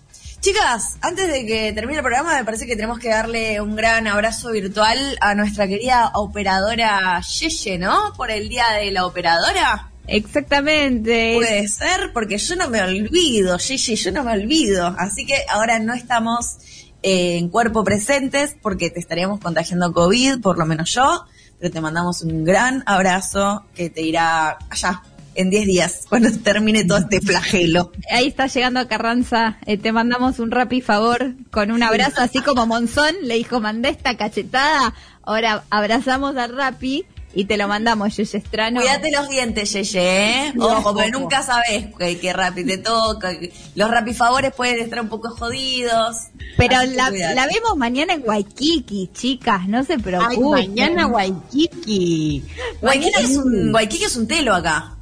Chicas, 0.41 0.97
antes 1.03 1.31
de 1.31 1.45
que 1.45 1.75
termine 1.75 1.99
el 1.99 2.03
programa, 2.03 2.39
me 2.39 2.45
parece 2.47 2.67
que 2.67 2.75
tenemos 2.75 2.99
que 2.99 3.11
darle 3.11 3.61
un 3.61 3.77
gran 3.77 4.07
abrazo 4.07 4.51
virtual 4.51 5.19
a 5.21 5.35
nuestra 5.35 5.69
querida 5.69 6.11
operadora 6.15 7.21
Yeye, 7.21 7.77
¿no? 7.77 8.15
Por 8.17 8.31
el 8.31 8.49
día 8.49 8.71
de 8.81 8.91
la 8.91 9.05
operadora. 9.05 9.90
Exactamente. 10.11 11.35
Puede 11.37 11.69
ser, 11.69 12.13
porque 12.13 12.37
yo 12.37 12.57
no 12.57 12.69
me 12.69 12.83
olvido, 12.83 13.57
Yeye, 13.57 13.97
yo 13.97 14.13
no 14.13 14.25
me 14.25 14.33
olvido. 14.33 14.95
Así 14.99 15.25
que 15.25 15.37
ahora 15.49 15.79
no 15.79 15.95
estamos 15.95 16.57
eh, 17.03 17.39
en 17.39 17.49
cuerpo 17.49 17.85
presentes 17.85 18.57
porque 18.61 18.91
te 18.91 19.01
estaríamos 19.01 19.41
contagiando 19.41 19.93
COVID, 19.93 20.41
por 20.41 20.59
lo 20.59 20.67
menos 20.67 20.93
yo. 20.93 21.25
Pero 21.59 21.73
te 21.73 21.81
mandamos 21.81 22.23
un 22.23 22.45
gran 22.45 22.83
abrazo 22.87 23.67
que 23.75 23.91
te 23.91 24.03
irá 24.03 24.59
allá 24.69 25.03
en 25.35 25.51
10 25.51 25.67
días, 25.67 26.05
cuando 26.09 26.31
termine 26.39 26.85
todo 26.85 26.99
este 26.99 27.21
flagelo. 27.21 27.93
Ahí 28.11 28.27
está 28.27 28.47
llegando 28.47 28.81
a 28.81 28.89
Carranza, 28.89 29.59
eh, 29.67 29.79
te 29.79 29.93
mandamos 29.93 30.39
un 30.39 30.51
rapi 30.51 30.81
favor 30.81 31.35
con 31.51 31.71
un 31.71 31.83
abrazo, 31.83 32.21
así 32.21 32.41
como 32.41 32.67
Monzón 32.67 33.15
le 33.23 33.35
dijo, 33.35 33.61
mandé 33.61 33.91
esta 33.91 34.17
cachetada, 34.17 34.95
ahora 35.23 35.65
abrazamos 35.71 36.37
al 36.37 36.57
rapi 36.57 37.07
y 37.33 37.45
te 37.45 37.57
lo 37.57 37.69
mandamos, 37.69 38.17
Yeye 38.17 38.39
Estrano. 38.39 38.81
Cuídate 38.81 39.11
los 39.13 39.29
dientes, 39.29 39.73
Yeye, 39.73 40.49
¿eh? 40.49 40.53
Ojo, 40.59 40.95
porque 40.95 41.11
nunca 41.11 41.43
sabes 41.43 41.87
que, 41.97 42.19
que 42.19 42.33
Rappi 42.33 42.65
te 42.65 42.79
toca. 42.79 43.33
Los 43.77 43.91
Rappi 43.91 44.15
favores 44.15 44.53
pueden 44.53 44.81
estar 44.81 45.01
un 45.01 45.09
poco 45.09 45.31
jodidos. 45.31 46.17
Pero 46.57 46.77
la, 46.87 47.11
vemos 47.11 47.77
mañana 47.77 48.15
en 48.15 48.23
Waikiki, 48.27 49.11
chicas, 49.15 49.69
no 49.69 49.85
se 49.85 49.95
Ay, 49.95 49.99
preocupen. 50.01 50.69
mañana 50.71 51.07
Waikiki. 51.07 52.43
Waikiki 52.83 53.23
es 53.23 53.37
un, 53.37 53.75
Waikiki 53.75 54.05
es 54.05 54.17
un 54.17 54.27
telo 54.27 54.55
acá. 54.55 54.97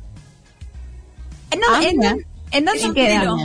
No, 1.59 1.67
Ah, 1.75 1.81
¿en, 1.83 1.97
dónde- 1.99 2.27
en 2.53 2.65
dónde 2.65 2.81
Es 2.81 2.87
un 2.87 2.95
queda? 2.95 3.21
telo. 3.21 3.37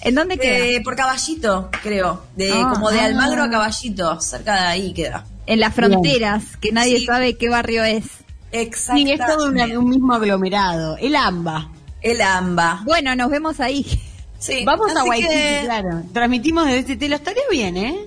¿En 0.00 0.14
dónde 0.16 0.36
queda? 0.36 0.58
Eh, 0.58 0.80
por 0.82 0.96
Caballito, 0.96 1.70
creo. 1.82 2.24
De, 2.36 2.50
Ah, 2.52 2.70
como 2.74 2.90
de 2.90 2.98
ah. 3.00 3.04
Almagro 3.04 3.44
a 3.44 3.50
Caballito. 3.50 4.20
Cerca 4.20 4.54
de 4.54 4.66
ahí 4.66 4.92
queda. 4.92 5.24
En 5.46 5.60
las 5.60 5.72
fronteras, 5.74 6.42
que 6.60 6.72
nadie 6.72 6.98
Sí. 6.98 7.06
sabe 7.06 7.36
qué 7.36 7.48
barrio 7.48 7.84
es. 7.84 8.04
Exacto. 8.52 9.02
Sí, 9.02 9.10
es 9.12 9.18
todo 9.26 9.46
una- 9.48 9.64
un 9.78 9.88
mismo 9.88 10.12
aglomerado. 10.14 10.96
El 10.98 11.16
AMBA. 11.16 11.70
El 12.00 12.20
AMBA. 12.20 12.82
Bueno, 12.84 13.14
nos 13.16 13.30
vemos 13.30 13.58
ahí. 13.60 13.86
Sí. 14.38 14.64
Vamos 14.64 14.94
a 14.96 15.04
Waikiki, 15.04 15.28
que, 15.32 15.60
claro. 15.64 16.02
Transmitimos 16.12 16.64
desde 16.66 16.78
este 16.80 16.96
telo. 16.96 17.14
Estaría 17.16 17.42
bien, 17.50 17.76
¿eh? 17.76 18.06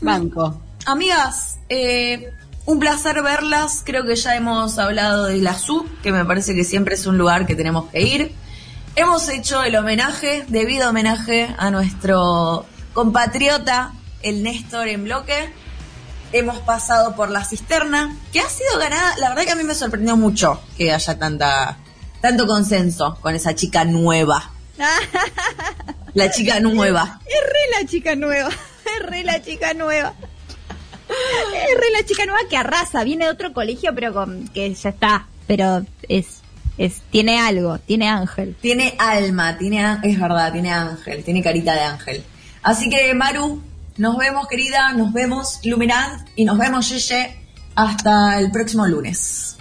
Banco. 0.00 0.60
Amigas, 0.86 1.58
eh, 1.68 2.32
un 2.66 2.78
placer 2.80 3.22
verlas. 3.22 3.82
Creo 3.84 4.04
que 4.06 4.16
ya 4.16 4.34
hemos 4.34 4.78
hablado 4.78 5.26
de 5.26 5.36
la 5.38 5.52
SU, 5.52 5.84
que 6.02 6.10
me 6.10 6.24
parece 6.24 6.54
que 6.54 6.64
siempre 6.64 6.94
es 6.94 7.06
un 7.06 7.18
lugar 7.18 7.46
que 7.46 7.54
tenemos 7.54 7.90
que 7.90 8.00
ir. 8.02 8.32
Hemos 8.96 9.28
hecho 9.28 9.62
el 9.62 9.76
homenaje, 9.76 10.44
debido 10.48 10.88
homenaje 10.88 11.54
a 11.58 11.70
nuestro 11.70 12.64
compatriota, 12.94 13.92
el 14.22 14.42
Néstor 14.42 14.88
en 14.88 15.04
bloque. 15.04 15.52
Hemos 16.32 16.58
pasado 16.60 17.14
por 17.14 17.30
la 17.30 17.44
cisterna, 17.44 18.16
que 18.32 18.40
ha 18.40 18.48
sido 18.48 18.78
ganada. 18.78 19.16
La 19.18 19.28
verdad 19.28 19.44
que 19.44 19.52
a 19.52 19.56
mí 19.56 19.64
me 19.64 19.74
sorprendió 19.74 20.16
mucho 20.16 20.60
que 20.76 20.92
haya 20.92 21.18
tanta, 21.18 21.78
tanto 22.20 22.46
consenso 22.46 23.18
con 23.20 23.34
esa 23.34 23.54
chica 23.54 23.84
nueva. 23.84 24.50
La 26.14 26.30
chica 26.30 26.60
nueva. 26.60 27.20
Es 27.26 27.40
re 27.40 27.80
la 27.80 27.88
chica 27.88 28.14
nueva. 28.14 28.48
Es 28.84 29.06
re 29.06 29.24
la 29.24 29.42
chica 29.42 29.74
nueva. 29.74 30.14
Es 31.08 31.80
re 31.80 31.90
la 31.92 32.04
chica 32.06 32.26
nueva 32.26 32.40
que 32.48 32.56
arrasa. 32.56 33.02
Viene 33.02 33.24
de 33.24 33.30
otro 33.30 33.52
colegio, 33.52 33.94
pero 33.94 34.12
con 34.12 34.46
que 34.48 34.72
ya 34.72 34.90
está. 34.90 35.26
Pero 35.46 35.84
es, 36.08 36.42
es, 36.78 37.00
tiene 37.10 37.40
algo, 37.40 37.78
tiene 37.78 38.08
ángel. 38.08 38.56
Tiene 38.60 38.94
alma, 38.98 39.58
tiene, 39.58 39.98
es 40.02 40.20
verdad, 40.20 40.52
tiene 40.52 40.70
ángel, 40.70 41.24
tiene 41.24 41.42
carita 41.42 41.74
de 41.74 41.80
ángel. 41.80 42.24
Así 42.62 42.88
que, 42.88 43.12
Maru, 43.14 43.62
nos 43.96 44.16
vemos, 44.16 44.46
querida, 44.48 44.92
nos 44.92 45.12
vemos, 45.12 45.60
Luminant, 45.64 46.28
y 46.36 46.44
nos 46.44 46.58
vemos, 46.58 46.88
Yeye, 46.88 47.36
hasta 47.74 48.38
el 48.38 48.50
próximo 48.50 48.86
lunes. 48.86 49.56